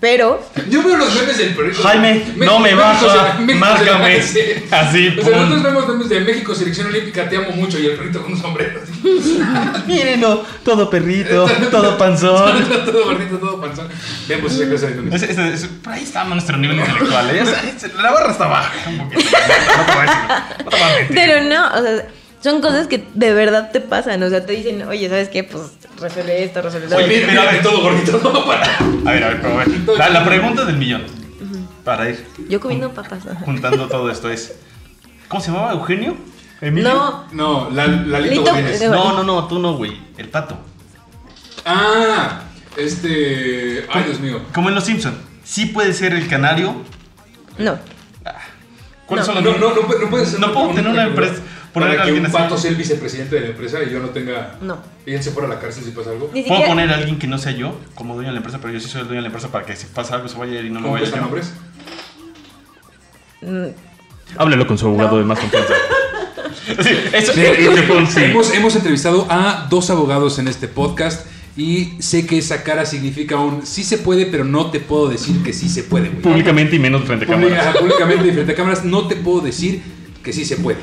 Pero 0.00 0.44
Yo 0.68 0.82
veo 0.82 0.96
los 0.96 1.14
memes 1.14 1.38
del 1.38 1.54
perrito. 1.54 1.80
Jaime, 1.80 2.24
no 2.34 2.58
me 2.58 2.74
México 2.74 3.06
baja, 3.06 3.38
México 3.38 3.60
márcame. 3.60 4.16
Así, 4.72 5.16
O 5.16 5.24
sea, 5.24 5.36
nosotros 5.36 5.62
vemos 5.62 5.86
memes 5.88 6.08
de 6.08 6.20
México, 6.22 6.54
selección 6.56 6.88
olímpica, 6.88 7.28
te 7.28 7.36
amo 7.36 7.50
mucho, 7.52 7.78
y 7.78 7.86
el 7.86 7.92
perrito 7.92 8.20
con 8.20 8.32
un 8.32 8.40
sombrero. 8.42 8.80
Mírenlo, 9.86 10.44
todo 10.64 10.90
perrito, 10.90 11.46
todo 11.70 11.96
panzón. 11.96 12.68
todo 12.84 13.04
gordito, 13.04 13.38
todo 13.38 13.60
panzón. 13.60 13.88
Vemos 14.26 14.52
esa 14.52 14.68
clase 14.68 14.86
de. 14.88 15.14
Es- 15.16 15.22
es- 15.22 15.38
es- 15.38 15.66
por 15.82 15.92
ahí 15.92 16.02
está 16.02 16.24
nuestro 16.24 16.56
nivel 16.56 16.78
intelectual, 16.80 17.36
¿eh? 17.36 17.42
O 17.42 17.46
sea, 17.46 17.62
es- 17.62 17.94
la 17.94 18.10
barra 18.10 18.32
está 18.32 18.46
baja 18.48 18.72
un 18.90 18.98
poquito. 19.08 19.30
No. 19.30 21.14
Pero 21.14 21.44
no, 21.44 21.68
o 21.78 21.80
sea, 21.82 22.08
son 22.42 22.60
cosas 22.60 22.86
que 22.88 23.04
de 23.14 23.32
verdad 23.32 23.70
te 23.72 23.80
pasan. 23.80 24.22
O 24.22 24.28
sea, 24.30 24.44
te 24.44 24.52
dicen, 24.52 24.82
oye, 24.86 25.08
¿sabes 25.08 25.28
qué? 25.28 25.44
Pues 25.44 25.72
resuelve 26.00 26.44
esto, 26.44 26.60
resuelve 26.62 26.88
lo 26.88 26.96
Oye, 26.96 27.06
mira, 27.08 27.26
mira, 27.28 27.52
de 27.52 27.58
todo 27.60 27.80
gordito, 27.82 28.20
no 28.22 28.44
para. 28.46 28.66
A 28.66 29.12
ver, 29.12 29.24
a 29.24 29.28
ver, 29.28 29.40
pero 29.42 29.54
a 29.60 29.64
ver. 29.64 29.68
La, 29.98 30.08
la 30.10 30.24
pregunta 30.24 30.64
del 30.64 30.76
millón. 30.76 31.02
Para 31.84 32.08
ir 32.08 32.24
Yo 32.48 32.60
comiendo 32.60 32.90
papas. 32.92 33.26
ajá. 33.26 33.40
juntando 33.44 33.88
todo 33.88 34.10
esto 34.10 34.30
es. 34.30 34.54
¿Cómo 35.28 35.42
se 35.42 35.50
llamaba? 35.50 35.72
¿Eugenio? 35.72 36.16
¿Emilio? 36.60 36.92
No, 36.92 37.24
No, 37.32 37.70
la, 37.70 37.86
Lalito 37.88 38.44
Lito- 38.54 38.90
No, 38.90 39.12
no, 39.14 39.24
no, 39.24 39.48
tú 39.48 39.58
no, 39.58 39.74
güey. 39.76 40.00
El 40.16 40.28
pato. 40.28 40.56
Ah, 41.64 42.42
este. 42.76 43.86
Ay, 43.92 44.04
Dios 44.04 44.20
mío. 44.20 44.40
Como 44.54 44.68
en 44.68 44.74
Los 44.74 44.84
Simpson. 44.84 45.14
Sí 45.44 45.66
puede 45.66 45.92
ser 45.92 46.12
el 46.12 46.28
canario. 46.28 46.74
No. 47.58 47.78
¿Cuáles 49.06 49.26
No. 49.26 49.34
son 49.34 49.44
No, 49.44 49.50
los 49.50 49.60
no, 49.60 49.74
no, 49.74 49.80
puede- 49.86 50.00
no 50.04 50.10
puedes 50.10 50.28
ser 50.28 50.40
No 50.40 50.52
puedo 50.52 50.68
tener 50.70 50.88
una 50.90 51.04
empresa- 51.06 51.34
poner 51.72 51.88
a 51.88 51.92
Para 51.92 52.02
que 52.04 52.08
alguien 52.10 52.26
un 52.26 52.32
pato 52.32 52.56
sea 52.58 52.70
el 52.70 52.76
vicepresidente 52.76 53.34
de 53.36 53.40
la 53.42 53.46
empresa 53.48 53.78
y 53.82 53.90
yo 53.90 53.98
no 54.00 54.08
tenga. 54.10 54.56
No. 54.60 54.78
Y 55.06 55.14
él 55.14 55.22
se 55.22 55.30
fuera 55.30 55.48
a 55.48 55.54
la 55.54 55.58
cárcel 55.60 55.84
si 55.84 55.90
pasa 55.90 56.10
algo. 56.10 56.30
Ni 56.32 56.42
¿Puedo 56.42 56.64
poner 56.66 56.90
a 56.90 56.96
alguien 56.96 57.18
que 57.18 57.26
no 57.26 57.38
sea 57.38 57.52
yo 57.52 57.78
como 57.94 58.14
dueño 58.14 58.28
de 58.28 58.34
la 58.34 58.38
empresa, 58.38 58.58
pero 58.60 58.72
yo 58.74 58.80
sí 58.80 58.88
soy 58.88 59.00
el 59.02 59.06
dueño 59.08 59.18
de 59.20 59.22
la 59.22 59.28
empresa 59.28 59.50
para 59.50 59.64
que 59.64 59.74
si 59.76 59.86
pasa 59.86 60.14
algo 60.16 60.28
se 60.28 60.36
vaya 60.38 60.60
y 60.60 60.68
no 60.70 60.80
me 60.80 60.82
¿Cómo 60.82 60.92
vaya 60.92 61.00
cuestan 61.02 61.20
yo? 61.20 61.24
nombres? 61.26 61.52
Mm, 63.40 63.66
Háblelo 64.38 64.66
con 64.66 64.78
su 64.78 64.86
abogado 64.86 65.12
No. 65.12 65.18
de 65.18 65.24
más 65.24 65.38
confianza. 65.38 65.74
sí, 66.82 66.90
eso 67.12 67.32
Sí, 67.32 67.40
es 67.40 67.64
lo 67.66 67.74
que 67.74 67.82
puedo 67.82 68.00
decir. 68.00 68.22
hemos, 68.24 68.54
hemos 68.54 68.76
entrevistado 68.76 69.26
a 69.30 69.66
dos 69.68 69.90
abogados 69.90 70.38
en 70.38 70.48
este 70.48 70.68
podcast 70.68 71.26
y 71.56 71.96
sé 71.98 72.26
que 72.26 72.38
esa 72.38 72.62
cara 72.62 72.86
significa 72.86 73.36
un 73.36 73.66
sí 73.66 73.84
se 73.84 73.98
puede, 73.98 74.26
pero 74.26 74.44
no 74.44 74.70
te 74.70 74.80
puedo 74.80 75.08
decir 75.08 75.42
que 75.42 75.52
sí 75.52 75.68
se 75.68 75.82
puede, 75.82 76.08
güey. 76.08 76.22
Públicamente 76.22 76.76
y 76.76 76.78
menos 76.78 77.04
frente 77.04 77.26
a 77.26 77.28
cámaras. 77.28 77.76
públicamente 77.76 78.28
y 78.28 78.32
frente 78.32 78.52
a 78.52 78.54
cámaras 78.54 78.84
no 78.84 79.06
te 79.06 79.16
puedo 79.16 79.40
decir 79.40 79.82
que 80.22 80.32
sí 80.32 80.44
se 80.44 80.56
puede. 80.56 80.78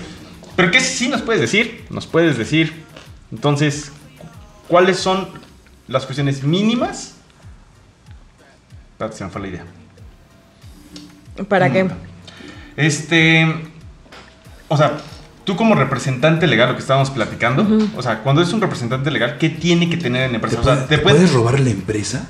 Pero 0.55 0.72
¿qué 0.72 0.80
sí 0.80 1.07
nos 1.07 1.22
puedes 1.22 1.41
decir? 1.41 1.86
Nos 1.89 2.05
puedes 2.05 2.38
decir, 2.38 2.74
entonces, 3.32 3.91
¿cuáles 4.67 4.97
son 4.97 5.30
las 5.88 6.05
cuestiones 6.05 6.43
mínimas? 6.43 7.15
Espérate, 8.91 9.17
se 9.17 9.24
me 9.24 9.30
fue 9.32 9.41
la 9.41 9.47
idea. 9.47 9.65
¿Para 11.47 11.72
qué? 11.72 11.89
Este, 12.76 13.47
o 14.67 14.78
sea, 14.78 14.97
tú 15.49 15.55
como 15.55 15.73
representante 15.73 16.45
legal, 16.45 16.69
lo 16.69 16.75
que 16.75 16.81
estábamos 16.81 17.09
platicando, 17.09 17.65
o 17.97 18.03
sea, 18.03 18.19
cuando 18.19 18.43
es 18.43 18.53
un 18.53 18.61
representante 18.61 19.09
legal, 19.09 19.39
¿qué 19.39 19.49
tiene 19.49 19.89
que 19.89 19.97
tener 19.97 20.21
en 20.21 20.33
la 20.33 20.35
empresa? 20.35 20.59
O 20.59 20.63
sea, 20.63 20.85
¿te, 20.85 20.99
puedes, 20.99 21.33
robar 21.33 21.59
la 21.59 21.71
empresa 21.71 22.27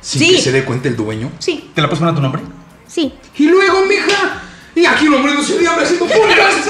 sin 0.00 0.22
Sí. 0.22 0.34
que 0.34 0.40
se 0.40 0.50
dé 0.50 0.64
cuenta 0.64 0.88
el 0.88 0.96
dueño? 0.96 1.30
Sí, 1.38 1.70
¿Te 1.72 1.80
la 1.80 1.86
puedes 1.86 2.00
poner 2.00 2.14
a 2.14 2.16
tu 2.16 2.20
nombre? 2.22 2.42
sí. 2.88 3.12
Y 3.36 3.48
luego, 3.48 3.86
mija, 3.86 4.42
y 4.74 4.84
aquí 4.86 5.04
lo 5.04 5.20
muriéndose 5.20 5.52
un 5.52 5.60
diablo 5.60 5.84
haciendo 5.84 6.06
podcast. 6.06 6.66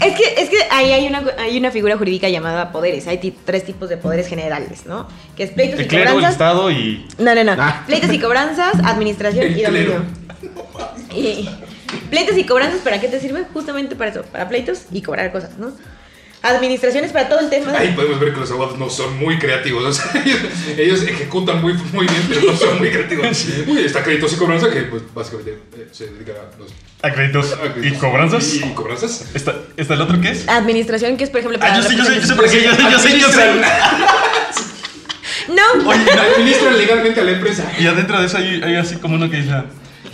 Es 0.00 0.14
que, 0.14 0.42
es 0.42 0.48
que 0.48 0.56
ahí 0.70 0.92
hay 0.92 1.06
una, 1.08 1.24
hay 1.38 1.58
una 1.58 1.70
figura 1.70 1.98
jurídica 1.98 2.30
llamada 2.30 2.72
poderes. 2.72 3.06
Hay 3.06 3.18
tres 3.44 3.66
tipos 3.66 3.90
de 3.90 3.98
poderes 3.98 4.28
generales, 4.28 4.86
¿no? 4.86 5.08
Que 5.36 5.42
es 5.42 5.50
pleitos 5.50 5.78
El 5.78 5.84
y 5.84 5.88
clero, 5.88 6.04
el 6.04 6.14
cobranzas. 6.14 6.32
Estado 6.32 6.70
y... 6.70 7.06
No, 7.18 7.34
no, 7.34 7.44
no. 7.44 7.52
Ah. 7.58 7.82
Pleitos 7.86 8.10
y 8.14 8.18
cobranzas, 8.18 8.76
administración 8.82 9.44
El 9.44 9.58
y 9.58 9.62
dominio. 9.62 9.86
clero. 9.86 10.04
Y 11.14 11.48
pleitos 12.10 12.36
y 12.36 12.44
cobranzas, 12.44 12.80
¿para 12.80 13.00
qué 13.00 13.08
te 13.08 13.20
sirve? 13.20 13.44
Justamente 13.52 13.96
para 13.96 14.10
eso, 14.10 14.22
para 14.24 14.48
pleitos 14.48 14.82
y 14.92 15.02
cobrar 15.02 15.32
cosas, 15.32 15.58
¿no? 15.58 15.72
Administraciones 16.42 17.10
para 17.12 17.28
todo 17.28 17.40
el 17.40 17.50
tema. 17.50 17.72
Ahí 17.76 17.92
podemos 17.92 18.20
ver 18.20 18.32
que 18.32 18.38
los 18.40 18.50
abogados 18.52 18.78
no 18.78 18.88
son 18.88 19.18
muy 19.18 19.36
creativos. 19.38 19.82
O 19.84 19.92
sea, 19.92 20.22
ellos, 20.24 20.38
ellos 20.76 21.02
ejecutan 21.02 21.60
muy, 21.60 21.72
muy 21.92 22.06
bien, 22.06 22.22
pero 22.28 22.52
no 22.52 22.56
son 22.56 22.78
muy 22.78 22.90
creativos. 22.90 23.46
Uy, 23.66 23.80
está 23.84 24.04
créditos 24.04 24.32
y 24.34 24.36
cobranza, 24.36 24.70
que 24.70 24.82
pues 24.82 25.02
básicamente 25.12 25.58
eh, 25.76 25.88
se 25.90 26.06
dedica 26.06 26.32
a 26.32 26.58
los 26.58 26.70
a 27.02 27.08
y 27.08 27.12
créditos 27.12 27.56
cobranzas. 27.98 28.54
Y, 28.54 28.58
y 28.64 28.74
cobranzas. 28.74 29.24
¿Está, 29.34 29.56
¿Está 29.76 29.94
el 29.94 30.02
otro 30.02 30.20
qué 30.20 30.30
es? 30.30 30.46
Administración, 30.48 31.16
que 31.16 31.24
es, 31.24 31.30
por 31.30 31.40
ejemplo, 31.40 31.58
para 31.58 31.74
Ah, 31.74 31.76
yo 31.78 31.82
sé, 31.82 31.96
yo 31.96 32.04
sé, 32.04 32.14
yo 32.20 32.26
sé, 32.26 32.34
porque 32.34 32.62
yo 32.62 32.74
sé, 32.74 32.82
yo 32.92 32.98
sé, 32.98 33.18
yo 33.18 33.28
sé. 33.28 33.42
No, 35.48 35.88
Oye, 35.90 36.10
Administran 36.10 36.76
legalmente 36.76 37.20
a 37.20 37.24
la 37.24 37.32
empresa. 37.32 37.70
y 37.78 37.86
adentro 37.86 38.18
de 38.20 38.26
eso 38.26 38.38
hay, 38.38 38.60
hay 38.62 38.74
así 38.76 38.96
como 38.96 39.14
uno 39.14 39.30
que 39.30 39.36
dice 39.36 39.52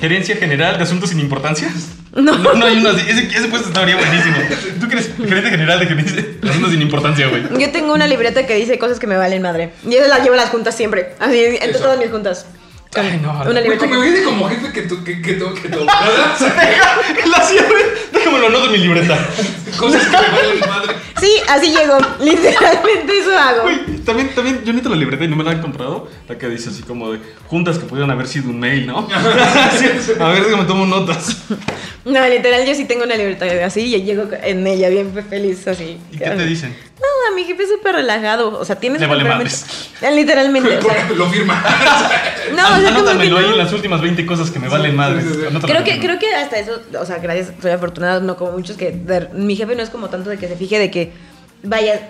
Gerencia 0.03 0.34
General 0.36 0.76
de 0.78 0.82
Asuntos 0.82 1.11
sin 1.11 1.20
Importancia. 1.20 1.72
No. 2.12 2.36
No, 2.36 2.55
no 2.55 2.66
hay 2.66 2.76
uno 2.76 2.90
así. 2.90 3.09
Ese, 3.09 3.26
ese 3.28 3.46
puesto 3.46 3.68
estaría 3.68 3.96
buenísimo. 3.96 4.36
¿Tú 4.80 4.88
crees 4.88 5.11
gerente 5.16 5.48
general 5.48 5.78
de 5.78 5.86
gerencia 5.86 6.16
de 6.42 6.50
asuntos 6.50 6.72
sin 6.72 6.82
importancia, 6.82 7.28
güey? 7.28 7.44
yo 7.59 7.70
tengo 7.70 7.94
una 7.94 8.07
libreta 8.09 8.44
que 8.44 8.57
dice 8.57 8.78
cosas 8.78 8.98
que 8.98 9.07
me 9.07 9.16
valen 9.16 9.40
madre. 9.42 9.70
Y 9.88 9.94
esa 9.94 10.09
la 10.09 10.18
llevo 10.18 10.34
a 10.34 10.38
las 10.38 10.50
juntas 10.50 10.76
siempre. 10.76 11.14
Así, 11.20 11.38
entre 11.38 11.70
Eso. 11.70 11.84
todas 11.84 11.98
mis 12.00 12.11
juntas. 12.11 12.46
Ay, 12.96 13.20
no, 13.22 13.30
una 13.48 13.61
libreta 13.61 13.78
como 13.86 13.92
que- 13.92 13.98
me 13.98 14.11
viene 14.11 14.24
como 14.24 14.48
jefe 14.50 14.72
que 14.72 14.82
tú, 14.82 15.03
que, 15.05 15.22
que 15.22 15.34
tú, 15.34 15.55
que 15.55 15.68
tú. 15.70 15.86
La 17.30 17.40
cierre. 17.46 17.84
Déjamelo 18.22 18.46
anoto 18.46 18.66
en 18.66 18.72
mi 18.72 18.78
libreta. 18.78 19.18
Cosas 19.76 20.04
que 20.04 20.10
me 20.16 20.28
valen 20.28 20.60
madre. 20.60 20.94
Sí, 21.20 21.30
así 21.48 21.70
llego. 21.70 21.98
Literalmente 22.20 23.18
eso 23.18 23.36
hago. 23.36 23.62
Güey, 23.62 23.98
también, 24.04 24.34
también, 24.34 24.56
yo 24.58 24.66
necesito 24.66 24.90
la 24.90 24.96
libreta 24.96 25.24
y 25.24 25.28
no 25.28 25.36
me 25.36 25.44
la 25.44 25.52
han 25.52 25.60
comprado. 25.60 26.08
La 26.28 26.38
que 26.38 26.48
dice 26.48 26.70
así 26.70 26.82
como 26.82 27.12
de 27.12 27.18
juntas 27.48 27.78
que 27.78 27.84
pudieron 27.84 28.10
haber 28.10 28.28
sido 28.28 28.50
un 28.50 28.60
mail, 28.60 28.86
¿no? 28.86 29.08
Sí, 29.78 29.86
a 30.20 30.28
ver, 30.28 30.44
déjame 30.44 30.64
tomo 30.64 30.86
notas. 30.86 31.36
No, 32.04 32.28
literal, 32.28 32.66
yo 32.66 32.74
sí 32.74 32.84
tengo 32.84 33.04
una 33.04 33.16
libreta 33.16 33.46
así 33.64 33.94
y 33.94 34.02
llego 34.02 34.28
en 34.42 34.66
ella 34.66 34.88
bien 34.88 35.12
feliz, 35.28 35.66
así. 35.66 35.98
¿Y 36.10 36.18
qué 36.18 36.30
te 36.30 36.46
dicen? 36.46 36.76
No, 37.03 37.34
mi 37.34 37.44
jefe 37.44 37.62
es 37.64 37.68
súper 37.70 37.94
relajado. 37.96 38.59
O 38.59 38.64
sea, 38.64 38.76
tienes 38.76 39.00
Le 39.00 39.07
vale 39.07 39.24
madres. 39.24 39.64
Ya, 40.00 40.11
Literalmente. 40.11 40.78
O 40.78 40.82
sea, 40.82 41.09
Lo 41.16 41.26
firma. 41.28 41.62
no, 42.57 42.62
o 42.76 42.80
sea, 42.80 42.88
Anótamelo 42.88 43.38
ahí 43.38 43.46
no. 43.46 43.53
en 43.53 43.59
las 43.59 43.72
últimas 43.72 44.00
20 44.00 44.24
cosas 44.26 44.50
que 44.50 44.59
me 44.59 44.68
valen 44.68 44.94
madres. 44.96 45.24
Creo 45.64 45.84
que, 45.84 45.98
creo 46.00 46.18
que 46.18 46.34
hasta 46.34 46.59
eso, 46.59 46.80
o 47.00 47.05
sea, 47.05 47.18
gracias, 47.18 47.53
soy 47.61 47.70
afortunada, 47.72 48.20
no 48.20 48.36
como 48.36 48.53
muchos 48.53 48.76
que 48.76 48.92
de- 48.92 49.28
mi 49.34 49.57
jefe 49.57 49.74
no 49.74 49.82
es 49.82 49.90
como 49.90 50.09
tanto 50.11 50.30
de 50.30 50.38
que 50.38 50.48
se 50.48 50.57
fije 50.57 50.78
de 50.78 50.90
que 50.90 51.12
vaya 51.62 52.09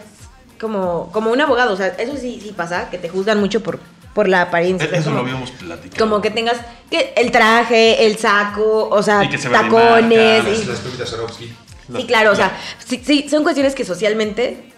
como, 0.61 1.11
como 1.13 1.31
un 1.31 1.41
abogado, 1.41 1.73
o 1.73 1.77
sea, 1.77 1.89
eso 1.89 2.17
sí, 2.17 2.41
sí 2.43 2.53
pasa, 2.57 2.89
que 2.91 2.99
te 2.99 3.09
juzgan 3.09 3.41
mucho 3.41 3.63
por, 3.63 3.79
por 4.15 4.29
la 4.29 4.43
apariencia. 4.43 4.89
Eso 4.93 5.05
como, 5.05 5.17
lo 5.17 5.21
habíamos 5.23 5.51
platicado. 5.53 6.05
como 6.05 6.23
que 6.23 6.31
tengas 6.31 6.57
que 6.91 7.13
el 7.17 7.31
traje, 7.33 8.07
el 8.07 8.17
saco, 8.19 8.89
o 8.91 9.03
sea, 9.03 9.25
Y 9.25 9.29
que 9.29 9.39
se 9.39 9.49
vea 9.49 9.63
de 9.63 9.65
tacones. 9.71 10.45
marca, 10.45 10.51
y- 10.51 10.65
Las 10.67 10.79
pepitas 10.81 11.09
Swarovski. 11.09 11.53
sí, 11.97 12.05
claro, 12.07 12.33
o 12.33 12.37
sea, 12.37 12.53
sí, 12.87 13.03
sí, 13.05 13.27
son 13.29 13.43
cuestiones 13.43 13.75
que 13.75 13.85
socialmente 13.85 14.69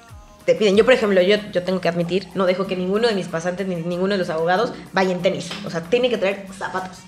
te 0.46 0.54
piden. 0.54 0.76
Yo, 0.76 0.84
por 0.84 0.94
ejemplo, 0.94 1.20
yo, 1.22 1.36
yo 1.52 1.62
tengo 1.62 1.80
que 1.80 1.88
admitir, 1.88 2.28
no 2.34 2.46
dejo 2.46 2.66
que 2.66 2.76
ninguno 2.76 3.08
de 3.08 3.14
mis 3.14 3.26
pasantes 3.28 3.66
ni 3.66 3.76
ninguno 3.76 4.12
de 4.12 4.18
los 4.18 4.30
abogados 4.30 4.72
vaya 4.92 5.12
en 5.12 5.22
tenis. 5.22 5.48
O 5.64 5.70
sea, 5.70 5.80
tiene 5.82 6.08
que 6.10 6.18
traer 6.18 6.46
zapatos. 6.58 6.98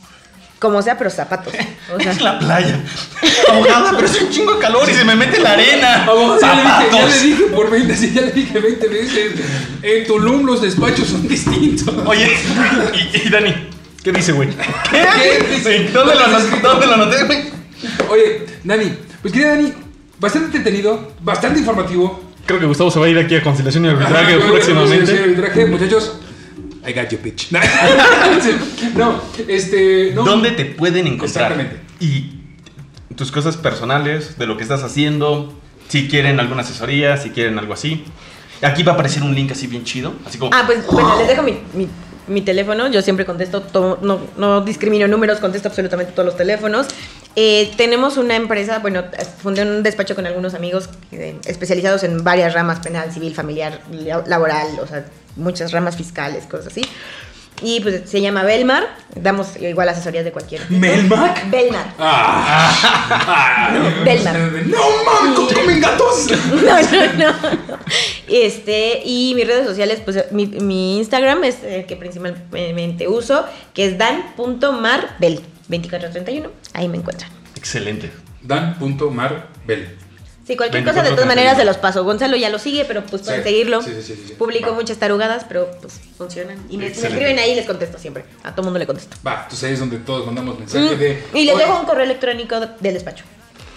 Como 0.58 0.80
sea, 0.80 0.96
pero 0.96 1.10
zapatos. 1.10 1.52
O 1.94 2.00
sea, 2.00 2.10
Es 2.12 2.20
la 2.20 2.38
playa. 2.38 2.80
Abogada, 3.48 3.92
pero 3.94 4.06
es 4.06 4.20
un 4.22 4.30
chingo 4.30 4.54
de 4.54 4.60
calor 4.60 4.88
y 4.90 4.94
se 4.94 5.04
me 5.04 5.14
mete 5.14 5.38
la 5.38 5.52
arena. 5.52 6.06
Ya, 6.40 6.54
le 6.54 6.62
dije, 6.62 6.90
ya 6.90 7.06
le 7.06 7.12
Zapatos. 7.12 7.22
dije 7.22 7.42
por 7.54 7.70
20, 7.70 7.96
sí, 7.96 8.12
ya 8.14 8.20
le 8.22 8.32
dije 8.32 8.58
20 8.58 8.88
veces. 8.88 9.32
En 9.82 10.06
Tulum 10.06 10.44
los 10.46 10.62
despachos 10.62 11.06
son 11.08 11.28
distintos. 11.28 11.94
Oye, 12.06 12.28
y, 13.12 13.26
y 13.26 13.30
Dani, 13.30 13.54
¿qué 14.02 14.12
dice, 14.12 14.32
güey? 14.32 14.48
¿Qué 14.90 15.46
dice? 15.50 15.78
Sí, 15.86 15.92
¿Dónde 15.92 16.14
lo 16.14 16.24
anoté? 16.24 16.60
¿Dónde 16.60 16.86
lo 16.86 16.94
anoté, 16.94 17.24
güey? 17.24 17.38
Oye, 18.10 18.46
Dani, 18.64 18.92
pues 19.22 19.32
querida 19.32 19.50
Dani, 19.50 19.72
bastante 20.18 20.56
entretenido, 20.56 21.12
bastante 21.20 21.60
informativo. 21.60 22.25
Creo 22.46 22.60
que 22.60 22.66
Gustavo 22.66 22.90
se 22.90 23.00
va 23.00 23.06
a 23.06 23.08
ir 23.08 23.18
aquí 23.18 23.34
a 23.34 23.42
conciliación 23.42 23.84
y 23.84 23.88
arbitraje 23.88 24.34
Ajá, 24.34 24.46
próximamente. 24.46 25.06
sí, 25.06 25.12
sí, 25.16 25.22
arbitraje, 25.22 25.66
muchachos. 25.66 26.20
I 26.86 26.92
got 26.92 27.08
you, 27.10 27.18
bitch. 27.20 27.50
no, 28.94 29.20
este. 29.48 30.12
No. 30.14 30.22
¿Dónde 30.24 30.52
te 30.52 30.64
pueden 30.66 31.08
encontrar? 31.08 31.52
Exactamente. 31.52 31.80
Y 31.98 32.36
tus 33.16 33.32
cosas 33.32 33.56
personales, 33.56 34.38
de 34.38 34.46
lo 34.46 34.56
que 34.56 34.62
estás 34.62 34.84
haciendo, 34.84 35.52
si 35.88 36.06
quieren 36.06 36.38
alguna 36.38 36.62
asesoría, 36.62 37.16
si 37.16 37.30
quieren 37.30 37.58
algo 37.58 37.72
así. 37.74 38.04
Aquí 38.62 38.84
va 38.84 38.92
a 38.92 38.94
aparecer 38.94 39.22
un 39.24 39.34
link 39.34 39.50
así 39.52 39.66
bien 39.66 39.84
chido, 39.84 40.14
así 40.24 40.38
como... 40.38 40.54
Ah, 40.54 40.62
pues 40.64 40.86
bueno, 40.86 41.18
les 41.18 41.28
dejo 41.28 41.42
mi, 41.42 41.58
mi, 41.74 41.88
mi 42.28 42.40
teléfono. 42.40 42.88
Yo 42.90 43.02
siempre 43.02 43.26
contesto, 43.26 43.60
todo, 43.60 43.98
no, 44.02 44.20
no 44.36 44.60
discrimino 44.62 45.08
números, 45.08 45.40
contesto 45.40 45.68
absolutamente 45.68 46.12
todos 46.12 46.26
los 46.26 46.36
teléfonos. 46.36 46.86
Eh, 47.38 47.70
tenemos 47.76 48.16
una 48.16 48.34
empresa, 48.34 48.78
bueno, 48.78 49.04
fundé 49.42 49.60
un 49.62 49.82
despacho 49.82 50.14
con 50.14 50.24
algunos 50.26 50.54
amigos 50.54 50.88
eh, 51.12 51.36
especializados 51.44 52.02
en 52.02 52.24
varias 52.24 52.54
ramas, 52.54 52.80
penal, 52.80 53.12
civil, 53.12 53.34
familiar, 53.34 53.78
la- 53.92 54.24
laboral, 54.26 54.68
o 54.80 54.86
sea, 54.86 55.04
muchas 55.36 55.70
ramas 55.72 55.96
fiscales, 55.96 56.44
cosas 56.46 56.68
así. 56.68 56.80
Y 57.62 57.80
pues 57.80 58.02
se 58.08 58.20
llama 58.20 58.42
Belmar, 58.42 58.86
damos 59.14 59.56
igual 59.58 59.88
asesorías 59.88 60.24
de 60.26 60.32
cualquier. 60.32 60.70
¿Melmac? 60.70 61.48
Belmar. 61.50 61.86
Ah, 61.98 63.70
Belmar. 64.04 64.38
No 64.66 64.78
mames, 65.04 65.54
comen 65.54 65.80
gatos. 65.80 66.26
No, 66.52 66.80
no, 66.82 67.32
no. 67.32 67.78
Este, 68.28 69.02
y 69.04 69.32
mis 69.36 69.46
redes 69.46 69.66
sociales, 69.66 70.00
pues 70.04 70.24
mi, 70.32 70.46
mi 70.46 70.98
Instagram 70.98 71.44
es 71.44 71.62
el 71.64 71.86
que 71.86 71.96
principalmente 71.96 73.08
uso, 73.08 73.44
que 73.72 73.86
es 73.86 73.96
dan.marbel 73.98 75.40
2431. 75.68 76.50
Ahí 76.74 76.88
me 76.88 76.98
encuentran. 76.98 77.30
Excelente. 77.56 78.10
Dan.marbel. 78.42 79.96
Sí, 80.46 80.56
cualquier 80.56 80.84
24, 80.84 80.92
cosa 80.92 81.02
de 81.02 81.16
todas 81.16 81.26
31. 81.26 81.26
maneras 81.26 81.56
se 81.56 81.64
los 81.64 81.76
paso. 81.76 82.04
Gonzalo 82.04 82.36
ya 82.36 82.50
lo 82.50 82.60
sigue, 82.60 82.84
pero 82.84 83.02
pues 83.04 83.22
pueden 83.22 83.42
Sí. 83.42 83.48
seguirlo. 83.48 83.82
Sí, 83.82 83.90
sí, 83.96 84.02
sí, 84.02 84.14
sí, 84.14 84.24
sí. 84.28 84.34
Publico 84.34 84.70
Va. 84.70 84.76
muchas 84.76 84.96
tarugadas, 84.98 85.44
pero 85.48 85.68
pues 85.80 86.00
funcionan. 86.16 86.56
Y 86.70 86.78
me, 86.78 86.86
escriben 86.86 87.36
ahí 87.40 87.50
y 87.50 87.54
les 87.56 87.66
contesto 87.66 87.98
siempre. 87.98 88.24
A 88.44 88.52
todo 88.52 88.62
mundo 88.62 88.78
le 88.78 88.86
contesto. 88.86 89.16
Va, 89.26 89.42
entonces 89.42 89.64
ahí 89.64 89.72
es 89.74 89.80
donde 89.80 89.98
todos 89.98 90.24
mandamos 90.24 90.56
mensaje 90.56 90.94
Mm, 90.94 90.98
de. 90.98 91.24
Y 91.34 91.44
les 91.44 91.58
dejo 91.58 91.80
un 91.80 91.86
correo 91.86 92.04
electrónico 92.04 92.60
del 92.60 92.94
despacho. 92.94 93.24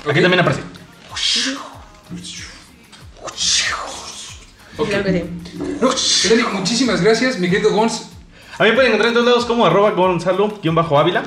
Aquí 0.08 0.22
también 0.22 0.42
aparece. 0.42 0.62
ok. 4.78 4.88
Claro 4.88 5.04
que 5.04 5.12
sí. 5.82 6.44
Muchísimas 6.54 7.02
gracias, 7.02 7.40
mi 7.40 7.50
querido 7.50 7.72
Gons. 7.72 8.10
A 8.58 8.64
mí 8.64 8.70
me 8.70 8.76
pueden 8.76 8.92
encontrar 8.92 9.08
en 9.10 9.14
todos 9.16 9.26
lados 9.28 9.46
como 9.46 9.66
arroba 9.66 9.92
gonzalo-ávila. 9.92 11.24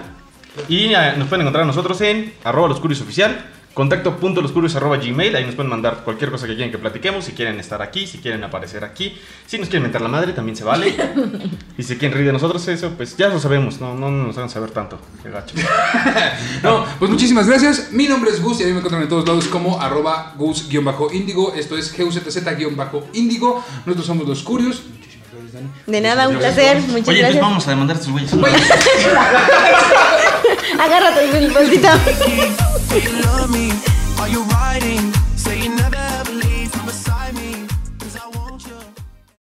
Y 0.69 0.95
eh, 0.95 1.15
nos 1.17 1.29
pueden 1.29 1.43
encontrar 1.43 1.65
a 1.65 1.67
nosotros 1.67 2.01
en 2.01 2.35
arroba 2.45 2.69
los 2.69 2.81
curios 2.81 3.01
oficial. 3.01 3.47
Contacto.loscurios.gmail, 3.75 5.35
ahí 5.35 5.47
nos 5.47 5.55
pueden 5.55 5.71
mandar 5.71 6.03
cualquier 6.05 6.31
cosa 6.31 6.47
que 6.47 6.55
quieran 6.55 6.71
que 6.71 6.77
platiquemos, 6.77 7.25
si 7.25 7.33
quieren 7.33 7.59
estar 7.59 7.81
aquí, 7.81 8.07
si 8.07 8.19
quieren 8.19 8.45
aparecer 8.45 8.85
aquí, 8.85 9.19
si 9.47 9.59
nos 9.59 9.69
quieren 9.69 9.85
mentar 9.85 10.03
la 10.03 10.09
madre, 10.09 10.35
también 10.35 10.55
se 10.55 10.63
vale. 10.63 10.95
y 11.79 11.83
si 11.83 11.97
quieren 11.97 12.13
reír 12.13 12.27
de 12.27 12.35
nosotros, 12.35 12.69
eso, 12.69 12.91
pues 12.91 13.17
ya 13.17 13.29
lo 13.29 13.41
sabemos, 13.41 13.81
no, 13.81 13.95
no 13.95 14.11
nos 14.11 14.37
hagan 14.37 14.51
saber 14.51 14.73
tanto, 14.73 14.99
qué 15.23 15.31
gacho. 15.31 15.55
No, 16.63 16.85
pues 16.99 17.11
muchísimas 17.11 17.47
gracias. 17.47 17.93
Mi 17.93 18.07
nombre 18.07 18.31
es 18.31 18.43
Gus 18.43 18.61
y 18.61 18.65
a 18.65 18.67
mí 18.67 18.73
me 18.73 18.79
encuentran 18.79 19.03
en 19.03 19.09
todos 19.09 19.27
lados 19.27 19.47
como 19.49 19.81
arroba 19.81 20.35
gus-índigo. 20.37 21.55
Esto 21.55 21.79
es 21.79 21.97
GUZZ-índigo. 21.97 23.65
Nosotros 23.87 24.07
somos 24.07 24.29
los 24.29 24.43
Curios. 24.43 24.83
Muchísimas 24.87 25.29
gracias, 25.33 25.53
Dani. 25.55 25.69
De 25.87 26.01
nada, 26.01 26.29
un 26.29 26.37
placer. 26.37 26.81
Muchas 26.83 27.09
Oye, 27.09 27.19
gracias. 27.19 27.41
pues 27.41 27.51
vamos 27.51 27.67
a 27.67 27.71
demandar 27.71 27.97
a 27.97 28.01
estos 28.01 28.13
güeyes. 28.13 28.33
Agárrate, 30.79 31.25
el 31.25 31.53